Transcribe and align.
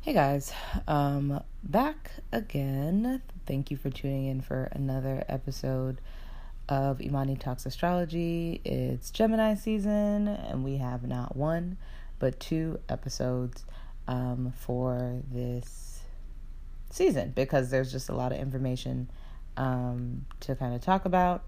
Hey 0.00 0.12
guys, 0.12 0.52
um, 0.86 1.42
back 1.64 2.12
again. 2.30 3.20
Thank 3.46 3.72
you 3.72 3.76
for 3.76 3.90
tuning 3.90 4.26
in 4.26 4.40
for 4.40 4.68
another 4.70 5.24
episode 5.28 6.00
of 6.68 7.02
Imani 7.02 7.34
Talks 7.34 7.66
Astrology. 7.66 8.60
It's 8.64 9.10
Gemini 9.10 9.54
season, 9.54 10.28
and 10.28 10.62
we 10.62 10.76
have 10.76 11.02
not 11.02 11.34
one 11.34 11.78
but 12.20 12.38
two 12.38 12.78
episodes 12.88 13.64
um, 14.06 14.52
for 14.56 15.20
this 15.32 15.98
season 16.90 17.32
because 17.34 17.70
there's 17.70 17.90
just 17.90 18.08
a 18.08 18.14
lot 18.14 18.30
of 18.30 18.38
information 18.38 19.10
um, 19.56 20.26
to 20.40 20.54
kind 20.54 20.76
of 20.76 20.80
talk 20.80 21.06
about. 21.06 21.42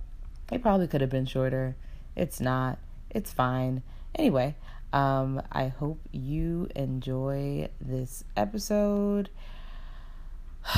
It 0.51 0.61
probably 0.61 0.89
could 0.89 1.03
have 1.03 1.11
been 1.11 1.25
shorter. 1.25 1.77
It's 2.17 2.41
not. 2.41 2.79
It's 3.11 3.33
fine. 3.33 3.85
Anyway, 4.17 4.57
um, 4.93 5.43
I 5.53 5.69
hope 5.69 6.01
you 6.13 6.69
enjoy 6.75 7.69
this 7.81 8.25
episode. 8.37 9.31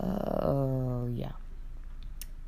Oh, 0.00 1.08
yeah. 1.12 1.32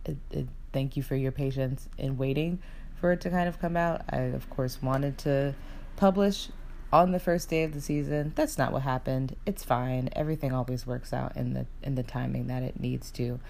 It, 0.05 0.17
it, 0.31 0.47
thank 0.73 0.97
you 0.97 1.03
for 1.03 1.17
your 1.17 1.33
patience 1.33 1.89
in 1.99 2.17
waiting 2.17 2.61
for 3.01 3.11
it 3.11 3.21
to 3.23 3.31
kind 3.31 3.49
of 3.49 3.59
come 3.61 3.77
out. 3.77 4.03
I, 4.09 4.19
of 4.19 4.49
course, 4.51 4.81
wanted 4.81 5.19
to 5.19 5.57
publish 5.97 6.49
on 6.93 7.11
the 7.11 7.19
first 7.19 7.51
day 7.51 7.65
of 7.65 7.75
the 7.75 7.81
season. 7.81 8.33
That's 8.37 8.57
not 8.57 8.73
what 8.73 8.83
happened. 8.83 9.35
It's 9.47 9.65
fine. 9.65 10.11
Everything 10.13 10.53
always 10.53 10.87
works 10.87 11.13
out 11.13 11.37
in 11.37 11.55
the 11.55 11.67
in 11.83 11.97
the 11.97 12.05
timing 12.05 12.47
that 12.47 12.63
it 12.63 12.79
needs 12.79 13.11
to. 13.11 13.41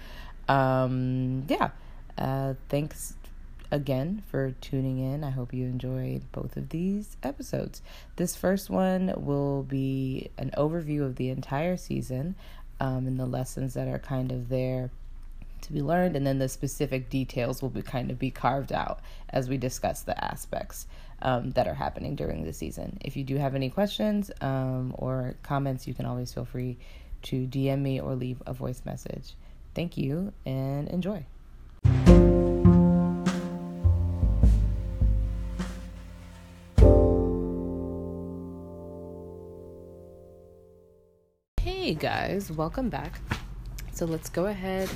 Um, 0.49 1.45
yeah. 1.47 1.69
Uh, 2.17 2.55
thanks 2.69 3.13
again 3.71 4.23
for 4.27 4.51
tuning 4.61 4.99
in. 4.99 5.23
I 5.23 5.31
hope 5.31 5.53
you 5.53 5.65
enjoyed 5.65 6.23
both 6.31 6.57
of 6.57 6.69
these 6.69 7.17
episodes. 7.23 7.81
This 8.15 8.35
first 8.35 8.69
one 8.69 9.13
will 9.17 9.63
be 9.63 10.29
an 10.37 10.51
overview 10.57 11.03
of 11.03 11.15
the 11.15 11.29
entire 11.29 11.77
season 11.77 12.35
um, 12.79 13.07
and 13.07 13.19
the 13.19 13.25
lessons 13.25 13.73
that 13.73 13.87
are 13.87 13.99
kind 13.99 14.31
of 14.31 14.49
there 14.49 14.91
to 15.61 15.73
be 15.73 15.81
learned, 15.81 16.15
and 16.15 16.25
then 16.25 16.39
the 16.39 16.49
specific 16.49 17.09
details 17.09 17.61
will 17.61 17.69
be 17.69 17.81
kind 17.81 18.11
of 18.11 18.19
be 18.19 18.31
carved 18.31 18.71
out 18.71 18.99
as 19.29 19.49
we 19.49 19.57
discuss 19.57 20.01
the 20.01 20.23
aspects 20.23 20.87
um, 21.21 21.51
that 21.51 21.67
are 21.67 21.73
happening 21.73 22.15
during 22.15 22.43
the 22.43 22.53
season. 22.53 22.97
If 23.01 23.17
you 23.17 23.23
do 23.23 23.37
have 23.37 23.55
any 23.55 23.69
questions 23.69 24.31
um, 24.41 24.93
or 24.97 25.35
comments, 25.43 25.87
you 25.87 25.93
can 25.93 26.05
always 26.05 26.33
feel 26.33 26.45
free 26.45 26.77
to 27.23 27.47
DM 27.47 27.81
me 27.81 27.99
or 27.99 28.15
leave 28.15 28.41
a 28.45 28.53
voice 28.53 28.83
message. 28.85 29.33
Thank 29.73 29.97
you 29.97 30.33
and 30.45 30.87
enjoy. 30.89 31.25
Hey 41.85 41.93
guys, 41.93 42.51
welcome 42.51 42.89
back. 42.89 43.19
So 43.91 44.07
let's 44.07 44.27
go 44.27 44.45
ahead 44.45 44.89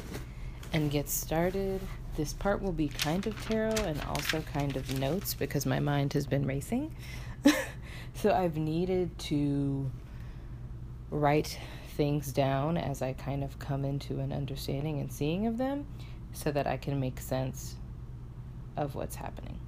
and 0.73 0.89
get 0.89 1.07
started. 1.07 1.79
This 2.17 2.33
part 2.33 2.63
will 2.63 2.71
be 2.71 2.87
kind 2.87 3.27
of 3.27 3.39
tarot 3.45 3.75
and 3.83 4.01
also 4.05 4.41
kind 4.41 4.75
of 4.75 4.97
notes 4.97 5.35
because 5.35 5.67
my 5.67 5.79
mind 5.79 6.13
has 6.13 6.25
been 6.25 6.47
racing. 6.47 6.95
so 8.15 8.33
I've 8.33 8.57
needed 8.57 9.15
to 9.19 9.91
write 11.11 11.59
things 11.89 12.31
down 12.31 12.75
as 12.75 13.03
I 13.03 13.13
kind 13.13 13.43
of 13.43 13.59
come 13.59 13.85
into 13.85 14.19
an 14.19 14.33
understanding 14.33 14.99
and 14.99 15.13
seeing 15.13 15.45
of 15.45 15.59
them 15.59 15.85
so 16.33 16.51
that 16.51 16.65
I 16.65 16.77
can 16.77 16.99
make 16.99 17.19
sense 17.19 17.75
of 18.75 18.95
what's 18.95 19.15
happening. 19.15 19.58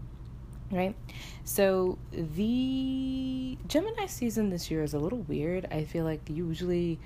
Right? 0.71 0.95
So 1.43 1.97
the 2.11 3.57
Gemini 3.67 4.05
season 4.05 4.49
this 4.49 4.71
year 4.71 4.83
is 4.83 4.93
a 4.93 4.99
little 4.99 5.19
weird. 5.19 5.67
I 5.69 5.83
feel 5.83 6.05
like 6.05 6.21
usually 6.29 6.97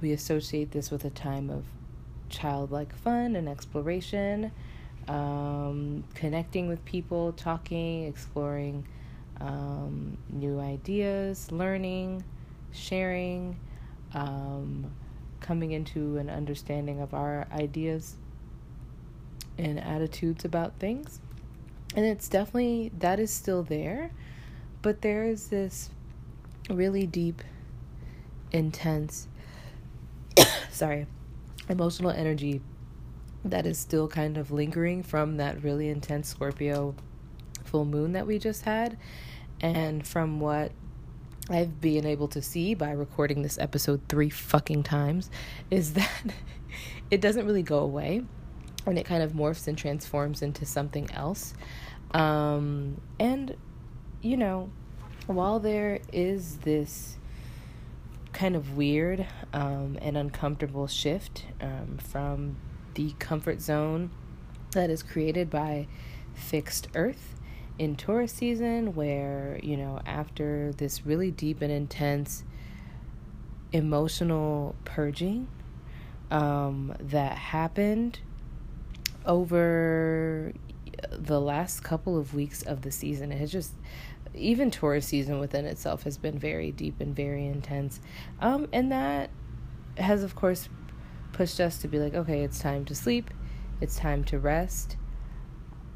we 0.00 0.12
associate 0.12 0.70
this 0.70 0.90
with 0.90 1.04
a 1.04 1.10
time 1.10 1.50
of 1.50 1.64
childlike 2.28 2.94
fun 2.94 3.34
and 3.34 3.48
exploration, 3.48 4.52
um, 5.08 6.04
connecting 6.14 6.68
with 6.68 6.84
people, 6.84 7.32
talking, 7.32 8.04
exploring 8.04 8.86
um, 9.40 10.16
new 10.30 10.60
ideas, 10.60 11.50
learning, 11.50 12.22
sharing, 12.72 13.58
um, 14.14 14.90
coming 15.40 15.72
into 15.72 16.18
an 16.18 16.28
understanding 16.28 17.00
of 17.00 17.14
our 17.14 17.46
ideas 17.52 18.16
and 19.56 19.80
attitudes 19.80 20.44
about 20.44 20.78
things. 20.78 21.20
And 21.94 22.04
it's 22.04 22.28
definitely, 22.28 22.92
that 22.98 23.18
is 23.18 23.32
still 23.32 23.62
there, 23.62 24.10
but 24.82 25.02
there 25.02 25.24
is 25.24 25.48
this 25.48 25.90
really 26.70 27.06
deep, 27.06 27.42
intense, 28.52 29.26
sorry, 30.70 31.06
emotional 31.68 32.10
energy 32.10 32.60
that 33.44 33.66
is 33.66 33.78
still 33.78 34.08
kind 34.08 34.36
of 34.36 34.50
lingering 34.50 35.02
from 35.02 35.36
that 35.38 35.62
really 35.62 35.88
intense 35.88 36.28
Scorpio 36.28 36.94
full 37.64 37.84
moon 37.84 38.12
that 38.12 38.26
we 38.26 38.38
just 38.38 38.64
had. 38.64 38.98
And 39.60 40.06
from 40.06 40.40
what 40.40 40.72
I've 41.50 41.80
been 41.80 42.04
able 42.04 42.28
to 42.28 42.42
see 42.42 42.74
by 42.74 42.90
recording 42.90 43.42
this 43.42 43.58
episode 43.58 44.02
three 44.08 44.30
fucking 44.30 44.82
times, 44.82 45.30
is 45.70 45.92
that 45.94 46.32
it 47.10 47.20
doesn't 47.20 47.46
really 47.46 47.62
go 47.62 47.78
away 47.78 48.24
and 48.88 48.98
it 48.98 49.04
kind 49.04 49.22
of 49.22 49.32
morphs 49.32 49.68
and 49.68 49.76
transforms 49.76 50.42
into 50.42 50.64
something 50.66 51.10
else. 51.12 51.54
Um, 52.12 53.00
and, 53.18 53.56
you 54.22 54.36
know, 54.36 54.70
while 55.26 55.60
there 55.60 56.00
is 56.12 56.56
this 56.58 57.16
kind 58.32 58.56
of 58.56 58.76
weird 58.76 59.26
um, 59.52 59.98
and 60.00 60.16
uncomfortable 60.16 60.86
shift 60.86 61.44
um, 61.60 61.98
from 61.98 62.56
the 62.94 63.12
comfort 63.18 63.60
zone 63.60 64.10
that 64.72 64.90
is 64.90 65.02
created 65.02 65.50
by 65.50 65.86
fixed 66.34 66.88
earth 66.94 67.34
in 67.78 67.94
Taurus 67.94 68.32
season, 68.32 68.94
where, 68.94 69.60
you 69.62 69.76
know, 69.76 70.00
after 70.06 70.72
this 70.72 71.06
really 71.06 71.30
deep 71.30 71.62
and 71.62 71.70
intense 71.70 72.44
emotional 73.72 74.74
purging 74.84 75.46
um, 76.30 76.94
that 76.98 77.36
happened 77.36 78.20
over 79.28 80.52
the 81.12 81.40
last 81.40 81.84
couple 81.84 82.18
of 82.18 82.34
weeks 82.34 82.62
of 82.62 82.82
the 82.82 82.90
season. 82.90 83.30
It 83.30 83.38
has 83.38 83.52
just 83.52 83.74
even 84.34 84.70
Taurus 84.70 85.06
season 85.06 85.38
within 85.38 85.64
itself 85.66 86.02
has 86.04 86.18
been 86.18 86.38
very 86.38 86.72
deep 86.72 87.00
and 87.00 87.14
very 87.14 87.46
intense. 87.46 88.00
Um, 88.40 88.68
and 88.72 88.90
that 88.90 89.30
has 89.98 90.22
of 90.22 90.34
course 90.34 90.68
pushed 91.32 91.60
us 91.60 91.78
to 91.78 91.88
be 91.88 91.98
like, 91.98 92.14
okay, 92.14 92.42
it's 92.42 92.58
time 92.58 92.84
to 92.86 92.94
sleep, 92.94 93.30
it's 93.80 93.96
time 93.96 94.24
to 94.24 94.38
rest. 94.38 94.96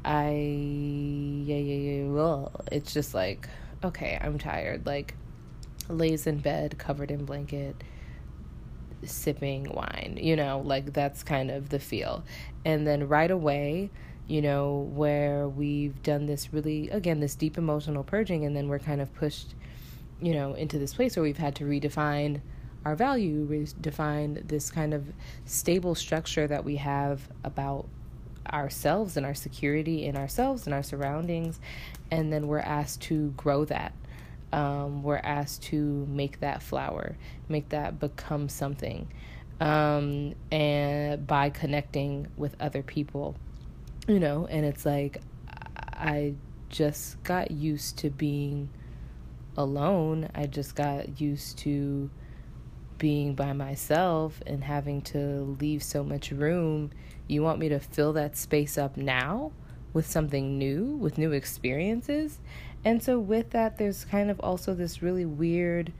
I 0.05 0.31
yeah 0.31 1.55
yeah 1.55 1.91
yeah 1.91 2.09
well 2.09 2.51
it's 2.71 2.93
just 2.93 3.13
like 3.13 3.47
okay, 3.83 4.17
I'm 4.21 4.37
tired. 4.37 4.85
Like 4.85 5.15
lays 5.89 6.27
in 6.27 6.37
bed 6.39 6.77
covered 6.77 7.11
in 7.11 7.25
blanket 7.25 7.75
sipping 9.05 9.65
wine, 9.73 10.17
you 10.21 10.35
know, 10.35 10.61
like 10.63 10.93
that's 10.93 11.23
kind 11.23 11.51
of 11.51 11.69
the 11.69 11.79
feel. 11.79 12.23
And 12.65 12.87
then 12.87 13.07
right 13.07 13.31
away 13.31 13.91
you 14.27 14.41
know, 14.41 14.89
where 14.93 15.47
we've 15.47 16.01
done 16.01 16.25
this 16.25 16.53
really, 16.53 16.89
again, 16.89 17.19
this 17.19 17.35
deep 17.35 17.57
emotional 17.57 18.03
purging, 18.03 18.45
and 18.45 18.55
then 18.55 18.67
we're 18.69 18.79
kind 18.79 19.01
of 19.01 19.13
pushed, 19.15 19.53
you 20.21 20.33
know, 20.33 20.53
into 20.53 20.79
this 20.79 20.93
place 20.93 21.15
where 21.15 21.23
we've 21.23 21.37
had 21.37 21.55
to 21.55 21.65
redefine 21.65 22.39
our 22.85 22.95
value, 22.95 23.47
redefine 23.47 24.47
this 24.47 24.69
kind 24.71 24.93
of 24.93 25.05
stable 25.45 25.95
structure 25.95 26.47
that 26.47 26.63
we 26.63 26.77
have 26.77 27.29
about 27.43 27.87
ourselves 28.51 29.15
and 29.17 29.25
our 29.25 29.33
security 29.33 30.05
in 30.05 30.15
ourselves 30.15 30.65
and 30.67 30.73
our 30.73 30.83
surroundings. 30.83 31.59
And 32.11 32.31
then 32.31 32.47
we're 32.47 32.59
asked 32.59 33.01
to 33.03 33.29
grow 33.31 33.65
that. 33.65 33.93
Um, 34.51 35.01
we're 35.01 35.17
asked 35.17 35.63
to 35.63 36.05
make 36.09 36.39
that 36.41 36.61
flower, 36.61 37.17
make 37.49 37.69
that 37.69 37.99
become 37.99 38.49
something. 38.49 39.07
Um, 39.59 40.35
and 40.51 41.25
by 41.25 41.49
connecting 41.49 42.27
with 42.37 42.55
other 42.59 42.83
people 42.83 43.35
you 44.07 44.19
know, 44.19 44.45
and 44.47 44.65
it's 44.65 44.85
like 44.85 45.21
I 45.93 46.33
just 46.69 47.21
got 47.23 47.51
used 47.51 47.97
to 47.99 48.09
being 48.09 48.69
alone. 49.55 50.29
I 50.35 50.45
just 50.47 50.75
got 50.75 51.21
used 51.21 51.57
to 51.59 52.09
being 52.97 53.35
by 53.35 53.53
myself 53.53 54.41
and 54.45 54.63
having 54.63 55.01
to 55.01 55.57
leave 55.59 55.83
so 55.83 56.03
much 56.03 56.31
room. 56.31 56.91
You 57.27 57.43
want 57.43 57.59
me 57.59 57.69
to 57.69 57.79
fill 57.79 58.13
that 58.13 58.35
space 58.35 58.77
up 58.77 58.97
now 58.97 59.51
with 59.93 60.09
something 60.09 60.57
new, 60.57 60.85
with 60.97 61.17
new 61.17 61.31
experiences? 61.31 62.39
And 62.83 63.01
so, 63.01 63.19
with 63.19 63.51
that, 63.51 63.77
there's 63.77 64.03
kind 64.03 64.29
of 64.29 64.39
also 64.41 64.73
this 64.73 65.01
really 65.01 65.25
weird, 65.25 65.93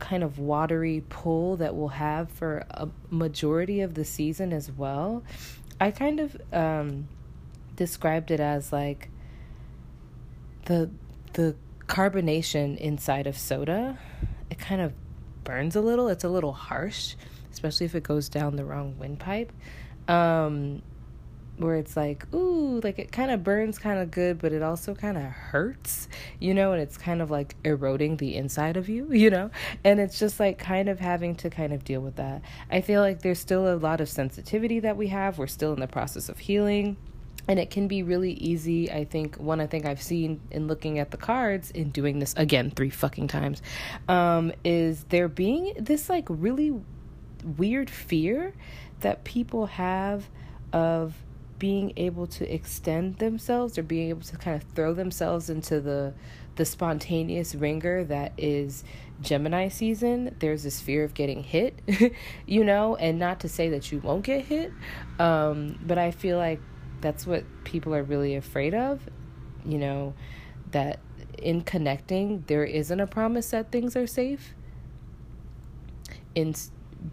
kind 0.00 0.24
of 0.24 0.38
watery 0.38 1.04
pull 1.08 1.56
that 1.56 1.74
we'll 1.74 1.88
have 1.88 2.30
for 2.30 2.64
a 2.70 2.88
majority 3.10 3.80
of 3.80 3.94
the 3.94 4.04
season 4.04 4.52
as 4.52 4.70
well. 4.70 5.22
I 5.80 5.90
kind 5.92 6.20
of, 6.20 6.36
um, 6.52 7.08
described 7.76 8.30
it 8.30 8.40
as 8.40 8.72
like 8.72 9.08
the 10.66 10.90
the 11.32 11.54
carbonation 11.86 12.76
inside 12.76 13.26
of 13.26 13.38
soda 13.38 13.98
it 14.50 14.58
kind 14.58 14.80
of 14.80 14.92
burns 15.44 15.76
a 15.76 15.80
little. 15.80 16.08
It's 16.08 16.24
a 16.24 16.28
little 16.28 16.52
harsh, 16.52 17.14
especially 17.52 17.86
if 17.86 17.94
it 17.94 18.02
goes 18.02 18.28
down 18.28 18.56
the 18.56 18.64
wrong 18.64 18.96
windpipe. 18.98 19.52
Um, 20.08 20.82
where 21.60 21.76
it's 21.76 21.96
like, 21.96 22.24
ooh, 22.34 22.80
like 22.82 22.98
it 22.98 23.12
kind 23.12 23.30
of 23.30 23.44
burns 23.44 23.78
kind 23.78 23.98
of 23.98 24.10
good, 24.10 24.38
but 24.38 24.52
it 24.52 24.62
also 24.62 24.94
kind 24.94 25.16
of 25.16 25.24
hurts, 25.24 26.08
you 26.38 26.54
know, 26.54 26.72
and 26.72 26.80
it's 26.80 26.96
kind 26.96 27.20
of 27.20 27.30
like 27.30 27.54
eroding 27.64 28.16
the 28.16 28.34
inside 28.34 28.76
of 28.76 28.88
you, 28.88 29.06
you 29.12 29.30
know, 29.30 29.50
and 29.84 30.00
it's 30.00 30.18
just 30.18 30.40
like 30.40 30.58
kind 30.58 30.88
of 30.88 30.98
having 31.00 31.34
to 31.36 31.50
kind 31.50 31.72
of 31.72 31.84
deal 31.84 32.00
with 32.00 32.16
that. 32.16 32.42
I 32.70 32.80
feel 32.80 33.00
like 33.00 33.22
there's 33.22 33.38
still 33.38 33.72
a 33.72 33.76
lot 33.76 34.00
of 34.00 34.08
sensitivity 34.08 34.80
that 34.80 34.96
we 34.96 35.08
have. 35.08 35.38
We're 35.38 35.46
still 35.46 35.72
in 35.72 35.80
the 35.80 35.86
process 35.86 36.28
of 36.28 36.38
healing. 36.38 36.96
And 37.48 37.58
it 37.58 37.70
can 37.70 37.88
be 37.88 38.02
really 38.02 38.34
easy. 38.34 38.92
I 38.92 39.04
think 39.04 39.36
one 39.36 39.60
I 39.60 39.66
think 39.66 39.84
I've 39.84 40.02
seen 40.02 40.40
in 40.50 40.68
looking 40.68 40.98
at 40.98 41.10
the 41.10 41.16
cards 41.16 41.70
in 41.72 41.90
doing 41.90 42.20
this 42.20 42.32
again 42.36 42.70
three 42.70 42.90
fucking 42.90 43.28
times 43.28 43.60
um, 44.08 44.52
is 44.62 45.04
there 45.04 45.26
being 45.26 45.72
this 45.76 46.08
like 46.08 46.26
really 46.28 46.78
weird 47.56 47.90
fear 47.90 48.52
that 49.00 49.24
people 49.24 49.66
have 49.66 50.28
of 50.72 51.14
being 51.60 51.92
able 51.96 52.26
to 52.26 52.52
extend 52.52 53.18
themselves 53.18 53.78
or 53.78 53.84
being 53.84 54.08
able 54.08 54.22
to 54.22 54.36
kind 54.36 54.60
of 54.60 54.68
throw 54.70 54.92
themselves 54.94 55.48
into 55.48 55.80
the 55.80 56.12
the 56.56 56.64
spontaneous 56.64 57.54
ringer 57.54 58.04
that 58.04 58.32
is 58.36 58.82
Gemini 59.22 59.68
season, 59.68 60.34
there's 60.40 60.64
this 60.64 60.80
fear 60.80 61.04
of 61.04 61.14
getting 61.14 61.42
hit, 61.42 61.78
you 62.46 62.64
know, 62.64 62.96
and 62.96 63.18
not 63.18 63.40
to 63.40 63.48
say 63.48 63.68
that 63.70 63.92
you 63.92 64.00
won't 64.00 64.24
get 64.24 64.44
hit, 64.44 64.72
um, 65.18 65.78
but 65.86 65.96
I 65.96 66.10
feel 66.10 66.36
like 66.36 66.60
that's 67.00 67.26
what 67.26 67.44
people 67.64 67.94
are 67.94 68.02
really 68.02 68.34
afraid 68.34 68.74
of, 68.74 69.00
you 69.64 69.78
know, 69.78 70.12
that 70.72 70.98
in 71.38 71.62
connecting, 71.62 72.44
there 72.46 72.64
isn't 72.64 73.00
a 73.00 73.06
promise 73.06 73.50
that 73.50 73.70
things 73.70 73.96
are 73.96 74.06
safe. 74.06 74.54
In 76.34 76.54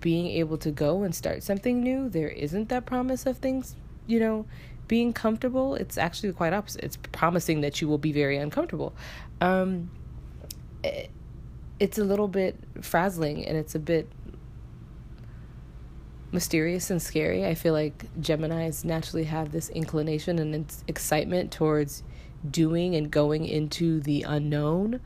being 0.02 0.28
able 0.28 0.58
to 0.58 0.72
go 0.72 1.04
and 1.04 1.16
start 1.16 1.44
something 1.44 1.82
new, 1.82 2.10
there 2.10 2.30
isn't 2.30 2.70
that 2.70 2.86
promise 2.86 3.26
of 3.26 3.38
things 3.38 3.76
you 4.08 4.20
know, 4.20 4.46
being 4.88 5.14
comfortable, 5.14 5.76
it's 5.76 5.98
actually 5.98 6.32
quite 6.32 6.54
opposite. 6.54 6.84
It's 6.84 6.98
promising 7.12 7.62
that 7.62 7.82
you 7.82 7.88
will 7.88 7.98
be 7.98 8.12
very 8.12 8.38
uncomfortable. 8.38 8.94
Um, 9.42 9.92
it, 10.84 11.12
it's 11.80 11.98
a 11.98 12.04
little 12.04 12.28
bit 12.28 12.56
frazzling 12.82 13.46
and 13.46 13.58
it's 13.58 13.76
a 13.76 13.80
bit 13.80 14.10
mysterious 16.32 16.90
and 16.90 17.02
scary. 17.02 17.46
I 17.46 17.54
feel 17.54 17.74
like 17.74 18.06
Geminis 18.20 18.84
naturally 18.84 19.26
have 19.26 19.52
this 19.52 19.70
inclination 19.70 20.40
and 20.40 20.74
excitement 20.88 21.52
towards 21.52 22.04
doing 22.50 22.96
and 22.96 23.10
going 23.10 23.46
into 23.46 24.00
the 24.00 24.24
unknown 24.24 25.02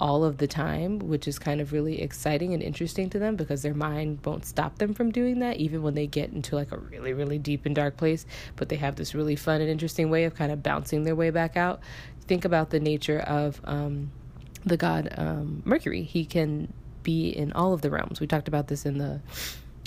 all 0.00 0.24
of 0.24 0.38
the 0.38 0.46
time, 0.46 0.98
which 0.98 1.26
is 1.26 1.38
kind 1.38 1.60
of 1.60 1.72
really 1.72 2.00
exciting 2.00 2.54
and 2.54 2.62
interesting 2.62 3.10
to 3.10 3.18
them 3.18 3.36
because 3.36 3.62
their 3.62 3.74
mind 3.74 4.20
won't 4.24 4.44
stop 4.44 4.78
them 4.78 4.94
from 4.94 5.10
doing 5.10 5.40
that, 5.40 5.56
even 5.56 5.82
when 5.82 5.94
they 5.94 6.06
get 6.06 6.30
into 6.30 6.54
like 6.54 6.70
a 6.72 6.78
really, 6.78 7.12
really 7.12 7.38
deep 7.38 7.66
and 7.66 7.74
dark 7.74 7.96
place. 7.96 8.24
But 8.56 8.68
they 8.68 8.76
have 8.76 8.96
this 8.96 9.14
really 9.14 9.36
fun 9.36 9.60
and 9.60 9.70
interesting 9.70 10.10
way 10.10 10.24
of 10.24 10.34
kind 10.34 10.52
of 10.52 10.62
bouncing 10.62 11.04
their 11.04 11.16
way 11.16 11.30
back 11.30 11.56
out. 11.56 11.80
Think 12.26 12.44
about 12.44 12.70
the 12.70 12.80
nature 12.80 13.20
of 13.20 13.60
um, 13.64 14.12
the 14.64 14.76
god 14.76 15.12
um, 15.16 15.62
Mercury. 15.64 16.02
He 16.02 16.24
can 16.24 16.72
be 17.02 17.30
in 17.30 17.52
all 17.52 17.72
of 17.72 17.82
the 17.82 17.90
realms. 17.90 18.20
We 18.20 18.26
talked 18.26 18.48
about 18.48 18.68
this 18.68 18.86
in 18.86 18.98
the 18.98 19.20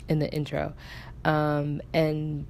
in 0.09 0.19
the 0.19 0.31
intro, 0.33 0.73
um, 1.23 1.81
and 1.93 2.45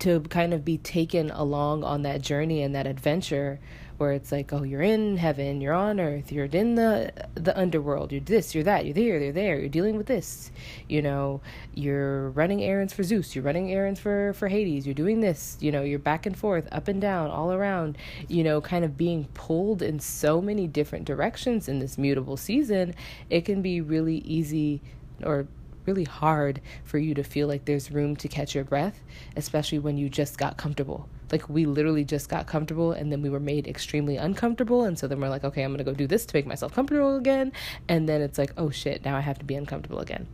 to 0.00 0.20
kind 0.20 0.52
of 0.52 0.64
be 0.64 0.78
taken 0.78 1.30
along 1.30 1.84
on 1.84 2.02
that 2.02 2.20
journey 2.20 2.62
and 2.62 2.74
that 2.74 2.86
adventure 2.86 3.58
where 3.98 4.12
it's 4.12 4.32
like, 4.32 4.52
oh, 4.52 4.62
you're 4.62 4.82
in 4.82 5.16
heaven, 5.16 5.60
you're 5.60 5.72
on 5.72 5.98
earth, 5.98 6.30
you're 6.30 6.46
in 6.46 6.74
the 6.74 7.12
the 7.34 7.56
underworld, 7.58 8.12
you're 8.12 8.20
this, 8.20 8.54
you're 8.54 8.64
that, 8.64 8.84
you're 8.84 8.94
there, 8.94 9.18
you're 9.18 9.32
there, 9.32 9.58
you're 9.58 9.68
dealing 9.68 9.96
with 9.96 10.06
this, 10.06 10.50
you 10.88 11.00
know, 11.02 11.40
you're 11.74 12.30
running 12.30 12.62
errands 12.62 12.92
for 12.92 13.02
Zeus, 13.02 13.34
you're 13.34 13.44
running 13.44 13.72
errands 13.72 14.00
for 14.00 14.32
for 14.34 14.48
Hades, 14.48 14.86
you're 14.86 14.94
doing 14.94 15.20
this, 15.20 15.56
you 15.60 15.72
know, 15.72 15.82
you're 15.82 15.98
back 15.98 16.26
and 16.26 16.36
forth, 16.36 16.68
up 16.72 16.88
and 16.88 17.00
down, 17.00 17.30
all 17.30 17.52
around, 17.52 17.96
you 18.28 18.44
know, 18.44 18.60
kind 18.60 18.84
of 18.84 18.96
being 18.96 19.26
pulled 19.34 19.82
in 19.82 20.00
so 20.00 20.40
many 20.40 20.66
different 20.66 21.04
directions 21.04 21.68
in 21.68 21.78
this 21.78 21.96
mutable 21.96 22.36
season, 22.36 22.94
it 23.30 23.44
can 23.44 23.62
be 23.62 23.80
really 23.80 24.18
easy 24.18 24.82
or 25.24 25.46
really 25.86 26.04
hard 26.04 26.60
for 26.84 26.98
you 26.98 27.14
to 27.14 27.22
feel 27.22 27.48
like 27.48 27.64
there's 27.64 27.90
room 27.90 28.16
to 28.16 28.28
catch 28.28 28.54
your 28.54 28.64
breath, 28.64 29.02
especially 29.36 29.78
when 29.78 29.96
you 29.96 30.08
just 30.08 30.36
got 30.36 30.56
comfortable. 30.56 31.08
Like 31.32 31.48
we 31.48 31.66
literally 31.66 32.04
just 32.04 32.28
got 32.28 32.46
comfortable 32.46 32.92
and 32.92 33.10
then 33.10 33.22
we 33.22 33.28
were 33.28 33.40
made 33.40 33.66
extremely 33.66 34.16
uncomfortable. 34.16 34.84
And 34.84 34.98
so 34.98 35.06
then 35.08 35.20
we're 35.20 35.28
like, 35.28 35.44
okay, 35.44 35.62
I'm 35.62 35.76
to 35.76 35.84
go 35.84 35.92
do 35.92 36.06
this 36.06 36.26
to 36.26 36.36
make 36.36 36.46
myself 36.46 36.72
comfortable 36.72 37.16
again. 37.16 37.52
And 37.88 38.08
then 38.08 38.20
it's 38.20 38.38
like, 38.38 38.52
oh 38.56 38.70
shit, 38.70 39.04
now 39.04 39.16
I 39.16 39.20
have 39.20 39.38
to 39.38 39.44
be 39.44 39.54
uncomfortable 39.54 40.00
again. 40.00 40.26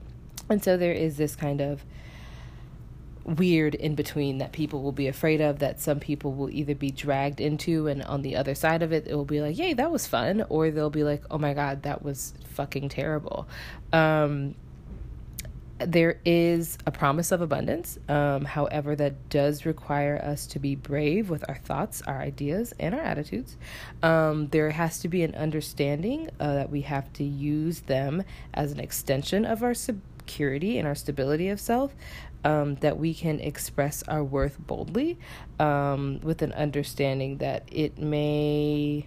And 0.48 0.62
so 0.62 0.76
there 0.76 0.92
is 0.92 1.16
this 1.16 1.34
kind 1.36 1.60
of 1.60 1.84
weird 3.24 3.74
in 3.76 3.94
between 3.94 4.38
that 4.38 4.52
people 4.52 4.82
will 4.82 4.92
be 4.92 5.06
afraid 5.06 5.40
of 5.40 5.60
that 5.60 5.80
some 5.80 6.00
people 6.00 6.32
will 6.32 6.50
either 6.50 6.74
be 6.74 6.90
dragged 6.90 7.40
into 7.40 7.86
and 7.86 8.02
on 8.02 8.22
the 8.22 8.34
other 8.34 8.54
side 8.54 8.82
of 8.82 8.92
it 8.92 9.06
it 9.06 9.14
will 9.14 9.24
be 9.24 9.40
like 9.40 9.56
yay 9.56 9.72
that 9.72 9.92
was 9.92 10.06
fun 10.06 10.44
or 10.48 10.70
they'll 10.70 10.90
be 10.90 11.04
like 11.04 11.22
oh 11.30 11.38
my 11.38 11.54
god 11.54 11.82
that 11.84 12.02
was 12.02 12.34
fucking 12.54 12.88
terrible 12.88 13.46
um 13.92 14.54
there 15.86 16.20
is 16.24 16.78
a 16.86 16.90
promise 16.90 17.32
of 17.32 17.40
abundance. 17.40 17.98
Um, 18.08 18.44
however, 18.44 18.96
that 18.96 19.28
does 19.28 19.64
require 19.66 20.18
us 20.18 20.46
to 20.48 20.58
be 20.58 20.74
brave 20.74 21.30
with 21.30 21.44
our 21.48 21.56
thoughts, 21.56 22.02
our 22.02 22.20
ideas, 22.20 22.72
and 22.78 22.94
our 22.94 23.00
attitudes. 23.00 23.56
Um, 24.02 24.48
there 24.48 24.70
has 24.70 25.00
to 25.00 25.08
be 25.08 25.22
an 25.22 25.34
understanding 25.34 26.30
uh, 26.40 26.54
that 26.54 26.70
we 26.70 26.82
have 26.82 27.12
to 27.14 27.24
use 27.24 27.80
them 27.80 28.22
as 28.54 28.72
an 28.72 28.80
extension 28.80 29.44
of 29.44 29.62
our 29.62 29.74
security 29.74 30.78
and 30.78 30.86
our 30.86 30.94
stability 30.94 31.48
of 31.48 31.60
self. 31.60 31.94
Um, 32.44 32.74
that 32.76 32.98
we 32.98 33.14
can 33.14 33.38
express 33.38 34.02
our 34.08 34.24
worth 34.24 34.58
boldly 34.58 35.16
um, 35.60 36.18
with 36.24 36.42
an 36.42 36.52
understanding 36.54 37.38
that 37.38 37.68
it 37.70 37.98
may 37.98 39.06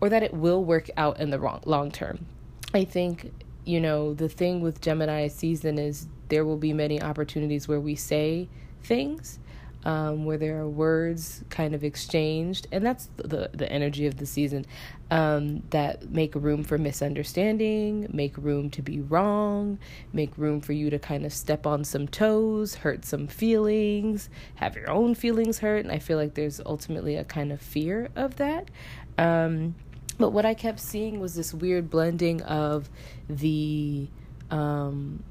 or 0.00 0.08
that 0.08 0.22
it 0.22 0.32
will 0.32 0.64
work 0.64 0.88
out 0.96 1.20
in 1.20 1.28
the 1.28 1.38
wrong, 1.38 1.60
long 1.66 1.90
term. 1.90 2.24
I 2.72 2.84
think 2.84 3.30
you 3.66 3.80
know, 3.80 4.14
the 4.14 4.28
thing 4.28 4.60
with 4.60 4.80
Gemini 4.80 5.28
season 5.28 5.78
is 5.78 6.06
there 6.28 6.44
will 6.44 6.56
be 6.56 6.72
many 6.72 7.02
opportunities 7.02 7.68
where 7.68 7.80
we 7.80 7.96
say 7.96 8.48
things, 8.82 9.38
um, 9.84 10.24
where 10.24 10.38
there 10.38 10.60
are 10.60 10.68
words 10.68 11.44
kind 11.50 11.74
of 11.74 11.84
exchanged, 11.84 12.66
and 12.72 12.84
that's 12.84 13.08
the 13.16 13.50
the 13.52 13.70
energy 13.70 14.06
of 14.06 14.16
the 14.18 14.26
season 14.26 14.64
um, 15.10 15.62
that 15.70 16.10
make 16.10 16.34
room 16.34 16.64
for 16.64 16.78
misunderstanding, 16.78 18.08
make 18.12 18.36
room 18.36 18.70
to 18.70 18.82
be 18.82 19.00
wrong, 19.00 19.78
make 20.12 20.36
room 20.36 20.60
for 20.60 20.72
you 20.72 20.90
to 20.90 20.98
kind 20.98 21.24
of 21.24 21.32
step 21.32 21.66
on 21.66 21.84
some 21.84 22.08
toes, 22.08 22.76
hurt 22.76 23.04
some 23.04 23.26
feelings, 23.26 24.28
have 24.56 24.76
your 24.76 24.90
own 24.90 25.14
feelings 25.14 25.58
hurt, 25.58 25.84
and 25.84 25.92
I 25.92 25.98
feel 25.98 26.18
like 26.18 26.34
there's 26.34 26.60
ultimately 26.64 27.16
a 27.16 27.24
kind 27.24 27.52
of 27.52 27.60
fear 27.60 28.08
of 28.16 28.36
that. 28.36 28.70
Um, 29.18 29.74
but 30.18 30.30
what 30.30 30.44
I 30.44 30.54
kept 30.54 30.80
seeing 30.80 31.20
was 31.20 31.34
this 31.34 31.52
weird 31.52 31.90
blending 31.90 32.42
of 32.42 32.88
the 33.28 34.08
um, 34.50 35.22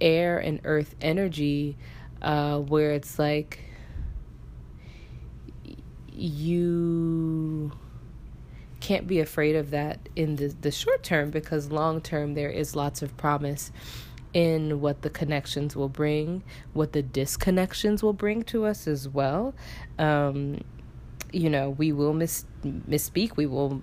air 0.00 0.38
and 0.38 0.60
earth 0.64 0.94
energy, 1.00 1.76
uh, 2.22 2.58
where 2.58 2.92
it's 2.92 3.18
like 3.18 3.64
you 6.12 7.72
can't 8.80 9.06
be 9.06 9.20
afraid 9.20 9.56
of 9.56 9.70
that 9.70 10.08
in 10.16 10.36
the, 10.36 10.48
the 10.60 10.70
short 10.70 11.02
term 11.02 11.30
because 11.30 11.70
long 11.70 12.00
term 12.00 12.34
there 12.34 12.50
is 12.50 12.74
lots 12.74 13.02
of 13.02 13.16
promise 13.16 13.70
in 14.32 14.80
what 14.80 15.02
the 15.02 15.10
connections 15.10 15.74
will 15.74 15.88
bring, 15.88 16.42
what 16.72 16.92
the 16.92 17.02
disconnections 17.02 18.02
will 18.02 18.12
bring 18.12 18.42
to 18.42 18.64
us 18.64 18.86
as 18.86 19.08
well. 19.08 19.54
Um, 19.98 20.60
you 21.32 21.50
know, 21.50 21.70
we 21.70 21.92
will 21.92 22.12
miss 22.12 22.44
misspeak, 22.64 23.36
we 23.36 23.46
will 23.46 23.82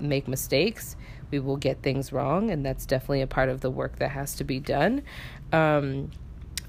make 0.00 0.28
mistakes, 0.28 0.96
we 1.30 1.38
will 1.38 1.56
get 1.56 1.82
things 1.82 2.12
wrong, 2.12 2.50
and 2.50 2.64
that's 2.64 2.86
definitely 2.86 3.22
a 3.22 3.26
part 3.26 3.48
of 3.48 3.60
the 3.60 3.70
work 3.70 3.98
that 3.98 4.10
has 4.10 4.34
to 4.36 4.44
be 4.44 4.60
done. 4.60 5.02
Um, 5.52 6.10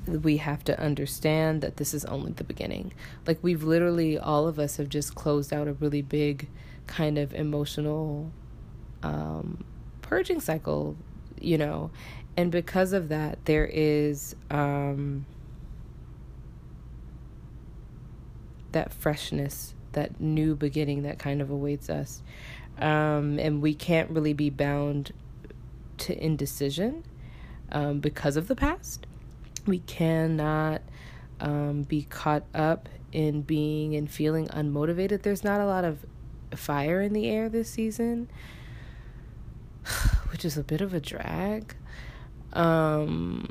we 0.05 0.37
have 0.37 0.63
to 0.65 0.79
understand 0.79 1.61
that 1.61 1.77
this 1.77 1.93
is 1.93 2.05
only 2.05 2.31
the 2.31 2.43
beginning. 2.43 2.93
Like, 3.25 3.39
we've 3.41 3.63
literally, 3.63 4.17
all 4.17 4.47
of 4.47 4.57
us 4.57 4.77
have 4.77 4.89
just 4.89 5.15
closed 5.15 5.51
out 5.51 5.67
a 5.67 5.73
really 5.73 6.01
big 6.01 6.49
kind 6.87 7.17
of 7.17 7.33
emotional 7.33 8.31
um, 9.03 9.65
purging 10.01 10.39
cycle, 10.39 10.95
you 11.39 11.57
know, 11.57 11.91
and 12.37 12.51
because 12.51 12.93
of 12.93 13.09
that, 13.09 13.43
there 13.45 13.65
is. 13.65 14.35
Um, 14.49 15.25
that 18.77 18.93
freshness, 18.93 19.73
that 19.93 20.21
new 20.21 20.55
beginning 20.55 21.01
that 21.01 21.17
kind 21.17 21.41
of 21.41 21.49
awaits 21.49 21.89
us. 21.89 22.21
Um, 22.77 23.39
and 23.39 23.59
we 23.59 23.73
can't 23.73 24.11
really 24.11 24.33
be 24.33 24.51
bound 24.51 25.13
to 25.97 26.23
indecision 26.23 27.03
um, 27.71 27.99
because 27.99 28.37
of 28.37 28.47
the 28.47 28.55
past. 28.55 29.07
We 29.65 29.79
cannot 29.79 30.83
um, 31.39 31.83
be 31.83 32.03
caught 32.03 32.43
up 32.53 32.87
in 33.11 33.41
being 33.41 33.95
and 33.95 34.09
feeling 34.09 34.47
unmotivated. 34.49 35.23
There's 35.23 35.43
not 35.43 35.59
a 35.59 35.65
lot 35.65 35.83
of 35.83 36.05
fire 36.53 37.01
in 37.01 37.13
the 37.13 37.27
air 37.27 37.49
this 37.49 37.67
season, 37.67 38.29
which 40.31 40.45
is 40.45 40.55
a 40.55 40.63
bit 40.63 40.81
of 40.81 40.93
a 40.93 40.99
drag. 40.99 41.75
Um, 42.53 43.49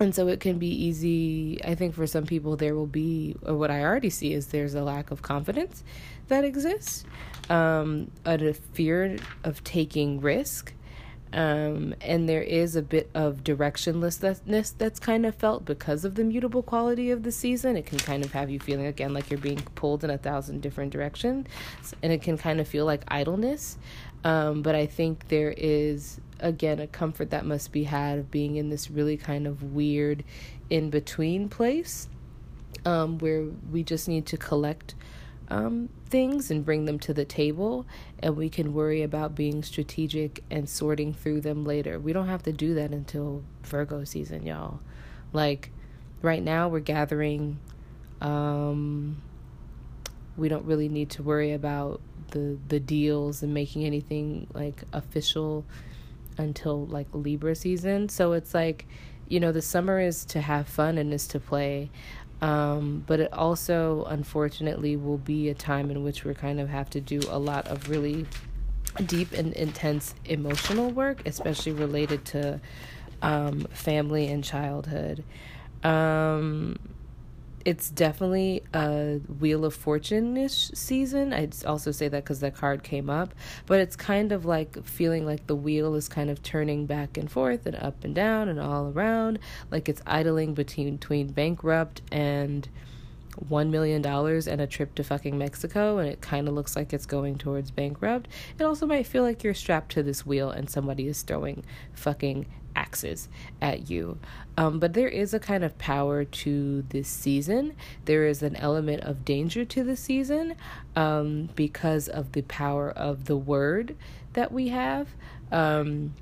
and 0.00 0.14
so 0.14 0.26
it 0.28 0.40
can 0.40 0.58
be 0.58 0.68
easy 0.68 1.58
i 1.64 1.74
think 1.74 1.94
for 1.94 2.06
some 2.06 2.26
people 2.26 2.56
there 2.56 2.74
will 2.74 2.86
be 2.86 3.36
or 3.46 3.54
what 3.54 3.70
i 3.70 3.82
already 3.82 4.10
see 4.10 4.32
is 4.32 4.48
there's 4.48 4.74
a 4.74 4.82
lack 4.82 5.10
of 5.10 5.22
confidence 5.22 5.84
that 6.28 6.44
exists 6.44 7.04
um, 7.50 8.10
a 8.24 8.54
fear 8.54 9.16
of 9.44 9.62
taking 9.64 10.20
risk 10.20 10.72
um, 11.34 11.96
and 12.00 12.28
there 12.28 12.42
is 12.42 12.76
a 12.76 12.82
bit 12.82 13.10
of 13.12 13.42
directionlessness 13.42 14.74
that's 14.78 15.00
kind 15.00 15.26
of 15.26 15.34
felt 15.34 15.64
because 15.64 16.04
of 16.04 16.14
the 16.14 16.22
mutable 16.22 16.62
quality 16.62 17.10
of 17.10 17.24
the 17.24 17.32
season. 17.32 17.76
It 17.76 17.86
can 17.86 17.98
kind 17.98 18.24
of 18.24 18.32
have 18.32 18.50
you 18.50 18.60
feeling 18.60 18.86
again 18.86 19.12
like 19.12 19.30
you're 19.30 19.40
being 19.40 19.60
pulled 19.74 20.04
in 20.04 20.10
a 20.10 20.18
thousand 20.18 20.62
different 20.62 20.92
directions, 20.92 21.48
and 22.04 22.12
it 22.12 22.22
can 22.22 22.38
kind 22.38 22.60
of 22.60 22.68
feel 22.68 22.84
like 22.86 23.02
idleness. 23.08 23.76
Um, 24.22 24.62
but 24.62 24.76
I 24.76 24.86
think 24.86 25.26
there 25.26 25.52
is 25.56 26.20
again 26.44 26.78
a 26.78 26.86
comfort 26.86 27.30
that 27.30 27.44
must 27.46 27.72
be 27.72 27.84
had 27.84 28.18
of 28.18 28.30
being 28.30 28.56
in 28.56 28.68
this 28.68 28.90
really 28.90 29.16
kind 29.16 29.46
of 29.46 29.62
weird 29.62 30.22
in 30.68 30.90
between 30.90 31.48
place 31.48 32.08
um, 32.84 33.18
where 33.18 33.46
we 33.72 33.82
just 33.82 34.08
need 34.08 34.26
to 34.26 34.36
collect 34.36 34.94
um, 35.48 35.88
things 36.08 36.50
and 36.50 36.64
bring 36.64 36.84
them 36.84 36.98
to 36.98 37.12
the 37.12 37.24
table, 37.24 37.86
and 38.22 38.36
we 38.36 38.48
can 38.48 38.72
worry 38.72 39.02
about 39.02 39.34
being 39.34 39.62
strategic 39.62 40.42
and 40.50 40.68
sorting 40.68 41.12
through 41.12 41.40
them 41.40 41.64
later. 41.64 41.98
We 41.98 42.12
don't 42.12 42.28
have 42.28 42.42
to 42.44 42.52
do 42.52 42.74
that 42.74 42.92
until 42.92 43.42
Virgo 43.62 44.04
season, 44.04 44.46
y'all. 44.46 44.80
Like 45.32 45.70
right 46.22 46.42
now, 46.42 46.68
we're 46.68 46.80
gathering. 46.80 47.58
Um, 48.20 49.22
we 50.36 50.48
don't 50.48 50.64
really 50.64 50.88
need 50.88 51.10
to 51.10 51.22
worry 51.22 51.52
about 51.52 52.00
the 52.30 52.58
the 52.68 52.80
deals 52.80 53.42
and 53.42 53.52
making 53.52 53.84
anything 53.84 54.46
like 54.54 54.82
official 54.92 55.64
until 56.38 56.86
like 56.86 57.06
Libra 57.12 57.54
season. 57.54 58.08
So 58.08 58.32
it's 58.32 58.54
like, 58.54 58.86
you 59.28 59.40
know, 59.40 59.52
the 59.52 59.62
summer 59.62 60.00
is 60.00 60.24
to 60.26 60.40
have 60.40 60.68
fun 60.68 60.98
and 60.98 61.12
is 61.12 61.26
to 61.28 61.40
play. 61.40 61.90
Um, 62.40 63.04
but 63.06 63.20
it 63.20 63.32
also, 63.32 64.04
unfortunately, 64.04 64.96
will 64.96 65.18
be 65.18 65.48
a 65.48 65.54
time 65.54 65.90
in 65.90 66.02
which 66.02 66.24
we 66.24 66.34
kind 66.34 66.60
of 66.60 66.68
have 66.68 66.90
to 66.90 67.00
do 67.00 67.20
a 67.30 67.38
lot 67.38 67.68
of 67.68 67.88
really 67.88 68.26
deep 69.06 69.32
and 69.32 69.52
intense 69.54 70.14
emotional 70.26 70.90
work, 70.90 71.26
especially 71.26 71.72
related 71.72 72.24
to 72.26 72.60
um, 73.22 73.60
family 73.72 74.26
and 74.26 74.44
childhood. 74.44 75.24
Um, 75.82 76.78
it's 77.64 77.88
definitely 77.88 78.62
a 78.74 79.20
Wheel 79.40 79.64
of 79.64 79.74
Fortune 79.74 80.36
ish 80.36 80.68
season. 80.74 81.32
I'd 81.32 81.64
also 81.64 81.92
say 81.92 82.08
that 82.08 82.24
because 82.24 82.40
that 82.40 82.54
card 82.54 82.82
came 82.82 83.08
up, 83.08 83.34
but 83.66 83.80
it's 83.80 83.96
kind 83.96 84.32
of 84.32 84.44
like 84.44 84.84
feeling 84.84 85.24
like 85.24 85.46
the 85.46 85.56
wheel 85.56 85.94
is 85.94 86.08
kind 86.08 86.30
of 86.30 86.42
turning 86.42 86.86
back 86.86 87.16
and 87.16 87.30
forth 87.30 87.64
and 87.66 87.76
up 87.76 88.04
and 88.04 88.14
down 88.14 88.48
and 88.48 88.60
all 88.60 88.88
around, 88.90 89.38
like 89.70 89.88
it's 89.88 90.02
idling 90.06 90.54
between, 90.54 90.96
between 90.96 91.28
bankrupt 91.28 92.02
and 92.12 92.68
one 93.48 93.70
million 93.70 94.00
dollars 94.00 94.46
and 94.46 94.60
a 94.60 94.66
trip 94.66 94.94
to 94.94 95.02
fucking 95.02 95.36
Mexico 95.36 95.98
and 95.98 96.08
it 96.08 96.20
kind 96.20 96.46
of 96.46 96.54
looks 96.54 96.76
like 96.76 96.92
it's 96.92 97.06
going 97.06 97.36
towards 97.36 97.70
bankrupt. 97.70 98.28
It 98.58 98.62
also 98.62 98.86
might 98.86 99.06
feel 99.06 99.22
like 99.22 99.42
you're 99.42 99.54
strapped 99.54 99.90
to 99.92 100.02
this 100.02 100.24
wheel 100.24 100.50
and 100.50 100.70
somebody 100.70 101.08
is 101.08 101.22
throwing 101.22 101.64
fucking 101.94 102.46
axes 102.76 103.28
at 103.60 103.90
you. 103.90 104.18
Um, 104.56 104.78
but 104.78 104.94
there 104.94 105.08
is 105.08 105.34
a 105.34 105.40
kind 105.40 105.64
of 105.64 105.76
power 105.78 106.24
to 106.24 106.82
this 106.88 107.08
season. 107.08 107.74
There 108.04 108.26
is 108.26 108.42
an 108.42 108.56
element 108.56 109.02
of 109.02 109.24
danger 109.24 109.64
to 109.64 109.84
the 109.84 109.96
season 109.96 110.54
um, 110.94 111.48
because 111.54 112.08
of 112.08 112.32
the 112.32 112.42
power 112.42 112.90
of 112.90 113.24
the 113.24 113.36
word 113.36 113.96
that 114.34 114.52
we 114.52 114.68
have. 114.68 115.08
Um, 115.50 116.14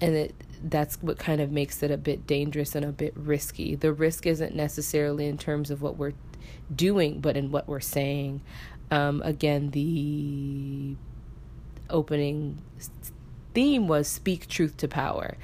and 0.00 0.14
it 0.14 0.34
that's 0.62 1.00
what 1.02 1.18
kind 1.18 1.40
of 1.40 1.52
makes 1.52 1.82
it 1.82 1.90
a 1.90 1.96
bit 1.96 2.26
dangerous 2.26 2.74
and 2.74 2.84
a 2.84 2.92
bit 2.92 3.12
risky. 3.16 3.74
The 3.74 3.92
risk 3.92 4.26
isn't 4.26 4.54
necessarily 4.54 5.26
in 5.26 5.38
terms 5.38 5.70
of 5.70 5.82
what 5.82 5.96
we're 5.96 6.14
doing, 6.74 7.20
but 7.20 7.36
in 7.36 7.50
what 7.50 7.68
we're 7.68 7.80
saying. 7.80 8.40
Um, 8.90 9.22
again, 9.24 9.70
the 9.70 10.96
opening 11.90 12.58
theme 13.54 13.88
was 13.88 14.08
speak 14.08 14.48
truth 14.48 14.76
to 14.78 14.88
power. 14.88 15.36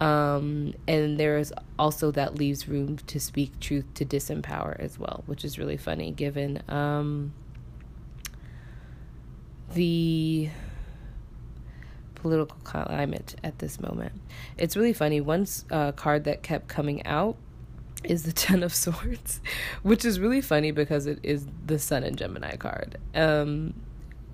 Um, 0.00 0.74
and 0.88 1.18
there's 1.18 1.52
also 1.78 2.10
that 2.12 2.34
leaves 2.34 2.68
room 2.68 2.98
to 3.06 3.20
speak 3.20 3.58
truth 3.60 3.84
to 3.94 4.04
disempower 4.04 4.78
as 4.78 4.98
well, 4.98 5.22
which 5.26 5.44
is 5.44 5.58
really 5.58 5.76
funny 5.76 6.10
given 6.10 6.62
um, 6.68 7.32
the 9.72 10.50
political 12.24 12.56
climate 12.64 13.36
at 13.44 13.58
this 13.58 13.80
moment. 13.80 14.12
It's 14.56 14.76
really 14.76 14.94
funny. 14.94 15.20
One 15.20 15.46
uh, 15.70 15.92
card 15.92 16.24
that 16.24 16.42
kept 16.42 16.68
coming 16.68 17.06
out 17.06 17.36
is 18.02 18.24
the 18.24 18.32
Ten 18.44 18.62
of 18.62 18.74
Swords, 18.74 19.40
which 19.82 20.04
is 20.04 20.18
really 20.18 20.40
funny 20.40 20.70
because 20.70 21.06
it 21.06 21.18
is 21.22 21.46
the 21.66 21.78
Sun 21.78 22.02
and 22.02 22.16
Gemini 22.16 22.56
card. 22.56 22.98
Um, 23.14 23.74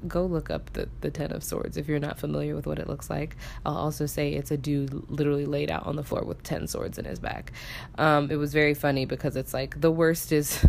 go 0.07 0.25
look 0.25 0.51
up 0.51 0.73
the, 0.73 0.89
the 1.01 1.11
Ten 1.11 1.33
of 1.33 1.43
Swords 1.45 1.77
if 1.77 1.89
you're 1.89 1.99
not 1.99 2.19
familiar 2.19 2.55
with 2.55 2.67
what 2.67 2.79
it 2.79 2.89
looks 2.89 3.11
like. 3.11 3.37
I'll 3.65 3.77
also 3.77 4.07
say 4.07 4.33
it's 4.33 4.51
a 4.51 4.57
dude 4.57 5.11
literally 5.11 5.47
laid 5.47 5.71
out 5.71 5.87
on 5.87 5.97
the 5.97 6.05
floor 6.05 6.23
with 6.23 6.43
10 6.43 6.67
swords 6.67 6.99
in 6.99 7.05
his 7.05 7.19
back. 7.19 7.53
Um, 7.99 8.31
it 8.31 8.37
was 8.37 8.53
very 8.53 8.75
funny 8.75 9.05
because 9.05 9.37
it's 9.37 9.53
like 9.53 9.81
the 9.81 9.91
worst 9.91 10.33
is 10.33 10.65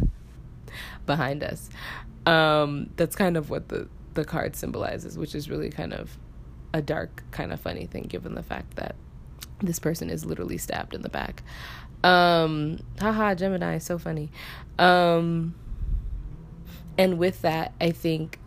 behind 1.06 1.44
us. 1.44 1.70
Um, 2.26 2.90
that's 2.98 3.16
kind 3.16 3.38
of 3.38 3.50
what 3.50 3.70
the, 3.70 3.88
the 4.14 4.26
card 4.26 4.56
symbolizes, 4.56 5.18
which 5.18 5.34
is 5.34 5.50
really 5.50 5.70
kind 5.70 5.94
of 5.94 6.18
a 6.74 6.82
dark, 6.82 7.24
kind 7.32 7.52
of 7.52 7.60
funny 7.60 7.86
thing 7.86 8.04
given 8.04 8.36
the 8.36 8.44
fact 8.44 8.76
that 8.76 8.96
this 9.60 9.80
person 9.80 10.10
is 10.10 10.26
literally 10.26 10.58
stabbed 10.58 10.94
in 10.94 11.02
the 11.02 11.10
back. 11.10 11.44
Um, 12.04 12.80
haha, 13.00 13.36
Gemini 13.36 13.78
so 13.78 13.98
funny. 13.98 14.32
Um, 14.80 15.56
and 16.98 17.18
with 17.18 17.42
that, 17.42 17.74
I 17.80 17.92
think 17.92 18.40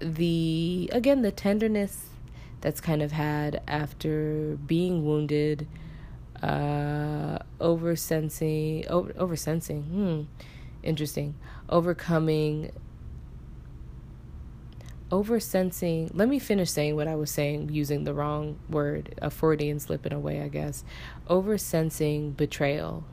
the 0.00 0.88
again 0.92 1.22
the 1.22 1.32
tenderness 1.32 2.06
that's 2.60 2.80
kind 2.80 3.02
of 3.02 3.12
had 3.12 3.62
after 3.66 4.56
being 4.66 5.04
wounded 5.04 5.66
uh 6.42 7.38
over 7.60 7.96
sensing 7.96 8.86
over, 8.88 9.12
over 9.16 9.36
sensing 9.36 9.82
hmm 9.82 10.22
interesting 10.82 11.34
overcoming 11.68 12.70
over 15.10 15.40
sensing 15.40 16.10
let 16.14 16.28
me 16.28 16.38
finish 16.38 16.70
saying 16.70 16.94
what 16.94 17.08
i 17.08 17.16
was 17.16 17.30
saying 17.30 17.68
using 17.70 18.04
the 18.04 18.14
wrong 18.14 18.58
word 18.68 19.14
a 19.20 19.30
freudian 19.30 19.80
slip 19.80 20.06
in 20.06 20.12
a 20.12 20.18
way 20.20 20.40
i 20.42 20.48
guess 20.48 20.84
over 21.28 21.58
sensing 21.58 22.32
betrayal. 22.32 23.04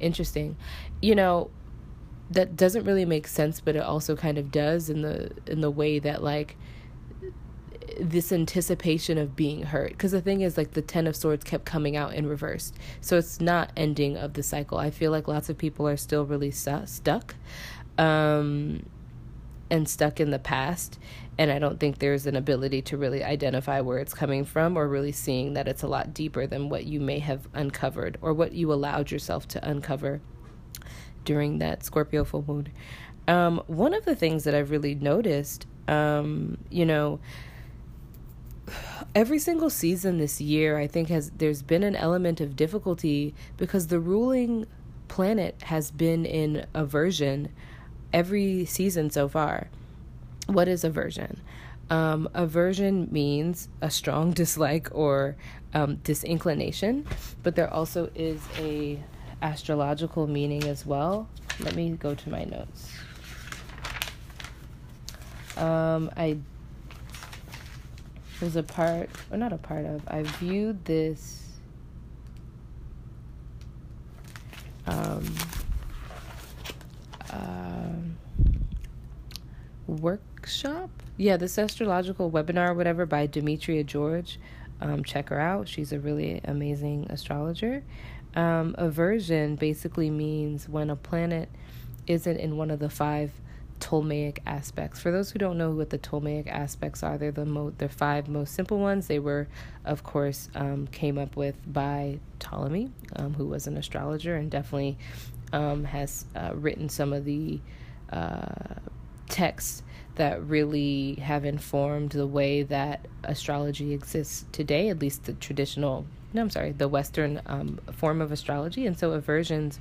Interesting. 0.00 0.56
You 1.00 1.14
know 1.14 1.50
that 2.34 2.56
doesn't 2.56 2.84
really 2.84 3.04
make 3.04 3.26
sense 3.26 3.60
but 3.60 3.76
it 3.76 3.82
also 3.82 4.16
kind 4.16 4.38
of 4.38 4.50
does 4.50 4.88
in 4.88 5.02
the 5.02 5.30
in 5.46 5.60
the 5.60 5.70
way 5.70 5.98
that 5.98 6.22
like 6.22 6.56
this 8.00 8.32
anticipation 8.32 9.18
of 9.18 9.36
being 9.36 9.64
hurt. 9.64 9.90
Because 9.90 10.12
the 10.12 10.20
thing 10.20 10.40
is 10.40 10.56
like 10.56 10.72
the 10.72 10.82
10 10.82 11.06
of 11.06 11.16
swords 11.16 11.44
kept 11.44 11.64
coming 11.64 11.96
out 11.96 12.14
in 12.14 12.26
reverse. 12.26 12.72
So 13.00 13.18
it's 13.18 13.40
not 13.40 13.72
ending 13.76 14.16
of 14.16 14.34
the 14.34 14.42
cycle. 14.42 14.78
I 14.78 14.90
feel 14.90 15.10
like 15.10 15.28
lots 15.28 15.48
of 15.48 15.58
people 15.58 15.88
are 15.88 15.96
still 15.96 16.24
really 16.24 16.50
stu- 16.50 16.86
stuck 16.86 17.34
um 17.98 18.86
and 19.70 19.88
stuck 19.88 20.20
in 20.20 20.30
the 20.30 20.38
past. 20.38 20.98
And 21.38 21.50
i 21.50 21.58
don't 21.58 21.80
think 21.80 21.98
there's 21.98 22.26
an 22.26 22.36
ability 22.36 22.82
to 22.82 22.96
really 22.96 23.24
identify 23.24 23.80
where 23.80 23.98
it's 23.98 24.14
coming 24.14 24.44
from 24.44 24.76
or 24.76 24.86
really 24.86 25.12
seeing 25.12 25.54
that 25.54 25.66
it's 25.66 25.82
a 25.82 25.86
lot 25.86 26.12
deeper 26.12 26.46
than 26.46 26.68
what 26.68 26.84
you 26.84 27.00
may 27.00 27.18
have 27.20 27.48
uncovered 27.54 28.18
or 28.20 28.32
what 28.34 28.52
you 28.52 28.72
allowed 28.72 29.10
yourself 29.10 29.48
to 29.48 29.68
uncover 29.68 30.20
during 31.24 31.58
that 31.58 31.84
Scorpio 31.84 32.24
full 32.24 32.44
moon. 32.46 32.68
Um, 33.28 33.62
one 33.66 33.94
of 33.94 34.04
the 34.04 34.16
things 34.16 34.44
that 34.44 34.54
I've 34.54 34.70
really 34.70 34.94
noticed, 34.94 35.66
um, 35.88 36.58
you 36.70 36.84
know, 36.84 37.20
every 39.14 39.38
single 39.38 39.70
season 39.70 40.18
this 40.18 40.40
year, 40.40 40.78
I 40.78 40.86
think 40.86 41.08
has 41.08 41.30
there's 41.30 41.62
been 41.62 41.82
an 41.82 41.96
element 41.96 42.40
of 42.40 42.56
difficulty 42.56 43.34
because 43.56 43.88
the 43.88 44.00
ruling 44.00 44.66
planet 45.08 45.62
has 45.64 45.90
been 45.90 46.24
in 46.24 46.66
aversion 46.74 47.50
every 48.12 48.64
season 48.64 49.10
so 49.10 49.28
far. 49.28 49.68
What 50.46 50.68
is 50.68 50.84
aversion? 50.84 51.40
Um, 51.90 52.28
aversion 52.34 53.08
means 53.10 53.68
a 53.80 53.90
strong 53.90 54.30
dislike 54.42 54.88
or 54.92 55.36
um, 55.74 55.96
disinclination, 55.96 57.06
but 57.42 57.56
there 57.56 57.72
also 57.72 58.10
is 58.14 58.40
a 58.58 58.98
astrological 59.42 60.26
meaning 60.26 60.64
as 60.64 60.86
well. 60.86 61.28
Let 61.60 61.74
me 61.74 61.90
go 61.90 62.14
to 62.14 62.30
my 62.30 62.44
notes. 62.44 62.90
Um, 65.56 66.10
I 66.16 66.38
was 68.40 68.56
a 68.56 68.62
part, 68.62 69.10
or 69.30 69.36
not 69.36 69.52
a 69.52 69.58
part 69.58 69.84
of, 69.84 70.02
I 70.08 70.22
viewed 70.22 70.84
this 70.84 71.46
um, 74.86 75.34
uh, 77.30 77.92
workshop. 79.86 80.90
Yeah, 81.16 81.36
this 81.36 81.58
astrological 81.58 82.30
webinar, 82.30 82.74
whatever, 82.74 83.06
by 83.06 83.26
Demetra 83.26 83.84
George. 83.84 84.38
Um, 84.80 85.04
check 85.04 85.28
her 85.28 85.38
out. 85.38 85.68
She's 85.68 85.92
a 85.92 86.00
really 86.00 86.40
amazing 86.44 87.06
astrologer. 87.08 87.84
Um, 88.34 88.74
aversion 88.78 89.56
basically 89.56 90.10
means 90.10 90.68
when 90.68 90.90
a 90.90 90.96
planet 90.96 91.48
isn't 92.06 92.36
in 92.38 92.56
one 92.56 92.70
of 92.70 92.78
the 92.78 92.90
five 92.90 93.32
Ptolemaic 93.82 94.40
aspects. 94.46 95.00
For 95.00 95.10
those 95.10 95.32
who 95.32 95.40
don't 95.40 95.58
know 95.58 95.72
what 95.72 95.90
the 95.90 95.98
Ptolemaic 95.98 96.46
aspects 96.46 97.02
are, 97.02 97.18
they're 97.18 97.32
the 97.32 97.44
mo- 97.44 97.72
they're 97.76 97.88
five 97.88 98.28
most 98.28 98.54
simple 98.54 98.78
ones. 98.78 99.08
They 99.08 99.18
were, 99.18 99.48
of 99.84 100.04
course, 100.04 100.48
um, 100.54 100.86
came 100.86 101.18
up 101.18 101.36
with 101.36 101.56
by 101.70 102.20
Ptolemy, 102.38 102.90
um, 103.16 103.34
who 103.34 103.46
was 103.46 103.66
an 103.66 103.76
astrologer 103.76 104.36
and 104.36 104.50
definitely 104.50 104.98
um, 105.52 105.84
has 105.84 106.26
uh, 106.36 106.52
written 106.54 106.88
some 106.88 107.12
of 107.12 107.24
the 107.24 107.60
uh, 108.10 108.76
texts 109.28 109.82
that 110.14 110.46
really 110.46 111.14
have 111.14 111.44
informed 111.44 112.10
the 112.10 112.26
way 112.26 112.62
that 112.62 113.08
astrology 113.24 113.92
exists 113.92 114.44
today, 114.52 114.90
at 114.90 115.00
least 115.00 115.24
the 115.24 115.32
traditional. 115.32 116.06
No, 116.32 116.42
I'm 116.42 116.50
sorry, 116.50 116.72
the 116.72 116.88
Western 116.88 117.42
um, 117.46 117.78
form 117.92 118.20
of 118.20 118.32
astrology, 118.32 118.86
and 118.86 118.98
so 118.98 119.12
aversions 119.12 119.78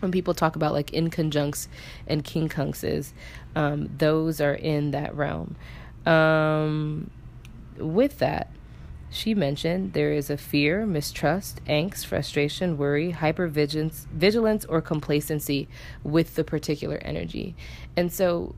when 0.00 0.12
people 0.12 0.34
talk 0.34 0.54
about 0.54 0.72
like 0.72 0.90
inconjuncts 0.90 1.66
and 2.06 2.24
quincunxes, 2.24 3.12
um, 3.56 3.90
those 3.98 4.40
are 4.40 4.54
in 4.54 4.90
that 4.90 5.14
realm. 5.14 5.56
Um, 6.06 7.10
with 7.78 8.18
that, 8.18 8.50
she 9.10 9.34
mentioned 9.34 9.92
there 9.92 10.12
is 10.12 10.28
a 10.28 10.36
fear, 10.36 10.84
mistrust, 10.86 11.64
angst, 11.66 12.04
frustration, 12.04 12.76
worry, 12.76 13.12
hypervigilance, 13.12 14.06
vigilance, 14.08 14.64
or 14.64 14.82
complacency 14.82 15.68
with 16.02 16.34
the 16.34 16.44
particular 16.44 16.98
energy. 17.02 17.54
And 17.96 18.12
so, 18.12 18.54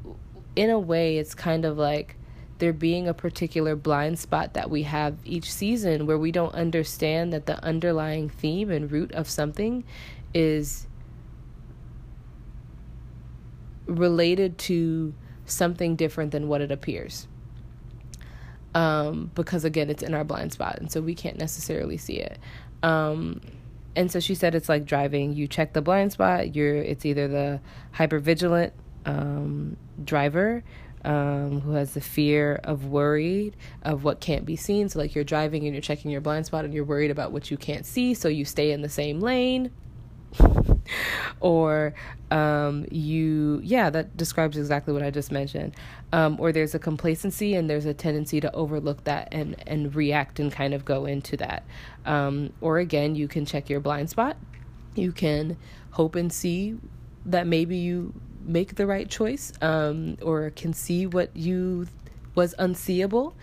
in 0.57 0.71
a 0.71 0.79
way, 0.79 1.19
it's 1.19 1.35
kind 1.35 1.65
of 1.65 1.77
like 1.77 2.17
there 2.59 2.73
being 2.73 3.09
a 3.09 3.15
particular 3.15 3.77
blind 3.77 4.19
spot 4.19 4.55
that 4.55 4.71
we 4.71 4.83
have 4.85 5.17
each 5.25 5.53
season 5.53 6.07
where 6.07 6.19
we 6.19 6.33
don't 6.33 6.55
understand 6.55 7.33
that 7.33 7.47
the 7.47 7.63
underlying 7.63 8.29
theme 8.29 8.71
and 8.71 8.91
root 8.91 9.13
of 9.13 9.29
something 9.29 9.85
is 10.33 10.87
related 13.87 14.59
to 14.59 15.15
something 15.45 15.97
different 15.97 16.33
than 16.33 16.49
what 16.49 16.61
it 16.61 16.71
appears. 16.71 17.29
Um, 18.75 19.31
because 19.35 19.65
again, 19.65 19.89
it's 19.89 20.03
in 20.03 20.13
our 20.13 20.25
blind 20.25 20.53
spot, 20.53 20.79
and 20.79 20.91
so 20.91 21.01
we 21.01 21.15
can't 21.15 21.39
necessarily 21.39 21.97
see 21.97 22.19
it. 22.19 22.39
Um, 22.83 23.41
and 23.95 24.13
so 24.13 24.21
she 24.21 24.35
said 24.35 24.55
it's 24.55 24.69
like 24.69 24.85
driving. 24.85 25.33
You 25.33 25.49
check 25.49 25.73
the 25.73 25.81
blind 25.81 26.13
spot. 26.13 26.55
You're 26.55 26.77
it's 26.77 27.07
either 27.07 27.29
the 27.29 27.61
hyper 27.93 28.19
vigilant 28.19 28.75
um, 29.07 29.79
driver 30.05 30.63
um, 31.07 31.61
who 31.61 31.73
has 31.73 31.95
the 31.95 32.01
fear 32.01 32.61
of 32.65 32.87
worried 32.87 33.57
of 33.83 34.05
what 34.05 34.21
can't 34.21 34.45
be 34.45 34.57
seen. 34.57 34.89
So 34.89 34.99
like 34.99 35.15
you're 35.15 35.25
driving 35.25 35.65
and 35.65 35.73
you're 35.73 35.81
checking 35.81 36.11
your 36.11 36.21
blind 36.21 36.47
spot 36.47 36.65
and 36.65 36.75
you're 36.75 36.85
worried 36.85 37.13
about 37.13 37.33
what 37.33 37.51
you 37.51 37.57
can't 37.57 37.87
see, 37.87 38.13
so 38.13 38.29
you 38.29 38.45
stay 38.45 38.73
in 38.73 38.83
the 38.83 38.89
same 38.89 39.21
lane. 39.21 39.71
or 41.41 41.95
um, 42.31 42.87
you, 42.91 43.61
yeah, 43.63 43.89
that 43.89 44.17
describes 44.17 44.59
exactly 44.59 44.93
what 44.93 45.03
I 45.03 45.11
just 45.11 45.31
mentioned. 45.31 45.75
Um, 46.13 46.37
or 46.41 46.51
there's 46.51 46.75
a 46.75 46.79
complacency 46.79 47.55
and 47.55 47.71
there's 47.71 47.87
a 47.87 47.95
tendency 47.95 48.41
to 48.41 48.53
overlook 48.53 49.05
that 49.05 49.29
and, 49.31 49.57
and 49.67 49.95
react 49.95 50.41
and 50.41 50.51
kind 50.51 50.75
of 50.75 50.85
go 50.85 51.07
into 51.07 51.37
that. 51.37 51.65
Um, 52.05 52.53
or 52.61 52.79
again, 52.79 53.15
you 53.15 53.29
can 53.29 53.47
check 53.47 53.71
your 53.71 53.81
blind 53.81 54.11
spot. 54.11 54.37
You 54.97 55.13
can 55.13 55.57
hope 55.93 56.17
and 56.17 56.33
see 56.33 56.77
that 57.25 57.47
maybe 57.47 57.77
you 57.77 58.13
make 58.47 58.77
the 58.77 58.87
right 58.87 59.09
choice 59.09 59.53
um, 59.61 60.17
or 60.23 60.51
can 60.51 60.73
see 60.73 61.07
what 61.07 61.37
you 61.37 61.87
was 62.35 62.55
unseeable 62.59 63.35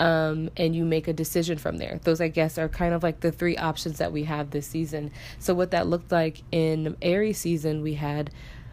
um, 0.00 0.48
and 0.56 0.74
you 0.74 0.84
make 0.84 1.08
a 1.08 1.12
decision 1.12 1.58
from 1.58 1.76
there. 1.76 2.00
Those, 2.04 2.20
I 2.20 2.28
guess, 2.28 2.58
are 2.58 2.68
kind 2.68 2.94
of 2.94 3.02
like 3.02 3.20
the 3.20 3.30
three 3.30 3.56
options 3.56 3.98
that 3.98 4.12
we 4.12 4.24
have 4.24 4.50
this 4.50 4.66
season. 4.66 5.12
So, 5.38 5.54
what 5.54 5.70
that 5.72 5.86
looked 5.86 6.10
like 6.10 6.42
in 6.50 6.96
Aries 7.02 7.38
season, 7.38 7.82
we 7.82 7.94
had 7.94 8.30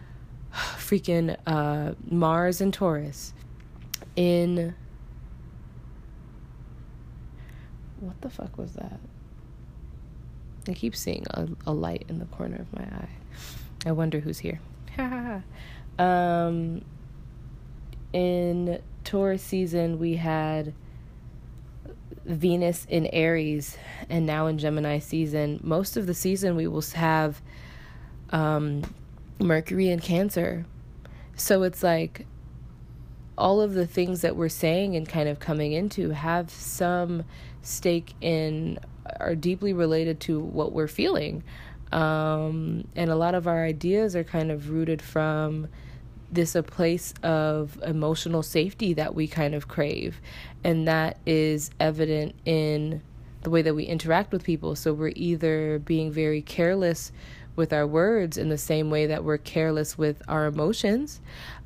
freaking 0.54 1.38
uh, 1.46 1.94
Mars 2.10 2.62
and 2.62 2.74
Taurus. 2.74 3.34
In 4.16 4.74
what 8.00 8.20
the 8.22 8.30
fuck 8.30 8.58
was 8.58 8.74
that? 8.74 9.00
I 10.68 10.74
keep 10.74 10.96
seeing 10.96 11.26
a, 11.32 11.48
a 11.66 11.74
light 11.74 12.06
in 12.10 12.20
the 12.20 12.26
corner 12.26 12.58
of 12.58 12.74
my 12.74 12.84
eye. 12.84 13.10
I 13.86 13.92
wonder 13.92 14.20
who's 14.20 14.40
here. 14.40 14.60
um, 16.00 16.84
in 18.14 18.82
Taurus 19.04 19.44
season, 19.44 20.00
we 20.00 20.16
had 20.16 20.74
Venus 22.26 22.86
in 22.90 23.08
Aries 23.08 23.78
and 24.10 24.26
now 24.26 24.48
in 24.48 24.58
Gemini 24.58 25.00
season, 25.00 25.60
most 25.64 25.98
of 25.98 26.08
the 26.08 26.14
season 26.14 26.56
we 26.56 26.68
will 26.68 26.82
have 26.94 27.42
um, 28.32 28.84
Mercury 29.40 29.90
in 29.90 30.00
Cancer. 30.00 30.66
So 31.36 31.64
it's 31.64 31.84
like 31.84 32.26
all 33.38 33.62
of 33.62 33.74
the 33.74 33.88
things 33.88 34.22
that 34.22 34.36
we're 34.36 34.50
saying 34.50 34.96
and 34.96 35.08
kind 35.08 35.30
of 35.30 35.40
coming 35.40 35.72
into 35.72 36.10
have 36.10 36.50
some 36.50 37.24
stake 37.62 38.14
in, 38.20 38.80
are 39.20 39.36
deeply 39.36 39.74
related 39.74 40.20
to 40.22 40.40
what 40.40 40.74
we're 40.74 40.88
feeling. 40.88 41.44
Um, 41.92 42.88
and 42.96 43.10
a 43.10 43.16
lot 43.16 43.36
of 43.36 43.48
our 43.48 43.64
ideas 43.64 44.16
are 44.16 44.24
kind 44.24 44.52
of 44.52 44.70
rooted 44.70 45.02
from 45.02 45.68
this 46.32 46.56
a 46.56 46.64
place 46.64 47.14
of 47.24 47.80
emotional 47.84 48.44
safety 48.44 48.94
that 48.94 49.16
we 49.16 49.28
kind 49.28 49.56
of 49.56 49.68
crave. 49.68 50.20
And 50.64 50.88
that 50.88 51.18
is 51.26 51.72
evident 51.80 52.36
in 52.46 53.02
the 53.44 53.50
way 53.50 53.62
that 53.62 53.76
we 53.76 53.86
interact 53.86 54.32
with 54.32 54.44
people. 54.44 54.76
So 54.76 54.94
we're 54.94 55.14
either 55.16 55.80
being 55.80 56.12
very 56.12 56.42
careless 56.42 57.12
with 57.58 57.74
our 57.74 57.88
words 57.88 58.38
in 58.38 58.50
the 58.50 58.58
same 58.58 58.90
way 58.90 59.08
that 59.08 59.24
we're 59.24 59.38
careless 59.38 59.98
with 59.98 60.22
our 60.28 60.46
emotions 60.46 61.20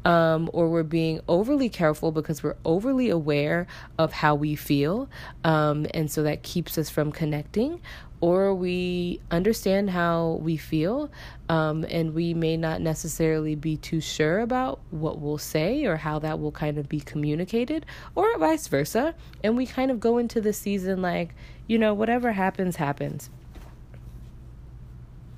um, 0.06 0.50
or 0.54 0.70
we're 0.70 0.84
being 0.84 1.20
overly 1.28 1.70
careful 1.70 2.12
because 2.12 2.42
we're 2.42 2.56
overly 2.66 3.10
aware 3.10 3.68
of 4.00 4.14
how 4.14 4.34
we 4.34 4.56
feel 4.56 5.10
um, 5.44 5.86
and 5.94 6.10
so 6.10 6.24
that 6.24 6.42
keeps 6.44 6.78
us 6.78 6.90
from 6.90 7.12
connecting 7.12 7.80
or 8.22 8.54
we 8.54 9.20
understand 9.32 9.90
how 9.90 10.40
we 10.42 10.56
feel, 10.56 11.12
um, 11.50 11.84
and 11.90 12.14
we 12.14 12.34
may 12.34 12.56
not 12.56 12.80
necessarily 12.80 13.56
be 13.56 13.76
too 13.76 14.00
sure 14.00 14.40
about 14.40 14.80
what 14.92 15.20
we'll 15.20 15.40
say 15.40 15.86
or 15.86 15.98
how 15.98 16.20
that 16.20 16.40
will 16.40 16.52
kind 16.52 16.78
of 16.78 16.88
be 16.88 17.00
communicated, 17.00 17.86
or 18.16 18.38
vice 18.38 18.68
versa. 18.68 19.16
And 19.44 19.58
we 19.58 19.66
kind 19.66 19.90
of 19.90 20.00
go 20.00 20.20
into 20.20 20.40
the 20.40 20.54
season 20.54 21.02
like, 21.02 21.34
you 21.68 21.80
know, 21.80 21.94
whatever 21.96 22.32
happens, 22.32 22.76
happens. 22.76 23.30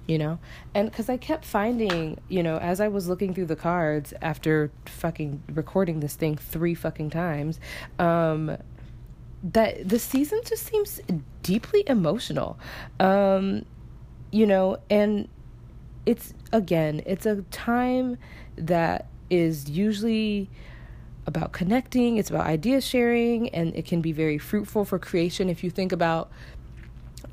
You 0.05 0.17
know, 0.17 0.39
and 0.75 0.91
because 0.91 1.07
I 1.07 1.15
kept 1.15 1.45
finding, 1.45 2.19
you 2.27 2.43
know, 2.43 2.57
as 2.57 2.81
I 2.81 2.89
was 2.89 3.07
looking 3.07 3.33
through 3.33 3.45
the 3.45 3.55
cards 3.55 4.13
after 4.21 4.69
fucking 4.85 5.41
recording 5.53 6.01
this 6.01 6.15
thing 6.15 6.35
three 6.35 6.75
fucking 6.75 7.11
times, 7.11 7.57
um, 7.99 8.57
that 9.43 9.87
the 9.87 9.99
season 9.99 10.39
just 10.45 10.65
seems 10.65 11.01
deeply 11.41 11.83
emotional. 11.87 12.57
Um, 12.99 13.65
you 14.31 14.47
know, 14.47 14.77
and 14.89 15.27
it's 16.05 16.33
again, 16.51 17.01
it's 17.05 17.25
a 17.25 17.41
time 17.51 18.17
that 18.55 19.07
is 19.29 19.69
usually 19.69 20.49
about 21.25 21.51
connecting, 21.51 22.17
it's 22.17 22.29
about 22.29 22.45
idea 22.45 22.81
sharing, 22.81 23.49
and 23.49 23.75
it 23.75 23.85
can 23.85 24.01
be 24.01 24.11
very 24.11 24.37
fruitful 24.37 24.85
for 24.85 24.99
creation. 24.99 25.49
If 25.49 25.63
you 25.63 25.69
think 25.69 25.91
about 25.91 26.31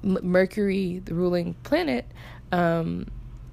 Mercury, 0.03 1.03
the 1.05 1.15
ruling 1.15 1.55
planet, 1.63 2.07
um, 2.53 3.07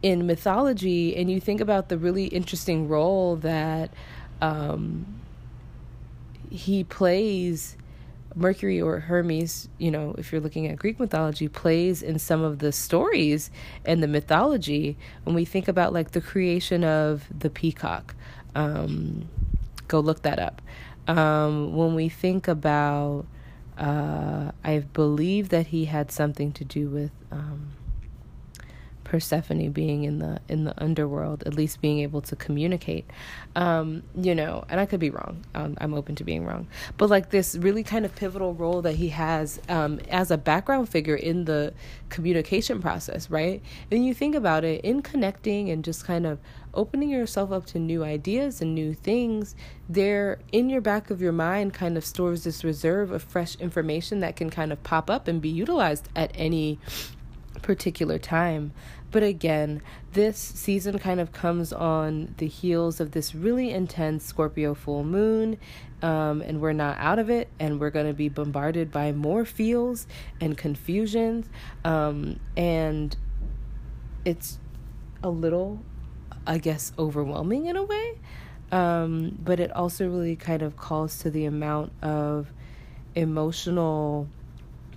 in 0.04 0.28
mythology, 0.28 1.16
and 1.16 1.30
you 1.30 1.40
think 1.40 1.60
about 1.60 1.90
the 1.90 1.98
really 1.98 2.26
interesting 2.28 2.88
role 2.88 3.36
that 3.38 3.92
um, 4.42 5.06
he 6.50 6.84
plays 6.84 7.76
Mercury 8.38 8.82
or 8.82 9.00
Hermes, 9.00 9.68
you 9.78 9.90
know, 9.90 10.14
if 10.18 10.32
you're 10.32 10.42
looking 10.42 10.68
at 10.68 10.78
Greek 10.78 11.00
mythology, 11.00 11.48
plays 11.48 12.04
in 12.04 12.20
some 12.20 12.44
of 12.44 12.60
the 12.60 12.72
stories 12.72 13.50
and 13.84 14.02
the 14.02 14.08
mythology. 14.08 14.98
When 15.24 15.36
we 15.36 15.44
think 15.44 15.68
about 15.68 15.92
like 15.92 16.12
the 16.12 16.22
creation 16.22 16.84
of 16.84 17.26
the 17.38 17.50
peacock, 17.50 18.16
um, 18.56 19.28
go 19.88 20.00
look 20.00 20.22
that 20.22 20.40
up. 20.40 20.62
Um, 21.08 21.76
when 21.76 21.96
we 21.96 22.10
think 22.10 22.48
about, 22.48 23.26
uh, 23.78 24.52
I 24.64 24.80
believe 24.80 25.50
that 25.50 25.68
he 25.68 25.86
had 25.86 26.12
something 26.12 26.52
to 26.54 26.66
do 26.66 26.90
with 26.90 27.12
um, 27.32 27.72
Persephone 29.08 29.72
being 29.72 30.04
in 30.04 30.20
the 30.20 30.40
in 30.50 30.66
the 30.66 30.74
underworld, 30.82 31.44
at 31.46 31.54
least 31.54 31.80
being 31.80 32.00
able 32.00 32.22
to 32.22 32.36
communicate. 32.36 33.06
Um, 33.56 34.04
you 34.16 34.36
know, 34.36 34.66
and 34.70 34.80
I 34.80 34.86
could 34.86 35.00
be 35.00 35.10
wrong. 35.10 35.46
Um, 35.56 35.78
I'm 35.80 35.94
open 35.94 36.16
to 36.16 36.26
being 36.26 36.46
wrong, 36.46 36.68
but 36.98 37.10
like 37.10 37.30
this 37.30 37.56
really 37.56 37.84
kind 37.84 38.06
of 38.06 38.14
pivotal 38.16 38.54
role 38.54 38.82
that 38.82 38.96
he 38.96 39.10
has 39.10 39.62
um, 39.70 40.00
as 40.10 40.30
a 40.30 40.38
background 40.38 40.90
figure 40.90 41.16
in 41.16 41.46
the 41.46 41.74
communication 42.10 42.82
process, 42.82 43.30
right? 43.30 43.62
And 43.92 44.06
you 44.06 44.14
think 44.14 44.36
about 44.36 44.66
it 44.66 44.82
in 44.82 45.02
connecting 45.02 45.70
and 45.70 45.84
just 45.86 46.06
kind 46.06 46.26
of 46.26 46.40
opening 46.74 47.10
yourself 47.10 47.52
up 47.52 47.66
to 47.66 47.80
new 47.80 48.04
ideas 48.04 48.62
and 48.62 48.76
new 48.76 48.94
things, 48.94 49.56
there 49.90 50.40
in 50.52 50.70
your 50.70 50.82
back 50.82 51.10
of 51.10 51.22
your 51.22 51.32
mind 51.32 51.74
kind 51.74 51.98
of 51.98 52.06
stores 52.06 52.44
this 52.44 52.64
reserve 52.64 53.12
of 53.12 53.24
fresh 53.24 53.56
information 53.56 54.20
that 54.20 54.36
can 54.36 54.50
kind 54.50 54.72
of 54.72 54.84
pop 54.84 55.10
up 55.10 55.28
and 55.28 55.42
be 55.42 55.50
utilized 55.50 56.10
at 56.16 56.32
any 56.36 56.78
particular 57.62 58.20
time. 58.20 58.72
But 59.10 59.24
again, 59.24 59.82
this 60.14 60.38
season 60.38 61.00
kind 61.00 61.20
of 61.20 61.32
comes 61.32 61.72
on 61.72 62.36
the 62.38 62.48
heels 62.48 63.00
of 63.00 63.12
this 63.12 63.34
really 63.34 63.72
intense 63.72 64.26
Scorpio 64.26 64.74
full 64.74 65.04
moon, 65.04 65.58
um, 66.02 66.42
and 66.42 66.60
we're 66.60 66.74
not 66.74 66.98
out 67.00 67.18
of 67.18 67.30
it, 67.30 67.48
and 67.60 67.80
we're 67.80 67.90
going 67.90 68.08
to 68.08 68.14
be 68.14 68.28
bombarded 68.30 68.92
by 68.92 69.14
more 69.14 69.46
feels 69.46 70.08
and 70.42 70.58
confusions. 70.58 71.48
Um, 71.86 72.40
and 72.58 73.16
it's 74.26 74.60
a 75.24 75.30
little, 75.30 75.80
I 76.46 76.58
guess, 76.58 76.92
overwhelming 77.00 77.68
in 77.68 77.78
a 77.78 77.84
way. 77.84 78.20
Um, 78.72 79.38
but 79.42 79.62
it 79.62 79.72
also 79.72 80.10
really 80.10 80.36
kind 80.36 80.62
of 80.62 80.76
calls 80.76 81.20
to 81.20 81.32
the 81.32 81.46
amount 81.46 81.94
of 82.02 82.52
emotional 83.16 84.28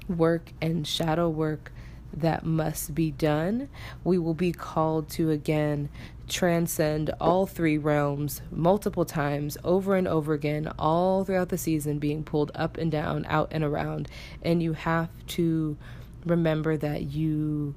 work 0.09 0.53
and 0.61 0.85
shadow 0.87 1.29
work 1.29 1.73
that 2.13 2.45
must 2.45 2.95
be 2.95 3.11
done, 3.11 3.69
we 4.05 4.19
will 4.19 4.35
be 4.35 4.53
called 4.53 5.09
to 5.11 5.31
again 5.31 5.89
transcend 6.31 7.11
all 7.21 7.45
three 7.45 7.77
realms 7.77 8.41
multiple 8.51 9.05
times 9.05 9.59
over 9.65 9.97
and 9.97 10.07
over 10.09 10.33
again, 10.33 10.73
all 10.79 11.25
throughout 11.25 11.49
the 11.49 11.59
season, 11.59 11.99
being 11.99 12.23
pulled 12.23 12.53
up 12.55 12.79
and 12.79 12.91
down, 12.91 13.27
out 13.29 13.49
and 13.51 13.65
around. 13.65 14.09
And 14.43 14.63
you 14.63 14.73
have 14.73 15.11
to 15.29 15.77
remember 16.25 16.77
that 16.77 17.03
you 17.03 17.75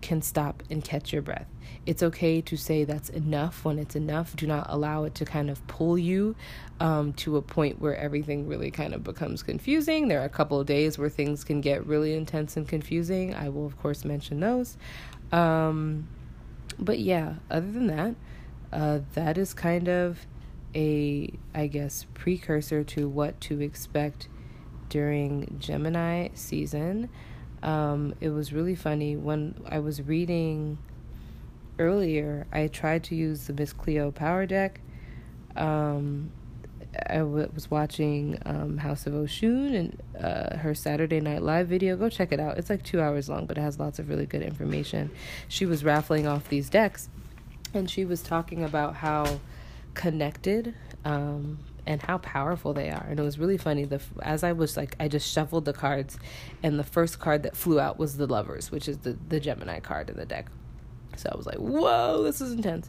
can 0.00 0.20
stop 0.20 0.62
and 0.68 0.84
catch 0.84 1.12
your 1.12 1.22
breath. 1.22 1.46
It's 1.86 2.02
okay 2.02 2.40
to 2.42 2.56
say 2.56 2.84
that's 2.84 3.08
enough 3.08 3.64
when 3.64 3.78
it's 3.78 3.94
enough. 3.94 4.34
Do 4.34 4.46
not 4.46 4.66
allow 4.68 5.04
it 5.04 5.14
to 5.16 5.24
kind 5.24 5.48
of 5.48 5.64
pull 5.68 5.96
you 5.96 6.34
um, 6.80 7.12
to 7.14 7.36
a 7.36 7.42
point 7.42 7.80
where 7.80 7.96
everything 7.96 8.48
really 8.48 8.70
kind 8.72 8.92
of 8.92 9.04
becomes 9.04 9.42
confusing. 9.42 10.08
There 10.08 10.20
are 10.20 10.24
a 10.24 10.28
couple 10.28 10.58
of 10.58 10.66
days 10.66 10.98
where 10.98 11.08
things 11.08 11.44
can 11.44 11.60
get 11.60 11.86
really 11.86 12.14
intense 12.14 12.56
and 12.56 12.66
confusing. 12.66 13.34
I 13.34 13.48
will, 13.48 13.66
of 13.66 13.78
course, 13.78 14.04
mention 14.04 14.40
those. 14.40 14.76
Um, 15.30 16.08
but 16.78 16.98
yeah, 16.98 17.34
other 17.50 17.70
than 17.70 17.86
that, 17.86 18.14
uh, 18.72 19.00
that 19.14 19.38
is 19.38 19.54
kind 19.54 19.88
of 19.88 20.26
a, 20.74 21.32
I 21.54 21.68
guess, 21.68 22.06
precursor 22.14 22.84
to 22.84 23.08
what 23.08 23.40
to 23.42 23.60
expect 23.60 24.28
during 24.88 25.56
Gemini 25.58 26.28
season. 26.34 27.08
Um, 27.62 28.14
it 28.20 28.28
was 28.30 28.52
really 28.52 28.74
funny 28.74 29.16
when 29.16 29.60
I 29.66 29.78
was 29.78 30.02
reading 30.02 30.78
earlier. 31.78 32.46
I 32.52 32.68
tried 32.68 33.04
to 33.04 33.14
use 33.14 33.46
the 33.46 33.52
Miss 33.52 33.72
Cleo 33.72 34.10
Power 34.10 34.46
Deck. 34.46 34.80
Um, 35.56 36.30
I 37.08 37.18
w- 37.18 37.50
was 37.54 37.70
watching 37.70 38.38
um, 38.46 38.78
House 38.78 39.06
of 39.06 39.12
Oshun 39.12 39.74
and 39.74 40.02
uh, 40.22 40.56
her 40.58 40.74
Saturday 40.74 41.20
Night 41.20 41.42
Live 41.42 41.68
video. 41.68 41.96
Go 41.96 42.08
check 42.08 42.32
it 42.32 42.40
out. 42.40 42.58
It's 42.58 42.70
like 42.70 42.82
two 42.82 43.00
hours 43.00 43.28
long, 43.28 43.46
but 43.46 43.58
it 43.58 43.60
has 43.60 43.78
lots 43.78 43.98
of 43.98 44.08
really 44.08 44.26
good 44.26 44.42
information. 44.42 45.10
She 45.48 45.66
was 45.66 45.84
raffling 45.84 46.26
off 46.26 46.48
these 46.48 46.70
decks, 46.70 47.08
and 47.74 47.90
she 47.90 48.04
was 48.04 48.22
talking 48.22 48.64
about 48.64 48.96
how 48.96 49.40
connected 49.94 50.74
um, 51.04 51.58
and 51.86 52.02
how 52.02 52.18
powerful 52.18 52.72
they 52.72 52.90
are. 52.90 53.06
And 53.08 53.18
it 53.18 53.22
was 53.22 53.38
really 53.38 53.58
funny. 53.58 53.84
The 53.84 54.00
as 54.22 54.42
I 54.42 54.52
was 54.52 54.76
like, 54.76 54.96
I 54.98 55.08
just 55.08 55.30
shuffled 55.30 55.64
the 55.64 55.72
cards, 55.72 56.18
and 56.62 56.78
the 56.78 56.84
first 56.84 57.18
card 57.18 57.42
that 57.42 57.56
flew 57.56 57.78
out 57.80 57.98
was 57.98 58.16
the 58.16 58.26
Lovers, 58.26 58.70
which 58.70 58.88
is 58.88 58.98
the 58.98 59.16
the 59.28 59.40
Gemini 59.40 59.80
card 59.80 60.10
in 60.10 60.16
the 60.16 60.26
deck. 60.26 60.46
So 61.18 61.30
I 61.32 61.36
was 61.36 61.46
like, 61.46 61.58
whoa, 61.58 62.22
this 62.22 62.40
is 62.40 62.52
intense. 62.52 62.88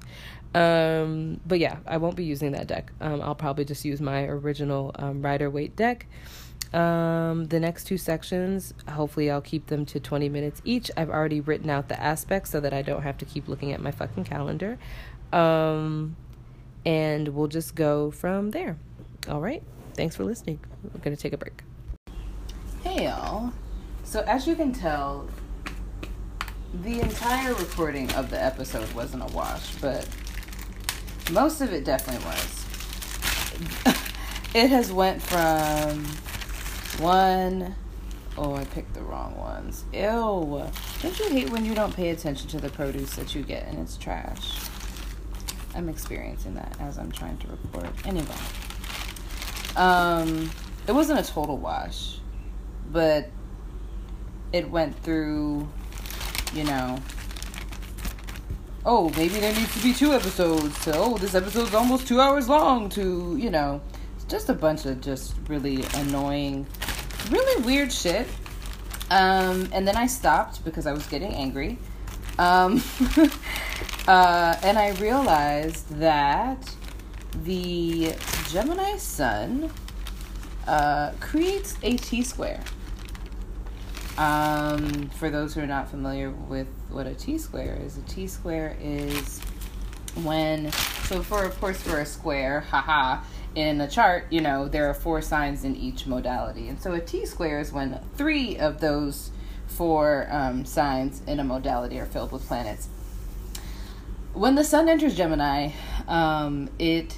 Um, 0.54 1.40
but 1.46 1.60
yeah, 1.60 1.78
I 1.86 1.98
won't 1.98 2.16
be 2.16 2.24
using 2.24 2.52
that 2.54 2.68
deck. 2.68 2.92
Um, 3.02 3.22
I'll 3.22 3.36
probably 3.36 3.66
just 3.66 3.86
use 3.86 4.02
my 4.02 4.24
original 4.24 4.92
um, 4.96 5.22
Rider-Waite 5.22 5.76
deck. 5.76 6.08
Um, 6.74 7.46
the 7.46 7.60
next 7.60 7.86
two 7.86 7.98
sections, 7.98 8.74
hopefully, 8.90 9.32
I'll 9.32 9.42
keep 9.42 9.68
them 9.68 9.86
to 9.88 10.00
20 10.00 10.30
minutes 10.30 10.62
each. 10.66 10.92
I've 10.98 11.10
already 11.10 11.40
written 11.40 11.70
out 11.70 11.88
the 11.88 12.02
aspects 12.02 12.50
so 12.50 12.60
that 12.60 12.74
I 12.74 12.82
don't 12.82 13.04
have 13.04 13.18
to 13.20 13.26
keep 13.26 13.48
looking 13.48 13.72
at 13.72 13.82
my 13.82 13.92
fucking 13.92 14.26
calendar. 14.26 14.78
Um, 15.32 16.16
and 16.86 17.30
we'll 17.30 17.48
just 17.48 17.76
go 17.76 18.12
from 18.12 18.52
there. 18.52 18.78
All 19.30 19.42
right. 19.42 19.64
Thanks 19.94 20.16
for 20.16 20.24
listening. 20.24 20.60
We're 20.84 21.02
going 21.02 21.16
to 21.16 21.22
take 21.22 21.34
a 21.34 21.38
break. 21.38 21.64
Hey, 22.84 23.06
y'all. 23.06 23.52
So, 24.04 24.22
as 24.22 24.48
you 24.48 24.56
can 24.56 24.72
tell, 24.72 25.28
the 26.84 27.02
entire 27.02 27.54
recording 27.56 28.12
of 28.14 28.30
the 28.30 28.44
episode 28.44 28.92
wasn't 28.94 29.24
a 29.24 29.34
wash, 29.34 29.76
but 29.76 30.08
most 31.32 31.62
of 31.62 31.74
it 31.74 31.84
definitely 31.84 32.26
was. 32.26 32.66
it 34.54 34.70
has 34.70 34.92
went 34.92 35.22
from 35.22 36.06
one 37.00 37.76
oh 38.38 38.56
I 38.56 38.66
picked 38.66 38.94
the 38.94 39.02
wrong 39.02 39.36
ones. 39.38 39.86
Ew. 39.94 40.64
Don't 41.02 41.20
you 41.20 41.30
hate 41.30 41.50
when 41.50 41.66
you 41.66 41.74
don't 41.74 41.96
pay 41.96 42.10
attention 42.10 42.48
to 42.50 42.60
the 42.60 42.70
produce 42.70 43.16
that 43.16 43.34
you 43.34 43.44
get 43.44 43.68
and 43.68 43.80
it's 43.80 43.98
trash? 43.98 44.60
I'm 45.76 45.90
experiencing 45.90 46.54
that 46.56 46.76
as 46.80 46.98
I'm 46.98 47.12
trying 47.12 47.38
to 47.40 47.48
record. 47.48 47.90
Anyway. 48.06 48.28
Um 49.76 50.50
it 50.88 50.94
wasn't 50.94 51.20
a 51.20 51.24
total 51.24 51.58
wash, 51.58 52.20
but 52.92 53.30
it 54.54 54.70
went 54.70 54.98
through, 55.04 55.68
you 56.54 56.64
know, 56.64 57.00
oh, 58.86 59.10
maybe 59.18 59.40
there 59.40 59.54
needs 59.54 59.74
to 59.76 59.84
be 59.84 59.94
two 59.94 60.14
episodes 60.14 60.78
So 60.80 60.92
oh, 60.96 61.18
this 61.18 61.36
episode's 61.36 61.74
almost 61.74 62.08
two 62.08 62.22
hours 62.22 62.48
long 62.48 62.90
to, 62.90 63.38
you 63.40 63.50
know, 63.50 63.82
it's 64.16 64.26
just 64.26 64.50
a 64.50 64.54
bunch 64.54 64.86
of 64.86 65.02
just 65.02 65.36
really 65.48 65.84
annoying, 65.96 66.66
really 67.30 67.64
weird 67.64 67.92
shit. 67.92 68.28
Um, 69.10 69.70
and 69.72 69.88
then 69.88 69.96
I 69.96 70.08
stopped 70.08 70.64
because 70.66 70.88
I 70.88 70.94
was 70.94 71.06
getting 71.08 71.34
angry. 71.34 71.78
Um, 72.40 72.84
uh, 74.08 74.56
and 74.64 74.78
I 74.78 74.92
realized 75.00 75.90
that 76.00 76.76
the 77.44 78.14
Gemini 78.50 78.98
Sun 78.98 79.72
uh, 80.68 81.12
creates 81.20 81.76
a 81.84 81.98
T 81.98 82.24
square. 82.24 82.62
Um, 84.18 85.10
for 85.10 85.30
those 85.30 85.54
who 85.54 85.62
are 85.62 85.68
not 85.68 85.90
familiar 85.90 86.32
with 86.32 86.68
what 86.90 87.06
a 87.06 87.14
T 87.14 87.38
square 87.38 87.78
is, 87.84 87.98
a 87.98 88.02
T 88.02 88.26
square 88.28 88.76
is 88.82 89.40
when, 90.24 90.72
so 91.04 91.22
for, 91.22 91.44
of 91.44 91.60
course, 91.60 91.80
for 91.82 92.00
a 92.00 92.06
square, 92.06 92.62
haha, 92.62 93.24
in 93.54 93.80
a 93.80 93.88
chart, 93.88 94.26
you 94.32 94.42
know, 94.42 94.68
there 94.68 94.90
are 94.90 94.94
four 94.94 95.22
signs 95.22 95.64
in 95.64 95.76
each 95.76 96.08
modality. 96.08 96.68
And 96.68 96.82
so 96.82 96.94
a 96.94 97.00
T 97.00 97.26
square 97.26 97.60
is 97.60 97.72
when 97.72 98.00
three 98.16 98.58
of 98.58 98.80
those 98.80 99.30
four 99.68 100.28
um, 100.32 100.66
signs 100.66 101.22
in 101.28 101.40
a 101.40 101.44
modality 101.44 102.00
are 102.00 102.06
filled 102.06 102.32
with 102.32 102.48
planets. 102.48 102.88
When 104.34 104.56
the 104.56 104.64
sun 104.64 104.90
enters 104.90 105.16
Gemini, 105.16 105.72
um, 106.08 106.70
it 106.80 107.18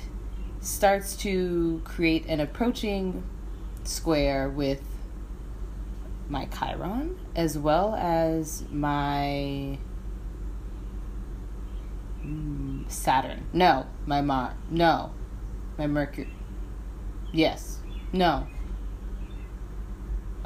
starts 0.62 1.16
to 1.18 1.82
create 1.86 2.26
an 2.28 2.40
approaching 2.40 3.24
square 3.84 4.50
with 4.50 4.82
my 6.30 6.46
Chiron 6.46 7.20
as 7.36 7.58
well 7.58 7.96
as 7.96 8.64
my 8.72 9.78
mm, 12.24 12.90
Saturn. 12.90 13.48
No, 13.52 13.88
my 14.06 14.22
Mar. 14.22 14.56
No, 14.70 15.12
my 15.78 15.88
Mercury. 15.88 16.32
Yes. 17.34 17.80
No. 18.14 18.48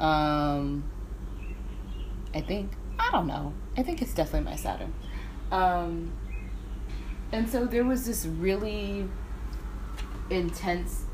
Um. 0.00 0.90
I 2.34 2.40
think 2.40 2.72
I 2.98 3.10
don't 3.12 3.26
know. 3.26 3.52
I 3.76 3.82
think 3.82 4.02
it's 4.02 4.14
definitely 4.14 4.50
my 4.50 4.56
Saturn. 4.56 4.92
Um. 5.52 6.12
And 7.30 7.48
so 7.48 7.66
there 7.66 7.84
was 7.84 8.06
this 8.06 8.26
really 8.26 9.08
intense 10.30 11.04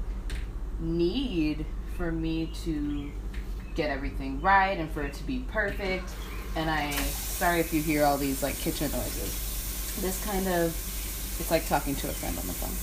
need 0.79 1.67
for 1.97 2.13
me 2.13 2.51
to 2.65 3.11
get 3.81 3.91
everything 3.91 4.41
right 4.43 4.79
and 4.79 4.91
for 4.91 5.03
it 5.03 5.15
to 5.15 5.25
be 5.25 5.39
perfect. 5.49 6.11
And 6.55 6.69
I, 6.69 6.91
sorry 6.91 7.61
if 7.61 7.73
you 7.73 7.81
hear 7.81 8.05
all 8.05 8.19
these 8.19 8.43
like 8.43 8.59
kitchen 8.59 8.91
noises. 8.91 9.97
This 10.03 10.23
kind 10.25 10.47
of, 10.49 10.67
it's 11.41 11.51
like 11.51 11.67
talking 11.67 11.95
to 11.97 12.09
a 12.09 12.13
friend 12.13 12.39
on 12.39 12.47
the 12.47 12.53
phone. 12.53 12.77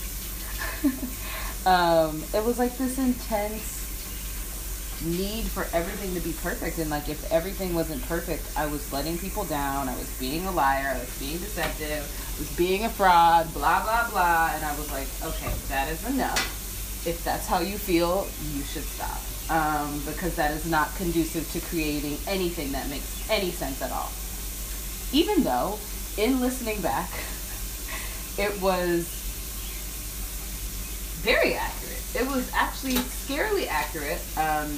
um, 1.72 2.24
it 2.34 2.44
was 2.44 2.58
like 2.58 2.76
this 2.78 2.98
intense 2.98 3.76
need 5.06 5.44
for 5.44 5.68
everything 5.74 6.16
to 6.16 6.22
be 6.22 6.34
perfect. 6.42 6.80
And 6.80 6.90
like 6.90 7.10
if 7.10 7.32
everything 7.32 7.76
wasn't 7.76 8.02
perfect 8.08 8.52
i 8.58 8.66
was 8.66 8.92
letting 8.92 9.20
people 9.20 9.44
down. 9.44 9.88
I 9.88 9.96
was 9.98 10.10
being 10.20 10.48
a 10.48 10.52
liar. 10.52 10.94
I 10.96 11.00
was 11.00 11.20
being 11.20 11.38
deceptive. 11.38 12.02
I 12.02 12.40
was 12.40 12.52
being 12.58 12.86
a 12.86 12.90
fraud 12.90 13.54
blah 13.54 13.84
blah 13.84 14.10
blah. 14.10 14.50
And 14.56 14.66
i 14.66 14.76
was 14.76 14.92
like 14.92 15.08
okay 15.24 15.54
that 15.70 15.92
is 15.92 16.04
enough. 16.10 16.42
If 17.06 17.24
that's 17.24 17.46
how 17.46 17.60
you 17.60 17.78
feel 17.78 18.28
you 18.56 18.64
should 18.64 18.84
stop 18.84 19.27
um, 19.50 20.02
because 20.06 20.36
that 20.36 20.52
is 20.52 20.70
not 20.70 20.94
conducive 20.96 21.50
to 21.52 21.60
creating 21.68 22.18
anything 22.28 22.72
that 22.72 22.90
makes 22.90 23.30
any 23.30 23.52
sense 23.52 23.82
at 23.82 23.92
all 23.92 24.12
even 25.12 25.44
though 25.44 25.78
in 26.18 26.40
listening 26.42 26.82
back 26.82 27.10
it 28.38 28.62
was 28.62 29.08
very 31.24 31.56
accurate 31.56 31.98
it 32.16 32.26
was 32.28 32.50
actually 32.54 32.94
scarily 32.94 33.68
accurate. 33.68 34.22
Um, 34.38 34.76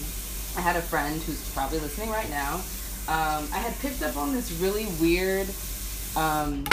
I 0.58 0.62
had 0.62 0.76
a 0.76 0.82
friend 0.82 1.22
who's 1.22 1.50
probably 1.52 1.80
listening 1.80 2.10
right 2.10 2.30
now. 2.30 2.56
Um, 3.08 3.48
I 3.54 3.60
had 3.60 3.78
picked 3.80 4.02
up 4.04 4.18
on 4.18 4.34
this 4.34 4.52
really 4.54 4.88
weird 5.00 5.48
um, 6.16 6.66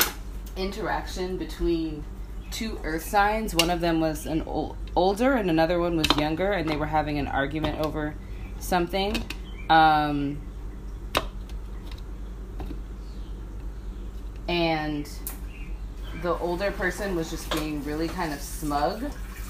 interaction 0.57 1.37
between 1.37 2.05
two 2.51 2.81
earth 2.85 3.05
signs. 3.05 3.55
One 3.55 3.71
of 3.71 3.81
them 3.81 4.01
was 4.01 4.27
an 4.27 4.43
ol- 4.47 4.77
older 4.97 5.35
and 5.35 5.51
another 5.51 5.79
one 5.79 5.97
was 5.97 6.07
younger, 6.17 6.53
and 6.53 6.69
they 6.69 6.77
were 6.77 6.87
having 6.87 7.19
an 7.19 7.29
argument 7.29 7.79
over 7.81 8.15
something. 8.59 9.23
Um, 9.71 10.41
and 14.49 15.09
the 16.23 16.37
older 16.39 16.71
person 16.73 17.15
was 17.15 17.31
just 17.31 17.51
being 17.53 17.85
really 17.85 18.09
kind 18.09 18.33
of 18.33 18.41
smug 18.41 19.05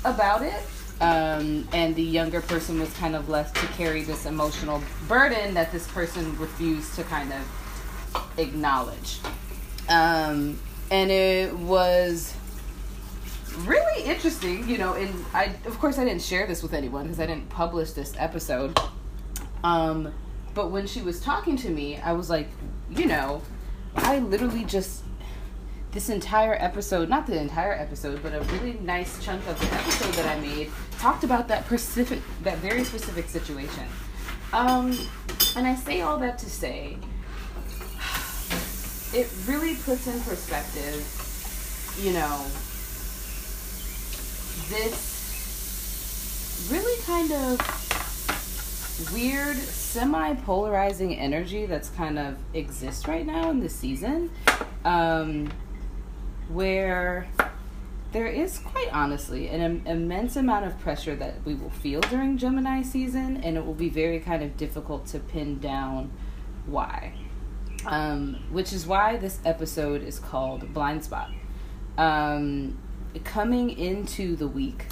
about 0.04 0.42
it 0.42 0.62
um, 1.00 1.68
and 1.72 1.94
the 1.94 2.02
younger 2.02 2.40
person 2.40 2.80
was 2.80 2.92
kind 2.94 3.14
of 3.14 3.28
left 3.28 3.56
to 3.56 3.66
carry 3.68 4.02
this 4.02 4.24
emotional 4.24 4.82
burden 5.08 5.52
that 5.54 5.70
this 5.70 5.86
person 5.88 6.38
refused 6.38 6.94
to 6.94 7.04
kind 7.04 7.32
of 7.32 8.38
acknowledge. 8.38 9.20
Um, 9.90 10.58
and 10.90 11.10
it 11.10 11.54
was 11.54 12.34
really 13.58 14.04
interesting, 14.04 14.68
you 14.68 14.78
know. 14.78 14.94
And 14.94 15.24
I, 15.32 15.54
of 15.64 15.78
course, 15.78 15.98
I 15.98 16.04
didn't 16.04 16.22
share 16.22 16.46
this 16.46 16.62
with 16.62 16.72
anyone 16.72 17.04
because 17.04 17.20
I 17.20 17.26
didn't 17.26 17.48
publish 17.48 17.92
this 17.92 18.14
episode. 18.18 18.78
Um, 19.64 20.12
but 20.54 20.70
when 20.70 20.86
she 20.86 21.02
was 21.02 21.20
talking 21.20 21.56
to 21.58 21.70
me, 21.70 21.98
I 21.98 22.12
was 22.12 22.30
like, 22.30 22.48
you 22.90 23.06
know, 23.06 23.42
I 23.94 24.18
literally 24.18 24.64
just 24.64 25.02
this 25.92 26.08
entire 26.10 26.54
episode, 26.60 27.08
not 27.08 27.26
the 27.26 27.40
entire 27.40 27.72
episode, 27.72 28.22
but 28.22 28.34
a 28.34 28.40
really 28.52 28.74
nice 28.80 29.22
chunk 29.24 29.46
of 29.48 29.58
the 29.58 29.74
episode 29.74 30.12
that 30.14 30.26
I 30.26 30.40
made 30.40 30.70
talked 30.98 31.24
about 31.24 31.48
that 31.48 31.64
specific, 31.66 32.20
that 32.42 32.58
very 32.58 32.84
specific 32.84 33.28
situation. 33.28 33.84
Um, 34.52 34.96
and 35.56 35.66
I 35.66 35.74
say 35.74 36.02
all 36.02 36.18
that 36.18 36.38
to 36.38 36.50
say, 36.50 36.98
it 39.14 39.32
really 39.46 39.74
puts 39.74 40.06
in 40.06 40.20
perspective, 40.20 41.02
you 42.02 42.12
know, 42.12 42.44
this 44.68 46.68
really 46.70 47.02
kind 47.02 47.32
of 47.32 47.60
weird, 49.12 49.56
semi 49.56 50.34
polarizing 50.34 51.16
energy 51.16 51.66
that's 51.66 51.90
kind 51.90 52.18
of 52.18 52.36
exists 52.54 53.06
right 53.06 53.26
now 53.26 53.50
in 53.50 53.60
the 53.60 53.68
season. 53.68 54.30
Um, 54.84 55.50
where 56.48 57.26
there 58.12 58.26
is 58.26 58.60
quite 58.60 58.88
honestly 58.92 59.48
an 59.48 59.60
Im- 59.60 59.86
immense 59.86 60.36
amount 60.36 60.64
of 60.64 60.78
pressure 60.78 61.16
that 61.16 61.44
we 61.44 61.54
will 61.54 61.70
feel 61.70 62.00
during 62.02 62.38
Gemini 62.38 62.82
season, 62.82 63.38
and 63.38 63.56
it 63.56 63.66
will 63.66 63.74
be 63.74 63.88
very 63.88 64.20
kind 64.20 64.42
of 64.42 64.56
difficult 64.56 65.06
to 65.06 65.18
pin 65.18 65.58
down 65.58 66.10
why. 66.66 67.14
Um, 67.84 68.42
which 68.50 68.72
is 68.72 68.86
why 68.86 69.16
this 69.16 69.38
episode 69.44 70.02
is 70.02 70.18
called 70.18 70.72
Blind 70.72 71.04
Spot. 71.04 71.30
Um, 71.98 72.78
coming 73.24 73.70
into 73.70 74.36
the 74.36 74.48
week, 74.48 74.86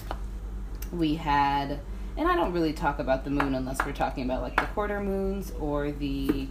we 0.92 1.16
had, 1.16 1.80
and 2.16 2.28
I 2.28 2.36
don't 2.36 2.52
really 2.52 2.72
talk 2.72 2.98
about 2.98 3.24
the 3.24 3.30
moon 3.30 3.54
unless 3.54 3.84
we're 3.84 3.92
talking 3.92 4.24
about 4.24 4.42
like 4.42 4.56
the 4.56 4.66
quarter 4.66 5.00
moons 5.00 5.52
or 5.58 5.90
the 5.90 6.48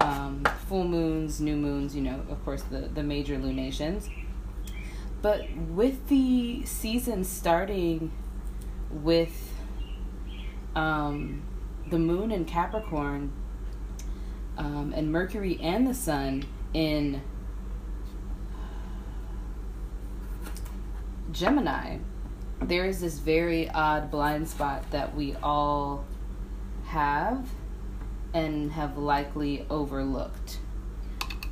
um, 0.00 0.44
full 0.68 0.84
moons, 0.84 1.40
new 1.40 1.56
moons, 1.56 1.94
you 1.94 2.02
know, 2.02 2.22
of 2.30 2.44
course, 2.44 2.62
the, 2.62 2.80
the 2.80 3.02
major 3.02 3.38
lunations. 3.38 4.08
But 5.20 5.54
with 5.56 6.08
the 6.08 6.64
season 6.64 7.24
starting 7.24 8.10
with 8.90 9.52
um, 10.74 11.42
the 11.88 11.98
moon 11.98 12.32
in 12.32 12.44
Capricorn 12.44 13.32
um, 14.58 14.92
and 14.96 15.12
Mercury 15.12 15.58
and 15.60 15.86
the 15.86 15.94
sun 15.94 16.44
in 16.74 17.22
Gemini, 21.32 21.98
there 22.60 22.84
is 22.84 23.00
this 23.00 23.18
very 23.18 23.68
odd 23.70 24.10
blind 24.10 24.48
spot 24.48 24.90
that 24.90 25.14
we 25.14 25.34
all 25.42 26.04
have 26.84 27.48
and 28.34 28.70
have 28.72 28.96
likely 28.98 29.66
overlooked 29.70 30.58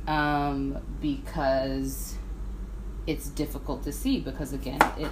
um, 0.07 0.77
because 1.01 2.15
it's 3.07 3.29
difficult 3.29 3.83
to 3.83 3.91
see 3.91 4.19
because 4.19 4.53
again 4.53 4.79
it 4.97 5.09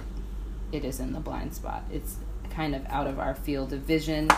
it 0.72 0.84
is 0.84 1.00
in 1.00 1.12
the 1.12 1.20
blind 1.20 1.52
spot. 1.52 1.82
It's 1.90 2.18
kind 2.50 2.76
of 2.76 2.86
out 2.86 3.08
of 3.08 3.18
our 3.18 3.34
field 3.34 3.72
of 3.72 3.80
vision 3.80 4.28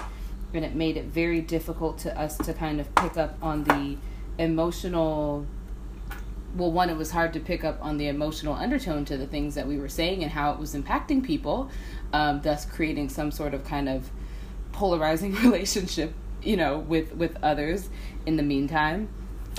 and 0.55 0.65
it 0.65 0.75
made 0.75 0.97
it 0.97 1.07
very 1.07 1.41
difficult 1.41 1.99
to 1.99 2.19
us 2.19 2.37
to 2.39 2.55
kind 2.55 2.81
of 2.81 2.95
pick 2.95 3.17
up 3.17 3.37
on 3.43 3.65
the 3.65 3.97
emotional 4.39 5.47
well 6.55 6.71
one 6.71 6.91
it 6.91 6.97
was 6.97 7.11
hard 7.11 7.33
to 7.33 7.41
pick 7.41 7.65
up 7.65 7.79
on 7.83 7.97
the 7.97 8.09
emotional 8.09 8.55
undertone 8.55 9.05
to 9.05 9.17
the 9.17 9.27
things 9.27 9.55
that 9.55 9.67
we 9.67 9.79
were 9.79 9.89
saying 9.89 10.23
and 10.23 10.33
how 10.33 10.53
it 10.53 10.59
was 10.59 10.75
impacting 10.75 11.23
people 11.23 11.71
um, 12.13 12.41
thus 12.43 12.65
creating 12.65 13.09
some 13.09 13.31
sort 13.31 13.55
of 13.55 13.65
kind 13.65 13.89
of 13.89 14.11
polarizing 14.73 15.33
relationship 15.43 16.13
you 16.43 16.57
know 16.57 16.79
with 16.79 17.13
with 17.15 17.37
others 17.43 17.89
in 18.27 18.37
the 18.37 18.43
meantime 18.43 19.09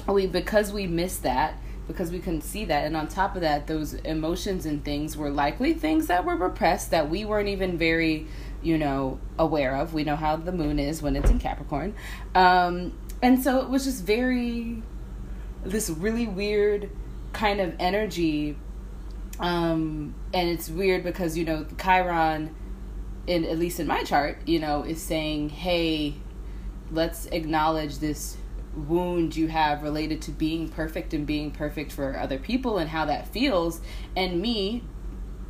we 0.07 0.27
because 0.27 0.71
we 0.71 0.87
missed 0.87 1.23
that 1.23 1.57
because 1.87 2.11
we 2.11 2.19
couldn't 2.19 2.41
see 2.41 2.65
that. 2.65 2.85
And 2.85 2.95
on 2.95 3.07
top 3.07 3.35
of 3.35 3.41
that, 3.41 3.67
those 3.67 3.93
emotions 3.93 4.65
and 4.65 4.83
things 4.83 5.17
were 5.17 5.29
likely 5.29 5.73
things 5.73 6.07
that 6.07 6.25
were 6.25 6.35
repressed 6.35 6.91
that 6.91 7.09
we 7.09 7.25
weren't 7.25 7.49
even 7.49 7.77
very, 7.77 8.27
you 8.61 8.77
know, 8.77 9.19
aware 9.37 9.75
of. 9.75 9.93
We 9.93 10.03
know 10.03 10.15
how 10.15 10.35
the 10.37 10.51
moon 10.51 10.79
is 10.79 11.01
when 11.01 11.15
it's 11.15 11.29
in 11.29 11.39
Capricorn. 11.39 11.93
Um, 12.35 12.97
and 13.21 13.43
so 13.43 13.59
it 13.59 13.69
was 13.69 13.85
just 13.85 14.03
very, 14.03 14.81
this 15.63 15.89
really 15.89 16.27
weird 16.27 16.89
kind 17.31 17.59
of 17.59 17.73
energy. 17.79 18.57
Um, 19.39 20.15
and 20.33 20.49
it's 20.49 20.69
weird 20.69 21.03
because, 21.03 21.37
you 21.37 21.45
know, 21.45 21.65
Chiron, 21.81 22.55
in, 23.27 23.45
at 23.45 23.57
least 23.57 23.79
in 23.79 23.87
my 23.87 24.03
chart, 24.03 24.39
you 24.45 24.59
know, 24.59 24.83
is 24.83 25.01
saying, 25.01 25.49
hey, 25.49 26.15
let's 26.91 27.25
acknowledge 27.27 27.99
this 27.99 28.37
wound 28.75 29.35
you 29.35 29.47
have 29.47 29.83
related 29.83 30.21
to 30.23 30.31
being 30.31 30.67
perfect 30.67 31.13
and 31.13 31.27
being 31.27 31.51
perfect 31.51 31.91
for 31.91 32.17
other 32.17 32.39
people 32.39 32.77
and 32.77 32.89
how 32.89 33.05
that 33.05 33.27
feels 33.27 33.81
and 34.15 34.41
me 34.41 34.83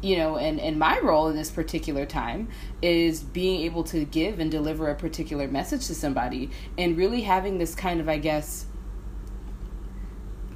you 0.02 0.18
know 0.18 0.36
and 0.36 0.60
and 0.60 0.78
my 0.78 1.00
role 1.00 1.30
in 1.30 1.36
this 1.36 1.50
particular 1.50 2.06
time 2.06 2.50
is 2.82 3.22
being 3.22 3.62
able 3.62 3.84
to 3.84 4.04
give 4.04 4.40
and 4.40 4.52
deliver 4.52 4.90
a 4.90 4.96
particular 4.96 5.48
message 5.48 5.88
to 5.88 5.96
somebody 5.96 6.50
and 6.78 6.98
really 6.98 7.22
having 7.22 7.58
this 7.58 7.74
kind 7.74 8.02
of 8.02 8.10
i 8.10 8.18
guess 8.18 8.66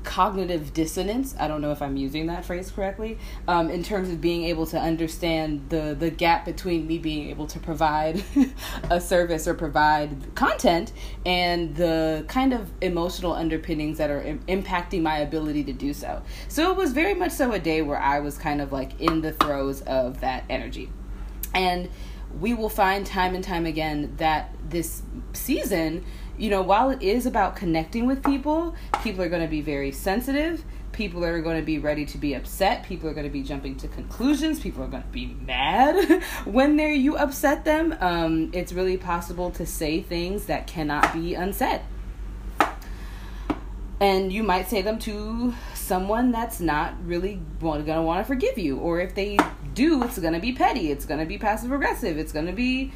cognitive 0.07 0.73
dissonance. 0.73 1.35
I 1.37 1.49
don't 1.49 1.59
know 1.59 1.71
if 1.71 1.81
I'm 1.81 1.97
using 1.97 2.27
that 2.27 2.45
phrase 2.45 2.71
correctly. 2.71 3.17
Um, 3.45 3.69
in 3.69 3.83
terms 3.83 4.09
of 4.09 4.21
being 4.21 4.45
able 4.45 4.65
to 4.67 4.79
understand 4.79 5.69
the 5.69 5.95
the 5.99 6.09
gap 6.09 6.45
between 6.45 6.87
me 6.87 6.97
being 6.97 7.29
able 7.29 7.45
to 7.47 7.59
provide 7.59 8.23
a 8.89 9.01
service 9.01 9.49
or 9.49 9.53
provide 9.53 10.33
content 10.33 10.93
and 11.25 11.75
the 11.75 12.23
kind 12.29 12.53
of 12.53 12.71
emotional 12.81 13.33
underpinnings 13.33 13.97
that 13.97 14.09
are 14.09 14.21
Im- 14.21 14.39
impacting 14.47 15.01
my 15.01 15.17
ability 15.17 15.65
to 15.65 15.73
do 15.73 15.93
so. 15.93 16.23
So 16.47 16.71
it 16.71 16.77
was 16.77 16.93
very 16.93 17.13
much 17.13 17.33
so 17.33 17.51
a 17.51 17.59
day 17.59 17.81
where 17.81 17.99
I 17.99 18.21
was 18.21 18.37
kind 18.37 18.61
of 18.61 18.71
like 18.71 18.99
in 19.01 19.19
the 19.19 19.33
throes 19.33 19.81
of 19.81 20.21
that 20.21 20.45
energy, 20.49 20.89
and 21.53 21.89
we 22.39 22.53
will 22.53 22.69
find 22.69 23.05
time 23.05 23.35
and 23.35 23.43
time 23.43 23.65
again 23.65 24.13
that 24.17 24.55
this 24.69 25.01
season 25.33 26.05
you 26.37 26.49
know, 26.49 26.61
while 26.61 26.89
it 26.89 27.01
is 27.01 27.25
about 27.25 27.55
connecting 27.55 28.05
with 28.05 28.23
people, 28.23 28.75
people 29.03 29.23
are 29.23 29.29
going 29.29 29.41
to 29.41 29.47
be 29.47 29.61
very 29.61 29.91
sensitive. 29.91 30.63
People 30.91 31.23
are 31.25 31.41
going 31.41 31.59
to 31.59 31.65
be 31.65 31.79
ready 31.79 32.05
to 32.05 32.17
be 32.17 32.33
upset. 32.33 32.83
People 32.83 33.09
are 33.09 33.13
going 33.13 33.25
to 33.25 33.31
be 33.31 33.43
jumping 33.43 33.75
to 33.77 33.87
conclusions. 33.87 34.59
People 34.59 34.83
are 34.83 34.87
going 34.87 35.03
to 35.03 35.09
be 35.09 35.27
mad 35.45 36.23
when 36.45 36.75
they're 36.77 36.93
you 36.93 37.17
upset 37.17 37.65
them. 37.65 37.95
Um, 37.99 38.51
it's 38.53 38.71
really 38.71 38.97
possible 38.97 39.51
to 39.51 39.65
say 39.65 40.01
things 40.01 40.45
that 40.45 40.67
cannot 40.67 41.13
be 41.13 41.33
unsaid. 41.33 41.81
And 43.99 44.31
you 44.31 44.43
might 44.43 44.69
say 44.69 44.83
them 44.83 44.99
to 44.99 45.55
someone 45.73 46.31
that's 46.31 46.59
not 46.59 46.93
really 47.03 47.41
going 47.59 47.85
to 47.85 48.01
want 48.01 48.19
to 48.19 48.23
forgive 48.23 48.59
you. 48.59 48.77
Or 48.77 48.99
if 48.99 49.15
they 49.15 49.39
do, 49.73 50.03
it's 50.03 50.19
going 50.19 50.33
to 50.33 50.39
be 50.39 50.53
petty. 50.53 50.91
It's 50.91 51.05
going 51.05 51.19
to 51.19 51.25
be 51.25 51.39
passive 51.39 51.71
aggressive. 51.71 52.17
It's 52.19 52.31
going 52.31 52.45
to 52.45 52.53
be 52.53 52.91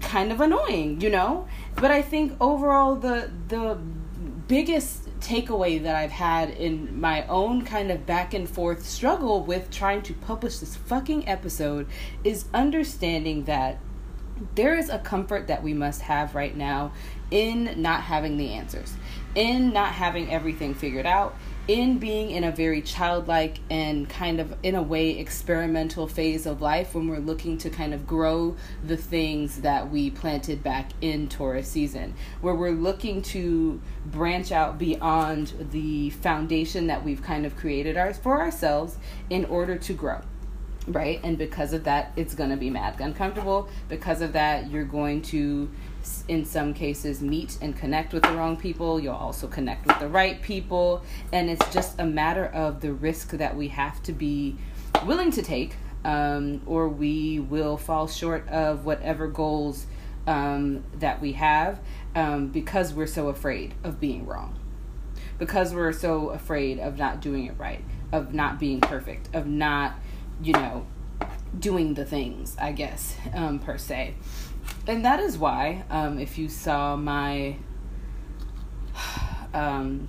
kind 0.00 0.32
of 0.32 0.40
annoying, 0.40 1.00
you 1.00 1.10
know? 1.10 1.46
But 1.76 1.90
I 1.90 2.02
think 2.02 2.36
overall 2.40 2.96
the 2.96 3.30
the 3.48 3.78
biggest 4.48 5.06
takeaway 5.20 5.82
that 5.82 5.96
I've 5.96 6.12
had 6.12 6.50
in 6.50 7.00
my 7.00 7.26
own 7.26 7.64
kind 7.64 7.90
of 7.90 8.06
back 8.06 8.32
and 8.32 8.48
forth 8.48 8.86
struggle 8.86 9.42
with 9.42 9.70
trying 9.70 10.02
to 10.02 10.14
publish 10.14 10.58
this 10.58 10.76
fucking 10.76 11.28
episode 11.28 11.88
is 12.22 12.44
understanding 12.54 13.44
that 13.44 13.78
there 14.54 14.76
is 14.76 14.88
a 14.88 14.98
comfort 14.98 15.46
that 15.48 15.62
we 15.62 15.72
must 15.72 16.02
have 16.02 16.34
right 16.34 16.56
now 16.56 16.92
in 17.30 17.80
not 17.80 18.02
having 18.02 18.36
the 18.36 18.50
answers, 18.52 18.94
in 19.34 19.72
not 19.72 19.92
having 19.92 20.30
everything 20.30 20.74
figured 20.74 21.06
out, 21.06 21.34
in 21.68 21.98
being 21.98 22.30
in 22.30 22.44
a 22.44 22.52
very 22.52 22.80
childlike 22.80 23.58
and 23.70 24.08
kind 24.08 24.38
of 24.38 24.54
in 24.62 24.76
a 24.76 24.82
way 24.82 25.18
experimental 25.18 26.06
phase 26.06 26.46
of 26.46 26.62
life 26.62 26.94
when 26.94 27.08
we're 27.08 27.18
looking 27.18 27.58
to 27.58 27.68
kind 27.68 27.92
of 27.92 28.06
grow 28.06 28.56
the 28.84 28.96
things 28.96 29.62
that 29.62 29.90
we 29.90 30.10
planted 30.10 30.62
back 30.62 30.90
in 31.00 31.28
Taurus 31.28 31.68
season, 31.68 32.14
where 32.40 32.54
we're 32.54 32.70
looking 32.70 33.20
to 33.20 33.80
branch 34.06 34.52
out 34.52 34.78
beyond 34.78 35.52
the 35.72 36.10
foundation 36.10 36.86
that 36.86 37.04
we've 37.04 37.22
kind 37.22 37.44
of 37.44 37.56
created 37.56 37.96
ours 37.96 38.16
for 38.16 38.40
ourselves 38.40 38.96
in 39.28 39.44
order 39.46 39.76
to 39.76 39.92
grow 39.92 40.22
right? 40.88 41.20
And 41.24 41.36
because 41.36 41.72
of 41.72 41.84
that, 41.84 42.12
it's 42.16 42.34
going 42.34 42.50
to 42.50 42.56
be 42.56 42.70
mad 42.70 43.00
uncomfortable. 43.00 43.68
Because 43.88 44.20
of 44.20 44.32
that, 44.34 44.70
you're 44.70 44.84
going 44.84 45.22
to, 45.22 45.68
in 46.28 46.44
some 46.44 46.74
cases, 46.74 47.20
meet 47.20 47.58
and 47.60 47.76
connect 47.76 48.12
with 48.12 48.22
the 48.22 48.32
wrong 48.32 48.56
people. 48.56 49.00
You'll 49.00 49.14
also 49.14 49.46
connect 49.46 49.86
with 49.86 49.98
the 49.98 50.08
right 50.08 50.40
people. 50.42 51.02
And 51.32 51.50
it's 51.50 51.72
just 51.72 51.98
a 52.00 52.06
matter 52.06 52.46
of 52.46 52.80
the 52.80 52.92
risk 52.92 53.30
that 53.30 53.56
we 53.56 53.68
have 53.68 54.02
to 54.04 54.12
be 54.12 54.56
willing 55.04 55.30
to 55.32 55.42
take, 55.42 55.76
um, 56.04 56.62
or 56.66 56.88
we 56.88 57.40
will 57.40 57.76
fall 57.76 58.06
short 58.06 58.48
of 58.48 58.84
whatever 58.84 59.28
goals 59.28 59.86
um, 60.26 60.84
that 60.98 61.20
we 61.20 61.32
have 61.32 61.80
um, 62.14 62.48
because 62.48 62.92
we're 62.92 63.06
so 63.06 63.28
afraid 63.28 63.74
of 63.84 64.00
being 64.00 64.26
wrong. 64.26 64.58
Because 65.38 65.74
we're 65.74 65.92
so 65.92 66.30
afraid 66.30 66.78
of 66.78 66.96
not 66.96 67.20
doing 67.20 67.46
it 67.46 67.54
right, 67.58 67.84
of 68.10 68.32
not 68.32 68.58
being 68.58 68.80
perfect, 68.80 69.28
of 69.34 69.46
not 69.46 69.94
you 70.42 70.52
know, 70.52 70.86
doing 71.58 71.94
the 71.94 72.04
things, 72.04 72.56
I 72.60 72.72
guess, 72.72 73.16
um, 73.32 73.58
per 73.58 73.78
se. 73.78 74.14
And 74.86 75.04
that 75.04 75.20
is 75.20 75.36
why, 75.36 75.84
um, 75.90 76.18
if 76.18 76.38
you 76.38 76.48
saw 76.48 76.96
my 76.96 77.56
um, 79.54 80.08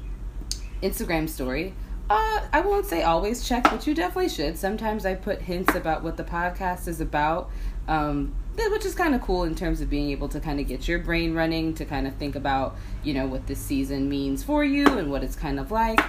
Instagram 0.84 1.28
story, 1.28 1.74
uh, 2.10 2.42
I 2.54 2.62
won't 2.62 2.86
say 2.86 3.04
always 3.04 3.48
check, 3.48 3.64
but 3.64 3.86
you 3.86 3.94
definitely 3.94 4.30
should. 4.30 4.58
Sometimes 4.58 5.06
I 5.06 5.16
put 5.16 5.42
hints 5.42 5.76
about 5.76 6.04
what 6.04 6.16
the 6.16 6.24
podcast 6.24 6.88
is 6.88 7.02
about, 7.02 7.50
um, 7.88 8.34
which 8.56 8.86
is 8.86 8.96
kind 8.96 9.14
of 9.14 9.22
cool 9.22 9.44
in 9.44 9.56
terms 9.56 9.82
of 9.82 9.90
being 9.90 10.12
able 10.12 10.30
to 10.30 10.40
kind 10.40 10.60
of 10.60 10.68
get 10.68 10.88
your 10.88 11.00
brain 11.00 11.34
running 11.34 11.74
to 11.76 11.86
kind 11.86 12.08
of 12.08 12.16
think 12.16 12.36
about, 12.36 12.78
you 13.04 13.14
know, 13.14 13.28
what 13.28 13.46
this 13.48 13.60
season 13.60 14.08
means 14.08 14.42
for 14.42 14.64
you 14.64 14.86
and 14.86 15.12
what 15.12 15.24
it's 15.24 15.36
kind 15.36 15.60
of 15.60 15.72
like. 15.72 16.00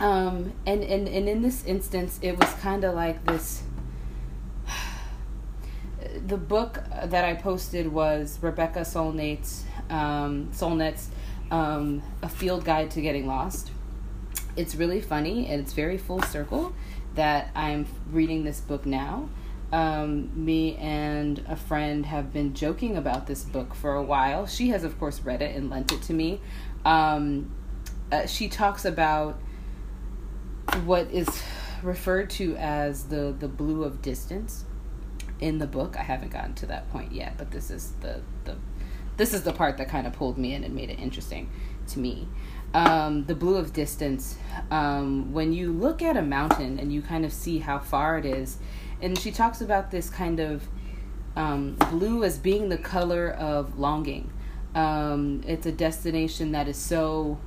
Um, 0.00 0.52
and, 0.66 0.84
and, 0.84 1.08
and 1.08 1.28
in 1.28 1.42
this 1.42 1.64
instance, 1.64 2.20
it 2.22 2.38
was 2.38 2.52
kind 2.54 2.84
of 2.84 2.94
like 2.94 3.24
this. 3.26 3.62
The 6.26 6.36
book 6.36 6.82
that 7.04 7.24
I 7.24 7.34
posted 7.34 7.92
was 7.92 8.38
Rebecca 8.40 8.80
Solnit's, 8.80 9.64
um, 9.90 10.50
Solnit's 10.52 11.10
um, 11.50 12.02
A 12.22 12.28
Field 12.28 12.64
Guide 12.64 12.90
to 12.92 13.00
Getting 13.00 13.26
Lost. 13.26 13.70
It's 14.56 14.74
really 14.74 15.00
funny 15.00 15.46
and 15.46 15.60
it's 15.60 15.72
very 15.72 15.98
full 15.98 16.22
circle 16.22 16.74
that 17.14 17.50
I'm 17.54 17.86
reading 18.10 18.44
this 18.44 18.60
book 18.60 18.86
now. 18.86 19.28
Um, 19.72 20.30
me 20.44 20.76
and 20.76 21.44
a 21.46 21.54
friend 21.54 22.06
have 22.06 22.32
been 22.32 22.54
joking 22.54 22.96
about 22.96 23.26
this 23.26 23.44
book 23.44 23.74
for 23.74 23.94
a 23.94 24.02
while. 24.02 24.46
She 24.46 24.70
has, 24.70 24.82
of 24.82 24.98
course, 24.98 25.20
read 25.20 25.42
it 25.42 25.54
and 25.54 25.70
lent 25.70 25.92
it 25.92 26.02
to 26.02 26.12
me. 26.12 26.40
Um, 26.84 27.54
uh, 28.10 28.26
she 28.26 28.48
talks 28.48 28.84
about 28.84 29.40
what 30.84 31.10
is 31.10 31.28
referred 31.82 32.30
to 32.30 32.56
as 32.56 33.04
the 33.04 33.34
the 33.38 33.48
blue 33.48 33.84
of 33.84 34.02
distance 34.02 34.64
in 35.40 35.58
the 35.58 35.66
book. 35.66 35.96
I 35.98 36.02
haven't 36.02 36.30
gotten 36.30 36.54
to 36.54 36.66
that 36.66 36.90
point 36.90 37.12
yet, 37.12 37.34
but 37.36 37.50
this 37.50 37.70
is 37.70 37.92
the 38.00 38.20
the 38.44 38.56
this 39.16 39.34
is 39.34 39.42
the 39.42 39.52
part 39.52 39.76
that 39.78 39.88
kind 39.88 40.06
of 40.06 40.14
pulled 40.14 40.38
me 40.38 40.54
in 40.54 40.64
and 40.64 40.74
made 40.74 40.90
it 40.90 40.98
interesting 40.98 41.50
to 41.88 41.98
me. 41.98 42.28
Um, 42.72 43.24
the 43.26 43.34
blue 43.34 43.56
of 43.56 43.72
distance. 43.72 44.36
Um, 44.70 45.32
when 45.32 45.52
you 45.52 45.72
look 45.72 46.02
at 46.02 46.16
a 46.16 46.22
mountain 46.22 46.78
and 46.78 46.92
you 46.92 47.02
kind 47.02 47.24
of 47.24 47.32
see 47.32 47.58
how 47.58 47.78
far 47.80 48.16
it 48.16 48.24
is, 48.24 48.58
and 49.02 49.18
she 49.18 49.30
talks 49.30 49.60
about 49.60 49.90
this 49.90 50.08
kind 50.08 50.40
of 50.40 50.68
um, 51.36 51.74
blue 51.90 52.24
as 52.24 52.38
being 52.38 52.68
the 52.68 52.78
color 52.78 53.30
of 53.30 53.78
longing. 53.78 54.32
Um, 54.74 55.42
it's 55.46 55.66
a 55.66 55.72
destination 55.72 56.52
that 56.52 56.68
is 56.68 56.76
so 56.76 57.38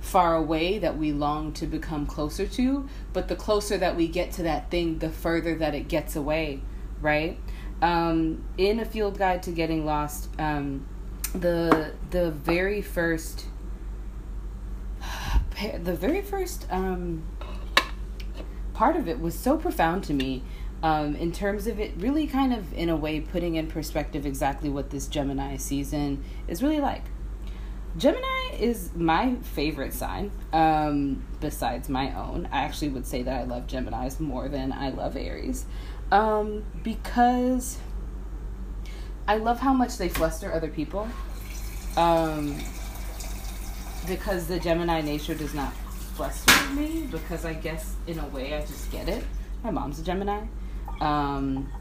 far 0.00 0.36
away 0.36 0.78
that 0.78 0.98
we 0.98 1.12
long 1.12 1.52
to 1.54 1.66
become 1.66 2.06
closer 2.06 2.46
to, 2.46 2.88
but 3.12 3.28
the 3.28 3.36
closer 3.36 3.76
that 3.78 3.96
we 3.96 4.06
get 4.06 4.32
to 4.32 4.42
that 4.42 4.70
thing, 4.70 4.98
the 4.98 5.10
further 5.10 5.54
that 5.56 5.74
it 5.74 5.88
gets 5.88 6.14
away, 6.14 6.60
right? 7.04 7.38
Um, 7.82 8.44
in 8.58 8.80
a 8.80 8.84
field 8.84 9.18
guide 9.18 9.42
to 9.44 9.52
getting 9.52 9.84
lost, 9.84 10.28
um, 10.38 10.86
the 11.32 11.92
the 12.10 12.30
very 12.30 12.82
first 12.82 13.46
the 15.82 15.94
very 15.94 16.22
first 16.22 16.66
um, 16.70 17.22
part 18.72 18.96
of 18.96 19.08
it 19.08 19.20
was 19.20 19.38
so 19.38 19.56
profound 19.56 20.02
to 20.04 20.14
me 20.14 20.42
um, 20.82 21.14
in 21.16 21.32
terms 21.32 21.66
of 21.66 21.78
it 21.78 21.92
really 21.96 22.26
kind 22.26 22.52
of 22.52 22.72
in 22.72 22.88
a 22.88 22.96
way 22.96 23.20
putting 23.20 23.54
in 23.54 23.66
perspective 23.66 24.26
exactly 24.26 24.68
what 24.68 24.90
this 24.90 25.06
Gemini 25.06 25.56
season 25.56 26.24
is 26.48 26.62
really 26.62 26.80
like. 26.80 27.04
Gemini 27.96 28.56
is 28.58 28.90
my 28.96 29.36
favorite 29.36 29.92
sign, 29.92 30.32
um, 30.52 31.24
besides 31.40 31.88
my 31.88 32.12
own. 32.14 32.48
I 32.50 32.64
actually 32.64 32.88
would 32.88 33.06
say 33.06 33.22
that 33.22 33.42
I 33.42 33.44
love 33.44 33.68
Geminis 33.68 34.18
more 34.18 34.48
than 34.48 34.72
I 34.72 34.90
love 34.90 35.16
Aries, 35.16 35.64
um, 36.10 36.64
because 36.82 37.78
I 39.26 39.36
love 39.36 39.60
how 39.60 39.72
much 39.72 39.96
they 39.96 40.08
fluster 40.08 40.52
other 40.52 40.68
people. 40.68 41.08
Um, 41.96 42.58
because 44.06 44.46
the 44.46 44.58
Gemini 44.58 45.00
nature 45.00 45.34
does 45.34 45.54
not 45.54 45.72
fluster 46.14 46.52
me, 46.74 47.06
because 47.10 47.44
I 47.44 47.54
guess 47.54 47.94
in 48.06 48.18
a 48.18 48.26
way 48.28 48.54
I 48.54 48.60
just 48.60 48.90
get 48.90 49.08
it. 49.08 49.24
My 49.62 49.70
mom's 49.70 49.98
a 49.98 50.02
Gemini. 50.02 50.40
Um, 51.00 51.72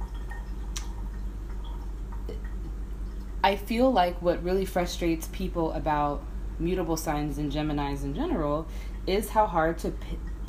I 3.43 3.57
feel 3.57 3.91
like 3.91 4.21
what 4.21 4.41
really 4.41 4.65
frustrates 4.65 5.27
people 5.33 5.73
about 5.73 6.23
mutable 6.59 6.95
signs 6.95 7.37
and 7.37 7.51
Geminis 7.51 8.03
in 8.03 8.15
general 8.15 8.67
is 9.05 9.29
how 9.29 9.45
hard 9.45 9.77
to 9.79 9.93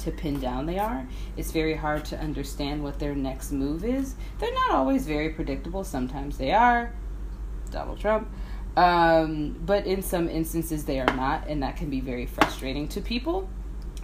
to 0.04 0.10
pin 0.10 0.40
down 0.40 0.66
they 0.66 0.78
are. 0.78 1.06
It's 1.36 1.50
very 1.50 1.74
hard 1.74 2.04
to 2.06 2.18
understand 2.18 2.82
what 2.82 2.98
their 2.98 3.14
next 3.14 3.52
move 3.52 3.84
is. 3.84 4.14
They're 4.38 4.54
not 4.54 4.72
always 4.72 5.06
very 5.06 5.30
predictable. 5.30 5.84
Sometimes 5.84 6.38
they 6.38 6.52
are. 6.52 6.94
Donald 7.70 7.98
Trump. 7.98 8.28
Um, 8.76 9.60
but 9.64 9.86
in 9.86 10.02
some 10.02 10.28
instances 10.28 10.84
they 10.84 11.00
are 11.00 11.14
not, 11.14 11.46
and 11.48 11.62
that 11.62 11.76
can 11.76 11.90
be 11.90 12.00
very 12.00 12.26
frustrating 12.26 12.88
to 12.88 13.00
people 13.00 13.48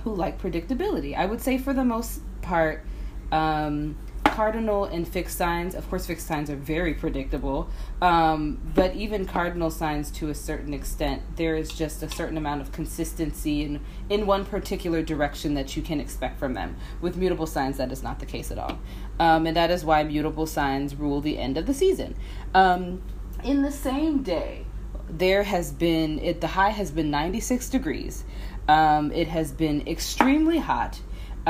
who 0.04 0.14
like 0.14 0.40
predictability. 0.40 1.16
I 1.16 1.26
would 1.26 1.40
say 1.40 1.58
for 1.58 1.72
the 1.72 1.84
most 1.84 2.20
part, 2.40 2.84
um, 3.32 3.96
cardinal 4.40 4.86
and 4.86 5.06
fixed 5.06 5.36
signs, 5.36 5.74
of 5.74 5.86
course, 5.90 6.06
fixed 6.06 6.26
signs 6.26 6.48
are 6.48 6.56
very 6.56 6.94
predictable, 6.94 7.68
um, 8.00 8.58
but 8.74 8.94
even 8.94 9.26
cardinal 9.26 9.70
signs 9.70 10.10
to 10.10 10.30
a 10.30 10.34
certain 10.34 10.72
extent, 10.72 11.20
there 11.36 11.56
is 11.56 11.68
just 11.68 12.02
a 12.02 12.08
certain 12.08 12.38
amount 12.38 12.62
of 12.62 12.72
consistency 12.72 13.62
in, 13.64 13.78
in 14.08 14.26
one 14.26 14.46
particular 14.46 15.02
direction 15.02 15.52
that 15.52 15.76
you 15.76 15.82
can 15.82 16.00
expect 16.00 16.38
from 16.38 16.54
them. 16.54 16.74
With 17.02 17.18
mutable 17.18 17.46
signs, 17.46 17.76
that 17.76 17.92
is 17.92 18.02
not 18.02 18.18
the 18.18 18.24
case 18.24 18.50
at 18.50 18.56
all. 18.56 18.78
Um, 19.18 19.46
and 19.46 19.54
that 19.58 19.70
is 19.70 19.84
why 19.84 20.02
mutable 20.04 20.46
signs 20.46 20.94
rule 20.94 21.20
the 21.20 21.36
end 21.36 21.58
of 21.58 21.66
the 21.66 21.74
season. 21.74 22.16
Um, 22.54 23.02
in 23.44 23.60
the 23.60 23.70
same 23.70 24.22
day, 24.22 24.64
there 25.06 25.42
has 25.42 25.70
been, 25.70 26.18
it, 26.20 26.40
the 26.40 26.46
high 26.46 26.70
has 26.70 26.90
been 26.90 27.10
96 27.10 27.68
degrees. 27.68 28.24
Um, 28.68 29.12
it 29.12 29.28
has 29.28 29.52
been 29.52 29.86
extremely 29.86 30.56
hot 30.56 30.98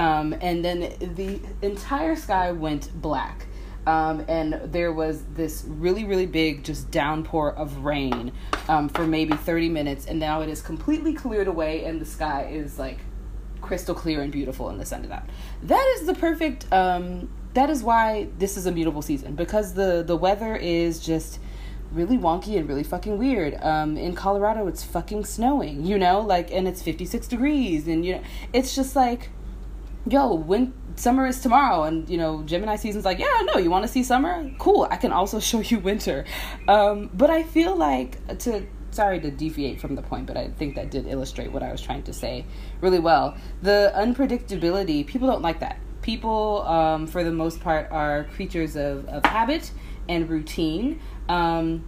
um, 0.01 0.35
and 0.41 0.65
then 0.65 0.95
the 1.15 1.39
entire 1.61 2.17
sky 2.17 2.53
went 2.53 2.91
black. 3.03 3.47
Um, 3.87 4.25
and 4.29 4.55
there 4.73 4.93
was 4.95 5.25
this 5.35 5.65
really, 5.67 6.05
really 6.05 6.25
big 6.25 6.65
just 6.65 6.91
downpour 6.91 7.55
of 7.55 7.85
rain 7.85 8.33
um, 8.69 8.89
for 8.89 9.07
maybe 9.07 9.35
30 9.35 9.69
minutes. 9.69 10.07
And 10.07 10.19
now 10.19 10.41
it 10.41 10.49
is 10.49 10.63
completely 10.63 11.13
cleared 11.13 11.49
away, 11.49 11.85
and 11.85 12.01
the 12.01 12.07
sky 12.07 12.49
is 12.51 12.79
like 12.79 12.99
crystal 13.61 13.95
clear 13.95 14.23
and 14.23 14.33
beautiful 14.33 14.71
in 14.71 14.79
the 14.79 14.87
sun 14.87 15.07
that. 15.09 15.29
That 15.65 15.97
is 15.99 16.07
the 16.07 16.15
perfect. 16.15 16.71
Um, 16.73 17.29
that 17.53 17.69
is 17.69 17.83
why 17.83 18.29
this 18.39 18.57
is 18.57 18.65
a 18.65 18.73
mutable 18.73 19.03
season 19.03 19.35
because 19.35 19.75
the 19.75 20.05
the 20.07 20.17
weather 20.17 20.55
is 20.57 21.01
just 21.01 21.41
really 21.93 22.17
wonky 22.17 22.57
and 22.57 22.67
really 22.69 22.85
fucking 22.85 23.19
weird. 23.19 23.55
Um, 23.63 23.99
in 23.99 24.15
Colorado, 24.15 24.67
it's 24.67 24.85
fucking 24.85 25.25
snowing, 25.25 25.85
you 25.85 25.99
know, 25.99 26.21
like, 26.21 26.53
and 26.53 26.69
it's 26.69 26.81
56 26.81 27.27
degrees, 27.27 27.89
and 27.89 28.07
you 28.07 28.15
know, 28.15 28.23
it's 28.53 28.75
just 28.75 28.95
like 28.97 29.31
yo, 30.09 30.35
when 30.35 30.73
summer 30.97 31.27
is 31.27 31.41
tomorrow 31.41 31.85
and 31.85 32.11
you 32.11 32.19
know 32.19 32.43
gemini 32.43 32.77
season's 32.77 33.07
like 33.07 33.19
yeah 33.19 33.41
no 33.45 33.57
you 33.57 33.71
want 33.71 33.85
to 33.85 33.89
see 33.89 34.03
summer? 34.03 34.51
Cool 34.59 34.87
i 34.91 34.97
can 34.97 35.13
also 35.13 35.41
show 35.51 35.61
you 35.61 35.79
winter. 35.79 36.25
Um, 36.69 37.11
but 37.15 37.31
i 37.31 37.43
feel 37.43 37.77
like 37.77 38.39
to 38.39 38.67
sorry 38.91 39.21
to 39.21 39.31
deviate 39.31 39.81
from 39.81 39.95
the 39.95 40.03
point 40.03 40.27
but 40.27 40.37
i 40.37 40.49
think 40.49 40.75
that 40.75 40.91
did 40.91 41.07
illustrate 41.07 41.53
what 41.53 41.63
i 41.63 41.71
was 41.71 41.81
trying 41.81 42.03
to 42.05 42.13
say 42.13 42.45
really 42.81 42.99
well. 42.99 43.37
The 43.63 43.93
unpredictability 43.97 45.07
people 45.07 45.29
don't 45.29 45.43
like 45.43 45.61
that. 45.61 45.79
People 46.03 46.63
um, 46.63 47.07
for 47.07 47.23
the 47.23 47.33
most 47.33 47.61
part 47.61 47.91
are 47.91 48.25
creatures 48.25 48.75
of, 48.75 49.07
of 49.07 49.25
habit 49.25 49.71
and 50.09 50.29
routine 50.29 51.01
um, 51.29 51.85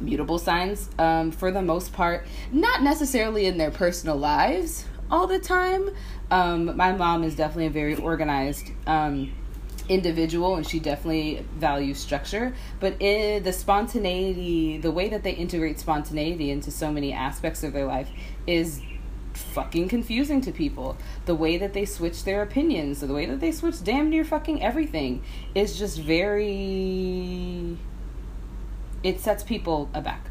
mutable 0.00 0.38
signs 0.38 0.88
um, 0.98 1.30
for 1.30 1.50
the 1.50 1.62
most 1.62 1.92
part 1.92 2.26
not 2.52 2.82
necessarily 2.82 3.46
in 3.46 3.58
their 3.58 3.70
personal 3.70 4.16
lives 4.16 4.84
all 5.10 5.26
the 5.26 5.38
time 5.38 5.90
um, 6.30 6.76
my 6.76 6.92
mom 6.92 7.24
is 7.24 7.34
definitely 7.34 7.66
a 7.66 7.70
very 7.70 7.96
organized 7.96 8.70
um, 8.86 9.32
individual 9.88 10.56
and 10.56 10.66
she 10.66 10.78
definitely 10.78 11.44
values 11.56 11.98
structure. 11.98 12.54
But 12.80 13.00
in 13.00 13.42
the 13.42 13.52
spontaneity 13.52 14.78
the 14.78 14.90
way 14.90 15.08
that 15.08 15.22
they 15.22 15.32
integrate 15.32 15.78
spontaneity 15.78 16.50
into 16.50 16.70
so 16.70 16.92
many 16.92 17.12
aspects 17.12 17.62
of 17.62 17.72
their 17.72 17.86
life 17.86 18.10
is 18.46 18.82
fucking 19.32 19.88
confusing 19.88 20.40
to 20.42 20.52
people. 20.52 20.96
The 21.24 21.34
way 21.34 21.56
that 21.58 21.72
they 21.72 21.84
switch 21.84 22.24
their 22.24 22.42
opinions 22.42 23.00
the 23.00 23.12
way 23.12 23.24
that 23.26 23.40
they 23.40 23.52
switch 23.52 23.82
damn 23.82 24.10
near 24.10 24.24
fucking 24.24 24.62
everything 24.62 25.22
is 25.54 25.78
just 25.78 25.98
very 25.98 27.78
it 29.02 29.20
sets 29.20 29.44
people 29.44 29.88
aback. 29.94 30.26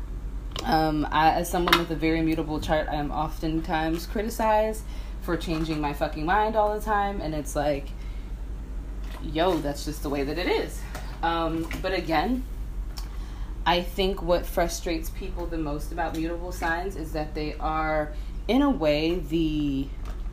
Um, 0.64 1.08
I, 1.12 1.32
as 1.32 1.50
someone 1.50 1.78
with 1.80 1.91
a 1.91 1.95
very 1.95 2.22
mutable 2.22 2.60
chart 2.60 2.88
i 2.89 2.95
am 2.95 3.12
oftentimes 3.12 4.08
criticized 4.08 4.84
for 5.28 5.36
changing 5.36 5.82
my 5.82 5.91
fucking 5.91 6.25
mind 6.25 6.55
all 6.55 6.73
the 6.73 6.80
time 6.80 7.19
and 7.19 7.36
it's 7.36 7.53
like 7.53 7.89
yo 9.21 9.57
that's 9.57 9.84
just 9.84 10.01
the 10.01 10.07
way 10.07 10.23
that 10.23 10.38
it 10.38 10.47
is. 10.47 10.80
Um, 11.21 11.67
but 11.82 11.93
again 11.93 12.45
i 13.65 13.82
think 13.82 14.21
what 14.21 14.45
frustrates 14.45 15.09
people 15.09 15.45
the 15.45 15.57
most 15.57 15.91
about 15.91 16.15
mutable 16.15 16.53
signs 16.53 16.95
is 16.95 17.11
that 17.11 17.36
they 17.36 17.55
are 17.55 18.13
in 18.47 18.61
a 18.61 18.69
way 18.69 19.15
the 19.15 19.89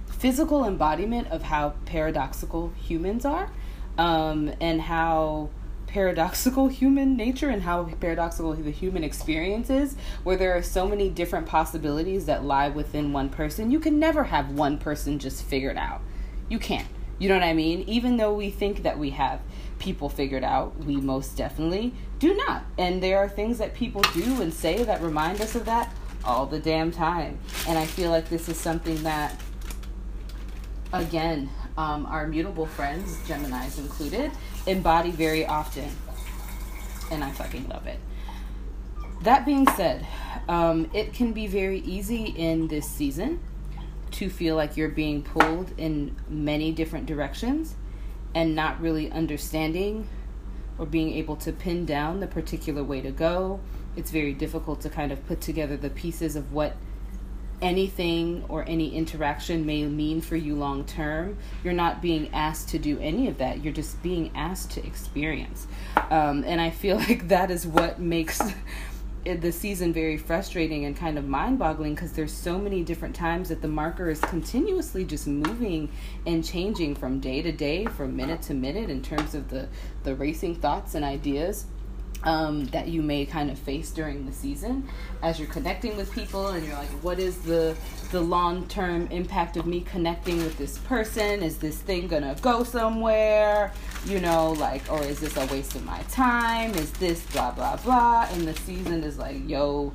physical 0.06 0.64
embodiment 0.64 1.26
of 1.28 1.42
how 1.42 1.70
paradoxical 1.86 2.72
humans 2.76 3.24
are 3.24 3.50
um, 3.98 4.52
and 4.60 4.80
how 4.80 5.50
paradoxical 5.94 6.66
human 6.66 7.16
nature 7.16 7.48
and 7.48 7.62
how 7.62 7.84
paradoxical 8.00 8.52
the 8.52 8.72
human 8.72 9.04
experience 9.04 9.70
is, 9.70 9.94
where 10.24 10.36
there 10.36 10.56
are 10.56 10.62
so 10.62 10.88
many 10.88 11.08
different 11.08 11.46
possibilities 11.46 12.26
that 12.26 12.42
lie 12.42 12.68
within 12.68 13.12
one 13.12 13.28
person. 13.28 13.70
You 13.70 13.78
can 13.78 14.00
never 14.00 14.24
have 14.24 14.50
one 14.50 14.76
person 14.76 15.20
just 15.20 15.44
figured 15.44 15.76
out. 15.76 16.00
You 16.48 16.58
can't. 16.58 16.88
You 17.20 17.28
know 17.28 17.36
what 17.36 17.44
I 17.44 17.52
mean? 17.52 17.82
Even 17.86 18.16
though 18.16 18.34
we 18.34 18.50
think 18.50 18.82
that 18.82 18.98
we 18.98 19.10
have 19.10 19.40
people 19.78 20.08
figured 20.08 20.42
out, 20.42 20.76
we 20.78 20.96
most 20.96 21.36
definitely 21.36 21.94
do 22.18 22.34
not. 22.34 22.64
And 22.76 23.00
there 23.00 23.18
are 23.18 23.28
things 23.28 23.58
that 23.58 23.72
people 23.72 24.02
do 24.12 24.42
and 24.42 24.52
say 24.52 24.82
that 24.82 25.00
remind 25.00 25.40
us 25.40 25.54
of 25.54 25.64
that 25.66 25.94
all 26.24 26.44
the 26.44 26.58
damn 26.58 26.90
time. 26.90 27.38
And 27.68 27.78
I 27.78 27.86
feel 27.86 28.10
like 28.10 28.28
this 28.28 28.48
is 28.48 28.58
something 28.58 29.00
that, 29.04 29.40
again, 30.92 31.50
um, 31.76 32.06
our 32.06 32.26
mutable 32.26 32.66
friends, 32.66 33.16
Geminis 33.26 33.78
included, 33.78 34.30
embody 34.66 35.10
very 35.10 35.44
often. 35.44 35.90
And 37.10 37.24
I 37.24 37.30
fucking 37.32 37.68
love 37.68 37.86
it. 37.86 37.98
That 39.22 39.44
being 39.46 39.68
said, 39.70 40.06
um, 40.48 40.90
it 40.92 41.14
can 41.14 41.32
be 41.32 41.46
very 41.46 41.80
easy 41.80 42.24
in 42.24 42.68
this 42.68 42.88
season 42.88 43.40
to 44.12 44.30
feel 44.30 44.54
like 44.54 44.76
you're 44.76 44.88
being 44.88 45.22
pulled 45.22 45.72
in 45.76 46.14
many 46.28 46.72
different 46.72 47.06
directions 47.06 47.74
and 48.34 48.54
not 48.54 48.80
really 48.80 49.10
understanding 49.10 50.06
or 50.78 50.86
being 50.86 51.12
able 51.14 51.36
to 51.36 51.52
pin 51.52 51.84
down 51.84 52.20
the 52.20 52.26
particular 52.26 52.82
way 52.84 53.00
to 53.00 53.10
go. 53.10 53.60
It's 53.96 54.10
very 54.10 54.32
difficult 54.32 54.80
to 54.82 54.90
kind 54.90 55.12
of 55.12 55.24
put 55.26 55.40
together 55.40 55.76
the 55.76 55.90
pieces 55.90 56.36
of 56.36 56.52
what 56.52 56.76
anything 57.64 58.44
or 58.48 58.64
any 58.68 58.94
interaction 58.94 59.64
may 59.64 59.84
mean 59.84 60.20
for 60.20 60.36
you 60.36 60.54
long 60.54 60.84
term. 60.84 61.36
You're 61.64 61.72
not 61.72 62.02
being 62.02 62.32
asked 62.32 62.68
to 62.70 62.78
do 62.78 62.98
any 63.00 63.26
of 63.26 63.38
that. 63.38 63.64
You're 63.64 63.72
just 63.72 64.00
being 64.02 64.30
asked 64.34 64.70
to 64.72 64.86
experience. 64.86 65.66
Um, 66.10 66.44
and 66.46 66.60
I 66.60 66.70
feel 66.70 66.96
like 67.08 67.28
that 67.28 67.50
is 67.50 67.66
what 67.66 67.98
makes 67.98 68.40
the 69.24 69.50
season 69.50 69.90
very 69.90 70.18
frustrating 70.18 70.84
and 70.84 70.94
kind 70.94 71.16
of 71.16 71.26
mind 71.26 71.58
boggling 71.58 71.94
because 71.94 72.12
there's 72.12 72.32
so 72.32 72.58
many 72.58 72.82
different 72.82 73.14
times 73.14 73.48
that 73.48 73.62
the 73.62 73.68
marker 73.68 74.10
is 74.10 74.20
continuously 74.20 75.02
just 75.02 75.26
moving 75.26 75.90
and 76.26 76.44
changing 76.44 76.94
from 76.94 77.20
day 77.20 77.40
to 77.40 77.50
day, 77.50 77.86
from 77.86 78.14
minute 78.14 78.42
to 78.42 78.52
minute 78.52 78.90
in 78.90 79.00
terms 79.00 79.34
of 79.34 79.48
the, 79.48 79.66
the 80.02 80.14
racing 80.14 80.54
thoughts 80.54 80.94
and 80.94 81.02
ideas 81.02 81.64
um, 82.24 82.64
that 82.66 82.88
you 82.88 83.02
may 83.02 83.26
kind 83.26 83.50
of 83.50 83.58
face 83.58 83.90
during 83.90 84.26
the 84.26 84.32
season 84.32 84.88
as 85.22 85.38
you're 85.38 85.48
connecting 85.48 85.96
with 85.96 86.10
people 86.12 86.48
and 86.48 86.66
you're 86.66 86.76
like 86.76 86.88
what 87.02 87.18
is 87.18 87.38
the 87.38 87.76
the 88.10 88.20
long-term 88.20 89.08
impact 89.08 89.56
of 89.56 89.66
me 89.66 89.80
connecting 89.80 90.38
with 90.38 90.56
this 90.56 90.78
person? 90.78 91.42
Is 91.42 91.58
this 91.58 91.78
thing 91.78 92.08
gonna 92.08 92.36
go 92.40 92.64
somewhere? 92.64 93.72
You 94.06 94.20
know 94.20 94.52
like 94.52 94.90
or 94.90 95.02
is 95.02 95.20
this 95.20 95.36
a 95.36 95.46
waste 95.46 95.74
of 95.74 95.84
my 95.84 96.00
time? 96.10 96.72
Is 96.74 96.90
this 96.92 97.24
blah 97.32 97.50
blah 97.52 97.76
blah? 97.76 98.28
And 98.32 98.46
the 98.46 98.54
season 98.54 99.04
is 99.04 99.18
like 99.18 99.48
yo 99.48 99.92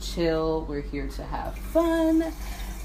chill 0.00 0.66
we're 0.68 0.82
here 0.82 1.08
to 1.08 1.24
have 1.24 1.56
fun. 1.58 2.32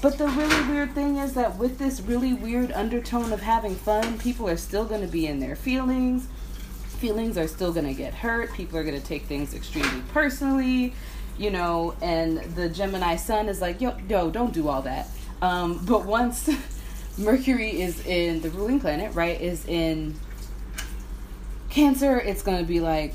But 0.00 0.16
the 0.16 0.28
really 0.28 0.68
weird 0.68 0.94
thing 0.94 1.16
is 1.16 1.34
that 1.34 1.56
with 1.56 1.78
this 1.78 2.00
really 2.00 2.32
weird 2.32 2.70
undertone 2.70 3.32
of 3.32 3.40
having 3.40 3.74
fun 3.74 4.18
people 4.18 4.48
are 4.48 4.56
still 4.56 4.84
going 4.84 5.00
to 5.00 5.08
be 5.08 5.26
in 5.26 5.40
their 5.40 5.56
feelings 5.56 6.28
feelings 6.98 7.38
are 7.38 7.48
still 7.48 7.72
going 7.72 7.86
to 7.86 7.94
get 7.94 8.12
hurt. 8.12 8.52
People 8.52 8.78
are 8.78 8.84
going 8.84 9.00
to 9.00 9.06
take 9.06 9.24
things 9.24 9.54
extremely 9.54 10.02
personally, 10.12 10.94
you 11.38 11.50
know, 11.50 11.94
and 12.02 12.38
the 12.54 12.68
Gemini 12.68 13.16
sun 13.16 13.48
is 13.48 13.60
like, 13.60 13.80
yo, 13.80 13.96
yo, 14.08 14.30
don't 14.30 14.52
do 14.52 14.68
all 14.68 14.82
that. 14.82 15.08
Um, 15.40 15.84
but 15.86 16.04
once 16.04 16.50
Mercury 17.18 17.80
is 17.80 18.04
in 18.06 18.40
the 18.40 18.50
ruling 18.50 18.80
planet, 18.80 19.14
right, 19.14 19.40
is 19.40 19.66
in 19.66 20.14
Cancer, 21.70 22.18
it's 22.18 22.42
going 22.42 22.58
to 22.58 22.64
be 22.64 22.80
like, 22.80 23.14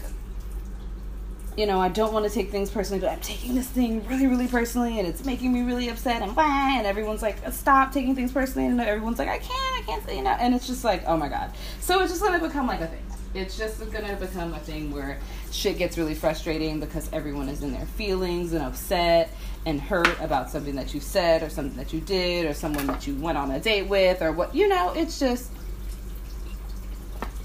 you 1.58 1.66
know, 1.66 1.80
I 1.80 1.90
don't 1.90 2.14
want 2.14 2.26
to 2.26 2.32
take 2.32 2.50
things 2.50 2.72
personally, 2.72 3.00
but 3.00 3.10
I'm 3.10 3.20
taking 3.20 3.54
this 3.56 3.68
thing 3.68 4.06
really, 4.08 4.28
really 4.28 4.48
personally, 4.48 5.00
and 5.00 5.08
it's 5.08 5.24
making 5.26 5.54
me 5.54 5.62
really 5.62 5.90
upset. 5.90 6.22
And 6.22 6.36
why? 6.36 6.78
And 6.78 6.88
everyone's 6.88 7.22
like, 7.22 7.38
stop 7.52 7.92
taking 7.92 8.16
things 8.16 8.32
personally, 8.32 8.68
and 8.68 8.80
everyone's 8.80 9.20
like, 9.20 9.30
I 9.30 9.38
can't, 9.38 9.52
I 9.52 9.84
can't 9.86 10.16
you 10.16 10.24
know. 10.24 10.32
And 10.32 10.56
it's 10.56 10.66
just 10.66 10.84
like, 10.84 11.04
oh 11.06 11.18
my 11.18 11.30
god. 11.30 11.52
So 11.80 12.02
it's 12.02 12.12
just 12.12 12.24
gonna 12.24 12.40
become 12.40 12.68
like 12.68 12.82
a 12.82 12.88
thing 12.88 13.13
it's 13.34 13.58
just 13.58 13.80
gonna 13.92 14.16
become 14.16 14.54
a 14.54 14.60
thing 14.60 14.92
where 14.92 15.18
shit 15.52 15.78
gets 15.78 15.98
really 15.98 16.14
frustrating 16.14 16.80
because 16.80 17.10
everyone 17.12 17.50
is 17.50 17.64
in 17.64 17.72
their 17.72 17.86
feelings 17.86 18.54
and 18.54 18.64
upset 18.64 19.30
and 19.66 19.82
hurt 19.82 20.20
about 20.22 20.50
something 20.50 20.76
that 20.76 20.94
you 20.94 21.00
said 21.00 21.42
or 21.42 21.50
something 21.50 21.78
that 21.78 21.94
you 21.94 22.00
did 22.02 22.46
or 22.46 22.54
someone 22.54 22.86
that 22.86 23.08
you 23.08 23.16
went 23.16 23.38
on 23.38 23.50
a 23.52 23.60
date 23.60 23.88
with 23.88 24.22
or 24.22 24.32
what 24.32 24.54
you 24.54 24.68
know 24.68 24.94
it's 24.96 25.20
just 25.20 25.52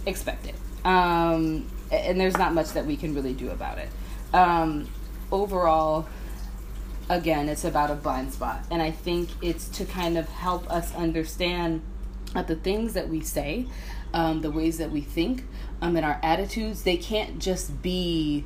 expected. 0.06 0.54
Um, 0.84 1.66
and 1.90 2.20
there's 2.20 2.36
not 2.36 2.54
much 2.54 2.72
that 2.72 2.86
we 2.86 2.96
can 2.96 3.14
really 3.14 3.34
do 3.34 3.50
about 3.50 3.78
it. 3.78 3.88
Um, 4.34 4.88
overall 5.32 6.06
again 7.10 7.48
it's 7.48 7.64
about 7.64 7.90
a 7.90 7.94
blind 7.94 8.32
spot. 8.32 8.62
And 8.70 8.82
i 8.82 8.90
think 8.90 9.30
it's 9.40 9.68
to 9.70 9.86
kind 9.86 10.18
of 10.18 10.28
help 10.28 10.70
us 10.70 10.94
understand 10.94 11.80
that 12.34 12.46
the 12.46 12.56
things 12.56 12.92
that 12.92 13.08
we 13.08 13.22
say 13.22 13.66
um, 14.14 14.40
the 14.40 14.50
ways 14.50 14.78
that 14.78 14.90
we 14.90 15.00
think 15.00 15.44
um, 15.80 15.96
and 15.96 16.04
our 16.04 16.18
attitudes, 16.22 16.82
they 16.82 16.96
can't 16.96 17.38
just 17.38 17.82
be 17.82 18.44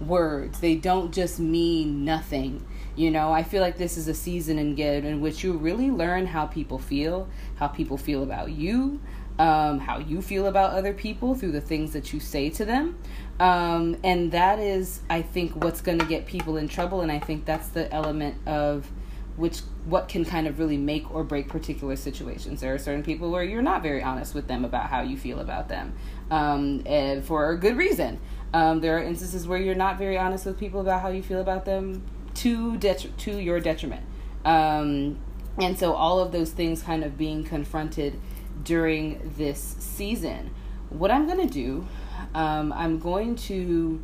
words. 0.00 0.60
They 0.60 0.74
don't 0.74 1.12
just 1.12 1.38
mean 1.38 2.04
nothing. 2.04 2.66
You 2.96 3.10
know, 3.10 3.32
I 3.32 3.42
feel 3.42 3.60
like 3.60 3.76
this 3.76 3.96
is 3.96 4.08
a 4.08 4.14
season 4.14 4.58
in 4.58 4.74
good 4.74 5.04
in 5.04 5.20
which 5.20 5.42
you 5.42 5.52
really 5.52 5.90
learn 5.90 6.26
how 6.26 6.46
people 6.46 6.78
feel, 6.78 7.28
how 7.56 7.68
people 7.68 7.96
feel 7.96 8.22
about 8.22 8.52
you, 8.52 9.00
um, 9.38 9.80
how 9.80 9.98
you 9.98 10.22
feel 10.22 10.46
about 10.46 10.72
other 10.72 10.92
people 10.92 11.34
through 11.34 11.52
the 11.52 11.60
things 11.60 11.92
that 11.92 12.12
you 12.12 12.20
say 12.20 12.50
to 12.50 12.64
them. 12.64 12.96
Um, 13.40 13.96
and 14.04 14.30
that 14.30 14.60
is, 14.60 15.00
I 15.10 15.22
think, 15.22 15.56
what's 15.56 15.80
going 15.80 15.98
to 15.98 16.06
get 16.06 16.26
people 16.26 16.56
in 16.56 16.68
trouble. 16.68 17.00
And 17.00 17.10
I 17.10 17.18
think 17.18 17.44
that's 17.44 17.68
the 17.68 17.92
element 17.92 18.36
of 18.46 18.90
which 19.36 19.60
what 19.84 20.08
can 20.08 20.24
kind 20.24 20.46
of 20.46 20.58
really 20.58 20.76
make 20.76 21.12
or 21.12 21.24
break 21.24 21.48
particular 21.48 21.96
situations. 21.96 22.60
There 22.60 22.72
are 22.72 22.78
certain 22.78 23.02
people 23.02 23.30
where 23.30 23.42
you're 23.42 23.62
not 23.62 23.82
very 23.82 24.02
honest 24.02 24.34
with 24.34 24.46
them 24.46 24.64
about 24.64 24.90
how 24.90 25.02
you 25.02 25.16
feel 25.16 25.40
about 25.40 25.68
them, 25.68 25.94
um, 26.30 26.82
and 26.86 27.24
for 27.24 27.50
a 27.50 27.58
good 27.58 27.76
reason. 27.76 28.20
Um, 28.52 28.80
there 28.80 28.96
are 28.96 29.02
instances 29.02 29.48
where 29.48 29.58
you're 29.58 29.74
not 29.74 29.98
very 29.98 30.16
honest 30.16 30.46
with 30.46 30.58
people 30.58 30.80
about 30.80 31.02
how 31.02 31.08
you 31.08 31.22
feel 31.22 31.40
about 31.40 31.64
them 31.64 32.02
to 32.34 32.76
det- 32.76 33.10
to 33.18 33.38
your 33.38 33.58
detriment. 33.60 34.02
Um, 34.44 35.18
and 35.58 35.78
so 35.78 35.92
all 35.92 36.20
of 36.20 36.32
those 36.32 36.50
things 36.50 36.82
kind 36.82 37.04
of 37.04 37.16
being 37.16 37.44
confronted 37.44 38.20
during 38.62 39.32
this 39.36 39.76
season. 39.78 40.50
What 40.90 41.10
I'm 41.10 41.26
gonna 41.26 41.48
do, 41.48 41.86
um, 42.34 42.72
I'm 42.72 42.98
going 42.98 43.34
to 43.36 44.00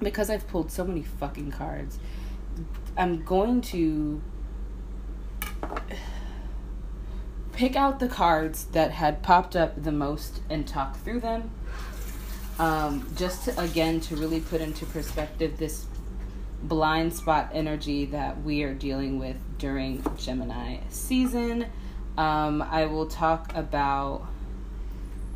because 0.00 0.30
I've 0.30 0.46
pulled 0.48 0.70
so 0.70 0.84
many 0.84 1.02
fucking 1.02 1.50
cards. 1.50 1.98
I'm 2.96 3.22
going 3.24 3.60
to 3.62 4.22
pick 7.52 7.76
out 7.76 8.00
the 8.00 8.08
cards 8.08 8.64
that 8.72 8.90
had 8.92 9.22
popped 9.22 9.56
up 9.56 9.82
the 9.82 9.92
most 9.92 10.40
and 10.48 10.66
talk 10.66 10.98
through 10.98 11.20
them. 11.20 11.50
Um, 12.58 13.10
just 13.16 13.46
to, 13.46 13.58
again 13.60 14.00
to 14.02 14.16
really 14.16 14.40
put 14.40 14.60
into 14.60 14.84
perspective 14.86 15.56
this 15.56 15.86
blind 16.62 17.14
spot 17.14 17.50
energy 17.54 18.04
that 18.06 18.42
we 18.42 18.62
are 18.64 18.74
dealing 18.74 19.18
with 19.18 19.36
during 19.58 20.04
Gemini 20.18 20.78
season. 20.90 21.66
Um, 22.18 22.60
I 22.60 22.86
will 22.86 23.06
talk 23.06 23.54
about 23.54 24.26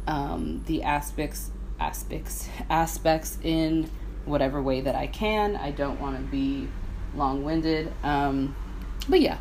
um, 0.07 0.63
the 0.67 0.83
aspects 0.83 1.51
aspects 1.81 2.49
aspects 2.69 3.39
in 3.43 3.91
whatever 4.27 4.63
way 4.63 4.81
that 4.83 4.95
I 4.95 5.07
can. 5.07 5.57
I 5.57 5.71
don't 5.71 6.01
want 6.01 6.17
to 6.17 6.23
be 6.23 6.69
long 7.15 7.45
winded. 7.45 7.93
Um, 8.03 8.55
but 9.09 9.21
yeah, 9.21 9.39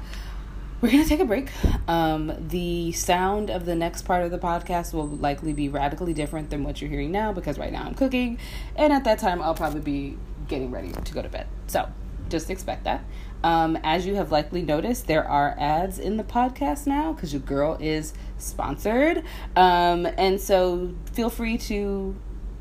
we're 0.83 0.91
going 0.91 1.03
to 1.03 1.07
take 1.07 1.21
a 1.21 1.25
break. 1.25 1.47
Um, 1.87 2.33
the 2.49 2.91
sound 2.91 3.49
of 3.49 3.65
the 3.65 3.73
next 3.73 4.01
part 4.01 4.25
of 4.25 4.31
the 4.31 4.37
podcast 4.37 4.93
will 4.93 5.07
likely 5.07 5.53
be 5.53 5.69
radically 5.69 6.13
different 6.13 6.49
than 6.49 6.65
what 6.65 6.81
you're 6.81 6.89
hearing 6.89 7.09
now 7.09 7.31
because 7.31 7.57
right 7.57 7.71
now 7.71 7.83
I'm 7.83 7.95
cooking. 7.95 8.37
And 8.75 8.91
at 8.91 9.05
that 9.05 9.17
time, 9.17 9.41
I'll 9.41 9.55
probably 9.55 9.79
be 9.79 10.17
getting 10.49 10.71
ready 10.71 10.91
to 10.91 11.13
go 11.13 11.21
to 11.21 11.29
bed. 11.29 11.47
So 11.67 11.87
just 12.27 12.49
expect 12.49 12.83
that. 12.83 13.05
Um, 13.45 13.77
as 13.81 14.05
you 14.05 14.15
have 14.15 14.29
likely 14.29 14.61
noticed, 14.61 15.07
there 15.07 15.25
are 15.25 15.55
ads 15.57 15.99
in 15.99 16.17
the 16.17 16.23
podcast 16.25 16.85
now 16.85 17.13
because 17.13 17.31
your 17.31 17.41
girl 17.41 17.77
is 17.79 18.13
sponsored. 18.37 19.23
Um, 19.55 20.05
and 20.05 20.41
so 20.41 20.93
feel 21.13 21.29
free 21.29 21.57
to 21.59 22.13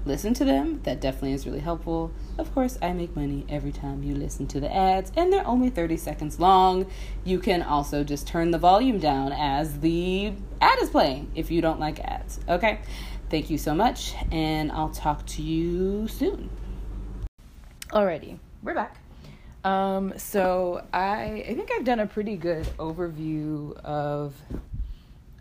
listen 0.05 0.35
to 0.35 0.45
them. 0.45 0.81
That 0.83 1.01
definitely 1.01 1.33
is 1.33 1.47
really 1.47 1.61
helpful. 1.61 2.13
Of 2.39 2.55
course, 2.55 2.79
I 2.83 2.93
make 2.93 3.15
money 3.15 3.45
every 3.49 3.73
time 3.73 4.03
you 4.03 4.15
listen 4.15 4.47
to 4.49 4.61
the 4.61 4.75
ads, 4.75 5.13
and 5.17 5.33
they're 5.33 5.47
only 5.47 5.71
30 5.71 5.97
seconds 5.97 6.41
long. 6.41 6.87
You 7.25 7.39
can 7.39 7.63
also 7.63 8.05
just 8.05 8.27
turn 8.27 8.51
the 8.51 8.59
volume 8.59 8.99
down 8.99 9.33
as 9.33 9.81
the 9.81 10.33
ad 10.61 10.79
is 10.81 10.91
playing 10.91 11.31
if 11.35 11.51
you 11.51 11.61
don't 11.61 11.81
like 11.81 12.01
ads. 12.01 12.41
Okay? 12.49 12.81
Thank 13.31 13.51
you 13.51 13.59
so 13.59 13.75
much, 13.75 14.15
and 14.31 14.71
I'll 14.73 14.91
talk 14.91 15.25
to 15.27 15.43
you 15.43 16.07
soon. 16.09 16.51
Alrighty, 17.91 18.39
we're 18.63 18.75
back. 18.75 18.99
Um, 19.65 20.15
so 20.17 20.85
I 20.93 21.45
I 21.49 21.55
think 21.55 21.71
I've 21.71 21.85
done 21.85 22.01
a 22.01 22.07
pretty 22.07 22.37
good 22.37 22.67
overview 22.79 23.77
of 23.79 24.35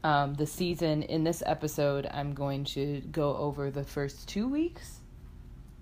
um, 0.03 0.33
the 0.35 0.45
season. 0.45 1.03
In 1.03 1.23
this 1.23 1.43
episode, 1.45 2.07
I'm 2.11 2.33
going 2.33 2.65
to 2.65 3.01
go 3.11 3.35
over 3.35 3.71
the 3.71 3.83
first 3.83 4.27
two 4.27 4.47
weeks 4.47 4.99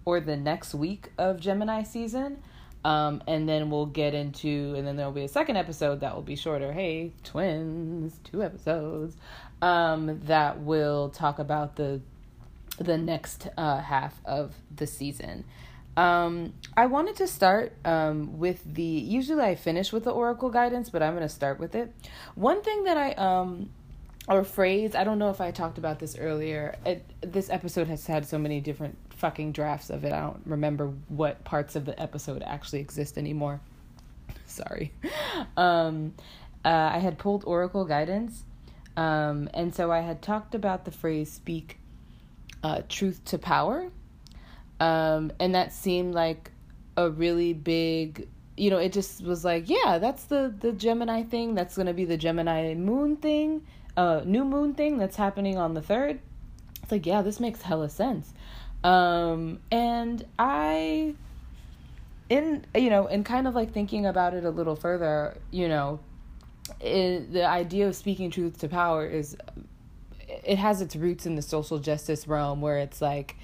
or 0.06 0.20
the 0.20 0.38
next 0.38 0.74
week 0.74 1.12
of 1.18 1.40
Gemini 1.40 1.84
season. 1.84 2.42
Um, 2.84 3.22
and 3.28 3.48
then 3.48 3.70
we'll 3.70 3.88
get 3.88 4.14
into, 4.14 4.74
and 4.78 4.88
then 4.88 4.96
there'll 4.96 5.12
be 5.12 5.26
a 5.26 5.30
second 5.30 5.58
episode 5.58 6.00
that 6.00 6.16
will 6.16 6.22
be 6.22 6.38
shorter. 6.38 6.72
Hey, 6.72 7.12
twins, 7.26 8.18
two 8.24 8.42
episodes. 8.42 9.18
Um, 9.62 10.22
that 10.26 10.62
will 10.62 11.10
talk 11.10 11.40
about 11.40 11.76
the 11.76 12.02
the 12.78 12.98
next 12.98 13.50
uh, 13.58 13.82
half 13.82 14.18
of 14.24 14.54
the 14.74 14.88
season. 14.88 15.44
Um, 15.98 16.54
I 16.78 16.86
wanted 16.86 17.18
to 17.18 17.28
start 17.28 17.74
um, 17.84 18.40
with 18.40 18.64
the. 18.64 18.84
Usually, 18.84 19.44
I 19.44 19.56
finish 19.56 19.92
with 19.92 20.06
the 20.06 20.12
oracle 20.12 20.50
guidance, 20.50 20.90
but 20.90 21.04
I'm 21.04 21.14
going 21.14 21.28
to 21.28 21.34
start 21.34 21.60
with 21.60 21.76
it. 21.76 21.94
One 22.36 22.62
thing 22.62 22.86
that 22.86 22.98
I 22.98 23.12
um, 23.12 23.70
or 24.30 24.44
phrase. 24.44 24.96
I 24.96 25.04
don't 25.04 25.18
know 25.18 25.32
if 25.32 25.42
I 25.42 25.52
talked 25.52 25.80
about 25.80 26.00
this 26.00 26.16
earlier. 26.18 26.78
It, 26.86 27.04
this 27.22 27.50
episode 27.50 27.88
has 27.88 28.06
had 28.06 28.28
so 28.28 28.38
many 28.38 28.62
different 28.62 28.98
fucking 29.10 29.52
drafts 29.52 29.90
of 29.90 30.06
it. 30.06 30.14
I 30.14 30.20
don't 30.22 30.42
remember 30.46 30.94
what 31.08 31.44
parts 31.44 31.76
of 31.76 31.86
the 31.86 32.00
episode 32.00 32.44
actually 32.46 32.80
exist 32.80 33.18
anymore. 33.18 33.60
Sorry. 34.46 34.94
Um, 35.56 36.14
uh, 36.66 36.92
I 36.94 37.00
had 37.00 37.18
pulled 37.18 37.46
oracle 37.46 37.86
guidance, 37.86 38.44
um, 38.98 39.50
and 39.54 39.74
so 39.74 39.92
I 39.92 40.02
had 40.02 40.22
talked 40.22 40.54
about 40.54 40.84
the 40.84 40.92
phrase 40.92 41.32
"speak 41.32 41.80
uh, 42.62 42.82
truth 42.90 43.24
to 43.26 43.38
power." 43.38 43.90
Um, 44.82 45.32
and 45.40 45.56
that 45.56 45.72
seemed 45.72 46.14
like 46.14 46.52
a 46.98 47.10
really 47.10 47.54
big 47.54 48.28
you 48.58 48.70
know 48.70 48.78
it 48.78 48.92
just 48.92 49.24
was 49.24 49.46
like 49.46 49.70
yeah 49.70 49.98
that's 50.00 50.26
the 50.26 50.54
the 50.60 50.74
gemini 50.74 51.24
thing 51.24 51.56
that's 51.56 51.76
to 51.76 51.94
be 51.94 52.04
the 52.04 52.18
gemini 52.18 52.74
moon 52.74 53.16
thing 53.16 53.66
uh 54.00 54.22
new 54.26 54.46
moon 54.46 54.74
thing 54.74 54.98
that's 54.98 55.18
happening 55.18 55.58
on 55.58 55.74
the 55.74 55.82
third 55.82 56.20
it's 56.82 56.92
like 56.92 57.06
yeah 57.06 57.22
this 57.22 57.40
makes 57.40 57.62
hella 57.62 57.90
sense 57.90 58.34
um 58.86 59.60
and 59.72 60.26
i 60.40 61.14
in 62.30 62.66
you 62.74 62.90
know 62.90 63.08
and 63.08 63.26
kind 63.26 63.46
of 63.46 63.54
like 63.54 63.74
thinking 63.74 64.06
about 64.06 64.34
it 64.34 64.46
a 64.46 64.50
little 64.50 64.76
further 64.78 65.36
you 65.52 65.68
know 65.68 66.00
it, 66.80 67.34
the 67.34 67.46
idea 67.46 67.88
of 67.90 67.96
speaking 67.96 68.32
truth 68.32 68.58
to 68.58 68.70
power 68.70 69.06
is 69.06 69.36
it 70.46 70.58
has 70.58 70.82
its 70.82 70.96
roots 70.96 71.26
in 71.26 71.36
the 71.36 71.42
social 71.42 71.78
justice 71.78 72.26
realm 72.26 72.62
where 72.62 72.78
it's 72.78 73.02
like 73.02 73.36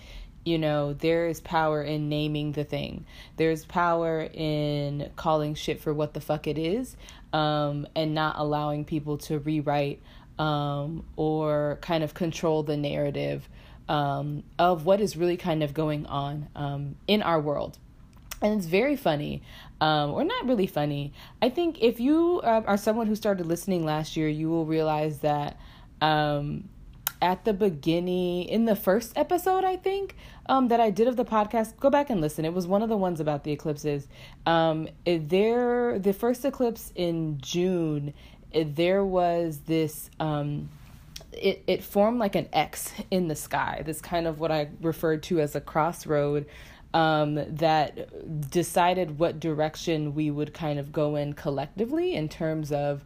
you 0.46 0.60
know, 0.60 0.94
there 0.94 1.28
is 1.28 1.42
power 1.42 1.82
in 1.82 2.08
naming 2.08 2.52
the 2.52 2.64
thing. 2.64 3.04
There's 3.36 3.66
power 3.66 4.30
in 4.32 5.10
calling 5.16 5.56
shit 5.56 5.82
for 5.82 5.92
what 5.92 6.14
the 6.14 6.22
fuck 6.22 6.46
it 6.46 6.60
is, 6.60 6.96
um, 7.34 7.88
and 7.96 8.14
not 8.14 8.36
allowing 8.38 8.86
people 8.86 9.18
to 9.18 9.40
rewrite 9.40 10.02
um, 10.40 11.06
or 11.16 11.80
kind 11.82 12.04
of 12.04 12.14
control 12.14 12.64
the 12.64 12.78
narrative 12.78 13.48
um, 13.88 14.44
of 14.58 14.86
what 14.86 15.00
is 15.00 15.16
really 15.16 15.38
kind 15.38 15.64
of 15.64 15.74
going 15.74 16.06
on 16.06 16.50
um, 16.56 16.96
in 17.08 17.22
our 17.22 17.40
world. 17.40 17.78
And 18.42 18.58
it's 18.58 18.68
very 18.68 18.96
funny, 18.96 19.42
um, 19.80 20.12
or 20.12 20.24
not 20.24 20.46
really 20.46 20.68
funny. 20.68 21.14
I 21.42 21.50
think 21.50 21.82
if 21.82 22.00
you 22.00 22.42
uh, 22.44 22.64
are 22.66 22.78
someone 22.78 23.08
who 23.08 23.16
started 23.16 23.46
listening 23.46 23.86
last 23.86 24.18
year, 24.18 24.28
you 24.28 24.50
will 24.50 24.66
realize 24.66 25.20
that 25.20 25.58
um, 26.02 26.68
at 27.22 27.46
the 27.46 27.54
beginning 27.54 28.44
in 28.44 28.66
the 28.66 28.76
first 28.76 29.18
episode 29.18 29.64
i 29.64 29.76
think 29.76 30.16
um, 30.48 30.68
that 30.68 30.80
i 30.80 30.90
did 30.90 31.08
of 31.08 31.16
the 31.16 31.24
podcast 31.26 31.78
go 31.80 31.90
back 31.90 32.10
and 32.10 32.20
listen 32.20 32.44
it 32.44 32.54
was 32.54 32.68
one 32.68 32.84
of 32.84 32.90
the 32.90 32.98
ones 32.98 33.20
about 33.20 33.44
the 33.44 33.52
eclipses 33.52 34.08
there 35.06 35.98
the 35.98 36.14
first 36.14 36.44
eclipse 36.44 36.92
in 36.96 37.40
june 37.42 38.14
there 38.64 39.04
was 39.04 39.60
this 39.66 40.10
um, 40.20 40.70
it, 41.32 41.64
it 41.68 41.84
formed 41.84 42.20
like 42.20 42.36
an 42.36 42.48
x 42.54 42.94
in 43.12 43.28
the 43.28 43.36
sky. 43.36 43.82
This 43.86 44.02
kind 44.02 44.28
of 44.28 44.40
what 44.40 44.52
i 44.52 44.70
referred 44.82 45.24
to 45.24 45.40
as 45.42 45.56
a 45.56 45.62
crossroad 45.62 46.46
um, 46.94 47.36
that 47.58 48.50
decided 48.50 49.20
what 49.20 49.40
direction 49.40 50.16
we 50.16 50.32
would 50.32 50.54
kind 50.54 50.80
of 50.80 50.94
go 50.94 51.18
in 51.18 51.34
collectively 51.34 52.16
in 52.16 52.30
terms 52.30 52.72
of 52.72 53.04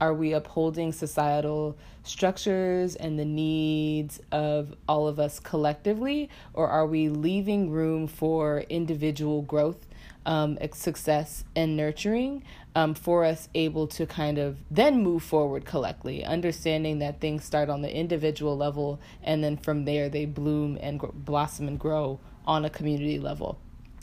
are 0.00 0.14
we 0.14 0.32
upholding 0.32 0.92
societal 0.92 1.76
structures 2.02 2.96
and 2.96 3.18
the 3.18 3.24
needs 3.24 4.20
of 4.32 4.74
all 4.88 5.06
of 5.06 5.20
us 5.20 5.38
collectively, 5.38 6.28
or 6.54 6.68
are 6.68 6.86
we 6.86 7.08
leaving 7.08 7.70
room 7.70 8.08
for 8.08 8.60
individual 8.68 9.42
growth, 9.42 9.86
um, 10.26 10.58
success, 10.72 11.44
and 11.54 11.76
nurturing 11.76 12.42
um, 12.74 12.94
for 12.94 13.24
us 13.24 13.48
able 13.54 13.86
to 13.88 14.06
kind 14.06 14.38
of 14.38 14.58
then 14.70 15.02
move 15.02 15.22
forward 15.22 15.64
collectively, 15.64 16.24
understanding 16.24 16.98
that 17.00 17.20
things 17.20 17.44
start 17.44 17.68
on 17.68 17.82
the 17.82 17.94
individual 17.94 18.56
level 18.56 19.00
and 19.22 19.42
then 19.42 19.56
from 19.56 19.84
there 19.84 20.08
they 20.08 20.24
bloom 20.24 20.78
and 20.80 21.00
blossom 21.14 21.68
and 21.68 21.78
grow 21.78 22.18
on 22.46 22.64
a 22.64 22.70
community 22.70 23.18
level 23.18 23.58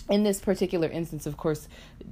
in 0.09 0.23
this 0.23 0.39
particular 0.39 0.87
instance 0.87 1.25
of 1.25 1.35
course 1.37 1.67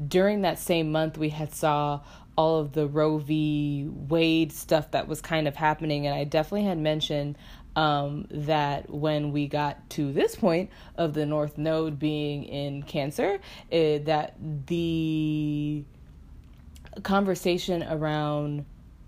during 0.08 0.42
that 0.42 0.60
same 0.60 0.92
month 0.92 1.18
we 1.18 1.30
had 1.30 1.54
saw 1.54 2.00
all 2.38 2.60
of 2.60 2.74
the 2.74 2.88
Roe 2.88 3.18
v. 3.18 3.90
Wade 3.90 4.54
stuff 4.54 4.92
that 4.92 5.08
was 5.08 5.22
kind 5.22 5.48
of 5.48 5.56
happening. 5.56 6.06
And 6.06 6.16
I 6.16 6.24
definitely 6.24 6.68
had 6.68 6.78
mentioned 6.78 7.36
um, 7.78 8.26
that 8.32 8.90
when 8.90 9.32
we 9.32 9.48
got 9.48 9.88
to 9.92 10.12
this 10.12 10.36
point 10.36 10.72
of 10.98 11.14
the 11.14 11.26
North 11.28 11.60
Node 11.60 12.00
being 12.00 12.44
in 12.44 12.82
Cancer, 12.82 13.36
uh, 13.72 14.00
that 14.04 14.34
the 14.66 15.84
conversation 17.04 17.84
around 17.84 18.66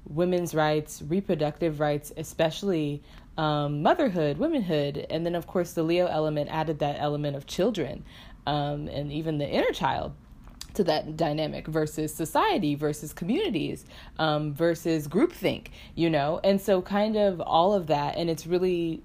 women's 0.08 0.54
rights, 0.54 1.02
reproductive 1.02 1.80
rights, 1.80 2.14
especially 2.16 3.02
um, 3.40 3.82
motherhood, 3.82 4.38
womanhood, 4.38 5.08
and 5.10 5.26
then 5.26 5.34
of 5.34 5.48
course 5.48 5.74
the 5.74 5.82
Leo 5.82 6.06
element 6.06 6.50
added 6.52 6.78
that 6.80 6.98
element 7.00 7.36
of 7.36 7.48
children 7.48 8.06
um, 8.46 8.88
and 8.88 9.12
even 9.12 9.40
the 9.40 9.50
inner 9.50 9.72
child 9.72 10.14
to 10.74 10.84
that 10.86 11.18
dynamic 11.18 11.68
versus 11.68 12.14
society 12.14 12.76
versus 12.76 13.14
communities 13.14 13.86
um, 14.18 14.54
versus 14.54 15.08
groupthink, 15.08 15.68
you 15.96 16.10
know? 16.10 16.40
And 16.44 16.60
so, 16.60 16.82
kind 16.82 17.16
of 17.16 17.42
all 17.42 17.74
of 17.74 17.88
that. 17.88 18.18
And 18.18 18.30
it's 18.30 18.46
really 18.48 19.02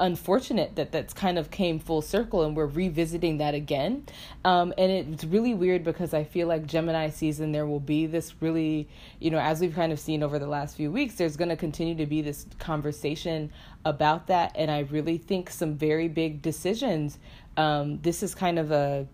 unfortunate 0.00 0.76
that 0.76 0.90
that's 0.90 1.12
kind 1.12 1.38
of 1.38 1.50
came 1.50 1.78
full 1.78 2.02
circle 2.02 2.42
and 2.42 2.56
we're 2.56 2.66
revisiting 2.66 3.38
that 3.38 3.54
again. 3.54 4.04
Um, 4.44 4.72
and 4.76 4.90
it's 4.90 5.24
really 5.24 5.54
weird 5.54 5.84
because 5.84 6.14
I 6.14 6.24
feel 6.24 6.48
like 6.48 6.66
Gemini 6.66 7.10
season, 7.10 7.52
there 7.52 7.66
will 7.66 7.80
be 7.80 8.06
this 8.06 8.34
really, 8.40 8.88
you 9.20 9.30
know, 9.30 9.38
as 9.38 9.60
we've 9.60 9.74
kind 9.74 9.92
of 9.92 10.00
seen 10.00 10.22
over 10.22 10.38
the 10.38 10.46
last 10.46 10.76
few 10.76 10.90
weeks, 10.90 11.14
there's 11.14 11.36
going 11.36 11.50
to 11.50 11.56
continue 11.56 11.94
to 11.96 12.06
be 12.06 12.22
this 12.22 12.46
conversation 12.58 13.52
about 13.84 14.26
that. 14.28 14.52
And 14.54 14.70
I 14.70 14.80
really 14.80 15.18
think 15.18 15.50
some 15.50 15.74
very 15.74 16.08
big 16.08 16.42
decisions. 16.42 17.18
Um, 17.56 18.00
this 18.00 18.22
is 18.22 18.34
kind 18.34 18.58
of 18.58 18.72
a 18.72 19.06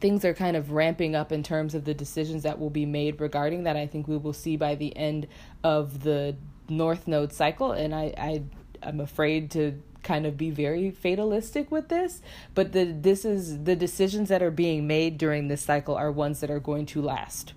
things 0.00 0.24
are 0.24 0.34
kind 0.34 0.56
of 0.56 0.72
ramping 0.72 1.14
up 1.14 1.32
in 1.32 1.42
terms 1.42 1.74
of 1.74 1.84
the 1.84 1.94
decisions 1.94 2.42
that 2.42 2.58
will 2.58 2.70
be 2.70 2.86
made 2.86 3.20
regarding 3.20 3.64
that. 3.64 3.76
I 3.76 3.86
think 3.86 4.08
we 4.08 4.16
will 4.16 4.32
see 4.32 4.56
by 4.56 4.74
the 4.74 4.96
end 4.96 5.26
of 5.62 6.02
the 6.02 6.36
North 6.68 7.08
Node 7.08 7.32
cycle, 7.32 7.72
and 7.72 7.94
I, 7.94 8.14
I 8.16 8.42
I'm 8.82 9.00
afraid 9.00 9.50
to 9.52 9.82
kind 10.02 10.26
of 10.26 10.36
be 10.36 10.50
very 10.50 10.90
fatalistic 10.90 11.70
with 11.70 11.88
this, 11.88 12.20
but 12.54 12.72
the 12.72 12.84
this 12.84 13.24
is 13.24 13.64
the 13.64 13.76
decisions 13.76 14.28
that 14.28 14.42
are 14.42 14.50
being 14.50 14.86
made 14.86 15.18
during 15.18 15.48
this 15.48 15.62
cycle 15.62 15.94
are 15.94 16.12
ones 16.12 16.40
that 16.40 16.50
are 16.50 16.60
going 16.60 16.86
to 16.86 17.02
last 17.02 17.54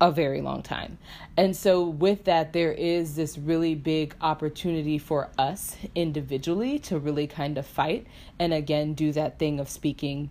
a 0.00 0.10
very 0.10 0.40
long 0.40 0.62
time. 0.62 0.98
And 1.36 1.56
so, 1.56 1.84
with 1.84 2.24
that, 2.24 2.52
there 2.52 2.72
is 2.72 3.14
this 3.14 3.38
really 3.38 3.76
big 3.76 4.16
opportunity 4.20 4.98
for 4.98 5.30
us 5.38 5.76
individually 5.94 6.80
to 6.80 6.98
really 6.98 7.28
kind 7.28 7.56
of 7.56 7.64
fight 7.64 8.08
and 8.38 8.52
again 8.52 8.94
do 8.94 9.12
that 9.12 9.38
thing 9.38 9.60
of 9.60 9.68
speaking 9.68 10.30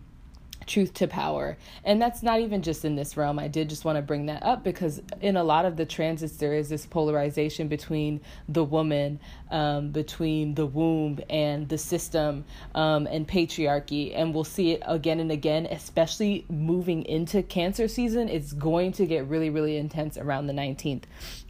truth 0.65 0.93
to 0.95 1.07
power. 1.07 1.57
And 1.83 2.01
that's 2.01 2.23
not 2.23 2.39
even 2.39 2.61
just 2.61 2.85
in 2.85 2.95
this 2.95 3.17
realm. 3.17 3.39
I 3.39 3.47
did 3.47 3.69
just 3.69 3.85
want 3.85 3.97
to 3.97 4.01
bring 4.01 4.27
that 4.27 4.43
up 4.43 4.63
because 4.63 5.01
in 5.21 5.35
a 5.35 5.43
lot 5.43 5.65
of 5.65 5.77
the 5.77 5.85
transits, 5.85 6.37
there 6.37 6.53
is 6.53 6.69
this 6.69 6.85
polarization 6.85 7.67
between 7.67 8.21
the 8.47 8.63
woman, 8.63 9.19
um, 9.49 9.91
between 9.91 10.55
the 10.55 10.65
womb 10.65 11.19
and 11.29 11.67
the 11.69 11.77
system 11.77 12.45
um, 12.75 13.07
and 13.07 13.27
patriarchy. 13.27 14.11
And 14.15 14.33
we'll 14.33 14.43
see 14.43 14.71
it 14.71 14.83
again 14.85 15.19
and 15.19 15.31
again, 15.31 15.67
especially 15.67 16.45
moving 16.49 17.05
into 17.05 17.43
Cancer 17.43 17.87
season. 17.87 18.29
It's 18.29 18.53
going 18.53 18.91
to 18.93 19.05
get 19.05 19.27
really, 19.27 19.49
really 19.49 19.77
intense 19.77 20.17
around 20.17 20.47
the 20.47 20.53
19th. 20.53 21.03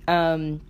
Um, 0.08 0.62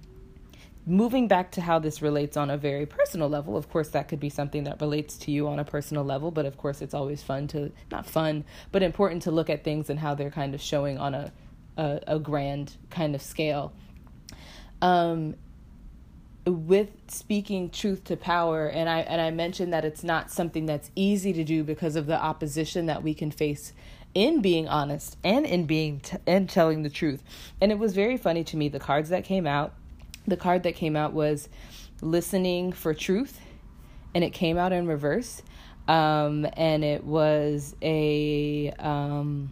moving 0.85 1.27
back 1.27 1.51
to 1.51 1.61
how 1.61 1.79
this 1.79 2.01
relates 2.01 2.35
on 2.37 2.49
a 2.49 2.57
very 2.57 2.85
personal 2.85 3.29
level, 3.29 3.55
of 3.55 3.69
course, 3.69 3.89
that 3.89 4.07
could 4.07 4.19
be 4.19 4.29
something 4.29 4.63
that 4.63 4.81
relates 4.81 5.17
to 5.17 5.31
you 5.31 5.47
on 5.47 5.59
a 5.59 5.63
personal 5.63 6.03
level, 6.03 6.31
but 6.31 6.45
of 6.45 6.57
course, 6.57 6.81
it's 6.81 6.93
always 6.93 7.21
fun 7.21 7.47
to, 7.49 7.71
not 7.91 8.05
fun, 8.05 8.43
but 8.71 8.81
important 8.81 9.21
to 9.23 9.31
look 9.31 9.49
at 9.49 9.63
things 9.63 9.89
and 9.89 9.99
how 9.99 10.15
they're 10.15 10.31
kind 10.31 10.55
of 10.55 10.61
showing 10.61 10.97
on 10.97 11.13
a, 11.13 11.31
a, 11.77 11.99
a 12.07 12.19
grand 12.19 12.77
kind 12.89 13.13
of 13.13 13.21
scale. 13.21 13.73
Um, 14.81 15.35
with 16.45 16.89
speaking 17.07 17.69
truth 17.69 18.03
to 18.05 18.17
power 18.17 18.67
and 18.67 18.89
I 18.89 19.01
and 19.01 19.21
I 19.21 19.29
mentioned 19.29 19.73
that 19.73 19.85
it's 19.85 20.03
not 20.03 20.31
something 20.31 20.65
that's 20.65 20.89
easy 20.95 21.33
to 21.33 21.43
do 21.43 21.63
because 21.63 21.95
of 21.95 22.07
the 22.07 22.19
opposition 22.19 22.87
that 22.87 23.03
we 23.03 23.13
can 23.13 23.29
face 23.29 23.73
in 24.15 24.41
being 24.41 24.67
honest 24.67 25.17
and 25.23 25.45
in 25.45 25.65
being 25.65 25.99
t- 25.99 26.17
and 26.25 26.49
telling 26.49 26.81
the 26.81 26.89
truth. 26.89 27.23
And 27.61 27.71
it 27.71 27.77
was 27.77 27.93
very 27.93 28.17
funny 28.17 28.43
to 28.45 28.57
me 28.57 28.69
the 28.69 28.79
cards 28.79 29.09
that 29.09 29.23
came 29.23 29.45
out 29.45 29.73
the 30.31 30.37
card 30.37 30.63
that 30.63 30.75
came 30.75 30.95
out 30.95 31.13
was 31.13 31.49
listening 32.01 32.71
for 32.71 32.93
truth 32.95 33.39
and 34.15 34.23
it 34.23 34.31
came 34.31 34.57
out 34.57 34.71
in 34.71 34.87
reverse. 34.87 35.43
Um, 35.87 36.47
and 36.53 36.83
it 36.83 37.03
was 37.03 37.75
a 37.81 38.71
um, 38.79 39.51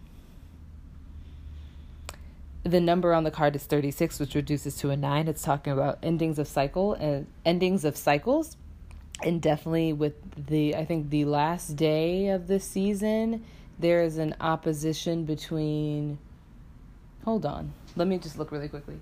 the 2.64 2.80
number 2.80 3.12
on 3.12 3.24
the 3.24 3.30
card 3.30 3.56
is 3.56 3.64
36 3.64 4.20
which 4.20 4.34
reduces 4.34 4.76
to 4.76 4.90
a 4.90 4.96
9 4.96 5.28
it's 5.28 5.42
talking 5.42 5.72
about 5.72 5.98
endings 6.02 6.38
of 6.38 6.46
cycle 6.46 6.94
and 6.94 7.26
endings 7.44 7.84
of 7.84 7.96
cycles. 7.96 8.56
And 9.22 9.42
definitely 9.42 9.92
with 9.92 10.14
the 10.46 10.76
i 10.76 10.84
think 10.84 11.10
the 11.10 11.26
last 11.26 11.76
day 11.76 12.28
of 12.28 12.46
the 12.46 12.58
season 12.58 13.44
there 13.78 14.02
is 14.02 14.16
an 14.16 14.34
opposition 14.40 15.24
between 15.24 16.18
hold 17.24 17.44
on. 17.44 17.74
Let 17.96 18.08
me 18.08 18.16
just 18.16 18.38
look 18.38 18.50
really 18.50 18.68
quickly 18.68 18.98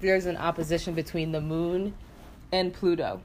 there's 0.00 0.26
an 0.26 0.36
opposition 0.36 0.94
between 0.94 1.32
the 1.32 1.40
moon 1.40 1.94
and 2.52 2.72
Pluto. 2.72 3.20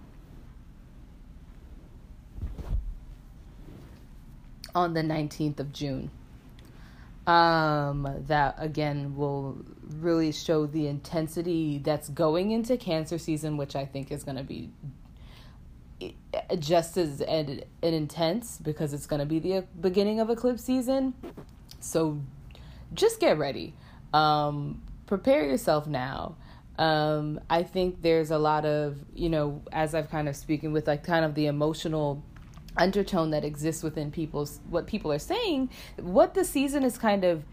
On 4.76 4.93
the 4.93 5.01
19th 5.01 5.59
of 5.59 5.71
June. 5.71 6.09
Um, 7.26 8.24
that 8.28 8.55
again 8.57 9.15
will 9.15 9.63
really 9.99 10.34
show 10.34 10.65
the 10.65 10.88
intensity 10.88 11.78
that's 11.78 12.09
going 12.09 12.51
into 12.51 12.76
Cancer 12.76 13.17
season, 13.17 13.55
which 13.55 13.78
I 13.78 13.86
think 13.86 14.11
is 14.11 14.26
going 14.26 14.36
to 14.36 14.43
be 14.43 14.71
just 16.59 16.97
as 16.97 17.21
an, 17.21 17.61
an 17.82 17.93
intense 17.93 18.57
because 18.57 18.93
it's 18.93 19.05
going 19.05 19.21
to 19.21 19.26
be 19.26 19.39
the 19.39 19.65
beginning 19.80 20.19
of 20.19 20.30
eclipse 20.30 20.63
season. 20.63 21.13
So 21.80 22.19
just 22.93 23.21
get 23.21 23.38
ready. 23.38 23.74
Um, 24.13 24.82
prepare 25.05 25.45
yourself 25.45 25.88
now 25.88 26.36
um, 26.78 27.39
I 27.49 27.63
think 27.63 28.01
there's 28.01 28.32
a 28.32 28.38
lot 28.38 28.65
of, 28.65 28.97
you 29.13 29.30
know, 29.30 29.61
as 29.71 29.93
I've 29.93 30.09
kind 30.09 30.28
of 30.28 30.36
speaking 30.36 30.74
with 30.74 30.88
like 30.88 31.03
kind 31.03 31.24
of 31.24 31.36
the 31.36 31.45
emotional 31.45 32.24
undertone 32.76 33.30
that 33.32 33.45
exists 33.45 33.84
within 33.84 34.09
people's 34.09 34.59
what 34.69 34.88
people 34.88 35.11
are 35.11 35.19
saying, 35.19 35.69
what 35.97 36.34
the 36.34 36.43
season 36.43 36.84
is 36.84 36.97
kind 36.97 37.24
of 37.24 37.43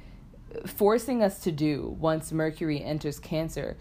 forcing 0.66 1.22
us 1.22 1.40
to 1.40 1.52
do 1.52 1.96
once 2.00 2.32
Mercury 2.32 2.82
enters 2.82 3.18
Cancer. 3.18 3.76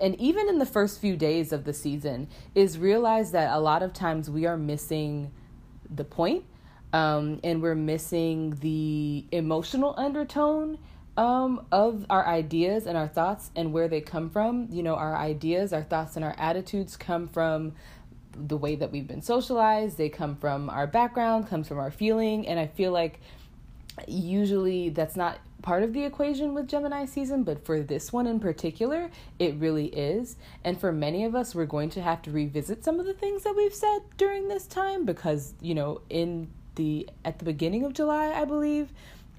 And 0.00 0.18
even 0.20 0.48
in 0.48 0.58
the 0.58 0.66
first 0.66 1.00
few 1.00 1.16
days 1.16 1.52
of 1.52 1.64
the 1.64 1.72
season 1.72 2.28
is 2.54 2.78
realize 2.78 3.32
that 3.32 3.52
a 3.52 3.60
lot 3.60 3.82
of 3.82 3.92
times 3.92 4.30
we 4.30 4.46
are 4.46 4.56
missing 4.56 5.32
the 5.90 6.04
point 6.04 6.44
um, 6.92 7.40
and 7.44 7.62
we're 7.62 7.74
missing 7.74 8.56
the 8.60 9.24
emotional 9.32 9.94
undertone 9.96 10.78
um, 11.16 11.66
of 11.70 12.06
our 12.08 12.26
ideas 12.26 12.86
and 12.86 12.96
our 12.96 13.08
thoughts 13.08 13.50
and 13.54 13.72
where 13.72 13.88
they 13.88 14.00
come 14.00 14.30
from. 14.30 14.68
You 14.70 14.82
know, 14.82 14.94
our 14.94 15.16
ideas, 15.16 15.72
our 15.72 15.82
thoughts, 15.82 16.16
and 16.16 16.24
our 16.24 16.34
attitudes 16.38 16.96
come 16.96 17.28
from 17.28 17.74
the 18.34 18.56
way 18.56 18.76
that 18.76 18.90
we've 18.90 19.06
been 19.06 19.22
socialized. 19.22 19.98
They 19.98 20.08
come 20.08 20.36
from 20.36 20.70
our 20.70 20.86
background, 20.86 21.48
comes 21.48 21.68
from 21.68 21.78
our 21.78 21.90
feeling, 21.90 22.46
and 22.48 22.58
I 22.58 22.66
feel 22.66 22.92
like 22.92 23.20
usually 24.06 24.88
that's 24.88 25.16
not 25.16 25.38
part 25.62 25.82
of 25.82 25.92
the 25.92 26.04
equation 26.04 26.54
with 26.54 26.66
Gemini 26.66 27.04
season, 27.04 27.44
but 27.44 27.64
for 27.64 27.80
this 27.80 28.12
one 28.12 28.26
in 28.26 28.40
particular, 28.40 29.10
it 29.38 29.54
really 29.56 29.86
is. 29.86 30.36
And 30.64 30.80
for 30.80 30.92
many 30.92 31.24
of 31.24 31.34
us, 31.34 31.54
we're 31.54 31.66
going 31.66 31.90
to 31.90 32.02
have 32.02 32.20
to 32.22 32.30
revisit 32.30 32.84
some 32.84 32.98
of 32.98 33.06
the 33.06 33.14
things 33.14 33.44
that 33.44 33.54
we've 33.54 33.74
said 33.74 34.00
during 34.16 34.48
this 34.48 34.66
time 34.66 35.04
because, 35.04 35.54
you 35.60 35.74
know, 35.74 36.00
in 36.10 36.48
the 36.74 37.08
at 37.24 37.38
the 37.38 37.44
beginning 37.44 37.84
of 37.84 37.92
July, 37.92 38.32
I 38.32 38.44
believe, 38.44 38.88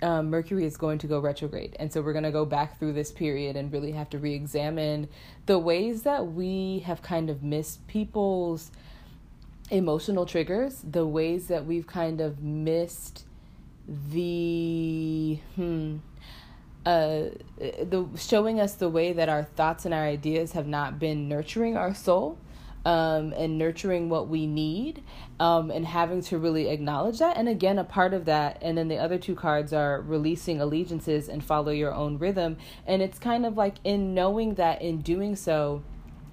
um, 0.04 0.30
Mercury 0.30 0.66
is 0.66 0.78
going 0.78 0.98
to 1.00 1.08
go 1.08 1.20
retrograde. 1.20 1.76
And 1.80 1.92
so 1.92 2.02
we're 2.02 2.14
going 2.14 2.24
to 2.26 2.32
go 2.32 2.46
back 2.46 2.78
through 2.78 2.94
this 2.94 3.12
period 3.12 3.56
and 3.56 3.72
really 3.72 3.94
have 3.94 4.10
to 4.12 4.20
re 4.20 4.34
examine 4.34 5.08
the 5.46 5.58
ways 5.58 6.04
that 6.04 6.34
we 6.34 6.80
have 6.80 7.02
kind 7.02 7.30
of 7.30 7.42
missed 7.42 7.88
people's 7.88 8.70
emotional 9.72 10.26
triggers, 10.26 10.84
the 10.84 11.08
ways 11.08 11.48
that 11.48 11.66
we've 11.66 11.88
kind 11.88 12.20
of 12.20 12.44
missed 12.44 13.26
the, 13.88 15.40
hmm, 15.56 15.98
uh, 16.86 17.30
the 17.58 18.06
showing 18.18 18.60
us 18.60 18.76
the 18.76 18.90
way 18.90 19.14
that 19.14 19.30
our 19.30 19.44
thoughts 19.44 19.86
and 19.86 19.94
our 19.94 20.04
ideas 20.04 20.52
have 20.52 20.68
not 20.68 21.00
been 21.00 21.30
nurturing 21.30 21.78
our 21.78 21.94
soul 21.94 22.38
um, 22.86 23.34
and 23.34 23.58
nurturing 23.58 24.10
what 24.10 24.28
we 24.28 24.46
need 24.46 25.04
um, 25.40 25.72
and 25.72 25.86
having 25.86 26.22
to 26.22 26.38
really 26.38 26.70
acknowledge 26.70 27.20
that. 27.20 27.38
And 27.38 27.48
again, 27.48 27.80
a 27.80 27.84
part 27.84 28.14
of 28.14 28.26
that, 28.26 28.58
and 28.62 28.78
then 28.78 28.88
the 28.88 28.98
other 28.98 29.18
two 29.18 29.36
cards 29.36 29.74
are 29.74 30.02
releasing 30.02 30.60
allegiances 30.60 31.30
and 31.30 31.44
follow 31.44 31.72
your 31.72 31.94
own 31.94 32.18
rhythm. 32.18 32.58
And 32.86 33.02
it's 33.02 33.20
kind 33.20 33.46
of 33.46 33.56
like 33.56 33.76
in 33.84 34.14
knowing 34.14 34.56
that 34.56 34.82
in 34.82 35.02
doing 35.02 35.36
so, 35.36 35.84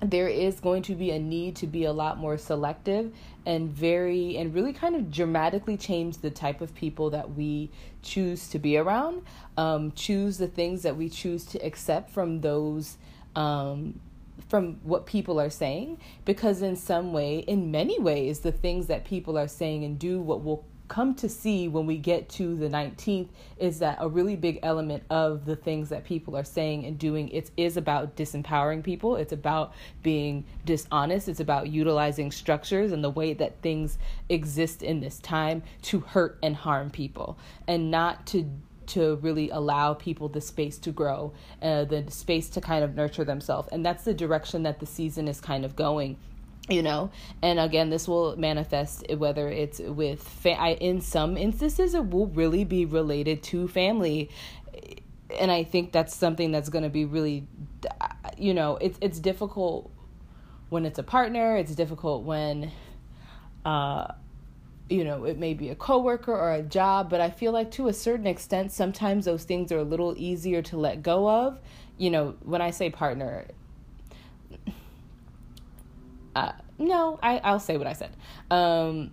there 0.02 0.28
is 0.28 0.60
going 0.60 0.82
to 0.82 0.94
be 0.94 1.10
a 1.10 1.18
need 1.18 1.54
to 1.56 1.66
be 1.66 1.84
a 1.84 1.92
lot 1.92 2.16
more 2.16 2.38
selective 2.38 3.12
and 3.44 3.70
very 3.70 4.36
and 4.38 4.54
really 4.54 4.72
kind 4.72 4.96
of 4.96 5.10
dramatically 5.10 5.76
change 5.76 6.18
the 6.18 6.30
type 6.30 6.62
of 6.62 6.74
people 6.74 7.10
that 7.10 7.34
we 7.34 7.70
choose 8.02 8.48
to 8.48 8.58
be 8.58 8.78
around 8.78 9.22
um, 9.58 9.92
choose 9.92 10.38
the 10.38 10.46
things 10.46 10.82
that 10.82 10.96
we 10.96 11.08
choose 11.08 11.44
to 11.44 11.58
accept 11.58 12.10
from 12.10 12.40
those 12.40 12.96
um, 13.36 14.00
from 14.50 14.74
what 14.82 15.06
people 15.06 15.40
are 15.40 15.48
saying 15.48 15.96
because 16.24 16.60
in 16.60 16.74
some 16.74 17.12
way 17.12 17.38
in 17.38 17.70
many 17.70 17.98
ways 18.00 18.40
the 18.40 18.52
things 18.52 18.88
that 18.88 19.04
people 19.04 19.38
are 19.38 19.48
saying 19.48 19.84
and 19.84 19.98
do 19.98 20.20
what 20.20 20.40
we'll 20.42 20.64
come 20.90 21.14
to 21.14 21.28
see 21.28 21.68
when 21.68 21.86
we 21.86 21.96
get 21.96 22.28
to 22.28 22.56
the 22.56 22.68
19th 22.68 23.28
is 23.58 23.78
that 23.78 23.96
a 24.00 24.08
really 24.08 24.34
big 24.34 24.58
element 24.64 25.04
of 25.08 25.46
the 25.46 25.54
things 25.54 25.88
that 25.88 26.04
people 26.04 26.36
are 26.36 26.44
saying 26.44 26.84
and 26.84 26.98
doing 26.98 27.28
it 27.28 27.48
is 27.56 27.76
about 27.76 28.16
disempowering 28.16 28.82
people. 28.82 29.14
It's 29.14 29.32
about 29.32 29.72
being 30.02 30.44
dishonest. 30.64 31.28
It's 31.28 31.38
about 31.38 31.68
utilizing 31.68 32.32
structures 32.32 32.90
and 32.90 33.04
the 33.04 33.10
way 33.10 33.34
that 33.34 33.62
things 33.62 33.98
exist 34.28 34.82
in 34.82 34.98
this 34.98 35.20
time 35.20 35.62
to 35.82 36.00
hurt 36.00 36.38
and 36.42 36.56
harm 36.56 36.90
people. 36.90 37.38
And 37.68 37.92
not 37.92 38.26
to 38.28 38.50
to 38.90 39.16
really 39.16 39.50
allow 39.50 39.94
people 39.94 40.28
the 40.28 40.40
space 40.40 40.78
to 40.78 40.90
grow, 40.90 41.32
uh, 41.62 41.84
the 41.84 42.10
space 42.10 42.48
to 42.50 42.60
kind 42.60 42.84
of 42.84 42.94
nurture 42.94 43.24
themselves. 43.24 43.68
And 43.72 43.84
that's 43.84 44.04
the 44.04 44.14
direction 44.14 44.62
that 44.64 44.80
the 44.80 44.86
season 44.86 45.28
is 45.28 45.40
kind 45.40 45.64
of 45.64 45.76
going 45.76 46.16
you 46.68 46.82
know 46.82 47.10
and 47.42 47.58
again 47.58 47.90
this 47.90 48.06
will 48.06 48.36
manifest 48.36 49.04
whether 49.16 49.48
it's 49.48 49.80
with 49.80 50.22
fa- 50.22 50.60
I, 50.60 50.68
in 50.74 51.00
some 51.00 51.36
instances 51.36 51.94
it 51.94 52.10
will 52.10 52.28
really 52.28 52.64
be 52.64 52.84
related 52.84 53.42
to 53.44 53.66
family 53.66 54.30
and 55.38 55.50
i 55.50 55.64
think 55.64 55.90
that's 55.90 56.14
something 56.14 56.52
that's 56.52 56.68
going 56.68 56.84
to 56.84 56.90
be 56.90 57.06
really 57.06 57.46
you 58.36 58.54
know 58.54 58.76
it's 58.76 58.98
it's 59.00 59.18
difficult 59.18 59.90
when 60.68 60.84
it's 60.84 60.98
a 60.98 61.02
partner 61.02 61.56
it's 61.56 61.74
difficult 61.74 62.24
when 62.24 62.70
uh 63.64 64.12
you 64.90 65.04
know, 65.04 65.24
it 65.24 65.38
may 65.38 65.54
be 65.54 65.70
a 65.70 65.74
coworker 65.74 66.34
or 66.34 66.52
a 66.52 66.62
job, 66.62 67.08
but 67.08 67.20
I 67.20 67.30
feel 67.30 67.52
like 67.52 67.70
to 67.72 67.88
a 67.88 67.92
certain 67.92 68.26
extent, 68.26 68.72
sometimes 68.72 69.24
those 69.24 69.44
things 69.44 69.70
are 69.70 69.78
a 69.78 69.84
little 69.84 70.14
easier 70.18 70.62
to 70.62 70.76
let 70.76 71.02
go 71.02 71.30
of. 71.30 71.60
You 71.96 72.10
know, 72.10 72.34
when 72.42 72.60
I 72.60 72.70
say 72.70 72.90
partner, 72.90 73.46
uh, 76.34 76.52
no, 76.78 77.20
I, 77.22 77.38
I'll 77.38 77.60
say 77.60 77.76
what 77.76 77.86
I 77.86 77.92
said. 77.92 78.16
Um, 78.50 79.12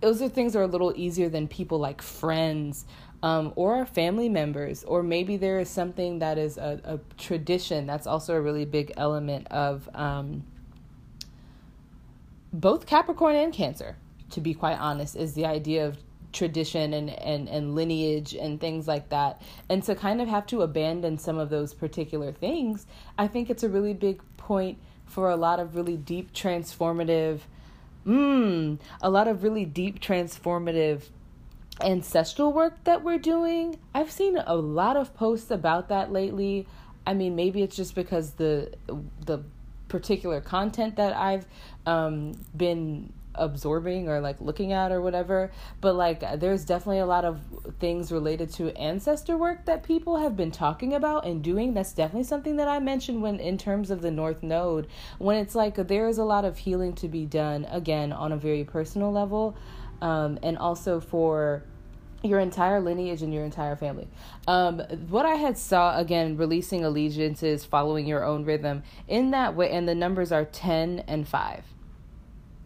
those 0.00 0.22
are 0.22 0.28
things 0.28 0.52
that 0.52 0.60
are 0.60 0.62
a 0.62 0.68
little 0.68 0.92
easier 0.94 1.28
than 1.28 1.48
people 1.48 1.78
like 1.80 2.00
friends 2.00 2.86
um, 3.24 3.52
or 3.56 3.84
family 3.86 4.28
members, 4.28 4.84
or 4.84 5.02
maybe 5.02 5.36
there 5.36 5.58
is 5.58 5.68
something 5.68 6.20
that 6.20 6.38
is 6.38 6.58
a, 6.58 6.80
a 6.84 7.00
tradition 7.16 7.86
that's 7.86 8.06
also 8.06 8.34
a 8.34 8.40
really 8.40 8.64
big 8.64 8.92
element 8.96 9.48
of 9.48 9.88
um, 9.94 10.44
both 12.52 12.86
Capricorn 12.86 13.34
and 13.34 13.52
Cancer 13.52 13.96
to 14.30 14.40
be 14.40 14.54
quite 14.54 14.78
honest, 14.78 15.16
is 15.16 15.34
the 15.34 15.46
idea 15.46 15.86
of 15.86 15.98
tradition 16.32 16.92
and, 16.92 17.10
and, 17.10 17.48
and 17.48 17.74
lineage 17.74 18.34
and 18.34 18.60
things 18.60 18.86
like 18.86 19.08
that. 19.08 19.40
And 19.68 19.82
to 19.84 19.94
kind 19.94 20.20
of 20.20 20.28
have 20.28 20.46
to 20.46 20.62
abandon 20.62 21.18
some 21.18 21.38
of 21.38 21.50
those 21.50 21.74
particular 21.74 22.32
things, 22.32 22.86
I 23.16 23.28
think 23.28 23.50
it's 23.50 23.62
a 23.62 23.68
really 23.68 23.94
big 23.94 24.20
point 24.36 24.78
for 25.06 25.30
a 25.30 25.36
lot 25.36 25.58
of 25.58 25.74
really 25.74 25.96
deep 25.96 26.32
transformative, 26.32 27.40
mm, 28.06 28.78
a 29.00 29.10
lot 29.10 29.26
of 29.26 29.42
really 29.42 29.64
deep 29.64 30.00
transformative 30.00 31.04
ancestral 31.80 32.52
work 32.52 32.84
that 32.84 33.02
we're 33.02 33.18
doing. 33.18 33.78
I've 33.94 34.10
seen 34.10 34.36
a 34.36 34.56
lot 34.56 34.96
of 34.96 35.14
posts 35.14 35.50
about 35.50 35.88
that 35.88 36.12
lately. 36.12 36.66
I 37.06 37.14
mean, 37.14 37.36
maybe 37.36 37.62
it's 37.62 37.76
just 37.76 37.94
because 37.94 38.32
the 38.32 38.72
the 39.24 39.42
particular 39.88 40.42
content 40.42 40.96
that 40.96 41.16
I've 41.16 41.46
um, 41.86 42.32
been 42.54 43.12
absorbing 43.38 44.08
or 44.08 44.20
like 44.20 44.40
looking 44.40 44.72
at 44.72 44.92
or 44.92 45.00
whatever 45.00 45.50
but 45.80 45.94
like 45.94 46.20
there's 46.40 46.64
definitely 46.64 46.98
a 46.98 47.06
lot 47.06 47.24
of 47.24 47.40
things 47.78 48.12
related 48.12 48.52
to 48.52 48.76
ancestor 48.76 49.36
work 49.36 49.64
that 49.64 49.82
people 49.82 50.18
have 50.18 50.36
been 50.36 50.50
talking 50.50 50.94
about 50.94 51.26
and 51.26 51.42
doing 51.42 51.74
that's 51.74 51.92
definitely 51.92 52.24
something 52.24 52.56
that 52.56 52.68
I 52.68 52.78
mentioned 52.78 53.22
when 53.22 53.40
in 53.40 53.58
terms 53.58 53.90
of 53.90 54.02
the 54.02 54.10
north 54.10 54.42
node 54.42 54.86
when 55.18 55.36
it's 55.36 55.54
like 55.54 55.76
there 55.76 56.08
is 56.08 56.18
a 56.18 56.24
lot 56.24 56.44
of 56.44 56.58
healing 56.58 56.94
to 56.94 57.08
be 57.08 57.24
done 57.24 57.66
again 57.70 58.12
on 58.12 58.32
a 58.32 58.36
very 58.36 58.64
personal 58.64 59.12
level 59.12 59.56
um, 60.00 60.38
and 60.42 60.58
also 60.58 61.00
for 61.00 61.62
your 62.22 62.40
entire 62.40 62.80
lineage 62.80 63.22
and 63.22 63.32
your 63.32 63.44
entire 63.44 63.76
family. 63.76 64.08
Um, 64.46 64.80
what 65.08 65.24
I 65.24 65.36
had 65.36 65.56
saw 65.56 65.96
again, 65.96 66.36
releasing 66.36 66.84
allegiances, 66.84 67.64
following 67.64 68.06
your 68.06 68.24
own 68.24 68.44
rhythm 68.44 68.82
in 69.06 69.30
that 69.30 69.54
way, 69.54 69.70
and 69.70 69.88
the 69.88 69.94
numbers 69.94 70.32
are 70.32 70.44
ten 70.44 71.04
and 71.06 71.28
five. 71.28 71.64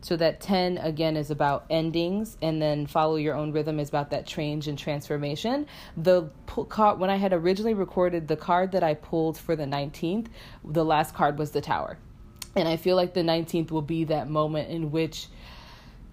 So 0.02 0.16
that 0.16 0.40
10 0.40 0.78
again 0.78 1.16
is 1.16 1.30
about 1.30 1.64
endings 1.70 2.36
and 2.42 2.60
then 2.60 2.86
follow 2.86 3.16
your 3.16 3.36
own 3.36 3.52
rhythm 3.52 3.78
is 3.78 3.88
about 3.88 4.10
that 4.10 4.26
change 4.26 4.66
and 4.66 4.76
transformation. 4.76 5.66
The 5.96 6.28
card 6.68 6.98
when 6.98 7.08
I 7.08 7.16
had 7.16 7.32
originally 7.32 7.74
recorded 7.74 8.26
the 8.26 8.36
card 8.36 8.72
that 8.72 8.82
I 8.82 8.94
pulled 8.94 9.38
for 9.38 9.54
the 9.54 9.64
19th, 9.64 10.26
the 10.64 10.84
last 10.84 11.14
card 11.14 11.38
was 11.38 11.52
the 11.52 11.60
tower. 11.60 11.98
And 12.56 12.68
I 12.68 12.76
feel 12.76 12.96
like 12.96 13.14
the 13.14 13.22
19th 13.22 13.70
will 13.70 13.80
be 13.80 14.04
that 14.04 14.28
moment 14.28 14.68
in 14.70 14.90
which 14.90 15.28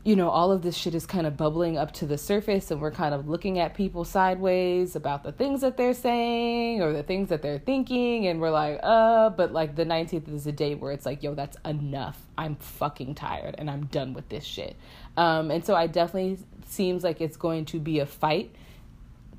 you 0.09 0.15
know, 0.15 0.31
all 0.31 0.51
of 0.51 0.63
this 0.63 0.75
shit 0.75 0.95
is 0.95 1.05
kind 1.05 1.27
of 1.27 1.37
bubbling 1.37 1.77
up 1.77 1.91
to 1.91 2.07
the 2.07 2.17
surface, 2.17 2.71
and 2.71 2.81
we're 2.81 2.89
kind 2.89 3.13
of 3.13 3.29
looking 3.29 3.59
at 3.59 3.75
people 3.75 4.03
sideways 4.03 4.95
about 4.95 5.21
the 5.21 5.31
things 5.31 5.61
that 5.61 5.77
they're 5.77 5.93
saying 5.93 6.81
or 6.81 6.91
the 6.91 7.03
things 7.03 7.29
that 7.29 7.43
they're 7.43 7.59
thinking, 7.59 8.25
and 8.25 8.41
we're 8.41 8.49
like, 8.49 8.79
uh, 8.81 9.29
but 9.29 9.53
like 9.53 9.75
the 9.75 9.85
19th 9.85 10.33
is 10.33 10.47
a 10.47 10.51
day 10.51 10.73
where 10.73 10.91
it's 10.91 11.05
like, 11.05 11.21
yo, 11.21 11.35
that's 11.35 11.57
enough. 11.63 12.19
I'm 12.39 12.55
fucking 12.55 13.13
tired 13.13 13.53
and 13.59 13.69
I'm 13.69 13.85
done 13.85 14.15
with 14.15 14.27
this 14.29 14.43
shit. 14.43 14.75
Um, 15.15 15.51
and 15.51 15.63
so 15.63 15.75
I 15.75 15.85
definitely 15.85 16.39
seems 16.65 17.03
like 17.03 17.21
it's 17.21 17.37
going 17.37 17.65
to 17.65 17.79
be 17.79 17.99
a 17.99 18.07
fight 18.07 18.55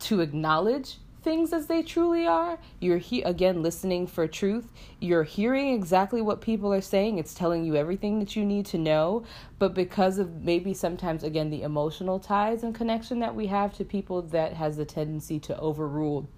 to 0.02 0.20
acknowledge 0.20 0.98
things 1.22 1.52
as 1.52 1.66
they 1.66 1.82
truly 1.82 2.26
are. 2.26 2.58
You're 2.80 2.98
he- 2.98 3.22
again 3.22 3.62
listening 3.62 4.06
for 4.06 4.26
truth. 4.26 4.72
You're 5.00 5.24
hearing 5.24 5.72
exactly 5.74 6.20
what 6.22 6.40
people 6.40 6.72
are 6.72 6.80
saying. 6.80 7.18
It's 7.18 7.34
telling 7.34 7.64
you 7.64 7.76
everything 7.76 8.18
that 8.18 8.36
you 8.36 8.44
need 8.44 8.66
to 8.66 8.78
know. 8.78 9.24
But 9.58 9.74
because 9.74 10.18
of 10.18 10.42
maybe 10.42 10.74
sometimes 10.74 11.22
again 11.22 11.50
the 11.50 11.62
emotional 11.62 12.18
ties 12.18 12.62
and 12.62 12.74
connection 12.74 13.20
that 13.20 13.34
we 13.34 13.46
have 13.48 13.74
to 13.76 13.84
people 13.84 14.22
that 14.22 14.54
has 14.54 14.78
a 14.78 14.84
tendency 14.84 15.38
to 15.40 15.58
overrule 15.58 16.28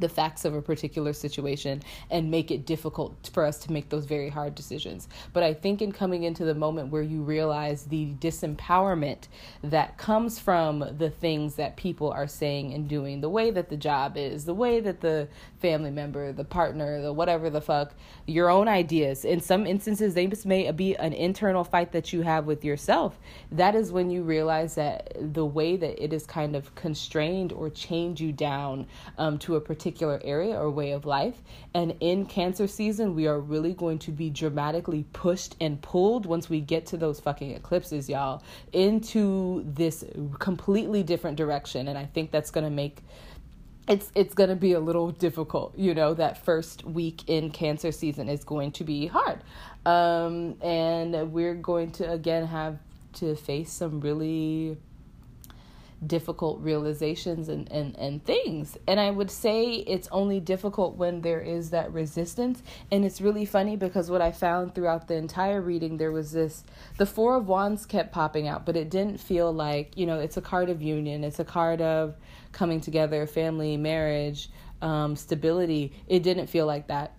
the 0.00 0.08
facts 0.08 0.44
of 0.44 0.54
a 0.54 0.62
particular 0.62 1.12
situation 1.12 1.82
and 2.10 2.30
make 2.30 2.50
it 2.50 2.66
difficult 2.66 3.30
for 3.32 3.44
us 3.44 3.58
to 3.58 3.72
make 3.72 3.88
those 3.88 4.04
very 4.04 4.28
hard 4.28 4.54
decisions. 4.54 5.08
But 5.32 5.42
I 5.42 5.54
think 5.54 5.80
in 5.80 5.92
coming 5.92 6.24
into 6.24 6.44
the 6.44 6.54
moment 6.54 6.90
where 6.90 7.02
you 7.02 7.22
realize 7.22 7.84
the 7.84 8.14
disempowerment 8.20 9.28
that 9.62 9.96
comes 9.98 10.38
from 10.38 10.84
the 10.98 11.10
things 11.10 11.54
that 11.54 11.76
people 11.76 12.10
are 12.10 12.26
saying 12.26 12.74
and 12.74 12.88
doing, 12.88 13.20
the 13.20 13.30
way 13.30 13.50
that 13.50 13.68
the 13.68 13.76
job 13.76 14.16
is, 14.16 14.44
the 14.44 14.54
way 14.54 14.80
that 14.80 15.00
the 15.00 15.28
family 15.60 15.90
member, 15.90 16.32
the 16.32 16.44
partner, 16.44 17.00
the 17.00 17.12
whatever 17.12 17.48
the 17.48 17.60
fuck, 17.60 17.94
your 18.26 18.50
own 18.50 18.68
ideas. 18.68 19.24
In 19.24 19.40
some 19.40 19.66
instances, 19.66 20.14
they 20.14 20.30
may 20.44 20.70
be 20.72 20.96
an 20.96 21.12
internal 21.12 21.64
fight 21.64 21.92
that 21.92 22.12
you 22.12 22.22
have 22.22 22.46
with 22.46 22.64
yourself. 22.64 23.18
That 23.52 23.74
is 23.74 23.92
when 23.92 24.10
you 24.10 24.22
realize 24.22 24.74
that 24.74 25.16
the 25.20 25.46
way 25.46 25.76
that 25.76 26.02
it 26.02 26.12
is 26.12 26.26
kind 26.26 26.56
of 26.56 26.74
constrained 26.74 27.52
or 27.52 27.70
chained 27.70 28.18
you 28.18 28.32
down 28.32 28.86
um, 29.18 29.38
to 29.38 29.56
a 29.56 29.60
particular 29.60 29.91
particular 29.92 30.20
area 30.24 30.58
or 30.58 30.70
way 30.70 30.92
of 30.92 31.04
life. 31.04 31.42
And 31.74 31.94
in 32.00 32.24
cancer 32.24 32.66
season, 32.66 33.14
we 33.14 33.26
are 33.26 33.38
really 33.38 33.74
going 33.74 33.98
to 34.00 34.10
be 34.10 34.30
dramatically 34.30 35.04
pushed 35.12 35.54
and 35.60 35.80
pulled 35.82 36.24
once 36.24 36.48
we 36.48 36.60
get 36.60 36.86
to 36.86 36.96
those 36.96 37.20
fucking 37.20 37.50
eclipses, 37.50 38.08
y'all, 38.08 38.42
into 38.72 39.62
this 39.66 40.02
completely 40.38 41.02
different 41.02 41.36
direction. 41.36 41.88
And 41.88 41.98
I 41.98 42.06
think 42.06 42.30
that's 42.30 42.50
going 42.50 42.64
to 42.64 42.70
make 42.70 43.02
it's 43.88 44.12
it's 44.14 44.32
going 44.32 44.48
to 44.48 44.54
be 44.54 44.74
a 44.74 44.78
little 44.78 45.10
difficult 45.10 45.76
you 45.76 45.92
know 45.92 46.14
that 46.14 46.44
first 46.44 46.84
week 46.84 47.28
in 47.28 47.50
cancer 47.50 47.90
season 47.90 48.28
is 48.28 48.44
going 48.44 48.70
to 48.70 48.84
be 48.84 49.08
hard 49.08 49.40
um, 49.86 50.54
and 50.62 51.32
we're 51.32 51.56
going 51.56 51.90
to 51.90 52.08
again 52.08 52.46
have 52.46 52.78
to 53.12 53.34
face 53.34 53.72
some 53.72 53.98
really 53.98 54.76
difficult 56.06 56.60
realizations 56.60 57.48
and, 57.48 57.70
and, 57.70 57.96
and 57.96 58.24
things. 58.24 58.76
And 58.86 58.98
I 58.98 59.10
would 59.10 59.30
say 59.30 59.74
it's 59.74 60.08
only 60.10 60.40
difficult 60.40 60.96
when 60.96 61.20
there 61.20 61.40
is 61.40 61.70
that 61.70 61.92
resistance. 61.92 62.62
And 62.90 63.04
it's 63.04 63.20
really 63.20 63.44
funny 63.44 63.76
because 63.76 64.10
what 64.10 64.20
I 64.20 64.32
found 64.32 64.74
throughout 64.74 65.08
the 65.08 65.14
entire 65.14 65.60
reading, 65.60 65.96
there 65.96 66.12
was 66.12 66.32
this 66.32 66.64
the 66.98 67.06
Four 67.06 67.36
of 67.36 67.48
Wands 67.48 67.86
kept 67.86 68.12
popping 68.12 68.48
out, 68.48 68.66
but 68.66 68.76
it 68.76 68.90
didn't 68.90 69.18
feel 69.18 69.52
like, 69.52 69.96
you 69.96 70.06
know, 70.06 70.18
it's 70.18 70.36
a 70.36 70.42
card 70.42 70.70
of 70.70 70.82
union, 70.82 71.24
it's 71.24 71.38
a 71.38 71.44
card 71.44 71.80
of 71.80 72.16
coming 72.52 72.80
together, 72.80 73.26
family, 73.26 73.76
marriage, 73.76 74.50
um, 74.80 75.16
stability. 75.16 75.92
It 76.08 76.22
didn't 76.22 76.48
feel 76.48 76.66
like 76.66 76.88
that. 76.88 77.14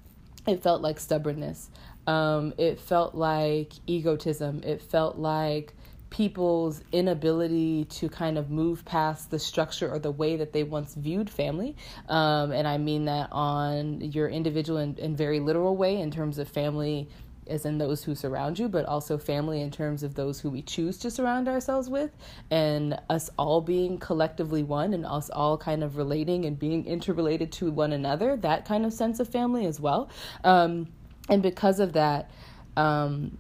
It 0.46 0.62
felt 0.62 0.82
like 0.82 1.00
stubbornness. 1.00 1.70
Um, 2.06 2.54
it 2.58 2.80
felt 2.80 3.16
like 3.16 3.72
egotism. 3.88 4.62
It 4.64 4.82
felt 4.82 5.18
like 5.18 5.74
people's 6.14 6.84
inability 6.91 7.86
to 7.86 8.07
kind 8.07 8.38
of 8.38 8.51
move 8.51 8.86
past 8.86 9.32
the 9.32 9.39
structure 9.39 9.89
or 9.89 9.97
the 9.97 10.11
way 10.11 10.36
that 10.36 10.53
they 10.53 10.61
once 10.61 10.93
viewed 10.93 11.28
family. 11.28 11.76
Um, 12.07 12.51
and 12.51 12.68
I 12.68 12.78
mean 12.78 13.05
that 13.05 13.30
on 13.32 13.99
your 13.99 14.30
individual 14.30 14.78
and, 14.78 14.97
and 14.99 15.18
very 15.18 15.39
literal 15.39 15.76
way 15.76 15.99
in 15.99 16.11
terms 16.11 16.38
of 16.38 16.47
family 16.47 17.09
as 17.47 17.66
in 17.66 17.80
those 17.80 18.03
who 18.03 18.14
surround 18.14 18.59
you, 18.59 18.70
but 18.70 18.86
also 18.86 19.18
family 19.18 19.61
in 19.61 19.72
terms 19.72 20.03
of 20.03 20.14
those 20.14 20.39
who 20.39 20.51
we 20.51 20.61
choose 20.61 20.99
to 20.99 21.09
surround 21.09 21.47
ourselves 21.47 21.89
with, 21.89 22.11
and 22.51 22.97
us 23.09 23.32
all 23.38 23.59
being 23.59 23.97
collectively 23.97 24.61
one, 24.61 24.93
and 24.93 25.05
us 25.07 25.32
all 25.32 25.57
kind 25.57 25.84
of 25.84 25.97
relating 25.97 26.45
and 26.45 26.59
being 26.59 26.86
interrelated 26.86 27.51
to 27.51 27.72
one 27.72 27.91
another, 27.91 28.38
that 28.38 28.66
kind 28.66 28.86
of 28.86 28.93
sense 28.93 29.20
of 29.20 29.28
family 29.28 29.66
as 29.66 29.80
well. 29.80 30.09
Um, 30.43 30.88
and 31.28 31.41
because 31.41 31.80
of 31.80 31.93
that, 31.93 32.30
um, 32.78 33.38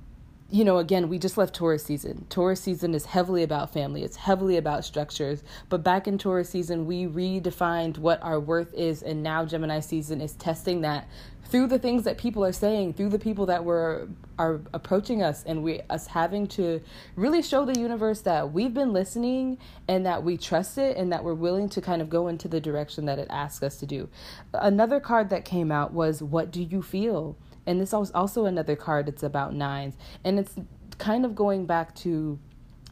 you 0.53 0.63
know, 0.63 0.77
again, 0.77 1.09
we 1.09 1.17
just 1.17 1.35
left 1.35 1.55
Taurus 1.55 1.83
season. 1.83 2.27
Taurus 2.29 2.61
season 2.61 2.93
is 2.93 3.05
heavily 3.05 3.41
about 3.41 3.73
family, 3.73 4.03
it's 4.03 4.17
heavily 4.17 4.55
about 4.55 4.85
structures. 4.85 5.43
But 5.67 5.83
back 5.83 6.07
in 6.07 6.19
Taurus 6.19 6.47
season, 6.47 6.85
we 6.85 7.07
redefined 7.07 7.97
what 7.97 8.21
our 8.21 8.39
worth 8.39 8.71
is, 8.75 9.01
and 9.01 9.23
now 9.23 9.45
Gemini 9.45 9.79
season 9.79 10.21
is 10.21 10.33
testing 10.33 10.81
that 10.81 11.07
through 11.45 11.65
the 11.67 11.79
things 11.79 12.03
that 12.03 12.19
people 12.19 12.45
are 12.45 12.51
saying, 12.51 12.93
through 12.93 13.09
the 13.09 13.17
people 13.17 13.47
that 13.47 13.65
were 13.65 14.07
are 14.37 14.61
approaching 14.75 15.23
us, 15.23 15.43
and 15.43 15.63
we 15.63 15.81
us 15.89 16.05
having 16.05 16.45
to 16.49 16.79
really 17.15 17.41
show 17.41 17.65
the 17.65 17.79
universe 17.79 18.21
that 18.21 18.53
we've 18.53 18.75
been 18.75 18.93
listening 18.93 19.57
and 19.87 20.05
that 20.05 20.23
we 20.23 20.37
trust 20.37 20.77
it 20.77 20.95
and 20.97 21.11
that 21.11 21.23
we're 21.23 21.33
willing 21.33 21.67
to 21.69 21.81
kind 21.81 21.99
of 21.99 22.11
go 22.11 22.27
into 22.27 22.47
the 22.47 22.61
direction 22.61 23.05
that 23.05 23.17
it 23.17 23.27
asks 23.31 23.63
us 23.63 23.77
to 23.77 23.87
do. 23.87 24.07
Another 24.53 24.99
card 24.99 25.31
that 25.31 25.45
came 25.45 25.71
out 25.71 25.93
was 25.93 26.21
what 26.21 26.51
do 26.51 26.61
you 26.61 26.83
feel? 26.83 27.35
And 27.65 27.79
this 27.79 27.93
is 27.93 28.11
also 28.11 28.45
another 28.45 28.75
card, 28.75 29.07
it's 29.07 29.23
about 29.23 29.53
nines. 29.53 29.95
And 30.23 30.39
it's 30.39 30.55
kind 30.97 31.25
of 31.25 31.35
going 31.35 31.65
back 31.65 31.95
to 31.95 32.39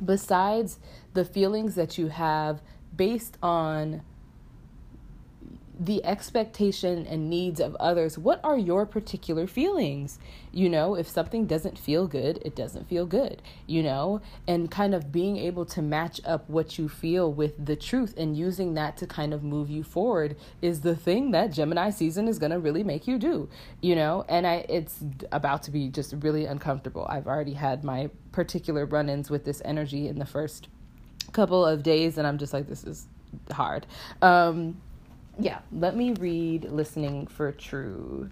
besides 0.03 0.79
the 1.13 1.25
feelings 1.25 1.75
that 1.75 1.97
you 1.97 2.07
have 2.07 2.61
based 2.95 3.37
on 3.41 4.01
the 5.81 6.05
expectation 6.05 7.07
and 7.07 7.27
needs 7.27 7.59
of 7.59 7.73
others. 7.77 8.15
What 8.15 8.39
are 8.43 8.57
your 8.57 8.85
particular 8.85 9.47
feelings? 9.47 10.19
You 10.51 10.69
know, 10.69 10.93
if 10.93 11.07
something 11.07 11.47
doesn't 11.47 11.79
feel 11.79 12.05
good, 12.05 12.39
it 12.45 12.55
doesn't 12.55 12.87
feel 12.87 13.07
good, 13.07 13.41
you 13.65 13.81
know, 13.81 14.21
and 14.47 14.69
kind 14.69 14.93
of 14.93 15.11
being 15.11 15.37
able 15.37 15.65
to 15.65 15.81
match 15.81 16.21
up 16.23 16.47
what 16.47 16.77
you 16.77 16.87
feel 16.87 17.33
with 17.33 17.65
the 17.65 17.75
truth 17.75 18.13
and 18.15 18.37
using 18.37 18.75
that 18.75 18.95
to 18.97 19.07
kind 19.07 19.33
of 19.33 19.43
move 19.43 19.71
you 19.71 19.81
forward 19.81 20.35
is 20.61 20.81
the 20.81 20.95
thing 20.95 21.31
that 21.31 21.51
Gemini 21.51 21.89
season 21.89 22.27
is 22.27 22.37
going 22.37 22.51
to 22.51 22.59
really 22.59 22.83
make 22.83 23.07
you 23.07 23.17
do, 23.17 23.49
you 23.81 23.95
know, 23.95 24.23
and 24.29 24.45
I 24.45 24.65
it's 24.69 24.99
about 25.31 25.63
to 25.63 25.71
be 25.71 25.89
just 25.89 26.13
really 26.19 26.45
uncomfortable. 26.45 27.07
I've 27.09 27.25
already 27.25 27.53
had 27.53 27.83
my 27.83 28.11
particular 28.31 28.85
run-ins 28.85 29.31
with 29.31 29.45
this 29.45 29.63
energy 29.65 30.07
in 30.07 30.19
the 30.19 30.27
first 30.27 30.67
couple 31.31 31.65
of 31.65 31.81
days 31.81 32.19
and 32.19 32.27
I'm 32.27 32.37
just 32.37 32.53
like 32.53 32.67
this 32.67 32.83
is 32.83 33.07
hard. 33.49 33.87
Um 34.21 34.79
yeah, 35.41 35.59
let 35.71 35.95
me 35.95 36.13
read 36.13 36.65
Listening 36.65 37.25
for 37.25 37.51
Truth. 37.51 38.31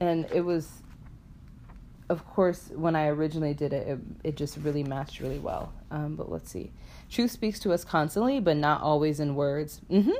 And 0.00 0.26
it 0.32 0.42
was, 0.42 0.70
of 2.08 2.24
course, 2.24 2.70
when 2.74 2.94
I 2.94 3.08
originally 3.08 3.54
did 3.54 3.72
it, 3.72 3.88
it, 3.88 3.98
it 4.22 4.36
just 4.36 4.56
really 4.58 4.84
matched 4.84 5.18
really 5.18 5.40
well. 5.40 5.72
Um, 5.90 6.14
but 6.14 6.30
let's 6.30 6.48
see. 6.48 6.70
Truth 7.10 7.32
speaks 7.32 7.58
to 7.60 7.72
us 7.72 7.84
constantly, 7.84 8.38
but 8.38 8.56
not 8.56 8.82
always 8.82 9.18
in 9.18 9.34
words. 9.34 9.80
Mm-hmm. 9.90 10.12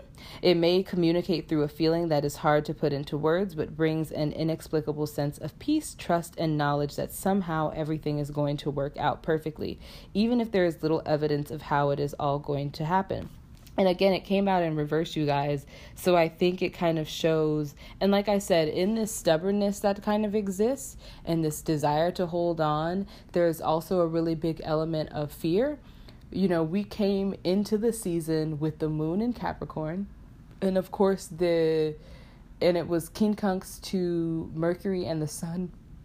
It 0.43 0.57
may 0.57 0.82
communicate 0.82 1.47
through 1.47 1.62
a 1.62 1.68
feeling 1.68 2.09
that 2.09 2.24
is 2.24 2.36
hard 2.36 2.64
to 2.64 2.74
put 2.74 2.93
into 2.93 3.16
words, 3.16 3.55
but 3.55 3.76
brings 3.76 4.11
an 4.11 4.32
inexplicable 4.32 5.07
sense 5.07 5.39
of 5.39 5.57
peace, 5.61 5.95
trust, 5.97 6.34
and 6.36 6.59
knowledge 6.59 6.97
that 6.97 7.12
somehow 7.12 7.72
everything 7.76 8.18
is 8.18 8.30
going 8.30 8.57
to 8.57 8.70
work 8.70 8.97
out 8.97 9.22
perfectly, 9.22 9.78
even 10.14 10.41
if 10.41 10.51
there 10.51 10.64
is 10.64 10.82
little 10.82 11.03
evidence 11.07 11.53
of 11.53 11.62
how 11.62 11.91
it 11.91 12.01
is 12.01 12.14
all 12.14 12.41
going 12.41 12.72
to 12.72 12.84
happen 12.84 13.28
and 13.79 13.89
again 13.89 14.12
it 14.12 14.24
came 14.24 14.49
out 14.49 14.62
in 14.62 14.76
reverse 14.76 15.16
you 15.16 15.24
guys. 15.24 15.64
So 15.95 16.16
i 16.16 16.29
think 16.29 16.61
it 16.61 16.70
kind 16.70 16.99
of 16.99 17.09
shows 17.09 17.74
and 18.01 18.12
like 18.12 18.29
i 18.29 18.39
said 18.39 18.68
in 18.68 18.95
this 18.95 19.14
stubbornness 19.14 19.81
that 19.81 20.03
kind 20.03 20.26
of 20.26 20.35
exists 20.35 20.97
and 21.24 21.43
this 21.43 21.62
desire 21.62 22.11
to 22.12 22.26
hold 22.26 22.61
on 22.61 23.07
there's 23.33 23.61
also 23.61 24.01
a 24.01 24.07
really 24.07 24.35
big 24.35 24.61
element 24.64 25.11
of 25.12 25.33
fear. 25.33 25.79
You 26.31 26.49
know 26.49 26.62
we 26.62 26.85
came 26.85 27.35
into 27.45 27.79
the 27.79 27.93
season 27.93 28.59
with 28.59 28.81
the 28.81 28.89
moon 28.91 29.22
in 29.22 29.33
capricorn 29.33 30.09
and 30.61 30.76
of 30.76 30.91
course 30.91 31.26
the 31.26 31.95
and 32.61 32.76
it 32.76 32.87
was 32.87 33.09
quincunx 33.09 33.81
to 33.83 34.51
mercury 34.55 35.07
and 35.07 35.22
the 35.22 35.29
sun 35.29 35.70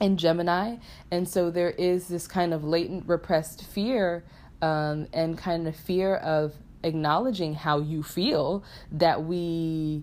in 0.00 0.16
gemini. 0.16 0.76
And 1.10 1.28
so 1.28 1.50
there 1.50 1.70
is 1.70 2.08
this 2.08 2.26
kind 2.26 2.54
of 2.54 2.64
latent 2.64 3.06
repressed 3.06 3.64
fear 3.66 4.24
um, 4.62 5.06
and 5.12 5.36
kind 5.36 5.68
of 5.68 5.76
fear 5.76 6.16
of 6.16 6.54
acknowledging 6.82 7.54
how 7.54 7.78
you 7.78 8.02
feel 8.02 8.64
that 8.90 9.24
we 9.24 10.02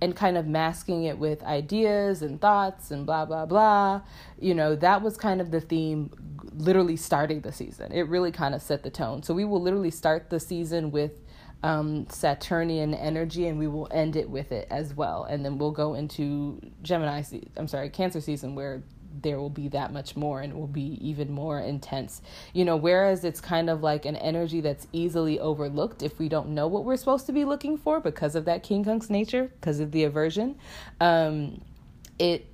and 0.00 0.16
kind 0.16 0.36
of 0.36 0.46
masking 0.46 1.04
it 1.04 1.16
with 1.18 1.42
ideas 1.44 2.22
and 2.22 2.40
thoughts 2.40 2.90
and 2.90 3.06
blah 3.06 3.24
blah 3.24 3.46
blah 3.46 4.00
you 4.40 4.54
know 4.54 4.74
that 4.74 5.00
was 5.00 5.16
kind 5.16 5.40
of 5.40 5.50
the 5.50 5.60
theme 5.60 6.10
literally 6.54 6.96
starting 6.96 7.40
the 7.40 7.52
season 7.52 7.90
it 7.92 8.02
really 8.08 8.32
kind 8.32 8.54
of 8.54 8.60
set 8.60 8.82
the 8.82 8.90
tone 8.90 9.22
so 9.22 9.32
we 9.32 9.44
will 9.44 9.60
literally 9.60 9.90
start 9.90 10.28
the 10.28 10.40
season 10.40 10.90
with 10.90 11.12
um, 11.62 12.06
Saturnian 12.08 12.94
energy, 12.94 13.46
and 13.46 13.58
we 13.58 13.68
will 13.68 13.88
end 13.90 14.16
it 14.16 14.28
with 14.28 14.52
it 14.52 14.66
as 14.70 14.94
well. 14.94 15.24
And 15.24 15.44
then 15.44 15.58
we'll 15.58 15.70
go 15.70 15.94
into 15.94 16.60
Gemini. 16.82 17.22
Se- 17.22 17.48
I'm 17.56 17.68
sorry, 17.68 17.88
Cancer 17.88 18.20
season, 18.20 18.54
where 18.54 18.82
there 19.20 19.38
will 19.38 19.50
be 19.50 19.68
that 19.68 19.92
much 19.92 20.16
more 20.16 20.40
and 20.40 20.52
it 20.52 20.56
will 20.56 20.66
be 20.66 20.98
even 21.06 21.30
more 21.30 21.60
intense. 21.60 22.22
You 22.52 22.64
know, 22.64 22.76
whereas 22.76 23.24
it's 23.24 23.40
kind 23.40 23.68
of 23.68 23.82
like 23.82 24.04
an 24.06 24.16
energy 24.16 24.60
that's 24.60 24.86
easily 24.92 25.38
overlooked 25.38 26.02
if 26.02 26.18
we 26.18 26.28
don't 26.28 26.50
know 26.50 26.66
what 26.66 26.84
we're 26.84 26.96
supposed 26.96 27.26
to 27.26 27.32
be 27.32 27.44
looking 27.44 27.76
for 27.76 28.00
because 28.00 28.34
of 28.34 28.44
that 28.46 28.64
quincunx 28.64 29.10
nature, 29.10 29.50
because 29.60 29.80
of 29.80 29.92
the 29.92 30.04
aversion. 30.04 30.56
Um, 31.00 31.60
it 32.18 32.46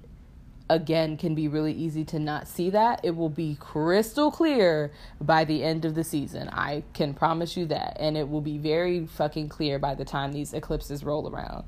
again 0.70 1.16
can 1.16 1.34
be 1.34 1.48
really 1.48 1.72
easy 1.72 2.04
to 2.04 2.18
not 2.18 2.46
see 2.46 2.70
that. 2.70 3.00
It 3.02 3.16
will 3.16 3.28
be 3.28 3.56
crystal 3.58 4.30
clear 4.30 4.92
by 5.20 5.44
the 5.44 5.62
end 5.62 5.84
of 5.84 5.94
the 5.94 6.04
season. 6.04 6.48
I 6.50 6.82
can 6.92 7.14
promise 7.14 7.56
you 7.56 7.66
that. 7.66 7.96
And 7.98 8.16
it 8.16 8.28
will 8.28 8.40
be 8.40 8.58
very 8.58 9.06
fucking 9.06 9.48
clear 9.48 9.78
by 9.78 9.94
the 9.94 10.04
time 10.04 10.32
these 10.32 10.52
eclipses 10.52 11.04
roll 11.04 11.28
around. 11.28 11.64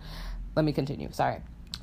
Let 0.55 0.65
me 0.65 0.73
continue. 0.73 1.11
Sorry. 1.13 1.41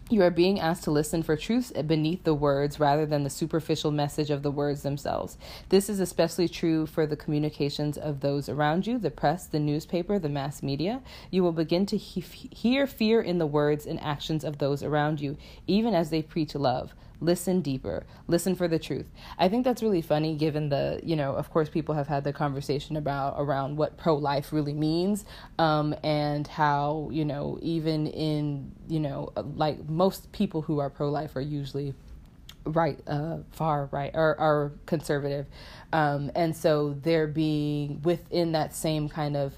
You 0.09 0.23
are 0.23 0.31
being 0.31 0.57
asked 0.57 0.85
to 0.85 0.91
listen 0.91 1.21
for 1.21 1.35
truths 1.35 1.73
beneath 1.85 2.23
the 2.23 2.33
words 2.33 2.79
rather 2.79 3.05
than 3.05 3.25
the 3.25 3.29
superficial 3.29 3.91
message 3.91 4.29
of 4.29 4.41
the 4.41 4.51
words 4.51 4.81
themselves. 4.81 5.37
This 5.67 5.89
is 5.89 5.99
especially 5.99 6.47
true 6.47 6.85
for 6.85 7.05
the 7.05 7.17
communications 7.17 7.97
of 7.97 8.21
those 8.21 8.47
around 8.47 8.87
you, 8.87 8.99
the 8.99 9.11
press, 9.11 9.47
the 9.47 9.59
newspaper, 9.59 10.17
the 10.17 10.29
mass 10.29 10.63
media. 10.63 11.01
You 11.29 11.43
will 11.43 11.51
begin 11.51 11.85
to 11.87 11.97
he- 11.97 12.21
hear 12.21 12.87
fear 12.87 13.21
in 13.21 13.37
the 13.37 13.45
words 13.45 13.85
and 13.85 13.99
actions 13.99 14.45
of 14.45 14.59
those 14.59 14.81
around 14.81 15.19
you, 15.19 15.35
even 15.67 15.93
as 15.93 16.09
they 16.09 16.21
preach 16.21 16.55
love 16.55 16.93
listen 17.19 17.61
deeper 17.61 18.05
listen 18.27 18.55
for 18.55 18.67
the 18.67 18.79
truth. 18.79 19.09
I 19.37 19.49
think 19.49 19.63
that's 19.63 19.81
really 19.81 20.01
funny 20.01 20.35
given 20.35 20.69
the 20.69 20.99
you 21.03 21.15
know 21.15 21.33
of 21.33 21.49
course 21.51 21.69
people 21.69 21.95
have 21.95 22.07
had 22.07 22.23
the 22.23 22.33
conversation 22.33 22.97
about 22.97 23.35
around 23.37 23.77
what 23.77 23.97
pro-life 23.97 24.53
really 24.53 24.73
means 24.73 25.25
um, 25.59 25.95
and 26.03 26.47
how 26.47 27.09
you 27.11 27.25
know 27.25 27.59
even 27.61 28.07
in 28.07 28.71
you 28.87 28.99
know 28.99 29.31
like 29.55 29.87
most 29.89 30.31
people 30.31 30.61
who 30.61 30.79
are 30.79 30.89
pro-life 30.89 31.35
are 31.35 31.41
usually 31.41 31.93
right 32.65 32.99
uh, 33.07 33.37
far 33.51 33.89
right 33.91 34.11
or 34.13 34.39
are 34.39 34.71
conservative. 34.85 35.45
Um, 35.93 36.31
and 36.35 36.55
so 36.55 36.95
they're 37.01 37.27
being 37.27 38.01
within 38.03 38.51
that 38.51 38.75
same 38.75 39.09
kind 39.09 39.37
of 39.37 39.53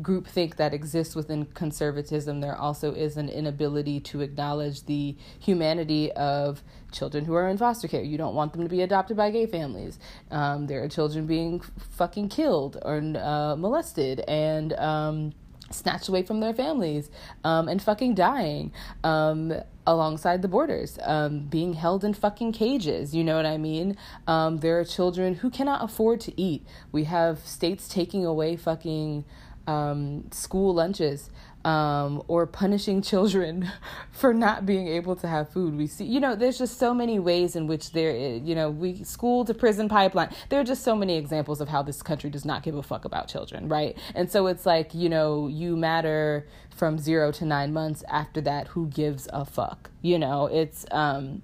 groupthink 0.00 0.56
that 0.56 0.74
exists 0.74 1.14
within 1.14 1.46
conservatism, 1.46 2.40
there 2.40 2.56
also 2.56 2.92
is 2.92 3.16
an 3.16 3.28
inability 3.28 4.00
to 4.00 4.20
acknowledge 4.20 4.84
the 4.86 5.16
humanity 5.38 6.12
of 6.12 6.62
children 6.92 7.24
who 7.24 7.34
are 7.34 7.48
in 7.48 7.58
foster 7.58 7.88
care. 7.88 8.02
You 8.02 8.18
don't 8.18 8.34
want 8.34 8.52
them 8.52 8.62
to 8.62 8.68
be 8.68 8.82
adopted 8.82 9.16
by 9.16 9.30
gay 9.30 9.46
families. 9.46 9.98
Um, 10.30 10.66
there 10.66 10.82
are 10.82 10.88
children 10.88 11.26
being 11.26 11.60
fucking 11.90 12.28
killed 12.28 12.78
or 12.82 12.98
uh, 12.98 13.56
molested 13.56 14.20
and 14.20 14.72
um, 14.74 15.32
snatched 15.70 16.08
away 16.08 16.22
from 16.22 16.40
their 16.40 16.54
families 16.54 17.10
um, 17.44 17.68
and 17.68 17.82
fucking 17.82 18.14
dying 18.14 18.72
um, 19.04 19.52
alongside 19.86 20.42
the 20.42 20.48
borders, 20.48 20.98
um, 21.02 21.40
being 21.40 21.74
held 21.74 22.04
in 22.04 22.14
fucking 22.14 22.52
cages. 22.52 23.14
You 23.14 23.24
know 23.24 23.36
what 23.36 23.46
I 23.46 23.56
mean? 23.56 23.96
Um, 24.26 24.58
there 24.58 24.78
are 24.78 24.84
children 24.84 25.34
who 25.34 25.50
cannot 25.50 25.84
afford 25.84 26.20
to 26.22 26.40
eat. 26.40 26.66
We 26.92 27.04
have 27.04 27.40
states 27.40 27.88
taking 27.88 28.24
away 28.24 28.56
fucking 28.56 29.24
um, 29.66 30.30
school 30.30 30.74
lunches 30.74 31.30
um, 31.66 32.22
or 32.28 32.46
punishing 32.46 33.02
children 33.02 33.68
for 34.12 34.32
not 34.32 34.64
being 34.64 34.86
able 34.86 35.16
to 35.16 35.26
have 35.26 35.50
food. 35.50 35.76
We 35.76 35.88
see, 35.88 36.04
you 36.04 36.20
know, 36.20 36.36
there's 36.36 36.58
just 36.58 36.78
so 36.78 36.94
many 36.94 37.18
ways 37.18 37.56
in 37.56 37.66
which 37.66 37.90
there, 37.90 38.16
you 38.16 38.54
know, 38.54 38.70
we 38.70 39.02
school 39.02 39.44
to 39.44 39.52
prison 39.52 39.88
pipeline. 39.88 40.32
There 40.48 40.60
are 40.60 40.64
just 40.64 40.84
so 40.84 40.94
many 40.94 41.16
examples 41.16 41.60
of 41.60 41.68
how 41.68 41.82
this 41.82 42.02
country 42.02 42.30
does 42.30 42.44
not 42.44 42.62
give 42.62 42.76
a 42.76 42.84
fuck 42.84 43.04
about 43.04 43.26
children, 43.26 43.68
right? 43.68 43.98
And 44.14 44.30
so 44.30 44.46
it's 44.46 44.64
like, 44.64 44.94
you 44.94 45.08
know, 45.08 45.48
you 45.48 45.76
matter 45.76 46.46
from 46.70 46.98
zero 46.98 47.32
to 47.32 47.44
nine 47.44 47.72
months. 47.72 48.04
After 48.08 48.40
that, 48.42 48.68
who 48.68 48.86
gives 48.86 49.28
a 49.32 49.44
fuck? 49.44 49.90
You 50.02 50.20
know, 50.20 50.46
it's 50.46 50.86
um, 50.92 51.42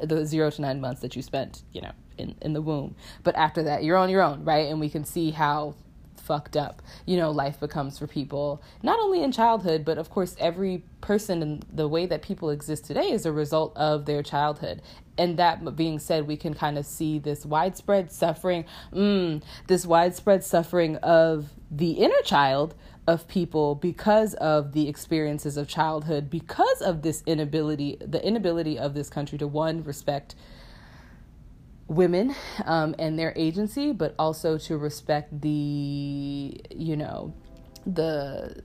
the 0.00 0.24
zero 0.24 0.50
to 0.50 0.62
nine 0.62 0.80
months 0.80 1.00
that 1.00 1.16
you 1.16 1.22
spent, 1.22 1.62
you 1.72 1.80
know, 1.80 1.92
in, 2.16 2.36
in 2.42 2.52
the 2.52 2.62
womb. 2.62 2.94
But 3.24 3.34
after 3.34 3.64
that, 3.64 3.82
you're 3.82 3.96
on 3.96 4.08
your 4.08 4.22
own, 4.22 4.44
right? 4.44 4.68
And 4.68 4.78
we 4.78 4.88
can 4.88 5.04
see 5.04 5.32
how 5.32 5.74
fucked 6.16 6.56
up. 6.56 6.82
You 7.06 7.16
know 7.16 7.30
life 7.30 7.58
becomes 7.60 7.98
for 7.98 8.06
people 8.06 8.62
not 8.82 8.98
only 9.00 9.22
in 9.22 9.32
childhood 9.32 9.84
but 9.84 9.98
of 9.98 10.10
course 10.10 10.36
every 10.38 10.84
person 11.00 11.42
and 11.42 11.66
the 11.72 11.88
way 11.88 12.06
that 12.06 12.22
people 12.22 12.50
exist 12.50 12.84
today 12.84 13.10
is 13.10 13.26
a 13.26 13.32
result 13.32 13.76
of 13.76 14.06
their 14.06 14.22
childhood. 14.22 14.82
And 15.18 15.38
that 15.38 15.76
being 15.76 15.98
said 15.98 16.26
we 16.26 16.36
can 16.36 16.54
kind 16.54 16.78
of 16.78 16.86
see 16.86 17.18
this 17.18 17.44
widespread 17.44 18.10
suffering 18.10 18.64
mm, 18.92 19.42
this 19.66 19.86
widespread 19.86 20.44
suffering 20.44 20.96
of 20.96 21.50
the 21.70 21.92
inner 21.92 22.22
child 22.24 22.74
of 23.06 23.26
people 23.26 23.74
because 23.74 24.34
of 24.34 24.72
the 24.72 24.88
experiences 24.88 25.56
of 25.56 25.66
childhood 25.66 26.30
because 26.30 26.80
of 26.82 27.02
this 27.02 27.22
inability 27.26 27.98
the 28.00 28.24
inability 28.24 28.78
of 28.78 28.94
this 28.94 29.10
country 29.10 29.36
to 29.36 29.46
one 29.46 29.82
respect 29.82 30.36
women 31.94 32.34
um, 32.64 32.94
and 32.98 33.18
their 33.18 33.32
agency, 33.36 33.92
but 33.92 34.14
also 34.18 34.58
to 34.58 34.76
respect 34.76 35.40
the, 35.40 36.60
you 36.70 36.96
know, 36.96 37.32
the 37.86 38.62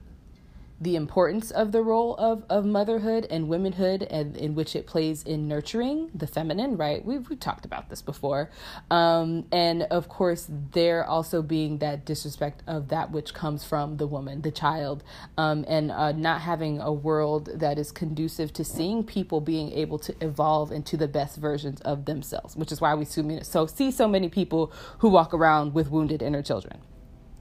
the 0.80 0.96
importance 0.96 1.50
of 1.50 1.72
the 1.72 1.82
role 1.82 2.14
of, 2.16 2.44
of 2.48 2.64
motherhood 2.64 3.26
and 3.30 3.48
womanhood 3.48 4.04
and 4.04 4.36
in 4.36 4.54
which 4.54 4.76
it 4.76 4.86
plays 4.86 5.22
in 5.24 5.48
nurturing 5.48 6.10
the 6.14 6.26
feminine, 6.26 6.76
right? 6.76 7.04
We've, 7.04 7.28
we've 7.28 7.40
talked 7.40 7.64
about 7.64 7.90
this 7.90 8.00
before. 8.00 8.50
Um, 8.90 9.46
and 9.50 9.82
of 9.84 10.08
course, 10.08 10.48
there 10.72 11.04
also 11.04 11.42
being 11.42 11.78
that 11.78 12.04
disrespect 12.04 12.62
of 12.66 12.88
that 12.88 13.10
which 13.10 13.34
comes 13.34 13.64
from 13.64 13.96
the 13.96 14.06
woman, 14.06 14.42
the 14.42 14.52
child, 14.52 15.02
um, 15.36 15.64
and 15.66 15.90
uh, 15.90 16.12
not 16.12 16.42
having 16.42 16.80
a 16.80 16.92
world 16.92 17.50
that 17.54 17.78
is 17.78 17.90
conducive 17.90 18.52
to 18.52 18.64
seeing 18.64 19.02
people 19.02 19.40
being 19.40 19.72
able 19.72 19.98
to 19.98 20.14
evolve 20.20 20.70
into 20.70 20.96
the 20.96 21.08
best 21.08 21.36
versions 21.38 21.80
of 21.80 22.04
themselves, 22.04 22.56
which 22.56 22.70
is 22.70 22.80
why 22.80 22.94
we 22.94 23.04
so 23.04 23.66
see 23.66 23.90
so 23.90 24.06
many 24.06 24.28
people 24.28 24.72
who 24.98 25.08
walk 25.08 25.34
around 25.34 25.74
with 25.74 25.90
wounded 25.90 26.22
inner 26.22 26.42
children 26.42 26.80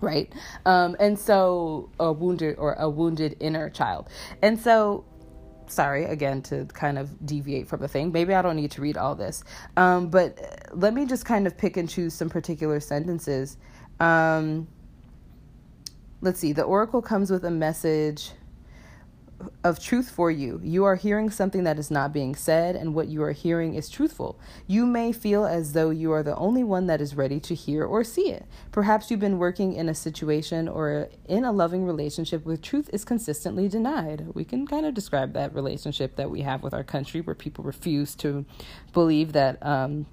right? 0.01 0.31
Um 0.65 0.95
and 0.99 1.17
so 1.17 1.89
a 1.99 2.11
wounded 2.11 2.57
or 2.57 2.73
a 2.73 2.89
wounded 2.89 3.37
inner 3.39 3.69
child. 3.69 4.09
And 4.41 4.59
so 4.59 5.05
sorry 5.69 6.05
again 6.05 6.41
to 6.41 6.65
kind 6.67 6.97
of 6.97 7.25
deviate 7.25 7.67
from 7.67 7.81
the 7.81 7.87
thing 7.89 8.09
maybe 8.11 8.33
i 8.33 8.41
don't 8.41 8.55
need 8.55 8.71
to 8.71 8.81
read 8.81 8.95
all 8.95 9.15
this 9.15 9.43
um 9.75 10.07
but 10.07 10.65
let 10.71 10.93
me 10.93 11.05
just 11.05 11.25
kind 11.25 11.45
of 11.45 11.57
pick 11.57 11.75
and 11.75 11.89
choose 11.89 12.13
some 12.13 12.29
particular 12.29 12.79
sentences. 12.79 13.57
Um 13.99 14.67
let's 16.21 16.39
see 16.39 16.53
the 16.53 16.63
oracle 16.63 17.01
comes 17.01 17.29
with 17.29 17.45
a 17.45 17.51
message 17.51 18.31
of 19.63 19.79
truth 19.79 20.09
for 20.09 20.31
you. 20.31 20.59
You 20.63 20.85
are 20.85 20.95
hearing 20.95 21.29
something 21.29 21.63
that 21.63 21.77
is 21.77 21.91
not 21.91 22.13
being 22.13 22.35
said, 22.35 22.75
and 22.75 22.93
what 22.93 23.07
you 23.07 23.21
are 23.23 23.31
hearing 23.31 23.75
is 23.75 23.89
truthful. 23.89 24.39
You 24.65 24.85
may 24.85 25.11
feel 25.11 25.45
as 25.45 25.73
though 25.73 25.89
you 25.89 26.11
are 26.11 26.23
the 26.23 26.35
only 26.35 26.63
one 26.63 26.87
that 26.87 27.01
is 27.01 27.15
ready 27.15 27.39
to 27.41 27.55
hear 27.55 27.83
or 27.83 28.03
see 28.03 28.29
it. 28.29 28.45
Perhaps 28.71 29.11
you've 29.11 29.19
been 29.19 29.37
working 29.37 29.73
in 29.73 29.89
a 29.89 29.95
situation 29.95 30.67
or 30.67 31.09
in 31.27 31.43
a 31.43 31.51
loving 31.51 31.85
relationship 31.85 32.45
where 32.45 32.57
truth 32.57 32.89
is 32.93 33.05
consistently 33.05 33.67
denied. 33.67 34.27
We 34.33 34.43
can 34.43 34.65
kind 34.65 34.85
of 34.85 34.93
describe 34.93 35.33
that 35.33 35.53
relationship 35.53 36.15
that 36.15 36.29
we 36.29 36.41
have 36.41 36.63
with 36.63 36.73
our 36.73 36.83
country 36.83 37.21
where 37.21 37.35
people 37.35 37.63
refuse 37.63 38.15
to 38.15 38.45
believe 38.93 39.33
that. 39.33 39.63
Um, 39.65 40.07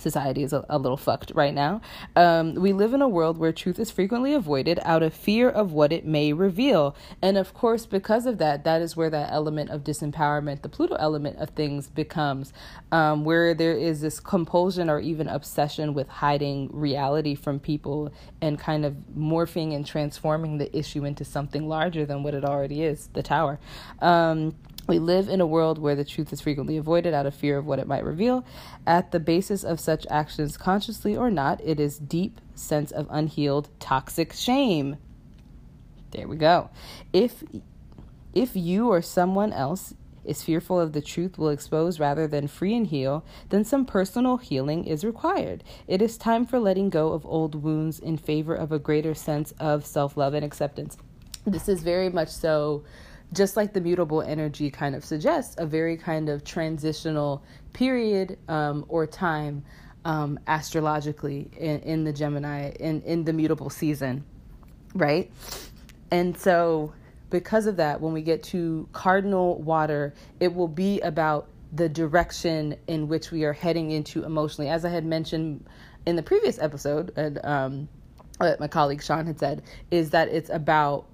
society 0.00 0.42
is 0.42 0.52
a, 0.52 0.64
a 0.68 0.78
little 0.78 0.96
fucked 0.96 1.32
right 1.34 1.54
now. 1.54 1.80
Um, 2.16 2.54
we 2.54 2.72
live 2.72 2.94
in 2.94 3.02
a 3.02 3.08
world 3.08 3.38
where 3.38 3.52
truth 3.52 3.78
is 3.78 3.90
frequently 3.90 4.34
avoided 4.34 4.78
out 4.84 5.02
of 5.02 5.14
fear 5.14 5.48
of 5.48 5.72
what 5.72 5.92
it 5.92 6.04
may 6.04 6.32
reveal. 6.32 6.96
And 7.22 7.36
of 7.36 7.54
course, 7.54 7.86
because 7.86 8.26
of 8.26 8.38
that, 8.38 8.64
that 8.64 8.82
is 8.82 8.96
where 8.96 9.10
that 9.10 9.32
element 9.32 9.70
of 9.70 9.84
disempowerment, 9.84 10.62
the 10.62 10.68
Pluto 10.68 10.94
element 10.96 11.38
of 11.38 11.50
things, 11.50 11.88
becomes, 11.88 12.52
um, 12.92 13.24
where 13.24 13.54
there 13.54 13.76
is 13.76 14.00
this 14.00 14.20
compulsion 14.20 14.88
or 14.88 15.00
even 15.00 15.28
obsession 15.28 15.94
with 15.94 16.08
hiding 16.08 16.68
reality 16.72 17.34
from 17.34 17.58
people 17.58 18.12
and 18.40 18.58
kind 18.58 18.84
of 18.84 18.94
morphing 19.16 19.74
and 19.74 19.86
transforming 19.86 20.58
the 20.58 20.76
issue 20.76 21.04
into 21.04 21.24
something 21.24 21.68
larger 21.68 22.06
than 22.06 22.22
what 22.22 22.34
it 22.34 22.44
already 22.44 22.82
is 22.82 23.08
the 23.14 23.22
tower. 23.22 23.58
Um, 24.00 24.54
we 24.88 24.98
live 24.98 25.28
in 25.28 25.40
a 25.40 25.46
world 25.46 25.78
where 25.78 25.94
the 25.94 26.04
truth 26.04 26.32
is 26.32 26.40
frequently 26.40 26.78
avoided 26.78 27.12
out 27.14 27.26
of 27.26 27.34
fear 27.34 27.58
of 27.58 27.66
what 27.66 27.78
it 27.78 27.86
might 27.86 28.04
reveal. 28.04 28.44
At 28.86 29.12
the 29.12 29.20
basis 29.20 29.62
of 29.62 29.78
such 29.78 30.06
actions, 30.10 30.56
consciously 30.56 31.14
or 31.14 31.30
not, 31.30 31.60
it 31.62 31.78
is 31.78 31.98
deep 31.98 32.40
sense 32.54 32.90
of 32.90 33.06
unhealed 33.10 33.68
toxic 33.78 34.32
shame. 34.32 34.96
There 36.10 36.26
we 36.26 36.36
go. 36.36 36.70
If 37.12 37.44
if 38.34 38.56
you 38.56 38.88
or 38.88 39.02
someone 39.02 39.52
else 39.52 39.94
is 40.24 40.42
fearful 40.42 40.78
of 40.78 40.92
the 40.92 41.00
truth 41.00 41.38
will 41.38 41.48
expose 41.48 41.98
rather 41.98 42.26
than 42.26 42.46
free 42.46 42.74
and 42.74 42.86
heal, 42.86 43.24
then 43.48 43.64
some 43.64 43.86
personal 43.86 44.36
healing 44.36 44.84
is 44.84 45.04
required. 45.04 45.64
It 45.86 46.02
is 46.02 46.18
time 46.18 46.44
for 46.44 46.58
letting 46.58 46.90
go 46.90 47.12
of 47.12 47.24
old 47.26 47.54
wounds 47.54 47.98
in 47.98 48.16
favor 48.16 48.54
of 48.54 48.70
a 48.70 48.78
greater 48.78 49.14
sense 49.14 49.52
of 49.58 49.84
self 49.84 50.16
love 50.16 50.34
and 50.34 50.44
acceptance. 50.44 50.96
This 51.46 51.68
is 51.68 51.82
very 51.82 52.10
much 52.10 52.28
so 52.28 52.84
just 53.32 53.56
like 53.56 53.72
the 53.72 53.80
mutable 53.80 54.22
energy 54.22 54.70
kind 54.70 54.94
of 54.94 55.04
suggests, 55.04 55.54
a 55.58 55.66
very 55.66 55.96
kind 55.96 56.28
of 56.28 56.44
transitional 56.44 57.42
period 57.72 58.38
um, 58.48 58.84
or 58.88 59.06
time 59.06 59.64
um, 60.04 60.38
astrologically 60.46 61.50
in, 61.56 61.80
in 61.80 62.04
the 62.04 62.12
Gemini, 62.12 62.70
in, 62.80 63.02
in 63.02 63.24
the 63.24 63.32
mutable 63.32 63.70
season, 63.70 64.24
right? 64.94 65.30
And 66.10 66.36
so, 66.36 66.92
because 67.30 67.66
of 67.66 67.76
that, 67.76 68.00
when 68.00 68.14
we 68.14 68.22
get 68.22 68.42
to 68.44 68.88
cardinal 68.92 69.60
water, 69.60 70.14
it 70.40 70.54
will 70.54 70.68
be 70.68 71.00
about 71.02 71.48
the 71.72 71.88
direction 71.88 72.74
in 72.86 73.08
which 73.08 73.30
we 73.30 73.44
are 73.44 73.52
heading 73.52 73.90
into 73.90 74.24
emotionally. 74.24 74.70
As 74.70 74.86
I 74.86 74.88
had 74.88 75.04
mentioned 75.04 75.66
in 76.06 76.16
the 76.16 76.22
previous 76.22 76.58
episode, 76.58 77.12
and 77.16 77.38
um, 77.44 77.88
my 78.40 78.68
colleague 78.68 79.02
Sean 79.02 79.26
had 79.26 79.38
said, 79.38 79.62
is 79.90 80.10
that 80.10 80.28
it's 80.28 80.48
about 80.48 81.04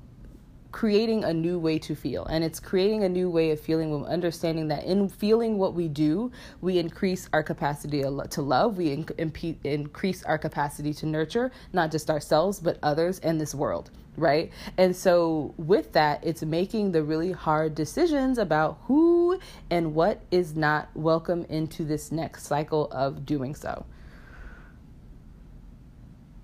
creating 0.75 1.22
a 1.22 1.33
new 1.33 1.57
way 1.57 1.79
to 1.79 1.95
feel. 1.95 2.25
And 2.25 2.43
it's 2.43 2.59
creating 2.59 3.05
a 3.05 3.09
new 3.09 3.31
way 3.31 3.53
of 3.53 3.61
feeling 3.61 3.93
when 3.93 4.11
understanding 4.11 4.66
that 4.68 4.83
in 4.83 5.09
feeling 5.09 5.57
what 5.57 5.72
we 5.72 5.87
do, 5.87 6.33
we 6.61 6.79
increase 6.79 7.29
our 7.33 7.45
capacity 7.45 8.03
to 8.03 8.43
love, 8.43 8.77
we 8.77 8.91
in- 8.91 9.57
increase 9.62 10.25
our 10.25 10.37
capacity 10.37 10.93
to 10.95 11.07
nurture, 11.07 11.53
not 11.72 11.93
just 11.93 12.11
ourselves, 12.11 12.59
but 12.59 12.81
others 12.83 13.20
and 13.20 13.41
this 13.41 13.55
world. 13.55 13.93
Right. 14.16 14.51
And 14.77 14.97
so, 14.97 15.55
with 15.57 15.93
that, 15.93 16.25
it's 16.25 16.43
making 16.43 16.91
the 16.91 17.05
really 17.05 17.31
hard 17.31 17.77
decisions 17.77 18.39
about 18.39 18.79
who 18.87 19.39
and 19.70 19.95
what 19.95 20.22
is 20.33 20.57
not 20.57 20.89
welcome 20.95 21.45
into 21.49 21.85
this 21.85 22.11
next 22.11 22.47
cycle 22.47 22.91
of 22.91 23.25
doing 23.25 23.55
so. 23.55 23.87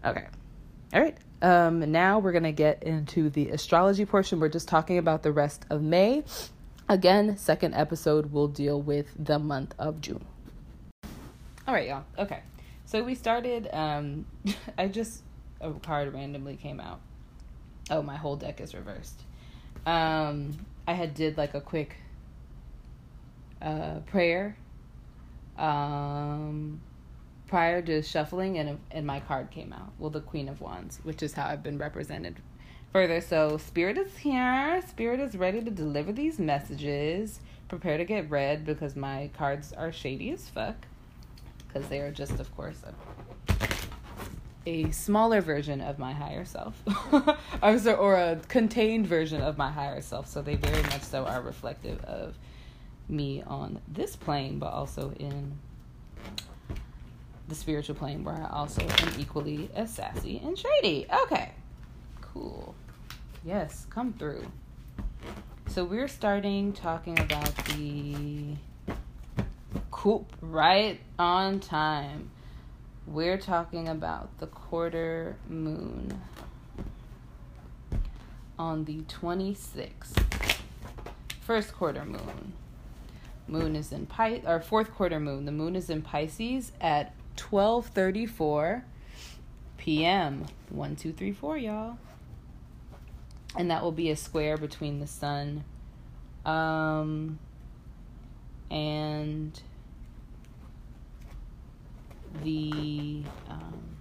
Okay. 0.05 0.26
All 0.95 1.01
right. 1.01 1.16
Um, 1.43 1.91
now 1.91 2.18
we're 2.18 2.32
going 2.32 2.45
to 2.45 2.53
get 2.53 2.82
into 2.82 3.30
the 3.30 3.51
astrology 3.51 4.05
portion. 4.05 4.41
We're 4.41 4.49
just 4.49 4.68
talking 4.68 4.99
about 4.99 5.22
the 5.22 5.32
rest 5.32 5.64
of 5.70 5.82
May. 5.82 6.24
Again, 6.88 7.36
second 7.38 7.74
episode 7.74 8.32
will 8.32 8.49
deal 8.49 8.80
with 8.80 9.07
the 9.18 9.38
month 9.38 9.74
of 9.78 10.01
June. 10.01 10.24
All 11.66 11.74
right, 11.74 11.88
y'all. 11.88 12.05
Okay. 12.18 12.41
So 12.84 13.03
we 13.03 13.14
started, 13.14 13.68
um, 13.72 14.26
I 14.78 14.88
just, 14.88 15.22
a 15.61 15.72
card 15.72 16.12
randomly 16.12 16.57
came 16.57 16.80
out. 16.80 17.01
Oh, 17.91 18.03
my 18.03 18.16
whole 18.16 18.36
deck 18.36 18.61
is 18.61 18.74
reversed. 18.74 19.22
Um, 19.86 20.66
I 20.86 20.95
had 20.95 21.14
did 21.14 21.38
like 21.38 21.55
a 21.55 21.61
quick 21.61 21.97
uh, 23.62 24.01
prayer. 24.07 24.57
Um, 25.57 26.80
prior 27.51 27.83
to 27.83 28.01
shuffling 28.01 28.59
and 28.59 28.79
and 28.93 29.05
my 29.05 29.19
card 29.19 29.51
came 29.51 29.73
out. 29.73 29.93
Well, 29.99 30.09
the 30.09 30.21
Queen 30.21 30.49
of 30.49 30.61
Wands, 30.61 31.01
which 31.03 31.21
is 31.21 31.35
how 31.35 31.47
I've 31.47 31.65
been 31.65 31.79
represented 31.79 32.37
further. 32.93 33.21
So 33.21 33.59
Spirit 33.59 33.99
is 33.99 34.17
here. 34.17 34.81
Spirit 34.89 35.19
is 35.19 35.37
ready 35.37 35.61
to 35.61 35.71
deliver 35.71 36.13
these 36.13 36.39
messages. 36.39 37.41
Prepare 37.69 37.99
to 37.99 38.05
get 38.05 38.31
read 38.31 38.65
because 38.65 38.95
my 38.95 39.31
cards 39.37 39.73
are 39.73 39.91
shady 39.91 40.31
as 40.31 40.49
fuck. 40.49 40.77
Because 41.67 41.89
they 41.89 41.99
are 41.99 42.13
just, 42.13 42.39
of 42.39 42.55
course, 42.57 42.83
a, 42.85 44.69
a 44.69 44.91
smaller 44.93 45.41
version 45.41 45.81
of 45.81 45.99
my 45.99 46.13
higher 46.13 46.45
self, 46.45 46.81
or 47.63 48.15
a 48.15 48.41
contained 48.49 49.07
version 49.09 49.41
of 49.41 49.59
my 49.59 49.71
higher 49.71 50.01
self. 50.01 50.29
So 50.29 50.41
they 50.41 50.55
very 50.55 50.83
much 50.85 51.03
so 51.03 51.25
are 51.25 51.43
reflective 51.43 52.05
of 52.05 52.37
me 53.09 53.43
on 53.45 53.81
this 53.89 54.15
plane, 54.15 54.61
but 54.61 54.73
also 54.73 55.13
in 55.19 55.59
the 57.51 57.57
spiritual 57.57 57.97
plane 57.97 58.25
where 58.25 58.37
I 58.37 58.49
also 58.49 58.81
am 58.81 59.21
equally 59.21 59.69
as 59.75 59.93
sassy 59.93 60.41
and 60.43 60.57
shady. 60.57 61.07
Okay, 61.25 61.51
cool. 62.23 62.75
Yes, 63.45 63.87
come 63.91 64.15
through. 64.15 64.47
So 65.67 65.85
we're 65.85 66.09
starting 66.09 66.73
talking 66.73 67.19
about 67.19 67.55
the 67.67 68.55
coop 69.91 70.33
right 70.41 71.01
on 71.19 71.61
time. 71.61 72.31
We're 73.07 73.39
talking 73.39 73.89
about 73.89 74.39
the 74.39 74.47
quarter 74.47 75.37
moon 75.49 76.21
on 78.59 78.85
the 78.85 79.01
26th. 79.03 80.25
First 81.41 81.75
quarter 81.75 82.05
moon. 82.05 82.53
Moon 83.49 83.75
is 83.75 83.91
in 83.91 84.07
Pisces, 84.07 84.47
or 84.47 84.61
fourth 84.61 84.95
quarter 84.95 85.19
moon. 85.19 85.45
The 85.45 85.53
moon 85.53 85.75
is 85.75 85.91
in 85.91 86.03
Pisces 86.03 86.71
at 86.81 87.13
12:34 87.41 88.82
p.m. 89.78 90.47
1 90.68 90.97
2 90.97 91.12
3 91.12 91.32
4 91.32 91.59
y'all. 91.59 91.99
And 93.57 93.70
that 93.70 93.82
will 93.82 93.93
be 93.93 94.11
a 94.11 94.16
square 94.16 94.57
between 94.57 95.01
the 95.01 95.07
sun 95.07 95.64
um 96.47 97.38
and 98.70 99.61
the 102.43 103.22
um, 103.49 103.97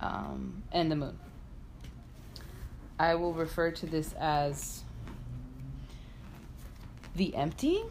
um, 0.00 0.62
and 0.72 0.90
the 0.90 0.96
moon. 0.96 1.18
I 2.98 3.14
will 3.14 3.32
refer 3.32 3.70
to 3.70 3.86
this 3.86 4.12
as 4.18 4.84
the 7.14 7.34
emptying? 7.34 7.88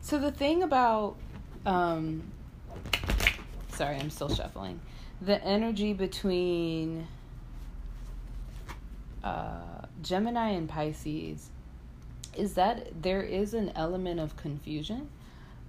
So 0.00 0.18
the 0.18 0.30
thing 0.30 0.62
about 0.62 1.16
um 1.64 2.22
sorry 3.72 3.96
i'm 3.96 4.10
still 4.10 4.28
shuffling. 4.28 4.78
The 5.22 5.42
energy 5.42 5.94
between 5.94 7.06
uh 9.24 9.86
gemini 10.02 10.50
and 10.50 10.68
pisces 10.68 11.48
is 12.36 12.54
that 12.54 13.02
there 13.02 13.22
is 13.22 13.54
an 13.54 13.72
element 13.74 14.20
of 14.20 14.36
confusion 14.36 15.08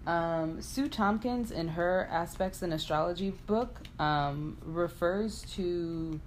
um, 0.06 0.62
Sue 0.62 0.90
Tompkins, 0.90 1.52
in 1.52 1.70
her 1.70 2.08
Aspects 2.12 2.62
in 2.62 2.74
Astrology 2.74 3.32
book, 3.48 3.80
um, 4.00 4.58
refers 4.66 5.44
to 5.54 6.20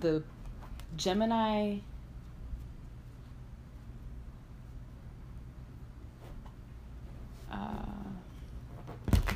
the 0.00 0.22
Gemini 0.96 1.78
uh, 7.50 7.56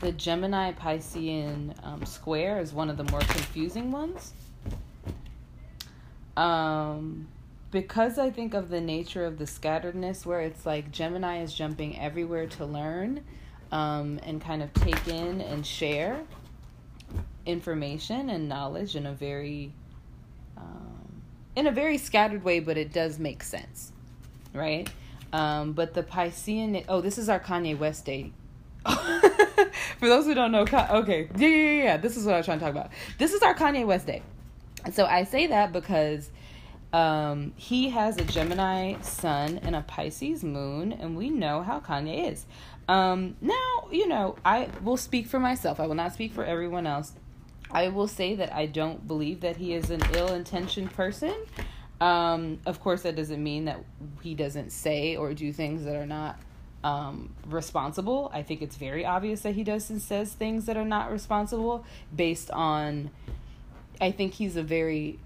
the 0.00 0.12
Gemini 0.12 0.72
Piscean 0.72 1.74
um, 1.84 2.04
square 2.04 2.60
is 2.60 2.72
one 2.72 2.88
of 2.88 2.96
the 2.96 3.04
more 3.04 3.20
confusing 3.20 3.90
ones. 3.90 4.32
Um, 6.36 7.28
because 7.70 8.18
I 8.18 8.30
think 8.30 8.54
of 8.54 8.68
the 8.68 8.80
nature 8.80 9.24
of 9.24 9.38
the 9.38 9.44
scatteredness, 9.44 10.24
where 10.24 10.40
it's 10.40 10.64
like 10.64 10.92
Gemini 10.92 11.42
is 11.42 11.52
jumping 11.52 11.98
everywhere 11.98 12.46
to 12.46 12.64
learn 12.64 13.24
um, 13.72 14.20
and 14.22 14.40
kind 14.40 14.62
of 14.62 14.72
take 14.74 15.08
in 15.08 15.40
and 15.40 15.66
share 15.66 16.20
information 17.44 18.30
and 18.30 18.48
knowledge 18.48 18.96
in 18.96 19.06
a 19.06 19.12
very 19.12 19.72
um, 20.56 21.22
in 21.54 21.66
a 21.66 21.72
very 21.72 21.98
scattered 21.98 22.44
way, 22.44 22.60
but 22.60 22.76
it 22.76 22.92
does 22.92 23.18
make 23.18 23.42
sense, 23.42 23.92
right? 24.52 24.88
Um, 25.32 25.72
but 25.72 25.94
the 25.94 26.02
Piscean, 26.02 26.84
oh, 26.88 27.00
this 27.00 27.18
is 27.18 27.28
our 27.28 27.40
Kanye 27.40 27.78
West 27.78 28.04
day. 28.04 28.32
For 28.86 30.08
those 30.08 30.24
who 30.24 30.34
don't 30.34 30.52
know, 30.52 30.60
okay, 30.62 31.28
yeah, 31.36 31.48
yeah, 31.48 31.82
yeah. 31.82 31.96
This 31.96 32.16
is 32.16 32.24
what 32.24 32.34
I 32.34 32.38
was 32.38 32.46
trying 32.46 32.58
to 32.58 32.64
talk 32.64 32.72
about. 32.72 32.90
This 33.18 33.32
is 33.32 33.42
our 33.42 33.54
Kanye 33.54 33.86
West 33.86 34.06
day. 34.06 34.22
So 34.92 35.04
I 35.04 35.24
say 35.24 35.48
that 35.48 35.72
because 35.72 36.30
um, 36.92 37.52
he 37.56 37.90
has 37.90 38.16
a 38.18 38.24
Gemini 38.24 39.00
sun 39.00 39.58
and 39.62 39.74
a 39.74 39.82
Pisces 39.82 40.44
moon, 40.44 40.92
and 40.92 41.16
we 41.16 41.30
know 41.30 41.62
how 41.62 41.80
Kanye 41.80 42.30
is. 42.30 42.46
Um, 42.89 43.37
now, 43.41 43.89
you 43.91 44.07
know, 44.07 44.37
I 44.45 44.68
will 44.82 44.97
speak 44.97 45.26
for 45.26 45.41
myself. 45.41 45.80
I 45.80 45.87
will 45.87 45.95
not 45.95 46.12
speak 46.12 46.32
for 46.32 46.45
everyone 46.45 46.87
else. 46.87 47.12
I 47.70 47.89
will 47.89 48.09
say 48.09 48.34
that 48.37 48.53
I 48.53 48.66
don't 48.66 49.07
believe 49.07 49.41
that 49.41 49.57
he 49.57 49.74
is 49.74 49.91
an 49.91 50.03
ill 50.14 50.32
intentioned 50.32 50.93
person. 50.93 51.34
Um, 52.01 52.61
of 52.66 52.80
course, 52.80 53.03
that 53.03 53.16
doesn't 53.16 53.43
mean 53.43 53.64
that 53.64 53.82
he 54.22 54.34
doesn't 54.34 54.70
say 54.70 55.16
or 55.16 55.34
do 55.34 55.53
things 55.53 55.84
that 55.84 55.97
are 55.97 56.07
not 56.07 56.39
um, 56.84 57.34
responsible. 57.47 58.30
I 58.32 58.43
think 58.43 58.62
it's 58.62 58.76
very 58.76 59.05
obvious 59.05 59.41
that 59.41 59.55
he 59.55 59.64
does 59.64 59.91
and 59.91 60.01
says 60.01 60.32
things 60.32 60.66
that 60.66 60.76
are 60.76 60.84
not 60.84 61.11
responsible 61.11 61.84
based 62.14 62.51
on. 62.51 63.11
I 64.01 64.12
think 64.12 64.34
he's 64.34 64.57
a 64.57 64.62
very, 64.62 65.18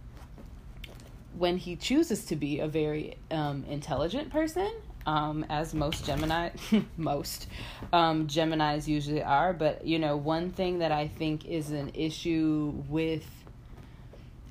when 1.37 1.59
he 1.59 1.77
chooses 1.77 2.25
to 2.27 2.37
be 2.37 2.61
a 2.61 2.69
very 2.69 3.17
um, 3.31 3.65
intelligent 3.69 4.31
person, 4.31 4.73
um, 5.11 5.45
as 5.49 5.75
most 5.75 6.07
Gemini, 6.07 6.51
most 6.97 7.49
um, 7.93 8.29
Geminis 8.29 8.87
usually 8.87 9.23
are. 9.23 9.53
But 9.53 9.85
you 9.85 9.99
know, 9.99 10.17
one 10.17 10.51
thing 10.51 10.79
that 10.79 10.93
I 10.93 11.09
think 11.09 11.47
is 11.47 11.71
an 11.71 11.91
issue 11.95 12.73
with, 12.89 13.27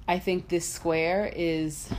I 0.07 0.19
think 0.19 0.49
this 0.49 0.67
square 0.67 1.31
is, 1.33 1.89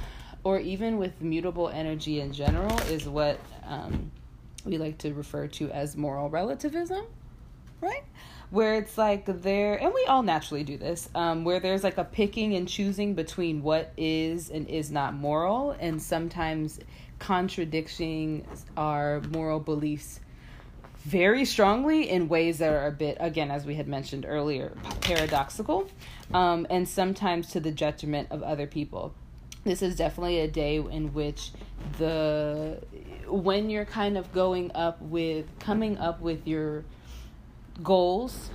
or 0.45 0.61
even 0.61 0.99
with 0.99 1.23
mutable 1.23 1.71
energy 1.71 2.21
in 2.21 2.35
general, 2.35 2.79
is 2.81 3.09
what 3.09 3.41
um, 3.65 4.11
we 4.67 4.77
like 4.77 4.99
to 4.99 5.15
refer 5.15 5.47
to 5.47 5.71
as 5.71 5.97
moral 5.97 6.29
relativism, 6.29 7.07
right? 7.81 8.05
Where 8.51 8.75
it's 8.75 8.99
like 8.99 9.25
there, 9.43 9.77
and 9.83 9.95
we 9.95 10.05
all 10.05 10.23
naturally 10.23 10.65
do 10.65 10.77
this, 10.77 11.09
um, 11.15 11.45
where 11.45 11.61
there's 11.61 11.83
like 11.83 11.97
a 11.97 12.05
picking 12.05 12.57
and 12.57 12.69
choosing 12.69 13.15
between 13.15 13.63
what 13.63 13.93
is 13.97 14.51
and 14.51 14.69
is 14.69 14.91
not 14.91 15.15
moral, 15.15 15.75
and 15.81 16.03
sometimes 16.03 16.79
contradicting 17.21 18.45
our 18.77 19.21
moral 19.31 19.61
beliefs 19.61 20.18
very 21.05 21.45
strongly 21.45 22.11
in 22.11 22.29
ways 22.29 22.59
that 22.59 22.73
are 22.73 22.87
a 22.87 22.93
bit, 22.93 23.16
again, 23.21 23.51
as 23.51 23.64
we 23.64 23.75
had 23.75 23.89
mentioned 23.89 24.27
earlier, 24.29 24.73
paradoxical, 25.01 25.89
um, 26.35 26.66
and 26.68 26.89
sometimes 26.89 27.49
to 27.53 27.61
the 27.61 27.71
detriment 27.71 28.29
of 28.31 28.43
other 28.43 28.66
people. 28.66 29.14
This 29.64 29.83
is 29.83 29.97
definitely 29.97 30.41
a 30.41 30.49
day 30.49 30.77
in 30.77 31.12
which 31.12 31.53
the 31.99 32.79
when 33.27 33.71
you're 33.71 33.85
kind 33.85 34.18
of 34.18 34.33
going 34.33 34.73
up 34.75 35.01
with 35.01 35.47
coming 35.59 35.99
up 35.99 36.21
with 36.21 36.47
your 36.47 36.85
goals 37.83 38.51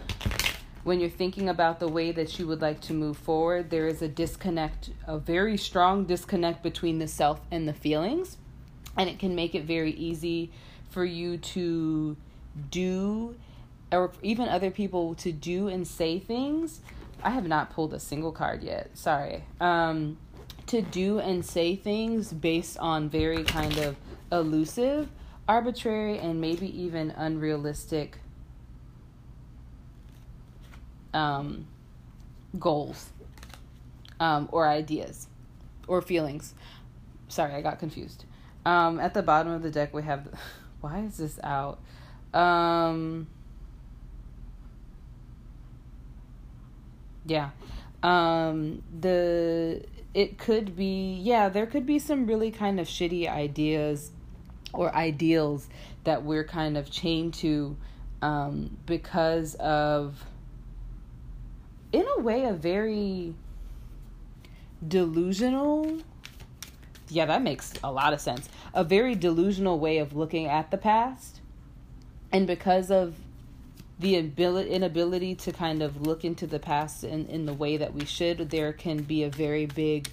when 0.84 1.00
you're 1.00 1.10
thinking 1.10 1.50
about 1.50 1.80
the 1.80 1.88
way 1.88 2.12
that 2.12 2.38
you 2.38 2.46
would 2.46 2.62
like 2.62 2.80
to 2.82 2.94
move 2.94 3.18
forward 3.18 3.70
there 3.70 3.88
is 3.88 4.02
a 4.02 4.08
disconnect 4.08 4.92
a 5.08 5.18
very 5.18 5.58
strong 5.58 6.06
disconnect 6.06 6.62
between 6.62 7.00
the 7.00 7.08
self 7.08 7.42
and 7.50 7.68
the 7.68 7.74
feelings 7.74 8.38
and 8.98 9.10
it 9.10 9.20
can 9.20 9.36
make 9.36 9.56
it 9.56 9.64
very 9.64 9.92
easy 9.92 10.52
for 10.90 11.06
you 11.06 11.38
to 11.38 12.16
do 12.72 13.36
or 13.92 14.12
even 14.22 14.48
other 14.48 14.72
people 14.72 15.14
to 15.16 15.32
do 15.32 15.68
and 15.68 15.88
say 15.88 16.18
things 16.20 16.80
i 17.24 17.30
have 17.30 17.48
not 17.48 17.70
pulled 17.72 17.94
a 17.94 18.00
single 18.00 18.32
card 18.32 18.64
yet 18.64 18.90
sorry 18.94 19.44
um 19.60 20.18
to 20.68 20.82
do 20.82 21.20
and 21.20 21.46
say 21.46 21.76
things 21.76 22.34
based 22.34 22.78
on 22.80 23.10
very 23.10 23.44
kind 23.44 23.78
of 23.78 23.96
elusive, 24.32 25.10
arbitrary, 25.48 26.18
and 26.18 26.42
maybe 26.42 26.68
even 26.82 27.12
unrealistic 27.12 28.18
um, 31.14 31.68
goals 32.58 33.10
um, 34.20 34.50
or 34.52 34.68
ideas 34.68 35.28
or 35.88 36.02
feelings. 36.02 36.56
Sorry, 37.28 37.54
I 37.54 37.62
got 37.62 37.80
confused. 37.80 38.26
Um, 38.66 39.00
at 39.00 39.14
the 39.14 39.22
bottom 39.22 39.52
of 39.52 39.62
the 39.62 39.72
deck, 39.72 39.94
we 39.94 40.04
have. 40.04 40.28
Why 40.82 41.02
is 41.02 41.18
this 41.18 41.40
out? 41.44 41.80
Um, 42.34 43.28
yeah. 47.26 47.50
Um, 48.04 48.84
the 49.00 49.84
it 50.14 50.38
could 50.38 50.76
be 50.78 51.20
yeah 51.22 51.50
there 51.50 51.66
could 51.66 51.86
be 51.86 52.00
some 52.00 52.26
really 52.26 52.50
kind 52.50 52.80
of 52.80 52.88
shitty 52.88 53.28
ideas 53.30 54.12
or 54.74 54.94
ideals 54.96 55.68
that 56.06 56.24
we're 56.24 56.44
kind 56.44 56.78
of 56.78 56.90
chained 56.90 57.34
to 57.34 57.76
um, 58.22 58.78
because 58.86 59.56
of 59.56 60.24
in 61.92 62.06
a 62.18 62.22
way 62.22 62.46
a 62.46 62.54
very 62.54 63.34
delusional 64.88 66.00
yeah 67.10 67.26
that 67.26 67.42
makes 67.42 67.74
a 67.84 67.92
lot 67.92 68.14
of 68.14 68.20
sense 68.20 68.50
a 68.74 68.84
very 68.84 69.16
delusional 69.16 69.80
way 69.80 69.98
of 70.00 70.16
looking 70.16 70.48
at 70.48 70.72
the 70.72 70.78
past 70.78 71.42
and 72.32 72.48
because 72.48 72.92
of 72.92 73.16
the 74.00 74.18
ability 74.18 74.70
inability 74.72 75.36
to 75.36 75.52
kind 75.52 75.82
of 75.82 76.02
look 76.02 76.26
into 76.26 76.46
the 76.46 76.60
past 76.60 77.04
in, 77.04 77.26
in 77.28 77.46
the 77.46 77.54
way 77.54 77.78
that 77.78 77.94
we 77.94 78.04
should, 78.06 78.50
there 78.50 78.74
can 78.74 79.02
be 79.04 79.24
a 79.24 79.30
very 79.30 79.66
big 79.68 80.10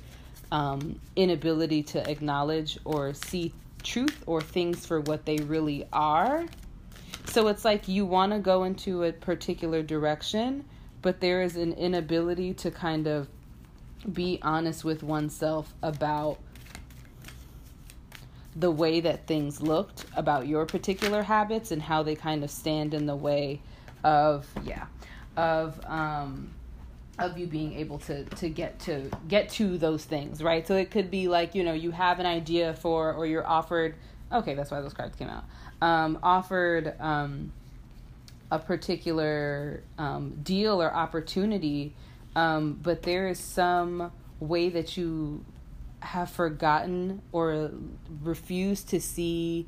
um, 0.53 1.01
inability 1.17 1.83
to 1.83 2.11
acknowledge 2.11 2.79
or 2.85 3.13
see 3.15 3.53
truth 3.83 4.23
or 4.27 4.41
things 4.41 4.87
for 4.87 5.01
what 5.01 5.25
they 5.25 5.37
really 5.39 5.87
are. 5.93 6.47
So 7.27 7.49
it's 7.49 7.65
like 7.65 7.89
you 7.89 8.07
want 8.07 8.33
to 8.33 8.39
go 8.39 8.65
into 8.65 9.05
a 9.05 9.13
particular 9.13 9.83
direction, 9.83 10.65
but 11.01 11.21
there 11.21 11.43
is 11.43 11.57
an 11.57 11.73
inability 11.73 12.55
to 12.55 12.71
kind 12.71 13.07
of 13.07 13.29
be 14.13 14.39
honest 14.43 14.85
with 14.85 15.03
oneself 15.03 15.75
about 15.83 16.39
the 18.55 18.71
way 18.71 19.01
that 19.01 19.27
things 19.27 19.63
looked, 19.63 20.05
about 20.17 20.47
your 20.47 20.67
particular 20.67 21.23
habits, 21.23 21.71
and 21.71 21.81
how 21.83 22.03
they 22.03 22.15
kind 22.15 22.45
of 22.45 22.51
stand 22.51 22.95
in 22.95 23.07
the 23.07 23.17
way 23.17 23.61
of 24.05 24.47
yeah 24.65 24.87
of 25.37 25.81
um 25.87 26.53
of 27.19 27.39
you 27.39 27.47
being 27.47 27.75
able 27.75 27.99
to 27.99 28.25
to 28.25 28.49
get 28.49 28.79
to 28.81 29.09
get 29.29 29.49
to 29.49 29.79
those 29.79 30.05
things 30.05 30.43
right? 30.43 30.67
So 30.67 30.77
it 30.77 30.91
could 30.91 31.11
be 31.11 31.29
like 31.29 31.55
you 31.55 31.63
know 31.63 31.73
you 31.73 31.91
have 31.93 32.19
an 32.19 32.27
idea 32.27 32.75
for 32.75 33.13
or 33.13 33.27
you're 33.27 33.47
offered 33.47 33.95
okay 34.33 34.55
that's 34.55 34.71
why 34.71 34.81
those 34.81 34.95
cards 34.95 35.15
came 35.17 35.29
out 35.29 35.45
um 35.81 36.19
offered 36.23 36.95
um 37.01 37.53
a 38.53 38.59
particular 38.59 39.83
um, 39.97 40.39
deal 40.43 40.81
or 40.83 40.95
opportunity 40.95 41.95
um, 42.37 42.79
but 42.83 43.03
there 43.03 43.29
is 43.29 43.39
some 43.39 44.13
way 44.41 44.69
that 44.69 44.97
you 44.97 45.43
have 46.03 46.31
forgotten 46.31 47.23
or 47.33 47.71
refused 48.23 48.89
to 48.91 49.01
see 49.01 49.67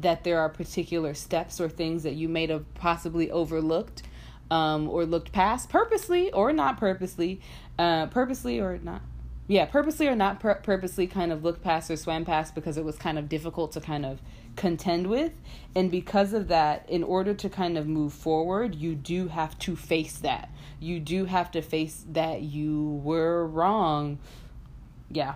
that 0.00 0.24
there 0.24 0.40
are 0.40 0.48
particular 0.48 1.14
steps 1.14 1.60
or 1.60 1.68
things 1.68 2.02
that 2.02 2.14
you 2.14 2.28
may 2.28 2.46
have 2.46 2.74
possibly 2.74 3.30
overlooked 3.30 4.02
um, 4.50 4.88
or 4.88 5.04
looked 5.06 5.32
past 5.32 5.68
purposely 5.68 6.32
or 6.32 6.52
not 6.52 6.78
purposely, 6.78 7.40
uh, 7.78 8.06
purposely 8.06 8.60
or 8.60 8.78
not. 8.78 9.02
Yeah, 9.46 9.66
purposely 9.66 10.08
or 10.08 10.16
not 10.16 10.40
pur- 10.40 10.60
purposely, 10.62 11.06
kind 11.06 11.30
of 11.30 11.44
looked 11.44 11.62
past 11.62 11.90
or 11.90 11.96
swam 11.96 12.24
past 12.24 12.54
because 12.54 12.78
it 12.78 12.84
was 12.84 12.96
kind 12.96 13.18
of 13.18 13.28
difficult 13.28 13.72
to 13.72 13.80
kind 13.80 14.06
of 14.06 14.22
contend 14.56 15.08
with. 15.08 15.32
And 15.74 15.90
because 15.90 16.32
of 16.32 16.48
that, 16.48 16.88
in 16.88 17.02
order 17.02 17.34
to 17.34 17.50
kind 17.50 17.76
of 17.76 17.86
move 17.86 18.14
forward, 18.14 18.74
you 18.74 18.94
do 18.94 19.28
have 19.28 19.58
to 19.60 19.76
face 19.76 20.16
that. 20.18 20.50
You 20.80 20.98
do 20.98 21.26
have 21.26 21.50
to 21.52 21.60
face 21.60 22.06
that 22.12 22.40
you 22.40 23.00
were 23.04 23.46
wrong. 23.46 24.18
Yeah. 25.10 25.34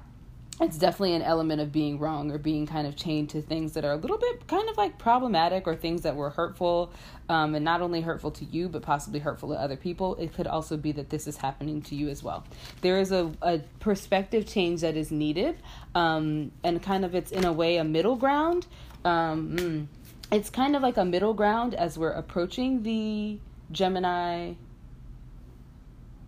it's 0.61 0.77
definitely 0.77 1.15
an 1.15 1.23
element 1.23 1.61
of 1.61 1.71
being 1.71 1.99
wrong 2.01 2.33
or 2.33 2.39
being 2.39 2.67
kind 2.67 2.87
of 2.87 2.97
chained 2.97 3.31
to 3.31 3.41
things 3.41 3.75
that 3.75 3.85
are 3.85 3.93
a 3.93 3.97
little 3.97 4.19
bit 4.19 4.47
kind 4.49 4.69
of 4.69 4.77
like 4.77 4.99
problematic 4.99 5.69
or 5.69 5.77
things 5.77 6.03
that 6.03 6.17
were 6.17 6.31
hurtful 6.31 6.93
um, 7.29 7.55
and 7.55 7.65
not 7.65 7.81
only 7.81 8.01
hurtful 8.01 8.31
to 8.33 8.45
you 8.47 8.69
but 8.69 8.83
possibly 8.83 9.21
hurtful 9.21 9.51
to 9.51 9.55
other 9.55 9.77
people. 9.77 10.17
It 10.17 10.35
could 10.35 10.49
also 10.49 10.77
be 10.77 10.91
that 10.93 11.11
this 11.11 11.29
is 11.29 11.37
happening 11.37 11.81
to 11.83 11.95
you 11.95 12.09
as 12.09 12.23
well. 12.25 12.45
There 12.81 12.99
is 12.99 13.13
a, 13.13 13.31
a 13.41 13.61
perspective 13.79 14.47
change 14.47 14.81
that 14.81 14.97
is 14.97 15.13
needed 15.13 15.57
um, 15.95 16.51
and 16.65 16.83
kind 16.83 17.05
of 17.05 17.15
it's 17.15 17.31
in 17.31 17.45
a 17.45 17.53
way 17.53 17.77
a 17.77 17.85
middle 17.85 18.17
ground. 18.17 18.67
Um, 19.05 19.57
mm, 19.57 19.87
it's 20.33 20.51
kind 20.51 20.75
of 20.75 20.83
like 20.83 20.97
a 20.97 21.05
middle 21.05 21.35
ground 21.35 21.75
as 21.75 21.97
we're 21.97 22.11
approaching 22.11 22.83
the 22.83 23.39
gemini 23.71 24.55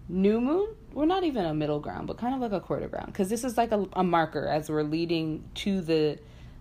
new 0.09 0.41
moon 0.41 0.69
we're 0.93 1.07
not 1.07 1.25
even 1.25 1.45
a 1.45 1.55
middle 1.55 1.81
ground, 1.81 2.07
but 2.07 2.19
kind 2.19 2.35
of 2.35 2.41
like 2.41 2.53
a 2.53 2.61
quarter 2.61 2.89
ground. 2.89 3.07
Because 3.07 3.29
this 3.29 3.45
is 3.45 3.57
like 3.57 3.73
a, 3.73 3.87
a 3.95 4.05
marker 4.05 4.47
as 4.47 4.71
we're 4.71 4.83
leading 4.83 5.45
to 5.57 5.81
the 5.81 6.19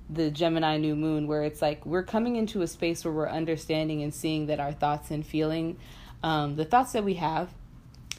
the 0.10 0.32
Gemini 0.32 0.78
new 0.78 0.96
moon 0.96 1.28
where 1.28 1.44
it's 1.44 1.62
like 1.62 1.86
we're 1.86 2.04
coming 2.04 2.36
into 2.36 2.64
a 2.64 2.68
space 2.68 3.06
where 3.06 3.14
we're 3.14 3.30
understanding 3.30 4.02
and 4.02 4.14
seeing 4.14 4.48
that 4.48 4.60
our 4.60 4.72
thoughts 4.72 5.12
and 5.12 5.24
feeling 5.26 5.78
um, 6.24 6.56
the 6.56 6.66
thoughts 6.66 6.94
that 6.94 7.04
we 7.04 7.14
have 7.16 7.50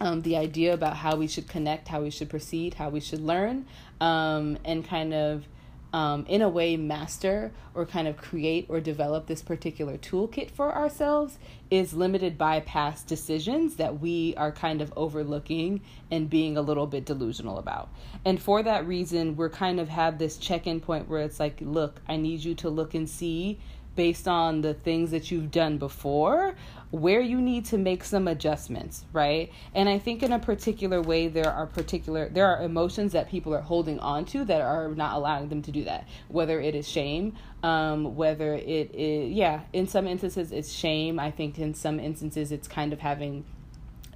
um, 0.01 0.23
the 0.23 0.37
idea 0.37 0.73
about 0.73 0.97
how 0.97 1.17
we 1.17 1.27
should 1.27 1.49
connect 1.49 1.89
how 1.89 2.01
we 2.01 2.11
should 2.11 2.31
proceed 2.31 2.75
how 2.75 2.89
we 2.91 3.01
should 3.01 3.21
learn 3.21 3.67
um, 4.01 4.57
and 4.65 4.87
kind 4.87 5.13
of 5.13 5.45
um, 5.93 6.25
in 6.29 6.43
a 6.43 6.49
way 6.49 6.77
master 6.77 7.53
or 7.75 7.85
kind 7.87 8.07
of 8.07 8.17
create 8.17 8.67
or 8.69 8.81
develop 8.81 9.27
this 9.27 9.43
particular 9.43 9.99
toolkit 9.99 10.51
for 10.51 10.75
ourselves 10.75 11.39
is 11.71 11.95
limited 11.95 12.37
by 12.37 12.61
past 12.61 13.07
decisions 13.07 13.77
that 13.77 14.01
we 14.01 14.35
are 14.37 14.53
kind 14.53 14.81
of 14.81 14.93
overlooking 14.97 15.81
and 16.11 16.31
being 16.31 16.57
a 16.57 16.63
little 16.63 16.87
bit 16.87 17.05
delusional 17.05 17.59
about. 17.59 17.89
And 18.25 18.41
for 18.41 18.63
that 18.63 18.87
reason, 18.87 19.37
we're 19.37 19.51
kind 19.51 19.81
of 19.81 19.89
have 19.89 20.19
this 20.19 20.37
check 20.37 20.67
in 20.67 20.81
point 20.81 21.09
where 21.09 21.23
it's 21.23 21.41
like, 21.41 21.59
look, 21.61 22.01
I 22.09 22.17
need 22.17 22.45
you 22.45 22.55
to 22.57 22.69
look 22.71 22.95
and 22.95 23.09
see 23.09 23.59
based 23.97 24.29
on 24.29 24.61
the 24.61 24.75
things 24.75 25.11
that 25.11 25.31
you've 25.31 25.51
done 25.51 25.77
before 25.79 26.55
where 26.91 27.21
you 27.21 27.41
need 27.41 27.65
to 27.65 27.79
make 27.79 28.03
some 28.03 28.27
adjustments 28.27 29.05
right? 29.13 29.53
And 29.75 29.89
i 29.89 29.99
think 29.99 30.23
in 30.23 30.33
a 30.33 30.39
particular 30.39 31.01
way 31.01 31.29
there 31.29 31.51
are 31.51 31.67
particular 31.67 32.29
there 32.29 32.47
are 32.47 32.63
emotions 32.63 33.13
that 33.13 33.29
people 33.29 33.55
are 33.55 33.61
holding 33.61 33.99
on 34.01 34.25
to 34.27 34.45
that 34.45 34.61
are 34.61 34.89
not 34.89 35.15
allowing 35.15 35.49
them 35.49 35.63
to 35.63 35.71
do 35.71 35.85
that. 35.85 36.09
Whether 36.29 36.61
it 36.61 36.75
is 36.75 36.89
shame 36.89 37.37
um, 37.63 38.17
whether 38.17 38.55
it 38.55 38.95
is 38.95 39.33
yeah 39.33 39.61
in 39.73 39.87
some 39.87 40.07
instances 40.07 40.53
it's 40.53 40.73
shame. 40.73 41.19
I 41.19 41.31
think 41.31 41.59
in 41.59 41.75
some 41.75 42.01
instances 42.01 42.53
it's 42.53 42.69
kind 42.69 42.93
of 42.93 43.01
having 43.01 43.45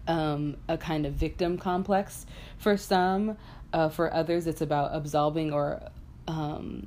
um, 0.07 0.57
a 0.69 0.77
kind 0.77 1.07
of 1.07 1.15
victim 1.15 1.59
complex 1.59 2.27
for 2.59 2.77
some. 2.77 3.37
Uh, 3.73 3.89
for 3.89 4.13
others 4.15 4.47
it's 4.47 4.61
about 4.61 4.95
absolving 4.95 5.53
or 5.53 5.83
um, 6.29 6.87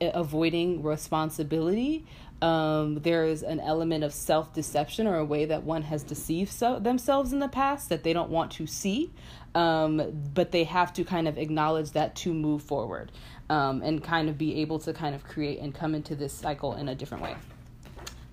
avoiding 0.00 0.82
responsibility 0.82 2.04
um, 2.42 2.96
there 2.96 3.24
is 3.24 3.42
an 3.42 3.60
element 3.60 4.04
of 4.04 4.12
self 4.12 4.52
deception 4.52 5.06
or 5.06 5.16
a 5.16 5.24
way 5.24 5.46
that 5.46 5.62
one 5.62 5.82
has 5.82 6.02
deceived 6.02 6.52
so- 6.52 6.78
themselves 6.78 7.32
in 7.32 7.38
the 7.38 7.48
past 7.48 7.88
that 7.88 8.02
they 8.02 8.12
don't 8.12 8.30
want 8.30 8.52
to 8.52 8.66
see, 8.66 9.10
um, 9.54 10.02
but 10.34 10.52
they 10.52 10.64
have 10.64 10.92
to 10.94 11.04
kind 11.04 11.28
of 11.28 11.38
acknowledge 11.38 11.92
that 11.92 12.14
to 12.16 12.34
move 12.34 12.62
forward 12.62 13.10
um, 13.48 13.80
and 13.82 14.04
kind 14.04 14.28
of 14.28 14.36
be 14.36 14.60
able 14.60 14.78
to 14.80 14.92
kind 14.92 15.14
of 15.14 15.24
create 15.24 15.60
and 15.60 15.74
come 15.74 15.94
into 15.94 16.14
this 16.14 16.32
cycle 16.32 16.74
in 16.74 16.88
a 16.88 16.94
different 16.94 17.22
way. 17.22 17.36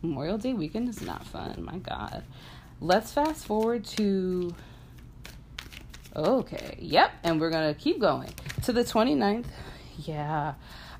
Memorial 0.01 0.37
Day 0.37 0.53
weekend 0.53 0.89
is 0.89 1.01
not 1.01 1.25
fun, 1.25 1.63
my 1.63 1.77
God. 1.77 2.23
Let's 2.81 3.13
fast 3.13 3.45
forward 3.45 3.85
to. 3.85 4.53
Okay, 6.13 6.77
yep, 6.77 7.11
and 7.23 7.39
we're 7.39 7.49
gonna 7.49 7.73
keep 7.73 7.99
going 7.99 8.33
to 8.63 8.73
the 8.73 8.83
29th. 8.83 9.45
Yeah. 9.99 10.55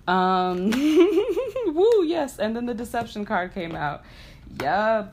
Um, 0.08 0.72
woo, 1.68 2.04
yes. 2.04 2.40
And 2.40 2.56
then 2.56 2.66
the 2.66 2.74
deception 2.74 3.26
card 3.26 3.54
came 3.54 3.76
out. 3.76 4.04
Yeah. 4.62 5.08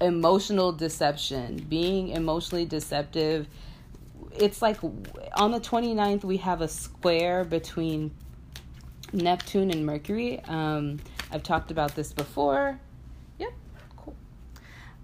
Emotional 0.00 0.72
deception, 0.72 1.64
being 1.68 2.08
emotionally 2.08 2.64
deceptive. 2.64 3.48
It's 4.36 4.60
like 4.62 4.78
on 4.82 5.52
the 5.52 5.60
29th, 5.60 6.24
we 6.24 6.36
have 6.38 6.60
a 6.60 6.68
square 6.68 7.44
between 7.44 8.12
Neptune 9.12 9.70
and 9.70 9.86
Mercury. 9.86 10.40
Um, 10.44 10.98
I've 11.30 11.42
talked 11.42 11.70
about 11.70 11.94
this 11.94 12.12
before. 12.12 12.78
Yep, 13.38 13.52
cool. 13.96 14.16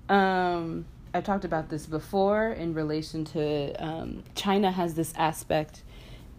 Um, 0.09 0.85
I've 1.13 1.25
talked 1.25 1.45
about 1.45 1.69
this 1.69 1.87
before 1.87 2.49
in 2.49 2.75
relation 2.75 3.25
to 3.27 3.73
um, 3.83 4.25
China 4.35 4.71
has 4.71 4.95
this 4.95 5.13
aspect 5.17 5.83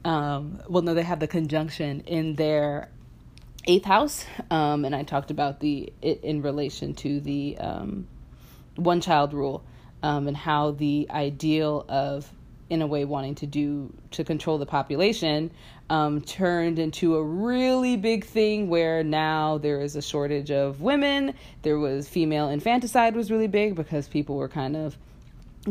um, 0.06 0.62
well, 0.70 0.84
no, 0.84 0.94
they 0.94 1.04
have 1.04 1.20
the 1.20 1.28
conjunction 1.28 2.02
in 2.02 2.36
their 2.36 2.90
eighth 3.66 3.86
house, 3.86 4.24
um, 4.52 4.86
and 4.86 4.96
I 4.96 5.04
talked 5.04 5.32
about 5.32 5.60
the 5.60 5.92
it 6.02 6.24
in 6.24 6.44
relation 6.44 6.94
to 6.96 7.20
the 7.20 7.58
um, 7.58 8.08
one 8.76 9.02
child 9.02 9.34
rule 9.34 9.64
um, 10.04 10.28
and 10.28 10.38
how 10.38 10.72
the 10.72 11.08
ideal 11.10 11.86
of 11.90 12.32
in 12.70 12.82
a 12.82 12.88
way 12.88 13.04
wanting 13.04 13.36
to 13.36 13.48
do 13.48 13.92
to 14.12 14.24
control 14.24 14.58
the 14.58 14.66
population 14.66 15.52
um, 15.90 16.22
turned 16.22 16.80
into 16.80 17.16
a 17.16 17.24
really 17.24 17.96
big 17.98 18.26
thing 18.26 18.70
where 18.70 19.04
now 19.04 19.58
there 19.58 19.82
is 19.82 19.96
a 19.96 20.02
shortage 20.02 20.52
of 20.52 20.82
women. 20.82 21.34
There 21.64 21.80
was 21.80 22.08
female 22.08 22.50
infanticide 22.50 23.16
was 23.16 23.32
really 23.32 23.48
big 23.48 23.76
because 23.76 24.08
people 24.08 24.36
were 24.36 24.50
kind 24.50 24.76
of 24.76 24.98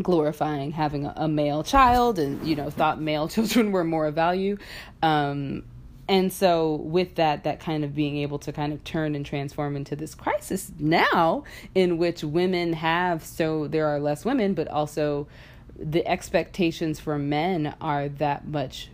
glorifying 0.03 0.73
having 0.73 1.07
a, 1.07 1.13
a, 1.17 1.29
male 1.29 1.63
child 1.63 2.19
and 2.19 2.47
you 2.47 2.57
know 2.57 2.71
thought 2.71 3.01
male 3.01 3.29
children 3.35 3.73
were 3.73 3.85
more 3.85 4.07
of 4.07 4.15
value. 4.15 4.57
Um, 5.03 5.65
and 6.09 6.33
so 6.33 6.75
with 6.77 7.15
that 7.15 7.45
that 7.45 7.61
kind 7.61 7.85
of 7.85 7.95
being 7.95 8.19
able 8.19 8.39
to 8.39 8.53
kind 8.53 8.73
of 8.73 8.83
turn 8.85 9.15
and 9.15 9.25
transform 9.25 9.77
into 9.77 9.97
this 9.97 10.15
crisis 10.15 10.71
now 10.79 11.45
in 11.75 11.99
which 11.99 12.23
women 12.23 12.75
have 12.75 13.25
so 13.25 13.69
there 13.69 13.87
are 13.87 13.99
less 13.99 14.25
women 14.25 14.55
but 14.55 14.69
also 14.69 15.27
the 15.79 16.07
expectations 16.07 17.01
for 17.01 17.19
men 17.19 17.75
are 17.81 18.09
that 18.09 18.47
much 18.47 18.91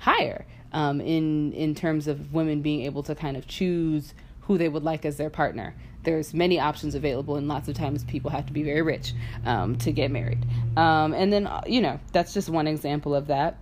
higher 0.00 0.46
um, 0.72 1.00
in 1.00 1.52
in 1.52 1.74
terms 1.74 2.06
of 2.06 2.32
women 2.32 2.62
being 2.62 2.82
able 2.82 3.02
to 3.02 3.14
kind 3.14 3.36
of 3.36 3.46
choose 3.46 4.14
who 4.42 4.58
they 4.58 4.68
would 4.68 4.82
like 4.82 5.04
as 5.04 5.16
their 5.16 5.30
partner 5.30 5.74
there's 6.04 6.34
many 6.34 6.58
options 6.58 6.94
available 6.94 7.36
and 7.36 7.48
lots 7.48 7.68
of 7.68 7.74
times 7.74 8.04
people 8.04 8.30
have 8.30 8.46
to 8.46 8.52
be 8.52 8.62
very 8.62 8.82
rich 8.82 9.12
um, 9.44 9.76
to 9.76 9.92
get 9.92 10.10
married. 10.10 10.44
Um, 10.76 11.12
and 11.12 11.32
then 11.32 11.48
you 11.66 11.80
know 11.80 12.00
that's 12.12 12.34
just 12.34 12.48
one 12.48 12.66
example 12.66 13.14
of 13.14 13.28
that. 13.28 13.58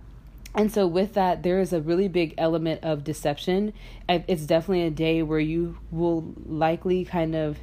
And 0.53 0.71
so 0.71 0.85
with 0.85 1.13
that 1.13 1.43
there 1.43 1.59
is 1.59 1.73
a 1.73 1.81
really 1.81 2.07
big 2.07 2.33
element 2.37 2.83
of 2.83 3.03
deception. 3.03 3.73
It's 4.09 4.45
definitely 4.45 4.85
a 4.85 4.91
day 4.91 5.23
where 5.23 5.39
you 5.39 5.77
will 5.91 6.33
likely 6.45 7.05
kind 7.05 7.35
of 7.35 7.57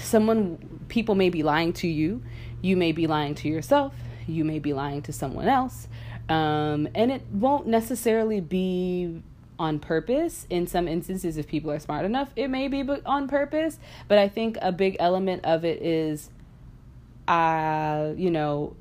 someone 0.00 0.58
people 0.88 1.14
may 1.14 1.30
be 1.30 1.42
lying 1.42 1.72
to 1.74 1.88
you. 1.88 2.22
You 2.62 2.76
may 2.76 2.92
be 2.92 3.06
lying 3.06 3.34
to 3.36 3.48
yourself. 3.48 3.94
You 4.26 4.44
may 4.44 4.58
be 4.58 4.72
lying 4.72 5.02
to 5.02 5.12
someone 5.12 5.48
else. 5.48 5.88
Um, 6.28 6.88
and 6.94 7.10
it 7.10 7.22
won't 7.32 7.66
necessarily 7.66 8.40
be 8.40 9.22
on 9.58 9.78
purpose. 9.78 10.46
In 10.50 10.66
some 10.66 10.88
instances, 10.88 11.36
if 11.36 11.46
people 11.46 11.70
are 11.70 11.78
smart 11.78 12.04
enough, 12.04 12.30
it 12.36 12.48
may 12.48 12.68
be 12.68 12.82
on 13.04 13.28
purpose. 13.28 13.78
But 14.06 14.18
I 14.18 14.28
think 14.28 14.58
a 14.60 14.72
big 14.72 14.96
element 15.00 15.44
of 15.44 15.64
it 15.64 15.82
is, 15.82 16.30
uh, 17.26 18.12
you 18.16 18.30
know, 18.30 18.76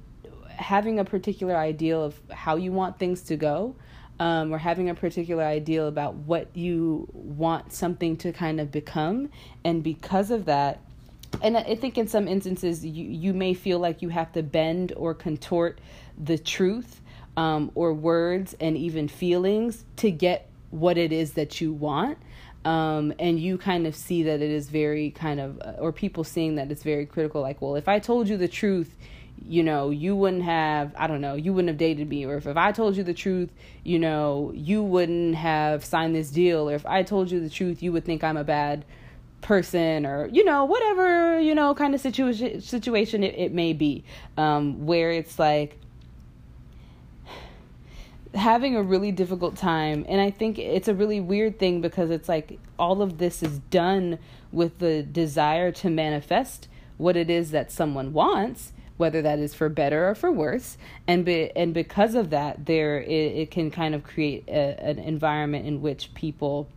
having 0.48 1.00
a 1.00 1.06
particular 1.06 1.56
ideal 1.56 2.04
of 2.04 2.20
how 2.32 2.56
you 2.56 2.72
want 2.72 3.00
things 3.00 3.22
to 3.24 3.38
go. 3.38 3.76
Um, 4.20 4.52
or 4.52 4.58
having 4.58 4.90
a 4.90 4.96
particular 4.96 5.44
ideal 5.44 5.88
about 5.88 6.16
what 6.16 6.48
you 6.58 7.08
want 7.14 7.72
something 7.72 8.18
to 8.18 8.32
kind 8.32 8.60
of 8.60 8.72
become. 8.72 9.30
And 9.64 9.84
because 9.84 10.32
of 10.32 10.46
that, 10.46 10.80
and 11.44 11.56
I 11.56 11.76
think 11.76 12.00
in 12.00 12.08
some 12.08 12.28
instances, 12.28 12.84
you, 12.84 13.06
you 13.06 13.34
may 13.34 13.54
feel 13.54 13.78
like 13.78 14.02
you 14.02 14.10
have 14.10 14.32
to 14.34 14.42
bend 14.42 14.94
or 14.98 15.14
contort 15.14 15.80
the 16.18 16.38
truth 16.38 17.00
um, 17.36 17.72
or 17.76 17.94
words 17.94 18.56
and 18.60 18.76
even 18.76 19.08
feelings 19.08 19.86
to 19.98 20.10
get 20.10 20.50
what 20.70 20.98
it 20.98 21.12
is 21.12 21.34
that 21.34 21.62
you 21.62 21.74
want. 21.74 22.18
Um, 22.66 23.14
and 23.18 23.40
you 23.40 23.58
kind 23.58 23.88
of 23.88 23.96
see 23.96 24.24
that 24.24 24.42
it 24.42 24.52
is 24.52 24.70
very 24.70 25.12
kind 25.12 25.40
of, 25.40 25.62
uh, 25.62 25.74
or 25.80 25.94
people 25.94 26.24
seeing 26.24 26.56
that 26.56 26.70
it's 26.72 26.84
very 26.84 27.06
critical. 27.06 27.42
Like, 27.42 27.62
well, 27.62 27.76
if 27.76 27.88
I 27.88 28.00
told 28.00 28.28
you 28.28 28.36
the 28.36 28.48
truth, 28.48 28.98
you 29.42 29.64
know, 29.64 29.90
you 29.90 30.16
wouldn't 30.16 30.44
have, 30.44 30.94
I 30.98 31.08
don't 31.08 31.22
know, 31.22 31.36
you 31.36 31.54
wouldn't 31.54 31.70
have 31.70 31.78
dated 31.78 32.10
me. 32.10 32.26
Or 32.26 32.36
if, 32.36 32.48
if 32.48 32.58
I 32.58 32.72
told 32.72 32.98
you 32.98 33.04
the 33.04 33.14
truth, 33.14 33.50
you 33.84 34.00
know, 34.00 34.52
you 34.54 34.84
wouldn't 34.84 35.36
have 35.36 35.86
signed 35.86 36.16
this 36.16 36.30
deal. 36.30 36.70
Or 36.70 36.74
if 36.74 36.86
I 36.86 37.04
told 37.04 37.32
you 37.32 37.40
the 37.40 37.50
truth, 37.50 37.82
you 37.82 37.94
would 37.94 38.04
think 38.04 38.24
I'm 38.24 38.38
a 38.38 38.44
bad 38.44 38.84
person 39.42 40.06
or 40.06 40.28
you 40.28 40.44
know 40.44 40.66
whatever 40.66 41.40
you 41.40 41.54
know 41.54 41.76
kind 41.76 41.94
of 41.94 42.02
situation 42.02 42.60
situation 42.60 43.24
it, 43.24 43.36
it 43.38 43.54
may 43.54 43.72
be 43.72 44.04
um 44.36 44.86
where 44.86 45.12
it's 45.12 45.38
like 45.38 45.80
having 48.34 48.76
a 48.76 48.84
really 48.84 49.12
difficult 49.12 49.56
time 49.56 50.06
and 50.08 50.20
i 50.20 50.30
think 50.30 50.60
it's 50.60 50.88
a 50.88 50.94
really 50.94 51.20
weird 51.20 51.58
thing 51.60 51.82
because 51.82 52.10
it's 52.10 52.28
like 52.28 52.60
all 52.78 53.02
of 53.02 53.18
this 53.18 53.42
is 53.42 53.60
done 53.70 54.20
with 54.52 54.80
the 54.80 55.04
desire 55.04 55.72
to 55.72 55.90
manifest 55.90 56.68
what 56.98 57.16
it 57.16 57.30
is 57.30 57.52
that 57.52 57.72
someone 57.72 58.12
wants 58.14 58.74
whether 58.98 59.22
that 59.22 59.40
is 59.40 59.54
for 59.54 59.70
better 59.70 60.10
or 60.10 60.16
for 60.16 60.32
worse. 60.32 60.78
And 61.08 61.24
be, 61.24 61.52
and 61.56 61.74
because 61.74 62.16
of 62.16 62.32
that, 62.32 62.66
there 62.66 63.00
it, 63.00 63.10
it 63.10 63.52
can 63.52 63.72
kind 63.72 63.96
of 63.96 64.04
create 64.04 64.44
a, 64.48 64.84
an 64.84 65.00
environment 65.00 65.66
in 65.66 65.82
which 65.82 66.14
people 66.14 66.68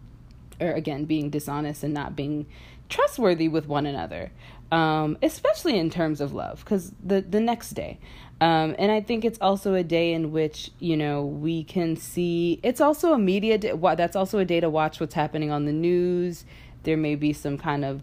are 0.61 0.73
again 0.73 1.07
being 1.07 1.31
dishonest 1.31 1.83
and 1.83 1.93
not 1.93 2.15
being 2.15 2.47
trustworthy 2.89 3.49
with 3.49 3.67
one 3.67 3.87
another, 3.87 4.31
um, 4.71 5.17
especially 5.23 5.79
in 5.79 5.91
terms 5.91 6.21
of 6.21 6.33
love. 6.33 6.61
Because 6.61 6.93
the 7.03 7.21
the 7.23 7.41
next 7.41 7.71
day. 7.71 7.99
Um, 8.41 8.75
and 8.79 8.91
I 8.91 9.03
think 9.03 9.25
it's 9.25 9.39
also 9.41 9.75
a 9.75 9.83
day 9.83 10.15
in 10.15 10.33
which 10.33 10.71
you 10.79 10.97
know 10.97 11.23
we 11.25 11.63
can 11.65 11.97
see. 11.97 12.59
It's 12.63 12.81
also 12.81 13.13
a 13.13 13.19
media. 13.19 13.59
Day, 13.59 13.73
that's 13.97 14.17
also 14.17 14.39
a 14.39 14.45
day 14.45 14.61
to 14.61 14.71
watch 14.71 15.01
what's 15.01 15.15
happening 15.15 15.51
on 15.51 15.67
the 15.67 15.73
news. 15.73 16.45
There 16.85 16.97
may 16.97 17.15
be 17.15 17.33
some 17.33 17.59
kind 17.59 17.85
of 17.85 18.03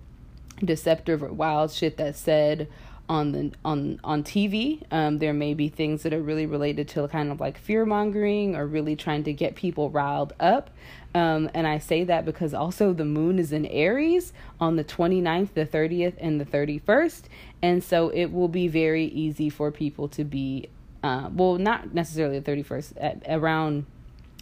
deceptive 0.63 1.23
or 1.23 1.31
wild 1.31 1.71
shit 1.71 1.97
that's 1.97 2.19
said 2.19 2.67
on 3.09 3.31
the 3.31 3.51
on 3.63 3.99
on 4.03 4.23
TV. 4.23 4.83
Um, 4.91 5.19
there 5.19 5.33
may 5.33 5.53
be 5.53 5.69
things 5.69 6.03
that 6.03 6.13
are 6.13 6.21
really 6.21 6.45
related 6.45 6.87
to 6.89 7.07
kind 7.07 7.31
of 7.31 7.39
like 7.39 7.57
fear 7.57 7.85
mongering 7.85 8.55
or 8.55 8.67
really 8.67 8.95
trying 8.95 9.23
to 9.23 9.33
get 9.33 9.55
people 9.55 9.89
riled 9.89 10.33
up. 10.39 10.69
Um, 11.15 11.49
and 11.53 11.65
I 11.65 11.79
say 11.79 12.03
that 12.03 12.25
because 12.25 12.53
also 12.53 12.93
the 12.93 13.05
moon 13.05 13.39
is 13.39 13.51
in 13.51 13.65
Aries 13.65 14.33
on 14.59 14.75
the 14.75 14.83
29th, 14.83 15.53
the 15.53 15.65
30th, 15.65 16.13
and 16.19 16.39
the 16.39 16.45
31st. 16.45 17.23
And 17.61 17.83
so 17.83 18.09
it 18.09 18.27
will 18.27 18.47
be 18.47 18.67
very 18.67 19.05
easy 19.05 19.49
for 19.49 19.71
people 19.71 20.07
to 20.09 20.23
be, 20.23 20.69
uh, 21.03 21.29
well, 21.33 21.57
not 21.57 21.93
necessarily 21.93 22.39
the 22.39 22.51
31st, 22.51 22.93
at 22.97 23.23
around 23.27 23.85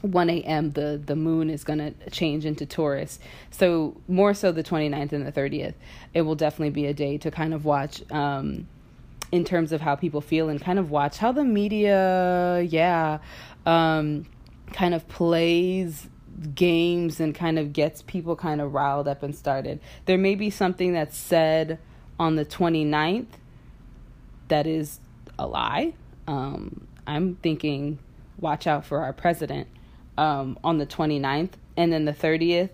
1 0.02 0.30
a.m. 0.30 0.72
the 0.72 1.02
the 1.04 1.16
moon 1.16 1.50
is 1.50 1.64
going 1.64 1.80
to 1.80 2.10
change 2.12 2.46
into 2.46 2.66
Taurus. 2.66 3.18
So 3.50 4.00
more 4.08 4.34
so 4.34 4.52
the 4.52 4.64
29th 4.64 5.12
and 5.14 5.26
the 5.26 5.32
30th. 5.32 5.74
It 6.14 6.22
will 6.22 6.36
definitely 6.36 6.72
be 6.72 6.86
a 6.86 6.94
day 6.94 7.18
to 7.20 7.32
kind 7.32 7.54
of 7.54 7.66
watch 7.66 8.04
um 8.12 8.68
in 9.32 9.44
terms 9.44 9.72
of 9.72 9.82
how 9.82 9.96
people 9.96 10.22
feel 10.22 10.50
and 10.50 10.62
kind 10.62 10.78
of 10.78 10.92
watch 10.92 11.18
how 11.18 11.32
the 11.32 11.44
media 11.44 12.62
yeah 12.62 13.18
um 13.66 14.26
kind 14.72 14.94
of 14.94 15.08
plays 15.08 16.08
games 16.54 17.20
and 17.20 17.34
kind 17.34 17.58
of 17.58 17.74
gets 17.74 18.02
people 18.04 18.36
kind 18.36 18.62
of 18.62 18.74
riled 18.74 19.08
up 19.08 19.24
and 19.24 19.36
started. 19.36 19.80
There 20.06 20.18
may 20.18 20.36
be 20.36 20.50
something 20.50 20.94
that's 20.94 21.18
said 21.18 21.80
on 22.20 22.36
the 22.36 22.46
29th 22.46 23.28
that 24.48 24.68
is 24.68 25.00
a 25.38 25.48
lie. 25.48 25.94
Um 26.28 26.88
I'm 27.08 27.36
thinking 27.36 28.00
watch 28.40 28.68
out 28.68 28.86
for 28.86 29.02
our 29.04 29.14
president 29.14 29.68
um, 30.18 30.58
on 30.64 30.78
the 30.78 30.86
29th. 30.86 31.52
And 31.78 31.92
then 31.92 32.06
the 32.06 32.14
30th, 32.14 32.70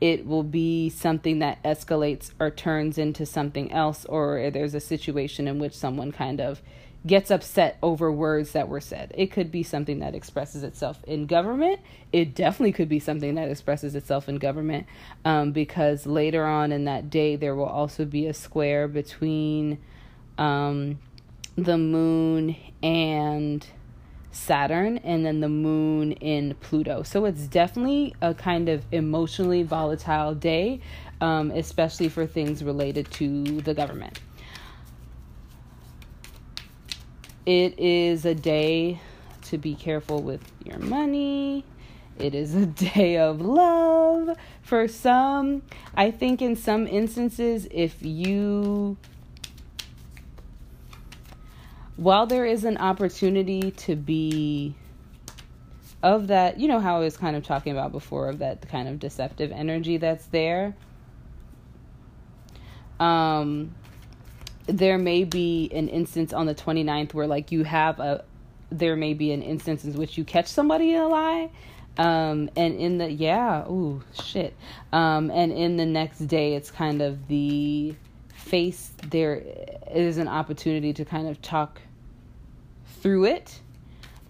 it 0.00 0.26
will 0.26 0.42
be 0.42 0.90
something 0.90 1.38
that 1.40 1.62
escalates 1.62 2.30
or 2.38 2.50
turns 2.50 2.98
into 2.98 3.26
something 3.26 3.72
else, 3.72 4.04
or 4.04 4.50
there's 4.50 4.74
a 4.74 4.80
situation 4.80 5.48
in 5.48 5.58
which 5.58 5.72
someone 5.72 6.12
kind 6.12 6.40
of 6.40 6.60
gets 7.06 7.30
upset 7.30 7.78
over 7.82 8.10
words 8.10 8.52
that 8.52 8.68
were 8.68 8.80
said. 8.80 9.12
It 9.16 9.30
could 9.30 9.50
be 9.50 9.62
something 9.62 10.00
that 10.00 10.14
expresses 10.14 10.62
itself 10.62 11.02
in 11.04 11.26
government. 11.26 11.80
It 12.12 12.34
definitely 12.34 12.72
could 12.72 12.88
be 12.88 12.98
something 12.98 13.34
that 13.36 13.48
expresses 13.48 13.94
itself 13.94 14.28
in 14.28 14.36
government 14.36 14.86
um, 15.24 15.52
because 15.52 16.06
later 16.06 16.44
on 16.44 16.72
in 16.72 16.84
that 16.86 17.10
day, 17.10 17.36
there 17.36 17.54
will 17.54 17.66
also 17.66 18.04
be 18.04 18.26
a 18.26 18.34
square 18.34 18.88
between 18.88 19.78
um, 20.38 20.98
the 21.56 21.78
moon 21.78 22.56
and 22.82 23.66
Saturn 24.32 24.98
and 24.98 25.24
then 25.24 25.40
the 25.40 25.48
moon 25.48 26.12
in 26.12 26.54
Pluto. 26.60 27.02
So 27.02 27.24
it's 27.24 27.46
definitely 27.46 28.14
a 28.20 28.34
kind 28.34 28.68
of 28.68 28.84
emotionally 28.92 29.62
volatile 29.62 30.34
day, 30.34 30.80
um, 31.20 31.50
especially 31.52 32.08
for 32.08 32.26
things 32.26 32.62
related 32.62 33.10
to 33.12 33.60
the 33.62 33.74
government. 33.74 34.20
It 37.46 37.78
is 37.78 38.24
a 38.24 38.34
day 38.34 39.00
to 39.42 39.56
be 39.56 39.76
careful 39.76 40.20
with 40.20 40.42
your 40.64 40.78
money. 40.80 41.64
It 42.18 42.34
is 42.34 42.56
a 42.56 42.66
day 42.94 43.18
of 43.18 43.40
love 43.40 44.36
for 44.62 44.88
some. 44.88 45.62
I 45.94 46.10
think 46.10 46.42
in 46.42 46.56
some 46.56 46.88
instances, 46.88 47.68
if 47.70 48.02
you 48.02 48.96
while 51.96 52.26
there 52.26 52.44
is 52.44 52.64
an 52.64 52.76
opportunity 52.76 53.70
to 53.70 53.96
be 53.96 54.74
of 56.02 56.26
that, 56.26 56.60
you 56.60 56.68
know 56.68 56.80
how 56.80 56.96
I 56.96 56.98
was 56.98 57.16
kind 57.16 57.36
of 57.36 57.44
talking 57.44 57.72
about 57.72 57.92
before 57.92 58.28
of 58.28 58.40
that 58.40 58.68
kind 58.68 58.88
of 58.88 58.98
deceptive 58.98 59.52
energy 59.52 59.96
that's 59.98 60.26
there. 60.26 60.74
Um 62.98 63.74
there 64.66 64.98
may 64.98 65.24
be 65.24 65.70
an 65.72 65.88
instance 65.88 66.32
on 66.32 66.46
the 66.46 66.54
29th 66.54 67.14
where 67.14 67.26
like 67.26 67.52
you 67.52 67.64
have 67.64 68.00
a 68.00 68.24
there 68.70 68.96
may 68.96 69.14
be 69.14 69.32
an 69.32 69.42
instance 69.42 69.84
in 69.84 69.92
which 69.94 70.18
you 70.18 70.24
catch 70.24 70.48
somebody 70.48 70.92
in 70.92 71.00
a 71.00 71.08
lie 71.08 71.50
um 71.98 72.50
and 72.56 72.78
in 72.78 72.98
the 72.98 73.10
yeah 73.10 73.64
ooh 73.68 74.02
shit 74.24 74.54
um 74.92 75.30
and 75.30 75.52
in 75.52 75.76
the 75.76 75.86
next 75.86 76.18
day 76.20 76.54
it's 76.54 76.70
kind 76.70 77.00
of 77.00 77.28
the 77.28 77.94
face 78.34 78.92
there 79.10 79.42
is 79.94 80.18
an 80.18 80.28
opportunity 80.28 80.92
to 80.92 81.04
kind 81.04 81.28
of 81.28 81.40
talk 81.42 81.80
through 83.00 83.24
it 83.24 83.60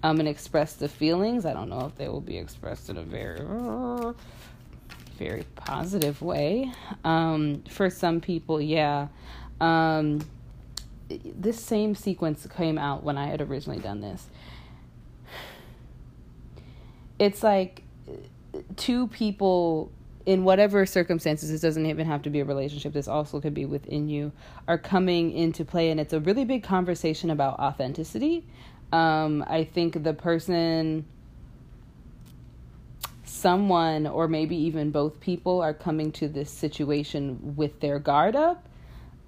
um, 0.03 0.21
and 0.21 0.29
express 0.29 0.75
the 0.75 0.89
feelings. 0.89 1.45
I 1.45 1.53
don't 1.53 1.69
know 1.69 1.87
if 1.87 1.97
they 1.97 2.09
will 2.09 2.21
be 2.21 2.39
expressed 2.39 2.91
in 2.91 2.97
a 2.97 3.03
very, 3.03 3.41
very 5.19 5.45
positive 5.55 6.23
way. 6.23 6.71
Um, 7.05 7.63
for 7.69 7.91
some 7.91 8.21
people, 8.21 8.61
yeah. 8.61 9.09
Um, 9.61 10.21
this 11.09 11.63
same 11.63 11.95
sequence 11.95 12.47
came 12.57 12.79
out 12.79 13.03
when 13.03 13.17
I 13.17 13.27
had 13.27 13.41
originally 13.41 13.81
done 13.81 14.01
this. 14.01 14.27
It's 17.19 17.43
like 17.43 17.83
two 18.77 19.07
people 19.09 19.91
in 20.27 20.43
whatever 20.43 20.85
circumstances, 20.85 21.51
this 21.51 21.61
doesn't 21.61 21.87
even 21.87 22.05
have 22.05 22.21
to 22.23 22.31
be 22.31 22.41
a 22.41 22.45
relationship, 22.45 22.93
this 22.93 23.07
also 23.07 23.41
could 23.41 23.55
be 23.55 23.65
within 23.65 24.09
you, 24.09 24.33
are 24.67 24.77
coming 24.77 25.31
into 25.33 25.65
play. 25.65 25.91
And 25.91 26.01
it's 26.01 26.13
a 26.13 26.21
really 26.21 26.45
big 26.45 26.65
conversation 26.65 27.31
about 27.31 27.61
authenticity. 27.61 28.45
Um, 28.93 29.45
I 29.47 29.63
think 29.63 30.03
the 30.03 30.13
person, 30.13 31.07
someone, 33.25 34.09
or 34.09 34.27
maybe 34.27 34.57
even 34.57 34.91
both 34.91 35.21
people 35.21 35.61
are 35.61 35.75
coming 35.75 36.11
to 36.13 36.29
this 36.29 36.51
situation 36.51 37.55
with 37.55 37.79
their 37.79 38.01
guard 38.01 38.35
up, 38.35 38.69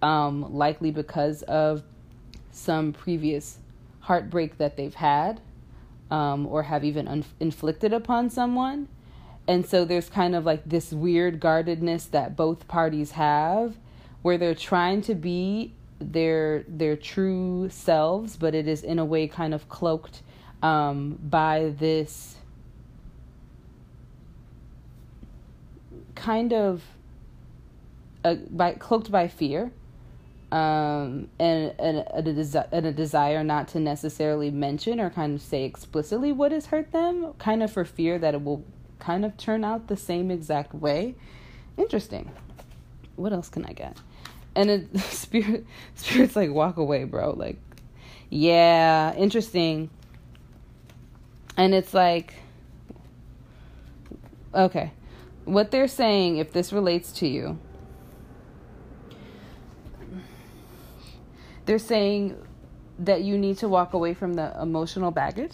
um, 0.03 0.55
likely 0.55 0.91
because 0.91 1.43
of 1.43 1.83
some 2.51 2.93
previous 2.93 3.59
heartbreak 4.01 4.59
that 4.59 4.77
they've 4.77 4.95
had 4.95 5.41
um, 6.11 6.47
or 6.47 6.65
have 6.65 6.85
even 6.85 7.07
un- 7.07 7.25
inflicted 7.41 7.93
upon 7.93 8.31
someone. 8.31 8.89
And 9.47 9.67
so 9.67 9.85
there's 9.85 10.09
kind 10.09 10.35
of 10.35 10.45
like 10.45 10.63
this 10.67 10.93
weird 10.93 11.41
guardedness 11.41 12.05
that 12.07 12.37
both 12.37 12.69
parties 12.69 13.13
have 13.13 13.77
where 14.23 14.37
they're 14.37 14.55
trying 14.55 15.01
to 15.03 15.15
be 15.15 15.73
their 16.01 16.65
their 16.69 16.97
true 16.97 17.69
selves 17.71 18.37
but 18.37 18.55
it 18.55 18.69
is 18.69 18.85
in 18.85 18.99
a 19.01 19.05
way 19.05 19.27
kind 19.27 19.53
of 19.53 19.69
cloaked 19.69 20.23
um, 20.63 21.19
by 21.23 21.73
this 21.79 22.37
kind 26.15 26.53
of 26.53 26.83
uh, 28.25 28.35
by 28.51 28.73
cloaked 28.73 29.11
by 29.11 29.27
fear 29.27 29.73
um, 30.51 31.29
and, 31.39 31.75
and, 31.79 31.99
a 31.99 32.23
desi- 32.23 32.69
and 32.73 32.87
a 32.87 32.93
desire 32.93 33.45
not 33.45 33.69
to 33.69 33.81
necessarily 33.81 34.51
mention 34.51 34.99
or 34.99 35.11
kind 35.11 35.35
of 35.35 35.43
say 35.43 35.65
explicitly 35.65 36.33
what 36.33 36.53
has 36.53 36.67
hurt 36.67 36.93
them, 36.93 37.35
kind 37.39 37.63
of 37.63 37.71
for 37.71 37.85
fear 37.85 38.19
that 38.19 38.35
it 38.35 38.43
will 38.43 38.65
kind 38.99 39.25
of 39.25 39.37
turn 39.37 39.63
out 39.63 39.89
the 39.89 39.97
same 39.97 40.31
exact 40.31 40.75
way. 40.75 41.15
Interesting. 41.77 42.31
What 43.17 43.33
else 43.33 43.49
can 43.49 43.65
I 43.67 43.73
get? 43.73 43.99
And 44.55 44.71
it, 44.71 44.99
spirit 45.01 45.67
spirits 45.95 46.35
like 46.35 46.51
walk 46.51 46.79
away, 46.79 47.05
bro. 47.05 47.33
Like, 47.33 47.59
yeah, 48.31 49.15
interesting. 49.15 49.91
And 51.57 51.75
it's 51.75 51.93
like, 51.93 52.35
okay, 54.55 54.93
what 55.45 55.71
they're 55.71 55.89
saying, 55.89 56.39
if 56.39 56.53
this 56.53 56.73
relates 56.73 57.13
to 57.13 57.27
you, 57.27 57.59
they're 61.69 61.79
saying 61.79 62.35
that 62.99 63.21
you 63.21 63.37
need 63.37 63.59
to 63.59 63.69
walk 63.69 63.93
away 63.93 64.15
from 64.15 64.33
the 64.33 64.57
emotional 64.59 65.11
baggage 65.11 65.53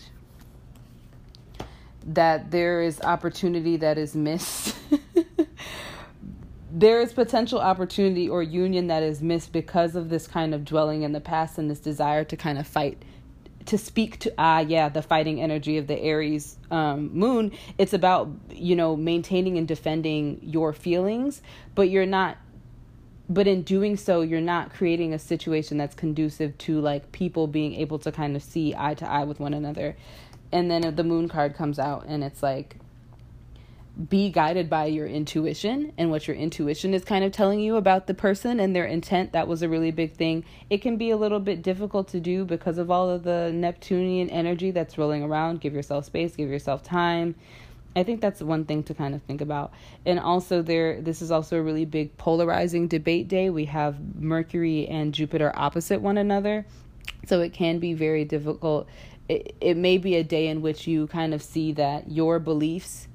that 2.07 2.53
there 2.53 2.82
is 2.82 3.01
opportunity 3.01 3.78
that 3.78 3.99
is 3.99 4.15
missed. 4.15 4.77
there 6.70 7.01
is 7.01 7.12
potential 7.12 7.59
opportunity 7.59 8.28
or 8.28 8.45
union 8.45 8.86
that 8.86 9.03
is 9.03 9.23
missed 9.23 9.51
because 9.51 9.97
of 9.97 10.09
this 10.09 10.28
kind 10.28 10.55
of 10.55 10.65
dwelling 10.65 11.03
in 11.03 11.11
the 11.11 11.20
past 11.20 11.59
and 11.59 11.69
this 11.69 11.81
desire 11.81 12.23
to 12.23 12.36
kind 12.36 12.59
of 12.59 12.66
fight 12.66 13.03
to 13.66 13.77
speak 13.78 14.19
to 14.19 14.32
ah 14.36 14.61
yeah 14.61 14.91
the 14.91 15.01
fighting 15.01 15.41
energy 15.41 15.78
of 15.78 15.86
the 15.86 15.99
aries 15.99 16.59
um, 16.70 17.11
moon 17.15 17.51
it's 17.78 17.95
about 17.95 18.28
you 18.51 18.77
know 18.77 18.95
maintaining 18.95 19.57
and 19.57 19.66
defending 19.66 20.39
your 20.43 20.74
feelings 20.74 21.41
but 21.74 21.89
you're 21.89 22.05
not 22.05 22.36
but 23.29 23.47
in 23.47 23.63
doing 23.63 23.97
so 23.97 24.21
you're 24.21 24.41
not 24.41 24.73
creating 24.73 25.13
a 25.13 25.19
situation 25.19 25.79
that's 25.79 25.95
conducive 25.95 26.57
to 26.59 26.81
like 26.81 27.11
people 27.13 27.47
being 27.47 27.75
able 27.75 27.99
to 27.99 28.13
kind 28.13 28.37
of 28.37 28.43
see 28.43 28.75
eye 28.77 28.95
to 28.95 29.09
eye 29.09 29.25
with 29.25 29.41
one 29.41 29.55
another 29.55 29.97
and 30.53 30.71
then 30.71 30.95
the 30.95 31.05
moon 31.05 31.29
card 31.29 31.55
comes 31.55 31.79
out 31.79 32.05
and 32.07 32.23
it's 32.23 32.43
like 32.43 32.77
be 34.09 34.29
guided 34.29 34.69
by 34.69 34.87
your 34.87 35.07
intuition 35.07 35.93
and 35.97 36.11
what 36.11 36.27
your 36.27 36.37
intuition 36.37 36.95
is 36.95 37.05
kind 37.05 37.25
of 37.25 37.31
telling 37.31 37.61
you 37.61 37.77
about 37.77 38.07
the 38.09 38.15
person 38.15 38.59
and 38.59 38.75
their 38.75 38.87
intent. 38.87 39.33
That 39.33 39.47
was 39.47 39.63
a 39.63 39.69
really 39.69 39.93
big 39.93 40.15
thing. 40.15 40.45
It 40.69 40.79
can 40.79 40.97
be 40.97 41.11
a 41.11 41.17
little 41.17 41.39
bit 41.39 41.63
difficult 41.63 42.09
to 42.09 42.21
do 42.21 42.45
because 42.45 42.79
of 42.79 42.91
all 42.91 43.09
of 43.09 43.23
the 43.23 43.53
Neptunian 43.55 44.31
energy 44.31 44.73
that's 44.73 44.99
rolling 44.99 45.23
around. 45.23 45.61
Give 45.61 45.75
yourself 45.75 46.07
space, 46.07 46.35
give 46.35 46.51
yourself 46.51 46.83
time. 46.83 47.37
I 47.97 48.03
think 48.03 48.21
that's 48.21 48.41
one 48.41 48.65
thing 48.65 48.83
to 48.85 48.95
kind 48.95 49.15
of 49.15 49.23
think 49.23 49.41
about. 49.41 49.73
And 50.05 50.19
also 50.19 50.62
there 50.62 51.01
this 51.01 51.23
is 51.23 51.31
also 51.31 51.59
a 51.59 51.62
really 51.62 51.85
big 51.85 52.16
polarizing 52.16 52.89
debate 52.89 53.29
day. 53.29 53.51
We 53.51 53.66
have 53.66 54.16
Mercury 54.16 54.89
and 54.89 55.15
Jupiter 55.15 55.53
opposite 55.55 56.01
one 56.01 56.19
another. 56.19 56.66
So 57.27 57.41
it 57.41 57.53
can 57.53 57.79
be 57.79 57.95
very 57.95 58.25
difficult. 58.25 58.89
It, 59.29 59.55
it 59.61 59.77
may 59.77 59.99
be 59.99 60.16
a 60.16 60.25
day 60.25 60.49
in 60.49 60.61
which 60.61 60.87
you 60.87 61.07
kind 61.07 61.33
of 61.33 61.43
see 61.43 61.73
that 61.73 62.11
your 62.11 62.39
beliefs 62.39 63.09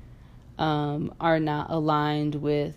um, 0.57 1.13
are 1.19 1.39
not 1.39 1.69
aligned 1.69 2.35
with 2.35 2.75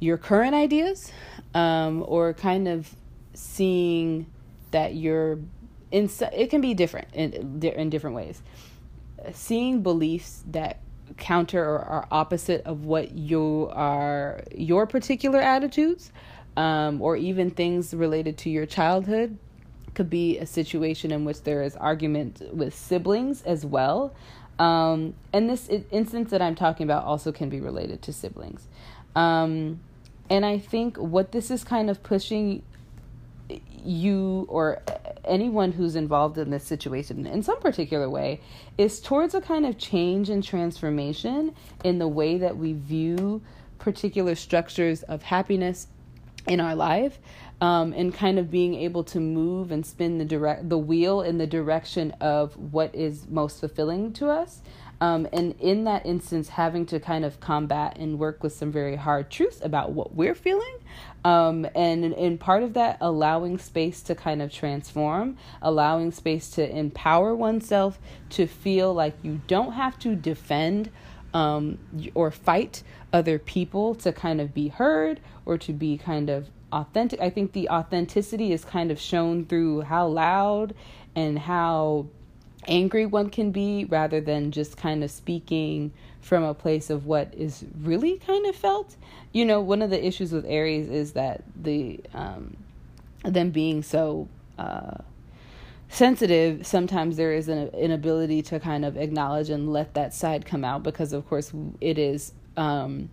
your 0.00 0.16
current 0.16 0.54
ideas 0.54 1.12
um, 1.54 2.04
or 2.06 2.32
kind 2.34 2.66
of 2.66 2.94
seeing 3.34 4.26
that 4.70 4.94
you're 4.94 5.38
in 5.90 6.08
it 6.32 6.50
can 6.50 6.60
be 6.60 6.74
different 6.74 7.08
in 7.12 7.60
in 7.62 7.90
different 7.90 8.14
ways 8.14 8.42
seeing 9.32 9.82
beliefs 9.82 10.44
that 10.50 10.80
counter 11.16 11.64
or 11.64 11.80
are 11.80 12.08
opposite 12.10 12.64
of 12.64 12.84
what 12.84 13.12
you 13.12 13.68
are 13.72 14.42
your 14.54 14.86
particular 14.86 15.40
attitudes 15.40 16.12
um, 16.56 17.02
or 17.02 17.16
even 17.16 17.50
things 17.50 17.92
related 17.92 18.38
to 18.38 18.48
your 18.48 18.64
childhood 18.64 19.36
could 19.94 20.08
be 20.08 20.38
a 20.38 20.46
situation 20.46 21.10
in 21.10 21.24
which 21.24 21.42
there 21.42 21.62
is 21.62 21.74
argument 21.76 22.40
with 22.52 22.72
siblings 22.74 23.42
as 23.42 23.66
well 23.66 24.14
um, 24.60 25.14
and 25.32 25.48
this 25.48 25.70
instance 25.90 26.30
that 26.30 26.42
I'm 26.42 26.54
talking 26.54 26.84
about 26.84 27.04
also 27.04 27.32
can 27.32 27.48
be 27.48 27.60
related 27.60 28.02
to 28.02 28.12
siblings. 28.12 28.68
Um, 29.16 29.80
and 30.28 30.44
I 30.44 30.58
think 30.58 30.98
what 30.98 31.32
this 31.32 31.50
is 31.50 31.64
kind 31.64 31.88
of 31.88 32.02
pushing 32.02 32.62
you 33.84 34.46
or 34.48 34.82
anyone 35.24 35.72
who's 35.72 35.96
involved 35.96 36.38
in 36.38 36.50
this 36.50 36.64
situation 36.64 37.26
in 37.26 37.42
some 37.42 37.60
particular 37.60 38.08
way 38.08 38.40
is 38.78 39.00
towards 39.00 39.34
a 39.34 39.40
kind 39.40 39.66
of 39.66 39.78
change 39.78 40.28
and 40.30 40.42
transformation 40.42 41.54
in 41.84 41.98
the 41.98 42.08
way 42.08 42.38
that 42.38 42.56
we 42.56 42.72
view 42.72 43.42
particular 43.78 44.34
structures 44.34 45.02
of 45.04 45.22
happiness 45.22 45.86
in 46.46 46.60
our 46.60 46.74
life 46.74 47.18
um, 47.60 47.92
and 47.92 48.14
kind 48.14 48.38
of 48.38 48.50
being 48.50 48.74
able 48.74 49.04
to 49.04 49.20
move 49.20 49.70
and 49.70 49.84
spin 49.84 50.18
the 50.18 50.24
direct 50.24 50.68
the 50.68 50.78
wheel 50.78 51.20
in 51.20 51.38
the 51.38 51.46
direction 51.46 52.10
of 52.20 52.56
what 52.56 52.94
is 52.94 53.28
most 53.28 53.60
fulfilling 53.60 54.12
to 54.14 54.28
us. 54.28 54.62
Um, 55.02 55.26
and 55.32 55.54
in 55.60 55.84
that 55.84 56.04
instance, 56.04 56.50
having 56.50 56.84
to 56.86 57.00
kind 57.00 57.24
of 57.24 57.40
combat 57.40 57.96
and 57.98 58.18
work 58.18 58.42
with 58.42 58.52
some 58.52 58.70
very 58.70 58.96
hard 58.96 59.30
truths 59.30 59.60
about 59.62 59.92
what 59.92 60.14
we're 60.14 60.34
feeling. 60.34 60.76
Um, 61.24 61.66
and 61.74 62.04
in 62.04 62.38
part 62.38 62.62
of 62.62 62.74
that, 62.74 62.96
allowing 63.00 63.58
space 63.58 64.00
to 64.02 64.14
kind 64.14 64.40
of 64.40 64.50
transform, 64.52 65.36
allowing 65.60 66.12
space 66.12 66.50
to 66.52 66.68
empower 66.76 67.34
oneself 67.34 67.98
to 68.30 68.46
feel 68.46 68.94
like 68.94 69.14
you 69.22 69.40
don't 69.46 69.72
have 69.72 69.98
to 70.00 70.14
defend 70.14 70.90
um, 71.34 71.78
or 72.14 72.30
fight 72.30 72.82
other 73.12 73.38
people 73.38 73.94
to 73.96 74.12
kind 74.12 74.40
of 74.40 74.54
be 74.54 74.68
heard 74.68 75.20
or 75.44 75.58
to 75.58 75.72
be 75.72 75.98
kind 75.98 76.30
of 76.30 76.48
authentic. 76.72 77.20
I 77.20 77.30
think 77.30 77.52
the 77.52 77.68
authenticity 77.68 78.52
is 78.52 78.64
kind 78.64 78.90
of 78.90 78.98
shown 78.98 79.44
through 79.44 79.82
how 79.82 80.06
loud 80.06 80.74
and 81.14 81.38
how 81.38 82.06
angry 82.66 83.06
one 83.06 83.30
can 83.30 83.50
be 83.50 83.84
rather 83.84 84.20
than 84.20 84.50
just 84.50 84.76
kind 84.76 85.02
of 85.02 85.10
speaking 85.10 85.92
from 86.20 86.44
a 86.44 86.54
place 86.54 86.90
of 86.90 87.06
what 87.06 87.32
is 87.34 87.64
really 87.80 88.18
kind 88.18 88.46
of 88.46 88.54
felt. 88.54 88.96
You 89.32 89.44
know, 89.44 89.60
one 89.60 89.82
of 89.82 89.90
the 89.90 90.04
issues 90.04 90.32
with 90.32 90.44
Aries 90.46 90.88
is 90.88 91.12
that 91.12 91.42
the 91.56 92.00
um 92.14 92.56
them 93.24 93.50
being 93.50 93.82
so 93.82 94.28
uh 94.58 94.96
sensitive 95.88 96.64
sometimes 96.66 97.16
there 97.16 97.32
is 97.32 97.48
an 97.48 97.68
inability 97.68 98.40
to 98.40 98.60
kind 98.60 98.84
of 98.84 98.96
acknowledge 98.96 99.50
and 99.50 99.72
let 99.72 99.92
that 99.94 100.14
side 100.14 100.46
come 100.46 100.64
out 100.64 100.84
because 100.84 101.12
of 101.12 101.28
course 101.28 101.52
it 101.80 101.98
is 101.98 102.32
um 102.56 103.10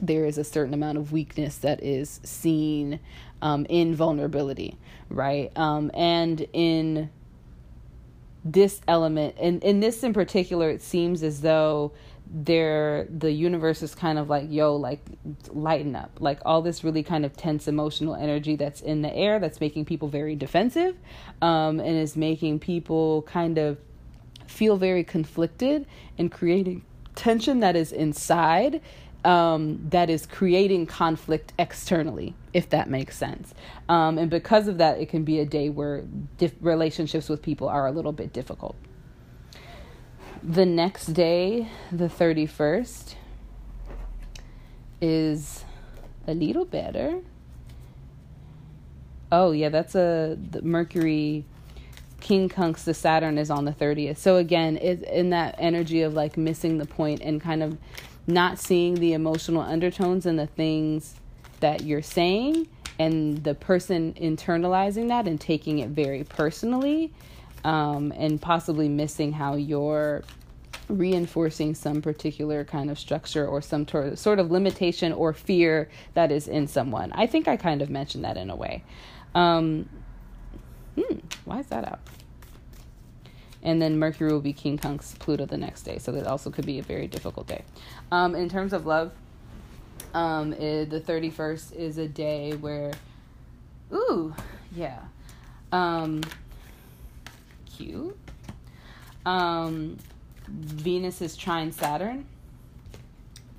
there 0.00 0.24
is 0.24 0.38
a 0.38 0.44
certain 0.44 0.74
amount 0.74 0.98
of 0.98 1.12
weakness 1.12 1.58
that 1.58 1.82
is 1.82 2.20
seen 2.24 3.00
um, 3.42 3.66
in 3.68 3.94
vulnerability, 3.94 4.76
right? 5.08 5.56
Um, 5.56 5.90
and 5.94 6.46
in 6.52 7.10
this 8.44 8.80
element, 8.88 9.36
and 9.38 9.62
in 9.62 9.80
this 9.80 10.02
in 10.02 10.12
particular, 10.12 10.70
it 10.70 10.82
seems 10.82 11.22
as 11.22 11.40
though 11.40 11.92
there 12.36 13.06
the 13.16 13.30
universe 13.30 13.80
is 13.80 13.94
kind 13.94 14.18
of 14.18 14.28
like 14.28 14.50
yo 14.50 14.74
like 14.74 14.98
lighten 15.50 15.94
up 15.94 16.10
like 16.18 16.40
all 16.44 16.62
this 16.62 16.82
really 16.82 17.02
kind 17.04 17.24
of 17.24 17.36
tense 17.36 17.68
emotional 17.68 18.16
energy 18.16 18.56
that's 18.56 18.80
in 18.80 19.02
the 19.02 19.14
air 19.14 19.38
that's 19.38 19.60
making 19.60 19.84
people 19.84 20.08
very 20.08 20.34
defensive 20.34 20.96
um, 21.42 21.78
and 21.78 21.96
is 21.96 22.16
making 22.16 22.58
people 22.58 23.22
kind 23.22 23.56
of 23.56 23.78
feel 24.48 24.76
very 24.76 25.04
conflicted 25.04 25.86
and 26.18 26.32
creating 26.32 26.84
tension 27.14 27.60
that 27.60 27.76
is 27.76 27.92
inside 27.92 28.80
um, 29.24 29.80
that 29.88 30.10
is 30.10 30.26
creating 30.26 30.86
conflict 30.86 31.54
externally, 31.58 32.34
if 32.52 32.68
that 32.70 32.90
makes 32.90 33.16
sense. 33.16 33.54
Um, 33.88 34.18
and 34.18 34.30
because 34.30 34.68
of 34.68 34.78
that, 34.78 35.00
it 35.00 35.08
can 35.08 35.24
be 35.24 35.40
a 35.40 35.46
day 35.46 35.70
where 35.70 36.02
dif- 36.36 36.54
relationships 36.60 37.30
with 37.30 37.40
people 37.40 37.68
are 37.68 37.86
a 37.86 37.90
little 37.90 38.12
bit 38.12 38.34
difficult. 38.34 38.76
The 40.46 40.66
next 40.66 41.06
day, 41.14 41.68
the 41.90 42.06
31st, 42.06 43.14
is 45.00 45.64
a 46.26 46.34
little 46.34 46.66
better. 46.66 47.22
Oh, 49.32 49.52
yeah, 49.52 49.70
that's 49.70 49.94
a 49.94 50.36
Mercury 50.60 51.46
quincunx 52.20 52.84
the 52.84 52.92
Saturn 52.92 53.38
is 53.38 53.50
on 53.50 53.64
the 53.64 53.72
30th. 53.72 54.18
So 54.18 54.36
again, 54.36 54.76
it's 54.82 55.02
in 55.04 55.30
that 55.30 55.54
energy 55.56 56.02
of 56.02 56.12
like 56.12 56.36
missing 56.36 56.76
the 56.76 56.86
point 56.86 57.22
and 57.22 57.40
kind 57.40 57.62
of 57.62 57.78
not 58.26 58.58
seeing 58.58 58.96
the 58.96 59.14
emotional 59.14 59.62
undertones 59.62 60.26
and 60.26 60.38
the 60.38 60.46
things 60.46 61.14
that 61.60 61.84
you're 61.84 62.02
saying 62.02 62.68
and 62.98 63.42
the 63.44 63.54
person 63.54 64.12
internalizing 64.20 65.08
that 65.08 65.26
and 65.26 65.40
taking 65.40 65.78
it 65.78 65.88
very 65.88 66.22
personally 66.22 67.14
um, 67.64 68.12
and 68.16 68.40
possibly 68.40 68.88
missing 68.88 69.32
how 69.32 69.54
you're 69.56 70.22
reinforcing 70.88 71.74
some 71.74 72.02
particular 72.02 72.64
kind 72.64 72.90
of 72.90 72.98
structure 72.98 73.46
or 73.46 73.62
some 73.62 73.86
tor- 73.86 74.16
sort 74.16 74.38
of 74.38 74.50
limitation 74.50 75.12
or 75.12 75.32
fear 75.32 75.88
that 76.12 76.30
is 76.30 76.46
in 76.46 76.66
someone. 76.66 77.10
I 77.12 77.26
think 77.26 77.48
I 77.48 77.56
kind 77.56 77.80
of 77.80 77.88
mentioned 77.88 78.24
that 78.24 78.36
in 78.36 78.50
a 78.50 78.56
way. 78.56 78.84
Um, 79.34 79.88
hmm, 80.94 81.18
why 81.44 81.60
is 81.60 81.66
that 81.66 81.86
out? 81.86 82.00
and 83.64 83.80
then 83.80 83.98
Mercury 83.98 84.30
will 84.30 84.40
be 84.40 84.52
quincunx 84.52 85.18
Pluto 85.18 85.46
the 85.46 85.56
next 85.56 85.82
day. 85.82 85.98
So 85.98 86.12
that 86.12 86.26
also 86.26 86.50
could 86.50 86.66
be 86.66 86.78
a 86.78 86.82
very 86.82 87.06
difficult 87.06 87.46
day. 87.46 87.62
Um, 88.12 88.34
in 88.34 88.48
terms 88.48 88.72
of 88.72 88.86
love, 88.86 89.12
um, 90.12 90.52
it, 90.52 90.90
the 90.90 91.00
31st 91.00 91.72
is 91.72 91.98
a 91.98 92.06
day 92.06 92.52
where, 92.52 92.92
ooh, 93.92 94.34
yeah, 94.76 95.00
um, 95.72 96.20
cute. 97.76 98.16
Um, 99.26 99.98
Venus 100.48 101.22
is 101.22 101.36
trine 101.36 101.72
Saturn. 101.72 102.26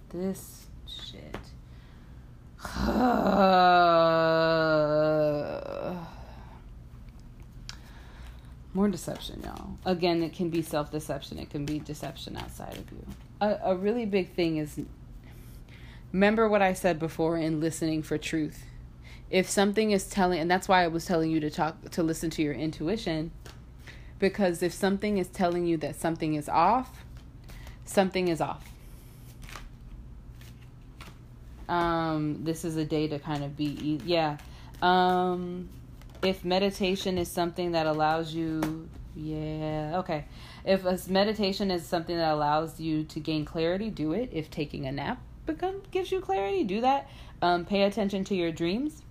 This 0.09 0.67
shit. 0.87 1.37
More 8.73 8.89
deception, 8.89 9.41
y'all. 9.43 9.77
Again, 9.85 10.21
it 10.21 10.33
can 10.33 10.49
be 10.49 10.61
self 10.61 10.91
deception, 10.91 11.39
it 11.39 11.49
can 11.49 11.65
be 11.65 11.79
deception 11.79 12.35
outside 12.37 12.73
of 12.73 12.91
you. 12.91 13.05
A, 13.41 13.57
a 13.63 13.75
really 13.75 14.05
big 14.05 14.33
thing 14.33 14.57
is 14.57 14.79
remember 16.11 16.49
what 16.49 16.61
I 16.61 16.73
said 16.73 16.99
before 16.99 17.37
in 17.37 17.61
listening 17.61 18.03
for 18.03 18.17
truth. 18.17 18.63
If 19.29 19.49
something 19.49 19.91
is 19.91 20.07
telling, 20.07 20.39
and 20.39 20.51
that's 20.51 20.67
why 20.67 20.83
I 20.83 20.87
was 20.87 21.05
telling 21.05 21.31
you 21.31 21.39
to 21.39 21.49
talk, 21.49 21.89
to 21.91 22.03
listen 22.03 22.29
to 22.31 22.41
your 22.41 22.53
intuition, 22.53 23.31
because 24.19 24.63
if 24.63 24.73
something 24.73 25.17
is 25.17 25.27
telling 25.27 25.65
you 25.65 25.77
that 25.77 25.95
something 25.95 26.35
is 26.35 26.49
off, 26.49 27.03
something 27.85 28.27
is 28.27 28.41
off. 28.41 28.67
Um, 31.67 32.43
this 32.43 32.63
is 32.63 32.77
a 32.77 32.85
day 32.85 33.07
to 33.07 33.19
kind 33.19 33.43
of 33.43 33.57
be, 33.57 33.99
yeah. 34.05 34.37
Um, 34.81 35.69
if 36.21 36.45
meditation 36.45 37.17
is 37.17 37.29
something 37.29 37.71
that 37.71 37.85
allows 37.85 38.33
you 38.33 38.89
yeah 39.17 39.93
okay 39.95 40.25
if 40.65 40.83
a 40.83 40.99
meditation 41.09 41.71
is 41.71 41.85
something 41.85 42.17
that 42.17 42.33
allows 42.33 42.81
you 42.81 43.05
to 43.05 43.21
gain 43.21 43.45
clarity 43.45 43.89
do 43.89 44.11
it 44.11 44.29
if 44.33 44.51
taking 44.51 44.85
a 44.85 44.91
nap 44.91 45.21
become 45.45 45.81
gives 45.91 46.11
you 46.11 46.19
clarity 46.19 46.65
do 46.65 46.81
that 46.81 47.07
Um, 47.41 47.65
pay 47.65 47.83
attention 47.83 48.23
to 48.25 48.35
your 48.35 48.51
dreams 48.51 49.03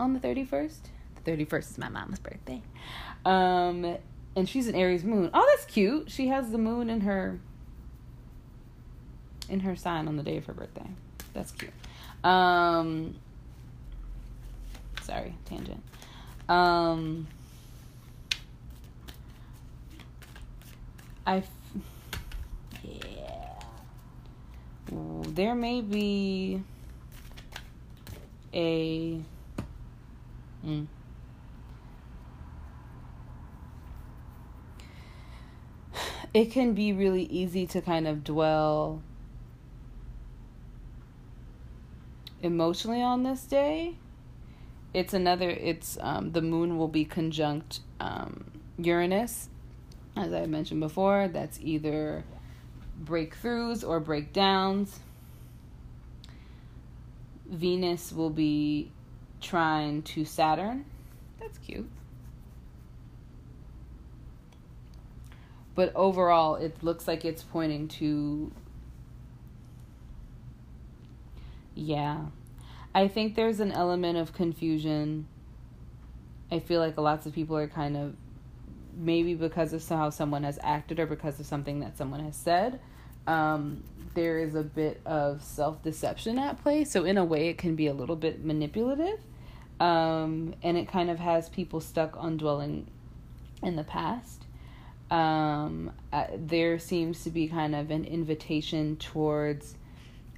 on 0.00 0.12
the 0.12 0.20
31st. 0.20 0.78
The 1.22 1.30
31st 1.30 1.70
is 1.70 1.78
my 1.78 1.88
mom's 1.88 2.18
birthday. 2.18 2.62
Um, 3.24 3.96
and 4.36 4.48
she's 4.48 4.66
an 4.68 4.74
Aries 4.74 5.04
moon. 5.04 5.30
Oh, 5.32 5.46
that's 5.50 5.64
cute. 5.64 6.10
She 6.10 6.28
has 6.28 6.50
the 6.50 6.58
moon 6.58 6.90
in 6.90 7.02
her 7.02 7.40
in 9.48 9.60
her 9.60 9.76
sign 9.76 10.08
on 10.08 10.16
the 10.16 10.22
day 10.22 10.36
of 10.36 10.46
her 10.46 10.54
birthday. 10.54 10.86
That's 11.32 11.52
cute. 11.52 11.72
Um, 12.22 13.14
sorry, 15.02 15.34
tangent. 15.44 15.82
Um, 16.48 17.26
I, 21.26 21.42
yeah. 22.82 23.60
There 24.90 25.54
may 25.54 25.80
be 25.80 26.62
a. 28.52 29.20
Mm, 30.64 30.86
it 36.34 36.50
can 36.50 36.74
be 36.74 36.92
really 36.92 37.22
easy 37.24 37.64
to 37.68 37.80
kind 37.80 38.08
of 38.08 38.24
dwell 38.24 39.00
emotionally 42.42 43.00
on 43.00 43.22
this 43.22 43.44
day. 43.44 43.94
It's 44.92 45.14
another. 45.14 45.48
It's 45.48 45.96
um, 46.00 46.32
the 46.32 46.42
moon 46.42 46.76
will 46.76 46.88
be 46.88 47.04
conjunct 47.04 47.80
um, 48.00 48.50
Uranus, 48.78 49.48
as 50.16 50.32
I 50.32 50.46
mentioned 50.46 50.80
before. 50.80 51.28
That's 51.28 51.58
either 51.60 52.24
breakthroughs 53.02 53.86
or 53.86 54.00
breakdowns. 54.00 54.98
Venus 57.46 58.12
will 58.12 58.30
be 58.30 58.90
trine 59.40 60.02
to 60.02 60.24
Saturn. 60.24 60.84
That's 61.40 61.58
cute. 61.58 61.88
But 65.74 65.92
overall, 65.94 66.54
it 66.56 66.82
looks 66.82 67.08
like 67.08 67.24
it's 67.24 67.42
pointing 67.42 67.88
to 67.88 68.52
Yeah. 71.74 72.26
I 72.94 73.08
think 73.08 73.34
there's 73.34 73.60
an 73.60 73.72
element 73.72 74.18
of 74.18 74.32
confusion. 74.32 75.26
I 76.50 76.60
feel 76.60 76.80
like 76.80 76.96
lots 76.96 77.26
of 77.26 77.32
people 77.32 77.56
are 77.56 77.66
kind 77.66 77.96
of 77.96 78.14
maybe 78.96 79.34
because 79.34 79.72
of 79.72 79.86
how 79.88 80.10
someone 80.10 80.44
has 80.44 80.58
acted 80.62 81.00
or 81.00 81.06
because 81.06 81.40
of 81.40 81.46
something 81.46 81.80
that 81.80 81.98
someone 81.98 82.20
has 82.20 82.36
said. 82.36 82.78
Um, 83.26 83.82
there 84.14 84.38
is 84.38 84.54
a 84.54 84.62
bit 84.62 85.00
of 85.04 85.42
self 85.42 85.82
deception 85.82 86.38
at 86.38 86.62
play. 86.62 86.84
So, 86.84 87.04
in 87.04 87.18
a 87.18 87.24
way, 87.24 87.48
it 87.48 87.58
can 87.58 87.74
be 87.74 87.88
a 87.88 87.94
little 87.94 88.16
bit 88.16 88.44
manipulative. 88.44 89.18
Um, 89.80 90.54
and 90.62 90.76
it 90.76 90.86
kind 90.86 91.10
of 91.10 91.18
has 91.18 91.48
people 91.48 91.80
stuck 91.80 92.16
on 92.16 92.36
dwelling 92.36 92.86
in 93.62 93.74
the 93.74 93.82
past. 93.82 94.43
Um, 95.10 95.92
uh, 96.12 96.26
there 96.36 96.78
seems 96.78 97.24
to 97.24 97.30
be 97.30 97.48
kind 97.48 97.74
of 97.74 97.90
an 97.90 98.04
invitation 98.04 98.96
towards 98.96 99.76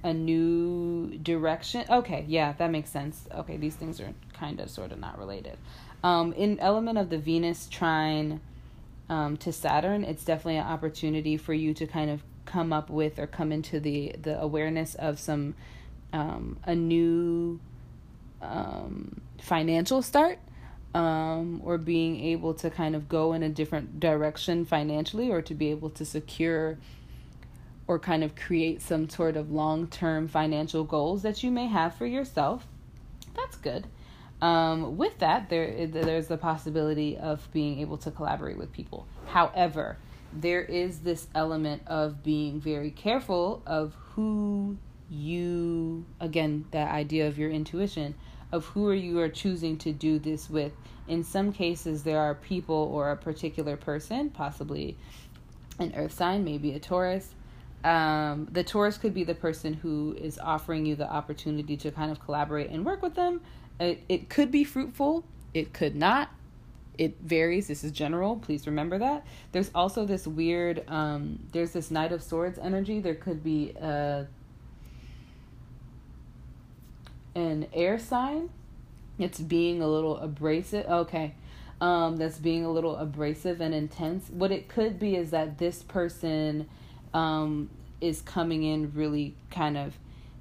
a 0.03 0.13
new 0.13 1.17
direction. 1.17 1.85
Okay, 1.89 2.25
yeah, 2.27 2.53
that 2.53 2.69
makes 2.71 2.89
sense. 2.89 3.27
Okay, 3.33 3.57
these 3.57 3.75
things 3.75 3.99
are 3.99 4.13
kind 4.33 4.59
of 4.59 4.69
sort 4.69 4.91
of 4.91 4.99
not 4.99 5.17
related. 5.17 5.57
Um, 6.03 6.33
in 6.33 6.59
element 6.59 6.97
of 6.97 7.09
the 7.09 7.17
Venus 7.17 7.67
trine 7.67 8.39
um, 9.09 9.37
to 9.37 9.51
Saturn, 9.51 10.03
it's 10.03 10.23
definitely 10.23 10.57
an 10.57 10.67
opportunity 10.67 11.37
for 11.37 11.53
you 11.53 11.73
to 11.73 11.87
kind 11.87 12.11
of 12.11 12.21
come 12.45 12.71
up 12.71 12.89
with 12.89 13.19
or 13.19 13.27
come 13.27 13.51
into 13.51 13.79
the 13.79 14.15
the 14.21 14.39
awareness 14.39 14.95
of 14.95 15.19
some 15.19 15.53
um, 16.13 16.57
a 16.63 16.73
new 16.73 17.59
um, 18.41 19.21
financial 19.41 20.01
start 20.01 20.39
um, 20.97 21.61
or 21.63 21.77
being 21.77 22.19
able 22.19 22.55
to 22.55 22.71
kind 22.71 22.95
of 22.95 23.07
go 23.07 23.33
in 23.33 23.43
a 23.43 23.49
different 23.49 23.99
direction 23.99 24.65
financially 24.65 25.29
or 25.29 25.43
to 25.43 25.53
be 25.53 25.69
able 25.69 25.91
to 25.91 26.03
secure 26.03 26.79
or 27.85 27.99
kind 27.99 28.23
of 28.23 28.35
create 28.35 28.81
some 28.81 29.07
sort 29.07 29.37
of 29.37 29.51
long 29.51 29.85
term 29.87 30.27
financial 30.27 30.83
goals 30.83 31.21
that 31.21 31.43
you 31.43 31.51
may 31.51 31.67
have 31.67 31.93
for 31.93 32.07
yourself. 32.07 32.65
That's 33.35 33.57
good. 33.57 33.85
Um, 34.41 34.97
with 34.97 35.19
that, 35.19 35.49
there 35.49 35.85
there's 35.85 36.27
the 36.27 36.37
possibility 36.37 37.15
of 37.15 37.47
being 37.53 37.79
able 37.79 37.99
to 37.99 38.09
collaborate 38.09 38.57
with 38.57 38.73
people. 38.73 39.05
However, 39.27 39.97
there 40.33 40.63
is 40.63 40.99
this 40.99 41.27
element 41.35 41.83
of 41.85 42.23
being 42.23 42.59
very 42.59 42.89
careful 42.89 43.61
of 43.67 43.93
who 44.15 44.77
you 45.11 46.05
again 46.19 46.65
that 46.71 46.91
idea 46.91 47.27
of 47.27 47.37
your 47.37 47.51
intuition 47.51 48.15
of 48.51 48.65
who 48.65 48.91
you 48.91 49.19
are 49.19 49.29
choosing 49.29 49.77
to 49.77 49.91
do 49.91 50.19
this 50.19 50.49
with. 50.49 50.71
In 51.07 51.23
some 51.23 51.53
cases, 51.53 52.03
there 52.03 52.19
are 52.19 52.35
people 52.35 52.89
or 52.93 53.11
a 53.11 53.17
particular 53.17 53.77
person, 53.77 54.29
possibly 54.29 54.97
an 55.79 55.93
earth 55.95 56.13
sign, 56.13 56.43
maybe 56.43 56.73
a 56.73 56.79
Taurus, 56.79 57.33
um, 57.83 58.47
the 58.51 58.63
Taurus 58.63 58.97
could 58.97 59.13
be 59.13 59.23
the 59.23 59.35
person 59.35 59.73
who 59.73 60.15
is 60.19 60.39
offering 60.39 60.85
you 60.85 60.95
the 60.95 61.09
opportunity 61.09 61.77
to 61.77 61.91
kind 61.91 62.11
of 62.11 62.19
collaborate 62.19 62.69
and 62.69 62.85
work 62.85 63.01
with 63.01 63.15
them. 63.15 63.41
It, 63.79 64.03
it 64.09 64.29
could 64.29 64.51
be 64.51 64.63
fruitful, 64.63 65.23
it 65.53 65.73
could 65.73 65.95
not. 65.95 66.29
It 66.97 67.15
varies. 67.21 67.67
This 67.67 67.83
is 67.83 67.91
general. 67.91 68.37
Please 68.37 68.65
remember 68.65 68.97
that. 68.97 69.23
There's 69.51 69.69
also 69.75 70.03
this 70.03 70.25
weird, 70.25 70.83
um, 70.87 71.37
there's 71.51 71.71
this 71.71 71.91
Knight 71.91 72.11
of 72.11 72.23
Swords 72.23 72.57
energy. 72.57 72.99
There 72.99 73.13
could 73.13 73.43
be 73.43 73.71
a, 73.79 73.85
uh, 73.85 74.25
an 77.37 77.67
air 77.73 77.99
sign. 77.99 78.49
It's 79.19 79.39
being 79.39 79.81
a 79.81 79.87
little 79.87 80.17
abrasive. 80.17 80.85
Okay. 80.85 81.33
Um, 81.79 82.17
that's 82.17 82.39
being 82.39 82.65
a 82.65 82.71
little 82.71 82.95
abrasive 82.95 83.61
and 83.61 83.73
intense. 83.73 84.29
What 84.29 84.51
it 84.51 84.67
could 84.67 84.99
be 84.99 85.15
is 85.15 85.29
that 85.29 85.59
this 85.59 85.83
person 85.83 86.67
um, 87.13 87.69
is 88.01 88.21
coming 88.21 88.63
in 88.63 88.91
really 88.95 89.35
kind 89.51 89.77
of 89.77 89.93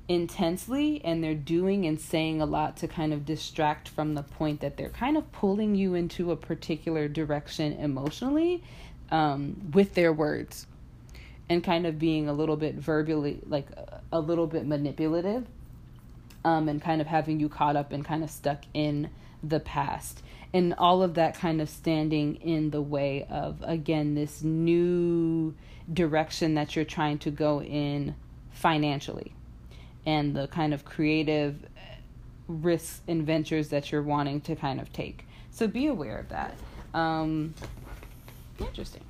intensely 0.08 1.02
and 1.04 1.22
they're 1.22 1.34
doing 1.34 1.84
and 1.84 2.00
saying 2.00 2.40
a 2.40 2.46
lot 2.46 2.76
to 2.78 2.88
kind 2.88 3.12
of 3.12 3.26
distract 3.26 3.88
from 3.88 4.14
the 4.14 4.22
point 4.22 4.60
that 4.60 4.76
they're 4.76 4.88
kind 4.88 5.16
of 5.16 5.30
pulling 5.32 5.74
you 5.74 5.94
into 5.94 6.30
a 6.30 6.36
particular 6.36 7.08
direction 7.08 7.72
emotionally 7.74 8.62
um, 9.10 9.60
with 9.72 9.94
their 9.94 10.12
words 10.12 10.66
and 11.48 11.62
kind 11.64 11.86
of 11.86 11.98
being 11.98 12.28
a 12.28 12.32
little 12.32 12.56
bit 12.56 12.76
verbally 12.76 13.40
like 13.48 13.66
a 14.12 14.20
little 14.20 14.46
bit 14.46 14.64
manipulative 14.64 15.44
um, 16.46 16.68
and 16.68 16.80
kind 16.80 17.00
of 17.00 17.08
having 17.08 17.40
you 17.40 17.48
caught 17.48 17.74
up 17.74 17.92
and 17.92 18.04
kind 18.04 18.22
of 18.22 18.30
stuck 18.30 18.62
in 18.72 19.10
the 19.42 19.58
past 19.58 20.22
and 20.54 20.72
all 20.78 21.02
of 21.02 21.14
that 21.14 21.34
kind 21.34 21.60
of 21.60 21.68
standing 21.68 22.36
in 22.36 22.70
the 22.70 22.80
way 22.80 23.26
of 23.28 23.62
again 23.62 24.14
this 24.14 24.42
new 24.42 25.52
direction 25.92 26.54
that 26.54 26.76
you're 26.76 26.84
trying 26.84 27.18
to 27.18 27.30
go 27.30 27.60
in 27.60 28.14
financially 28.52 29.32
and 30.06 30.36
the 30.36 30.46
kind 30.46 30.72
of 30.72 30.84
creative 30.84 31.66
risks 32.46 33.00
and 33.08 33.26
ventures 33.26 33.68
that 33.70 33.90
you're 33.90 34.02
wanting 34.02 34.40
to 34.40 34.54
kind 34.54 34.80
of 34.80 34.92
take. 34.92 35.26
So 35.50 35.66
be 35.66 35.88
aware 35.88 36.18
of 36.18 36.28
that. 36.28 36.54
Um, 36.94 37.54
interesting. 38.60 39.02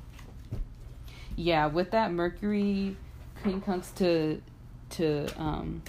Yeah, 1.36 1.66
with 1.66 1.90
that 1.90 2.12
Mercury 2.12 2.96
quincunx 3.44 3.94
to 3.96 4.40
to 4.88 5.26
um, 5.36 5.82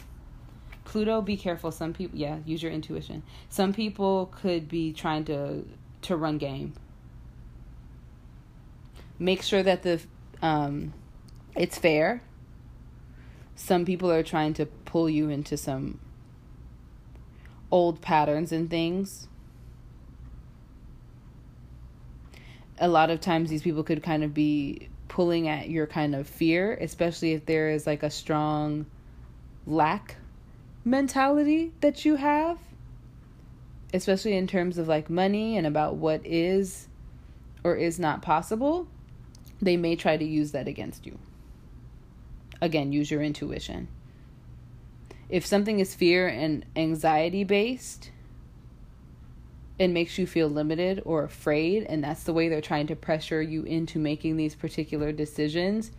Pluto, 0.87 1.21
be 1.21 1.35
careful. 1.35 1.69
Some 1.69 1.93
people, 1.93 2.17
yeah, 2.17 2.37
use 2.45 2.63
your 2.63 2.71
intuition. 2.71 3.21
Some 3.49 3.73
people 3.73 4.31
could 4.41 4.69
be 4.69 4.93
trying 4.93 5.25
to 5.25 5.65
to 6.03 6.15
run 6.15 6.37
game. 6.37 6.73
Make 9.19 9.41
sure 9.41 9.61
that 9.61 9.83
the 9.83 10.01
um, 10.41 10.93
it's 11.57 11.77
fair. 11.77 12.21
Some 13.55 13.83
people 13.83 14.09
are 14.09 14.23
trying 14.23 14.53
to 14.53 14.65
pull 14.65 15.09
you 15.09 15.29
into 15.29 15.57
some 15.57 15.99
old 17.69 17.99
patterns 17.99 18.53
and 18.53 18.69
things. 18.69 19.27
A 22.79 22.87
lot 22.87 23.09
of 23.09 23.19
times, 23.19 23.49
these 23.49 23.61
people 23.61 23.83
could 23.83 24.01
kind 24.01 24.23
of 24.23 24.33
be 24.33 24.87
pulling 25.09 25.49
at 25.49 25.69
your 25.69 25.85
kind 25.85 26.15
of 26.15 26.27
fear, 26.27 26.75
especially 26.79 27.33
if 27.33 27.45
there 27.45 27.71
is 27.71 27.85
like 27.85 28.03
a 28.03 28.09
strong 28.09 28.85
lack 29.65 30.15
mentality 30.89 31.73
that 31.81 32.05
you 32.05 32.15
have, 32.15 32.57
especially 33.93 34.35
in 34.35 34.47
terms 34.47 34.77
of 34.77 34.87
like 34.87 35.09
money 35.09 35.57
and 35.57 35.67
about 35.67 35.95
what 35.95 36.21
is 36.25 36.87
or 37.63 37.75
is 37.75 37.99
not 37.99 38.21
possible 38.21 38.87
they 39.61 39.77
may 39.77 39.95
try 39.95 40.17
to 40.17 40.25
use 40.25 40.51
that 40.51 40.67
against 40.67 41.05
you. 41.05 41.17
Again, 42.61 42.91
use 42.91 43.11
your 43.11 43.21
intuition. 43.21 43.87
If 45.29 45.45
something 45.45 45.79
is 45.79 45.93
fear 45.93 46.27
and 46.27 46.65
anxiety 46.75 47.43
based, 47.43 48.11
it 49.77 49.89
makes 49.89 50.17
you 50.17 50.25
feel 50.25 50.47
limited 50.47 51.01
or 51.05 51.23
afraid, 51.23 51.83
and 51.83 52.03
that's 52.03 52.23
the 52.23 52.33
way 52.33 52.49
they're 52.49 52.61
trying 52.61 52.87
to 52.87 52.95
pressure 52.95 53.41
you 53.41 53.63
into 53.63 53.99
making 53.99 54.37
these 54.37 54.55
particular 54.55 55.11
decisions, 55.11 55.91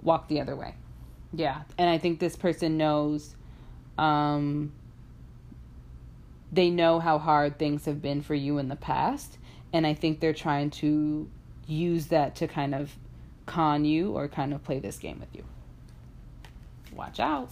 walk 0.00 0.28
the 0.28 0.40
other 0.40 0.56
way. 0.56 0.74
Yeah, 1.32 1.62
and 1.76 1.90
I 1.90 1.98
think 1.98 2.18
this 2.18 2.36
person 2.36 2.78
knows 2.78 3.34
um, 3.98 4.72
they 6.52 6.70
know 6.70 7.00
how 7.00 7.18
hard 7.18 7.58
things 7.58 7.84
have 7.86 8.00
been 8.00 8.22
for 8.22 8.34
you 8.34 8.58
in 8.58 8.68
the 8.68 8.76
past 8.76 9.38
and 9.72 9.86
I 9.86 9.94
think 9.94 10.20
they're 10.20 10.32
trying 10.32 10.70
to 10.70 11.28
use 11.66 12.06
that 12.06 12.36
to 12.36 12.48
kind 12.48 12.74
of 12.74 12.94
con 13.44 13.84
you 13.84 14.12
or 14.12 14.28
kind 14.28 14.54
of 14.54 14.62
play 14.64 14.78
this 14.78 14.98
game 14.98 15.20
with 15.20 15.34
you. 15.34 15.44
Watch 16.94 17.20
out. 17.20 17.50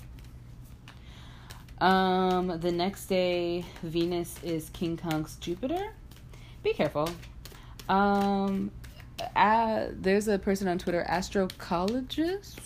Um, 1.81 2.61
the 2.61 2.73
next 2.73 3.07
day, 3.07 3.65
Venus 3.83 4.43
is 4.43 4.71
quincunx 4.71 5.39
Jupiter. 5.41 5.93
Be 6.63 6.73
careful. 6.73 7.11
Um, 7.89 8.71
uh, 9.37 9.89
there's 9.93 10.29
a 10.29 10.39
person 10.39 10.67
on 10.69 10.79
Twitter, 10.79 11.05
astrocologist. 11.09 12.57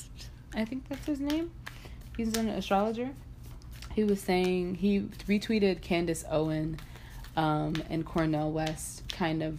I 0.55 0.65
think 0.65 0.89
that's 0.89 1.07
his 1.07 1.21
name. 1.21 1.51
He's 2.17 2.37
an 2.37 2.49
astrologer. 2.49 3.11
He 3.99 4.05
was 4.05 4.21
saying 4.21 4.77
he 4.77 5.01
retweeted 5.27 5.83
Candace 5.83 6.25
Owen 6.31 6.79
um, 7.37 7.75
and 7.91 8.07
Cornel 8.07 8.53
West 8.53 9.03
kind 9.09 9.43
of 9.43 9.59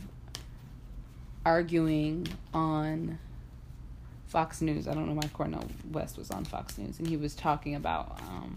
arguing 1.46 2.26
on 2.54 3.20
Fox 4.28 4.62
News. 4.62 4.88
I 4.88 4.94
don't 4.94 5.10
know 5.10 5.16
why 5.16 5.28
Cornel 5.34 5.66
West 5.92 6.18
was 6.18 6.32
on 6.32 6.46
Fox 6.46 6.78
News, 6.78 7.00
and 7.00 7.08
he 7.10 7.18
was 7.18 7.36
talking 7.36 7.76
about. 7.76 8.18
Um, 8.30 8.56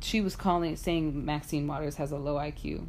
she 0.00 0.20
was 0.20 0.36
calling, 0.36 0.76
saying 0.76 1.24
Maxine 1.24 1.66
Waters 1.66 1.96
has 1.96 2.12
a 2.12 2.16
low 2.16 2.36
IQ. 2.36 2.86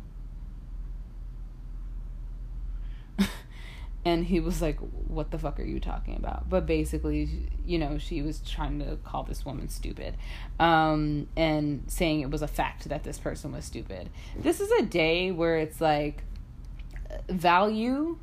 And 4.08 4.26
he 4.26 4.40
was 4.40 4.62
like, 4.62 4.80
"What 4.80 5.32
the 5.32 5.38
fuck 5.38 5.60
are 5.60 5.66
you 5.66 5.82
talking 5.82 6.16
about?" 6.16 6.48
But 6.50 6.66
basically, 6.66 7.50
you 7.66 7.78
know, 7.78 7.98
she 7.98 8.22
was 8.22 8.40
trying 8.40 8.80
to 8.80 8.96
call 9.04 9.24
this 9.24 9.46
woman 9.46 9.68
stupid, 9.68 10.16
um, 10.62 11.28
and 11.36 11.84
saying 11.88 12.22
it 12.22 12.32
was 12.32 12.42
a 12.42 12.48
fact 12.48 12.88
that 12.88 13.04
this 13.04 13.20
person 13.20 13.52
was 13.52 13.66
stupid. 13.66 14.10
This 14.40 14.62
is 14.62 14.72
a 14.72 14.84
day 14.84 15.32
where 15.32 15.58
it's 15.58 15.82
like 15.82 16.24
value. 17.28 18.18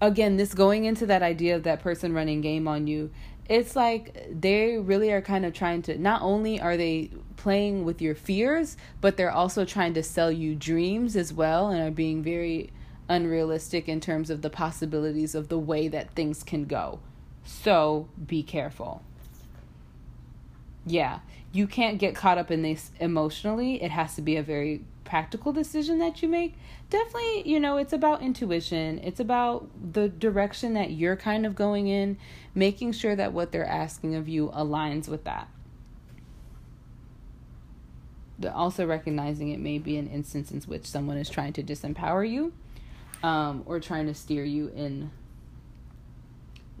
Again, 0.00 0.36
this 0.36 0.54
going 0.54 0.84
into 0.84 1.06
that 1.06 1.22
idea 1.22 1.56
of 1.56 1.64
that 1.64 1.80
person 1.80 2.12
running 2.12 2.40
game 2.40 2.68
on 2.68 2.86
you, 2.86 3.10
it's 3.48 3.74
like 3.74 4.28
they 4.30 4.78
really 4.78 5.10
are 5.10 5.20
kind 5.20 5.44
of 5.44 5.52
trying 5.52 5.82
to. 5.82 5.98
Not 5.98 6.22
only 6.22 6.60
are 6.60 6.76
they 6.76 7.10
playing 7.34 7.84
with 7.84 8.00
your 8.00 8.14
fears, 8.14 8.76
but 9.00 9.16
they're 9.16 9.32
also 9.32 9.64
trying 9.64 9.94
to 9.94 10.04
sell 10.04 10.30
you 10.30 10.54
dreams 10.54 11.16
as 11.16 11.32
well, 11.32 11.70
and 11.70 11.82
are 11.82 11.90
being 11.90 12.22
very 12.22 12.70
unrealistic 13.08 13.88
in 13.88 14.00
terms 14.00 14.30
of 14.30 14.42
the 14.42 14.50
possibilities 14.50 15.34
of 15.34 15.48
the 15.48 15.58
way 15.58 15.88
that 15.88 16.10
things 16.12 16.42
can 16.42 16.64
go. 16.64 17.00
So 17.44 18.08
be 18.26 18.42
careful. 18.42 19.02
Yeah, 20.84 21.20
you 21.52 21.66
can't 21.66 21.98
get 21.98 22.14
caught 22.14 22.38
up 22.38 22.50
in 22.50 22.62
this 22.62 22.90
emotionally. 23.00 23.82
It 23.82 23.90
has 23.90 24.14
to 24.16 24.22
be 24.22 24.36
a 24.36 24.42
very 24.42 24.84
practical 25.04 25.52
decision 25.52 25.98
that 25.98 26.22
you 26.22 26.28
make. 26.28 26.54
Definitely, 26.90 27.48
you 27.48 27.58
know, 27.58 27.78
it's 27.78 27.92
about 27.92 28.22
intuition. 28.22 29.00
It's 29.02 29.20
about 29.20 29.68
the 29.92 30.08
direction 30.08 30.74
that 30.74 30.90
you're 30.90 31.16
kind 31.16 31.46
of 31.46 31.54
going 31.54 31.88
in, 31.88 32.18
making 32.54 32.92
sure 32.92 33.16
that 33.16 33.32
what 33.32 33.50
they're 33.50 33.66
asking 33.66 34.14
of 34.14 34.28
you 34.28 34.48
aligns 34.48 35.08
with 35.08 35.24
that. 35.24 35.48
But 38.38 38.52
also 38.52 38.86
recognizing 38.86 39.50
it 39.50 39.60
may 39.60 39.78
be 39.78 39.96
an 39.96 40.08
instance 40.08 40.50
in 40.50 40.60
which 40.60 40.86
someone 40.86 41.16
is 41.16 41.28
trying 41.28 41.54
to 41.54 41.62
disempower 41.62 42.30
you 42.30 42.52
um, 43.22 43.62
or 43.66 43.80
trying 43.80 44.06
to 44.06 44.14
steer 44.14 44.44
you 44.44 44.68
in 44.68 45.10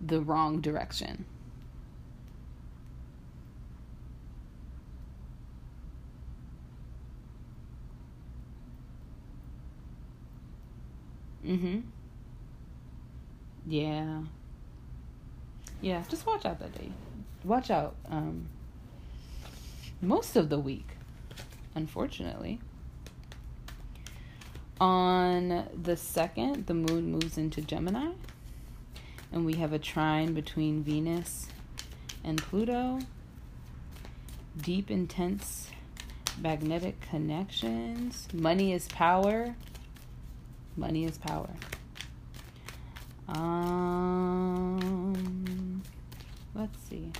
the 0.04 0.20
wrong 0.20 0.60
direction. 0.60 1.24
Mhm. 11.44 11.82
Yeah. 13.66 14.22
Yeah, 15.80 16.02
just 16.08 16.26
watch 16.26 16.44
out 16.44 16.58
that 16.60 16.72
day. 16.74 16.90
Watch 17.44 17.70
out 17.70 17.94
um 18.08 18.48
most 20.00 20.36
of 20.36 20.48
the 20.48 20.58
week, 20.58 20.88
unfortunately. 21.74 22.60
On 24.80 25.68
the 25.82 25.96
second, 25.96 26.66
the 26.66 26.74
moon 26.74 27.10
moves 27.10 27.36
into 27.36 27.60
Gemini, 27.60 28.12
and 29.32 29.44
we 29.44 29.56
have 29.56 29.72
a 29.72 29.78
trine 29.78 30.34
between 30.34 30.84
Venus 30.84 31.48
and 32.22 32.40
Pluto. 32.40 33.00
Deep, 34.56 34.90
intense 34.90 35.70
magnetic 36.40 37.00
connections. 37.00 38.28
Money 38.32 38.72
is 38.72 38.86
power. 38.88 39.56
Money 40.76 41.04
is 41.04 41.18
power. 41.18 41.50
Um, 43.28 44.62
let's 46.54 46.78
see. 46.88 47.10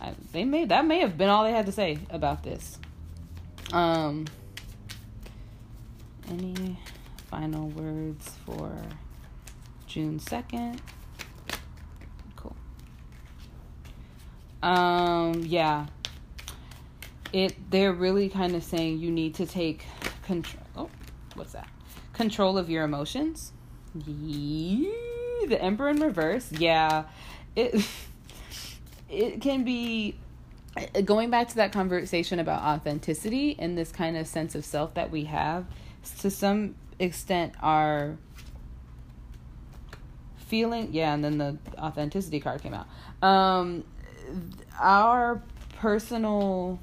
I, 0.00 0.14
they 0.32 0.44
may 0.44 0.64
that 0.66 0.86
may 0.86 1.00
have 1.00 1.18
been 1.18 1.28
all 1.28 1.42
they 1.44 1.52
had 1.52 1.66
to 1.66 1.72
say 1.72 1.98
about 2.10 2.42
this. 2.42 2.78
Um, 3.72 4.26
any 6.30 6.78
final 7.28 7.68
words 7.68 8.30
for 8.46 8.72
June 9.86 10.18
2nd? 10.18 10.78
Cool. 12.36 12.56
Um, 14.62 15.42
yeah. 15.44 15.86
It 17.32 17.70
they're 17.70 17.92
really 17.92 18.28
kind 18.28 18.56
of 18.56 18.64
saying 18.64 18.98
you 18.98 19.10
need 19.10 19.34
to 19.36 19.46
take 19.46 19.84
control. 20.24 20.62
Oh, 20.76 20.90
what's 21.34 21.52
that? 21.52 21.68
Control 22.12 22.58
of 22.58 22.68
your 22.68 22.84
emotions. 22.84 23.52
Yee, 23.94 24.92
the 25.46 25.60
Emperor 25.60 25.90
in 25.90 26.00
reverse. 26.00 26.50
Yeah. 26.52 27.04
It 27.54 27.86
it 29.08 29.40
can 29.40 29.64
be 29.64 30.16
going 31.04 31.30
back 31.30 31.48
to 31.48 31.56
that 31.56 31.72
conversation 31.72 32.38
about 32.38 32.62
authenticity 32.62 33.56
and 33.58 33.76
this 33.76 33.90
kind 33.90 34.16
of 34.16 34.26
sense 34.26 34.54
of 34.54 34.64
self 34.64 34.94
that 34.94 35.10
we 35.10 35.24
have 35.24 35.66
to 36.20 36.30
some 36.30 36.74
extent 36.98 37.54
our 37.60 38.18
feeling 40.36 40.88
yeah 40.92 41.14
and 41.14 41.24
then 41.24 41.38
the 41.38 41.56
authenticity 41.78 42.40
card 42.40 42.62
came 42.62 42.74
out. 42.74 42.86
Um 43.26 43.84
our 44.78 45.42
personal 45.78 46.80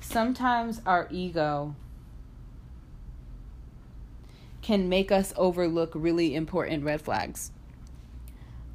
sometimes 0.00 0.80
our 0.86 1.08
ego 1.10 1.74
can 4.62 4.88
make 4.88 5.12
us 5.12 5.32
overlook 5.36 5.92
really 5.94 6.34
important 6.34 6.84
red 6.84 7.00
flags. 7.00 7.52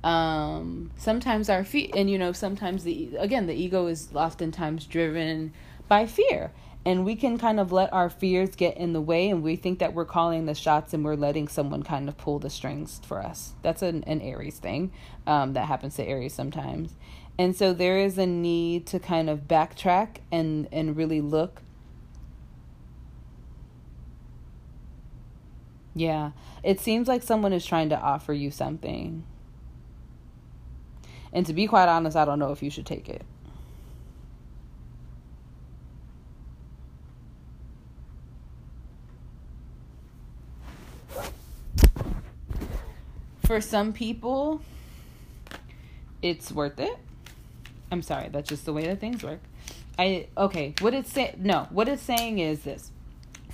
Um 0.04 0.92
sometimes 0.96 1.50
our 1.50 1.64
feet 1.66 1.94
and 1.96 2.10
you 2.10 2.18
know 2.18 2.32
sometimes 2.32 2.84
the 2.86 3.16
again 3.18 3.46
the 3.46 3.54
ego 3.54 3.88
is 3.88 4.10
oftentimes 4.16 4.86
driven 4.86 5.54
by 5.92 6.06
fear. 6.06 6.54
And 6.86 7.04
we 7.04 7.18
can 7.18 7.38
kind 7.38 7.60
of 7.60 7.74
let 7.74 7.92
our 7.92 8.10
fears 8.10 8.56
get 8.56 8.78
in 8.78 8.94
the 8.94 9.02
way, 9.02 9.30
and 9.30 9.44
we 9.44 9.58
think 9.58 9.80
that 9.80 9.94
we're 9.94 10.06
calling 10.06 10.46
the 10.46 10.56
shots 10.56 10.94
and 10.94 11.04
we're 11.04 11.18
letting 11.18 11.50
someone 11.50 11.84
kind 11.84 12.08
of 12.08 12.18
pull 12.18 12.40
the 12.40 12.50
strings 12.50 13.02
for 13.04 13.22
us. 13.22 13.56
That's 13.62 13.82
an, 13.82 14.06
an 14.06 14.22
Aries 14.22 14.58
thing 14.58 14.94
um, 15.28 15.52
that 15.52 15.68
happens 15.68 15.98
to 15.98 16.06
Aries 16.06 16.34
sometimes. 16.34 16.96
And 17.38 17.58
so 17.58 17.74
there 17.74 18.00
is 18.00 18.18
a 18.18 18.26
need 18.26 18.88
to 18.88 19.00
kind 19.00 19.30
of 19.30 19.50
backtrack 19.50 20.20
and, 20.32 20.70
and 20.72 20.96
really 20.96 21.20
look. 21.20 21.62
Yeah, 25.94 26.32
it 26.64 26.80
seems 26.80 27.10
like 27.10 27.22
someone 27.22 27.52
is 27.52 27.66
trying 27.66 27.90
to 27.90 28.00
offer 28.00 28.32
you 28.32 28.50
something. 28.50 29.26
And 31.34 31.46
to 31.46 31.54
be 31.54 31.68
quite 31.68 31.90
honest, 31.90 32.16
I 32.16 32.24
don't 32.24 32.40
know 32.40 32.54
if 32.54 32.64
you 32.64 32.70
should 32.70 32.86
take 32.86 33.10
it. 33.10 33.24
For 43.52 43.60
some 43.60 43.92
people, 43.92 44.62
it's 46.22 46.54
worth 46.54 46.80
it. 46.80 46.98
I'm 47.92 48.02
sorry, 48.02 48.30
that's 48.30 48.48
just 48.48 48.64
the 48.64 48.72
way 48.72 48.88
that 48.88 49.02
things 49.02 49.24
work. 49.24 49.42
I 50.00 50.28
okay. 50.38 50.74
What 50.80 50.94
it's 50.94 51.12
say 51.12 51.36
no. 51.38 51.68
What 51.70 51.90
it's 51.90 52.02
saying 52.02 52.40
is 52.40 52.62
this. 52.62 52.92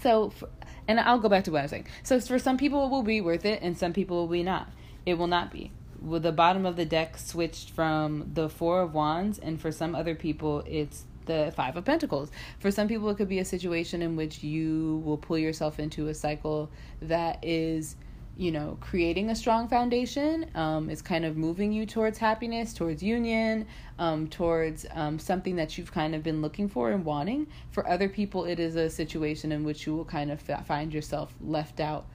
So, 0.04 0.30
for, 0.30 0.50
and 0.88 1.00
I'll 1.00 1.18
go 1.18 1.30
back 1.30 1.46
to 1.46 1.52
what 1.52 1.62
I 1.62 1.62
was 1.64 1.72
saying. 1.72 1.88
So 2.04 2.20
for 2.20 2.38
some 2.38 2.58
people, 2.58 2.86
it 2.86 2.90
will 2.92 3.02
be 3.02 3.22
worth 3.22 3.44
it, 3.44 3.64
and 3.64 3.76
some 3.76 3.92
people 3.92 4.18
will 4.18 4.28
be 4.28 4.44
not. 4.44 4.70
It 5.08 5.16
will 5.16 5.26
not 5.26 5.52
be. 5.52 5.72
Well, 6.00 6.20
the 6.20 6.32
bottom 6.32 6.68
of 6.68 6.76
the 6.76 6.86
deck 6.86 7.18
switched 7.18 7.72
from 7.72 8.30
the 8.36 8.50
Four 8.50 8.84
of 8.84 8.94
Wands, 8.94 9.40
and 9.40 9.60
for 9.60 9.72
some 9.72 9.96
other 9.96 10.14
people, 10.14 10.64
it's 10.68 11.06
the 11.26 11.52
Five 11.56 11.76
of 11.76 11.86
Pentacles. 11.86 12.30
For 12.60 12.70
some 12.70 12.88
people, 12.88 13.10
it 13.10 13.16
could 13.16 13.30
be 13.30 13.40
a 13.40 13.46
situation 13.46 14.04
in 14.04 14.16
which 14.16 14.44
you 14.44 15.02
will 15.04 15.18
pull 15.18 15.40
yourself 15.40 15.80
into 15.80 16.08
a 16.08 16.14
cycle 16.14 16.70
that 17.02 17.44
is 17.44 17.96
you 18.38 18.52
know, 18.52 18.78
creating 18.80 19.32
a 19.32 19.36
strong 19.36 19.68
foundation. 19.68 20.46
Um, 20.54 20.90
it's 20.90 21.02
kind 21.02 21.26
of 21.26 21.36
moving 21.36 21.74
you 21.74 21.88
towards 21.88 22.20
happiness, 22.20 22.72
towards 22.72 23.02
union, 23.02 23.66
um, 23.98 24.28
towards 24.28 24.86
um, 24.94 25.18
something 25.18 25.56
that 25.56 25.78
you've 25.78 25.92
kind 25.92 26.14
of 26.14 26.22
been 26.22 26.42
looking 26.42 26.70
for 26.70 26.92
and 26.92 27.04
wanting. 27.04 27.48
For 27.72 27.88
other 27.90 28.08
people, 28.08 28.46
it 28.46 28.60
is 28.60 28.76
a 28.76 28.90
situation 28.90 29.52
in 29.52 29.64
which 29.64 29.88
you 29.88 29.96
will 29.96 30.06
kind 30.06 30.32
of 30.32 30.40
find 30.42 30.94
yourself 30.94 31.34
left 31.42 31.80
out 31.80 32.06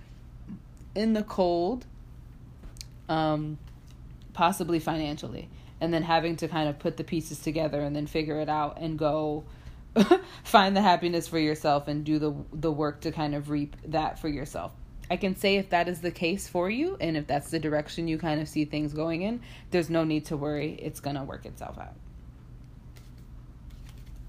in 0.94 1.12
the 1.12 1.24
cold, 1.24 1.86
um, 3.08 3.58
possibly 4.32 4.78
financially, 4.78 5.48
and 5.80 5.92
then 5.92 6.04
having 6.04 6.36
to 6.36 6.46
kind 6.46 6.68
of 6.68 6.78
put 6.78 6.96
the 6.98 7.04
pieces 7.04 7.40
together 7.40 7.80
and 7.80 7.96
then 7.96 8.06
figure 8.06 8.38
it 8.38 8.48
out 8.48 8.78
and 8.80 8.98
go. 8.98 9.44
find 10.44 10.74
the 10.74 10.80
happiness 10.80 11.28
for 11.28 11.38
yourself 11.38 11.86
and 11.86 12.02
do 12.06 12.18
the 12.18 12.34
the 12.50 12.72
work 12.72 13.02
to 13.02 13.12
kind 13.12 13.34
of 13.34 13.50
reap 13.50 13.76
that 13.84 14.18
for 14.18 14.26
yourself 14.26 14.72
I 15.10 15.16
can 15.16 15.36
say 15.36 15.56
if 15.56 15.70
that 15.70 15.88
is 15.88 16.00
the 16.00 16.10
case 16.10 16.48
for 16.48 16.70
you 16.70 16.96
and 17.00 17.16
if 17.16 17.26
that's 17.26 17.50
the 17.50 17.58
direction 17.58 18.08
you 18.08 18.18
kind 18.18 18.40
of 18.40 18.48
see 18.48 18.64
things 18.64 18.92
going 18.92 19.22
in, 19.22 19.40
there's 19.70 19.90
no 19.90 20.04
need 20.04 20.24
to 20.26 20.36
worry. 20.36 20.78
It's 20.80 21.00
going 21.00 21.16
to 21.16 21.22
work 21.22 21.44
itself 21.44 21.78
out. 21.78 21.94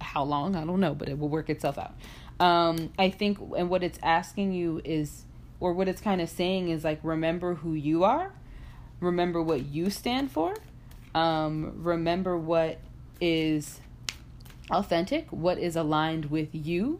How 0.02 0.24
long? 0.24 0.56
I 0.56 0.66
don't 0.66 0.80
know, 0.80 0.94
but 0.94 1.10
it 1.10 1.18
will 1.18 1.30
work 1.30 1.50
itself 1.50 1.78
out. 1.78 1.94
Um, 2.40 2.92
I 3.00 3.10
think, 3.10 3.38
and 3.58 3.70
what 3.70 3.84
it's 3.84 4.00
asking 4.04 4.54
you 4.54 4.82
is, 4.84 5.24
or 5.60 5.74
what 5.74 5.88
it's 5.88 6.02
kind 6.02 6.20
of 6.20 6.30
saying 6.30 6.70
is 6.70 6.84
like, 6.84 7.00
remember 7.04 7.56
who 7.56 7.74
you 7.74 8.04
are, 8.04 8.34
remember 9.00 9.42
what 9.42 9.66
you 9.66 9.90
stand 9.90 10.32
for, 10.32 10.54
um, 11.16 11.84
remember 11.84 12.38
what 12.38 12.80
is 13.22 13.80
authentic, 14.70 15.28
what 15.30 15.58
is 15.58 15.76
aligned 15.76 16.26
with 16.26 16.50
you 16.52 17.00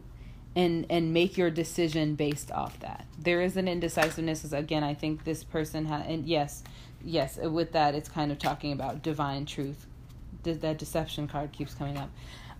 and 0.56 0.86
and 0.88 1.12
make 1.12 1.36
your 1.36 1.50
decision 1.50 2.14
based 2.14 2.50
off 2.52 2.78
that. 2.80 3.06
There 3.18 3.42
is 3.42 3.56
an 3.56 3.68
indecisiveness. 3.68 4.52
Again, 4.52 4.84
I 4.84 4.94
think 4.94 5.24
this 5.24 5.44
person 5.44 5.86
had, 5.86 6.06
and 6.06 6.26
yes, 6.26 6.62
yes, 7.02 7.38
with 7.38 7.72
that, 7.72 7.94
it's 7.94 8.08
kind 8.08 8.30
of 8.30 8.38
talking 8.38 8.72
about 8.72 9.02
divine 9.02 9.46
truth. 9.46 9.86
That 10.42 10.78
deception 10.78 11.26
card 11.26 11.52
keeps 11.52 11.74
coming 11.74 11.96
up. 11.96 12.10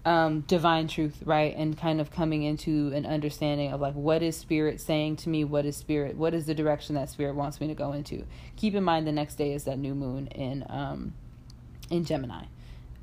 Um, 0.07 0.41
divine 0.43 0.87
truth, 0.89 1.23
right? 1.25 1.55
And 1.57 1.79
kind 1.79 1.99
of 1.99 2.11
coming 2.11 2.43
into 2.43 2.93
an 2.95 3.07
understanding 3.07 3.73
of 3.73 3.81
like 3.81 3.95
what 3.95 4.23
is 4.23 4.37
spirit 4.37 4.81
saying 4.81 5.17
to 5.17 5.29
me? 5.29 5.45
What 5.45 5.65
is 5.65 5.77
spirit? 5.77 6.17
What 6.17 6.35
is 6.35 6.47
the 6.47 6.55
direction 6.55 6.95
that 6.97 7.09
spirit 7.09 7.35
wants 7.35 7.61
me 7.61 7.69
to 7.69 7.75
go 7.75 7.93
into? 7.93 8.25
Keep 8.57 8.75
in 8.75 8.85
mind 8.85 9.07
the 9.07 9.13
next 9.13 9.37
day 9.37 9.53
is 9.55 9.65
that 9.65 9.79
new 9.79 9.95
moon 9.95 10.27
in 10.29 10.65
um, 10.69 11.15
in 11.91 12.05
Gemini. 12.05 12.45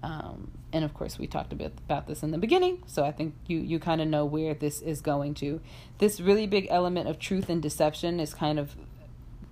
Um, 0.03 0.52
and 0.73 0.84
of 0.84 0.94
course, 0.94 1.19
we 1.19 1.28
talked 1.28 1.53
a 1.53 1.56
bit 1.56 1.73
about 1.86 2.07
this 2.07 2.23
in 2.23 2.32
the 2.32 2.38
beginning, 2.38 2.82
so 2.88 3.03
I 3.03 3.11
think 3.11 3.36
you 3.48 3.60
you 3.60 3.80
kind 3.80 4.02
of 4.02 4.07
know 4.07 4.26
where 4.26 4.53
this 4.53 4.82
is 4.82 5.02
going 5.02 5.36
to. 5.36 5.61
This 5.99 6.19
really 6.19 6.48
big 6.48 6.68
element 6.69 7.07
of 7.07 7.19
truth 7.19 7.49
and 7.49 7.61
deception 7.61 8.19
is 8.19 8.34
kind 8.34 8.57
of 8.57 8.76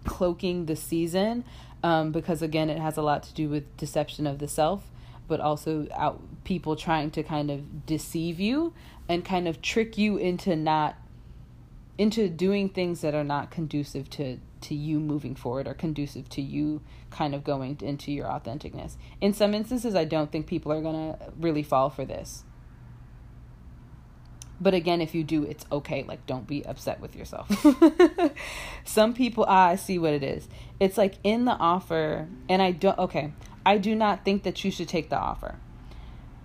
cloaking 0.05 0.65
the 0.65 0.75
season, 0.75 1.43
um, 1.83 2.11
because 2.11 2.41
again, 2.41 2.69
it 2.69 2.79
has 2.79 2.97
a 2.97 3.01
lot 3.01 3.23
to 3.23 3.33
do 3.33 3.47
with 3.49 3.77
deception 3.77 4.25
of 4.25 4.39
the 4.39 4.47
self, 4.47 4.83
but 5.27 5.39
also 5.39 5.87
out 5.93 6.21
people 6.43 6.75
trying 6.75 7.11
to 7.11 7.21
kind 7.21 7.51
of 7.51 7.85
deceive 7.85 8.39
you 8.39 8.73
and 9.07 9.23
kind 9.23 9.47
of 9.47 9.61
trick 9.61 9.97
you 9.97 10.17
into 10.17 10.55
not 10.55 10.95
into 11.97 12.29
doing 12.29 12.69
things 12.69 13.01
that 13.01 13.13
are 13.13 13.25
not 13.25 13.51
conducive 13.51 14.09
to 14.09 14.39
to 14.61 14.75
you 14.75 14.99
moving 14.99 15.35
forward 15.35 15.67
or 15.67 15.73
conducive 15.73 16.29
to 16.29 16.41
you 16.41 16.81
kind 17.09 17.33
of 17.33 17.43
going 17.43 17.77
into 17.81 18.11
your 18.11 18.27
authenticness. 18.27 18.95
In 19.21 19.33
some 19.33 19.53
instances, 19.53 19.95
I 19.95 20.05
don't 20.05 20.31
think 20.31 20.47
people 20.47 20.71
are 20.71 20.81
going 20.81 21.13
to 21.13 21.19
really 21.39 21.63
fall 21.63 21.89
for 21.89 22.05
this. 22.05 22.43
But 24.61 24.73
again, 24.73 25.01
if 25.01 25.15
you 25.15 25.23
do, 25.23 25.43
it's 25.43 25.65
okay. 25.71 26.03
Like, 26.03 26.25
don't 26.25 26.45
be 26.45 26.65
upset 26.65 26.99
with 26.99 27.15
yourself. 27.15 27.49
some 28.83 29.13
people, 29.13 29.45
ah, 29.47 29.67
I 29.67 29.75
see 29.75 29.97
what 29.97 30.13
it 30.13 30.23
is. 30.23 30.49
It's 30.79 30.97
like 30.97 31.15
in 31.23 31.45
the 31.45 31.53
offer, 31.53 32.27
and 32.49 32.61
I 32.61 32.71
don't, 32.71 32.97
okay, 32.99 33.31
I 33.65 33.77
do 33.77 33.95
not 33.95 34.25
think 34.25 34.43
that 34.43 34.63
you 34.65 34.71
should 34.71 34.89
take 34.89 35.09
the 35.09 35.17
offer. 35.17 35.55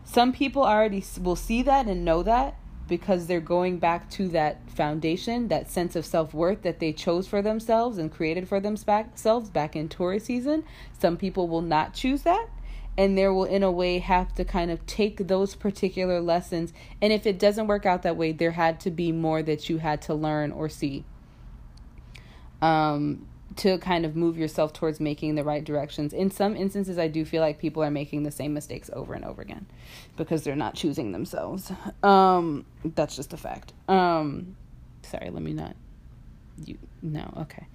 Some 0.05 0.33
people 0.33 0.63
already 0.63 1.03
will 1.21 1.37
see 1.37 1.63
that 1.63 1.87
and 1.87 2.05
know 2.05 2.23
that, 2.23 2.57
because 2.87 3.27
they're 3.27 3.41
going 3.41 3.79
back 3.79 4.11
to 4.11 4.29
that 4.29 4.69
foundation, 4.71 5.49
that 5.49 5.71
sense 5.71 5.97
of 5.97 6.05
self 6.05 6.35
worth 6.35 6.63
that 6.63 6.81
they 6.81 6.93
chose 6.93 7.27
for 7.27 7.41
themselves 7.41 7.99
and 7.99 8.13
created 8.13 8.49
for 8.49 8.61
themselves 8.61 9.51
back 9.51 9.75
in 9.75 9.89
Taurus 9.89 10.25
season. 10.25 10.65
Some 10.99 11.17
people 11.17 11.49
will 11.49 11.63
not 11.63 11.95
choose 11.95 12.23
that. 12.23 12.49
And 12.97 13.19
there 13.19 13.33
will, 13.33 13.45
in 13.45 13.65
a 13.65 13.73
way, 13.73 13.99
have 13.99 14.35
to 14.37 14.45
kind 14.45 14.71
of 14.71 14.87
take 14.87 15.27
those 15.27 15.57
particular 15.57 16.21
lessons. 16.21 16.73
And 17.03 17.13
if 17.13 17.27
it 17.27 17.41
doesn't 17.41 17.67
work 17.67 17.87
out 17.87 18.03
that 18.03 18.17
way, 18.17 18.31
there 18.31 18.53
had 18.53 18.79
to 18.81 18.91
be 18.91 19.11
more 19.11 19.43
that 19.43 19.69
you 19.69 19.79
had 19.79 20.01
to 20.03 20.15
learn 20.15 20.53
or 20.53 20.69
see. 20.69 21.05
Um, 22.63 23.27
to 23.57 23.79
kind 23.79 24.05
of 24.05 24.17
move 24.17 24.37
yourself 24.37 24.73
towards 24.73 25.01
making 25.01 25.35
the 25.35 25.45
right 25.45 25.65
directions. 25.65 26.13
In 26.13 26.31
some 26.31 26.57
instances, 26.57 26.99
I 26.99 27.09
do 27.09 27.25
feel 27.25 27.41
like 27.41 27.59
people 27.59 27.83
are 27.83 27.91
making 27.91 28.25
the 28.25 28.31
same 28.31 28.53
mistakes 28.53 28.91
over 28.93 29.15
and 29.15 29.25
over 29.25 29.43
again 29.43 29.67
because 30.17 30.43
they're 30.45 30.57
not 30.57 30.75
choosing 30.75 31.13
themselves. 31.13 31.71
Um, 32.03 32.67
that's 32.85 33.17
just 33.17 33.33
a 33.33 33.37
fact. 33.37 33.73
Um, 33.89 34.57
sorry, 35.03 35.31
let 35.31 35.43
me 35.43 35.53
not. 35.53 35.77
You 36.65 36.79
no, 37.03 37.33
okay, 37.43 37.67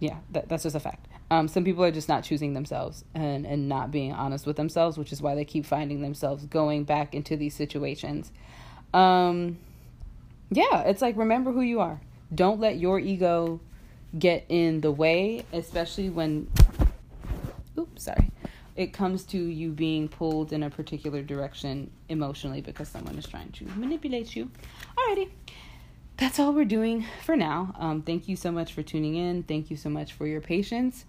yeah, 0.00 0.18
that, 0.32 0.48
that's 0.48 0.62
just 0.62 0.76
a 0.76 0.80
fact. 0.80 1.08
Um, 1.30 1.48
some 1.48 1.64
people 1.64 1.84
are 1.84 1.90
just 1.90 2.08
not 2.08 2.24
choosing 2.24 2.54
themselves 2.54 3.04
and 3.14 3.46
and 3.46 3.68
not 3.68 3.90
being 3.90 4.12
honest 4.12 4.46
with 4.46 4.56
themselves, 4.56 4.96
which 4.96 5.12
is 5.12 5.20
why 5.20 5.34
they 5.34 5.44
keep 5.44 5.66
finding 5.66 6.02
themselves 6.02 6.46
going 6.46 6.84
back 6.84 7.14
into 7.14 7.36
these 7.36 7.54
situations. 7.54 8.30
Um, 8.92 9.58
yeah, 10.50 10.82
it's 10.82 11.02
like 11.02 11.16
remember 11.16 11.52
who 11.52 11.62
you 11.62 11.80
are. 11.80 12.00
Don't 12.34 12.60
let 12.60 12.78
your 12.78 12.98
ego 12.98 13.60
get 14.18 14.44
in 14.48 14.80
the 14.80 14.90
way, 14.90 15.44
especially 15.52 16.10
when, 16.10 16.50
oops, 17.78 18.04
sorry, 18.04 18.30
it 18.76 18.92
comes 18.92 19.24
to 19.24 19.38
you 19.38 19.70
being 19.70 20.08
pulled 20.08 20.52
in 20.52 20.62
a 20.62 20.70
particular 20.70 21.22
direction 21.22 21.90
emotionally 22.08 22.60
because 22.60 22.88
someone 22.88 23.16
is 23.16 23.26
trying 23.26 23.50
to 23.52 23.64
manipulate 23.76 24.34
you. 24.34 24.50
Alrighty. 24.96 25.30
That's 26.16 26.38
all 26.38 26.52
we're 26.52 26.64
doing 26.64 27.04
for 27.24 27.36
now. 27.36 27.74
Um, 27.78 28.02
thank 28.02 28.28
you 28.28 28.36
so 28.36 28.52
much 28.52 28.72
for 28.72 28.82
tuning 28.82 29.16
in. 29.16 29.42
Thank 29.42 29.70
you 29.70 29.76
so 29.76 29.88
much 29.88 30.12
for 30.12 30.26
your 30.26 30.40
patience. 30.40 31.04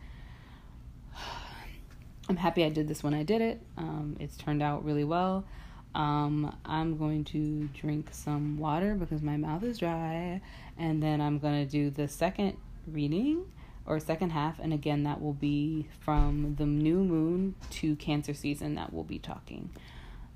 I'm 2.30 2.38
happy 2.38 2.64
I 2.64 2.70
did 2.70 2.88
this 2.88 3.04
when 3.04 3.14
I 3.14 3.22
did 3.22 3.42
it. 3.42 3.62
Um, 3.78 4.18
it's 4.20 4.36
turned 4.36 4.64
out 4.64 4.84
really 4.84 5.04
well. 5.04 5.46
Um, 5.94 6.56
I'm 6.66 6.98
going 6.98 7.24
to 7.26 7.70
drink 7.80 8.10
some 8.12 8.58
water 8.58 8.96
because 8.96 9.22
my 9.22 9.38
mouth 9.38 9.64
is 9.64 9.78
dry, 9.78 10.42
and 10.78 11.02
then 11.02 11.22
I'm 11.22 11.40
going 11.40 11.64
to 11.64 11.72
do 11.72 11.90
the 11.90 12.08
second 12.08 12.58
reading 12.88 13.46
or 13.86 14.00
second 14.00 14.32
half 14.32 14.60
and 14.60 14.74
again 14.74 15.04
that 15.04 15.22
will 15.22 15.34
be 15.34 15.88
from 16.00 16.56
the 16.58 16.66
new 16.66 17.04
moon 17.04 17.56
to 17.70 17.96
cancer 17.98 18.34
season 18.34 18.76
that 18.76 18.92
we'll 18.92 19.04
be 19.04 19.20
talking. 19.20 19.70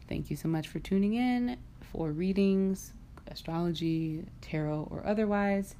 Thank 0.07 0.29
you 0.29 0.35
so 0.35 0.47
much 0.47 0.67
for 0.67 0.79
tuning 0.79 1.13
in 1.15 1.57
for 1.91 2.11
readings 2.11 2.93
astrology 3.27 4.25
tarot 4.41 4.87
or 4.89 5.05
otherwise. 5.05 5.75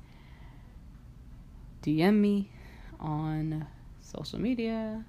Dm 1.84 2.16
me 2.16 2.52
on 3.00 3.68
social 4.02 4.40
media 4.40 5.06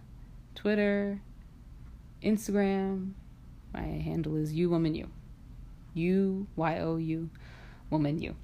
twitter 0.55 1.21
instagram. 2.23 3.13
My 3.73 3.83
handle 3.83 4.37
is 4.37 4.53
you 4.53 4.69
woman 4.71 4.95
you. 4.95 5.09
U 5.95 6.47
y 6.57 6.79
o 6.79 6.97
u 6.97 7.31
woman 7.91 8.19
you. 8.21 8.37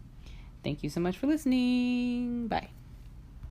Thank 0.65 0.83
you 0.83 0.91
so 0.91 1.01
much 1.01 1.17
for 1.17 1.27
listening. 1.27 2.49
Bye 2.49 2.76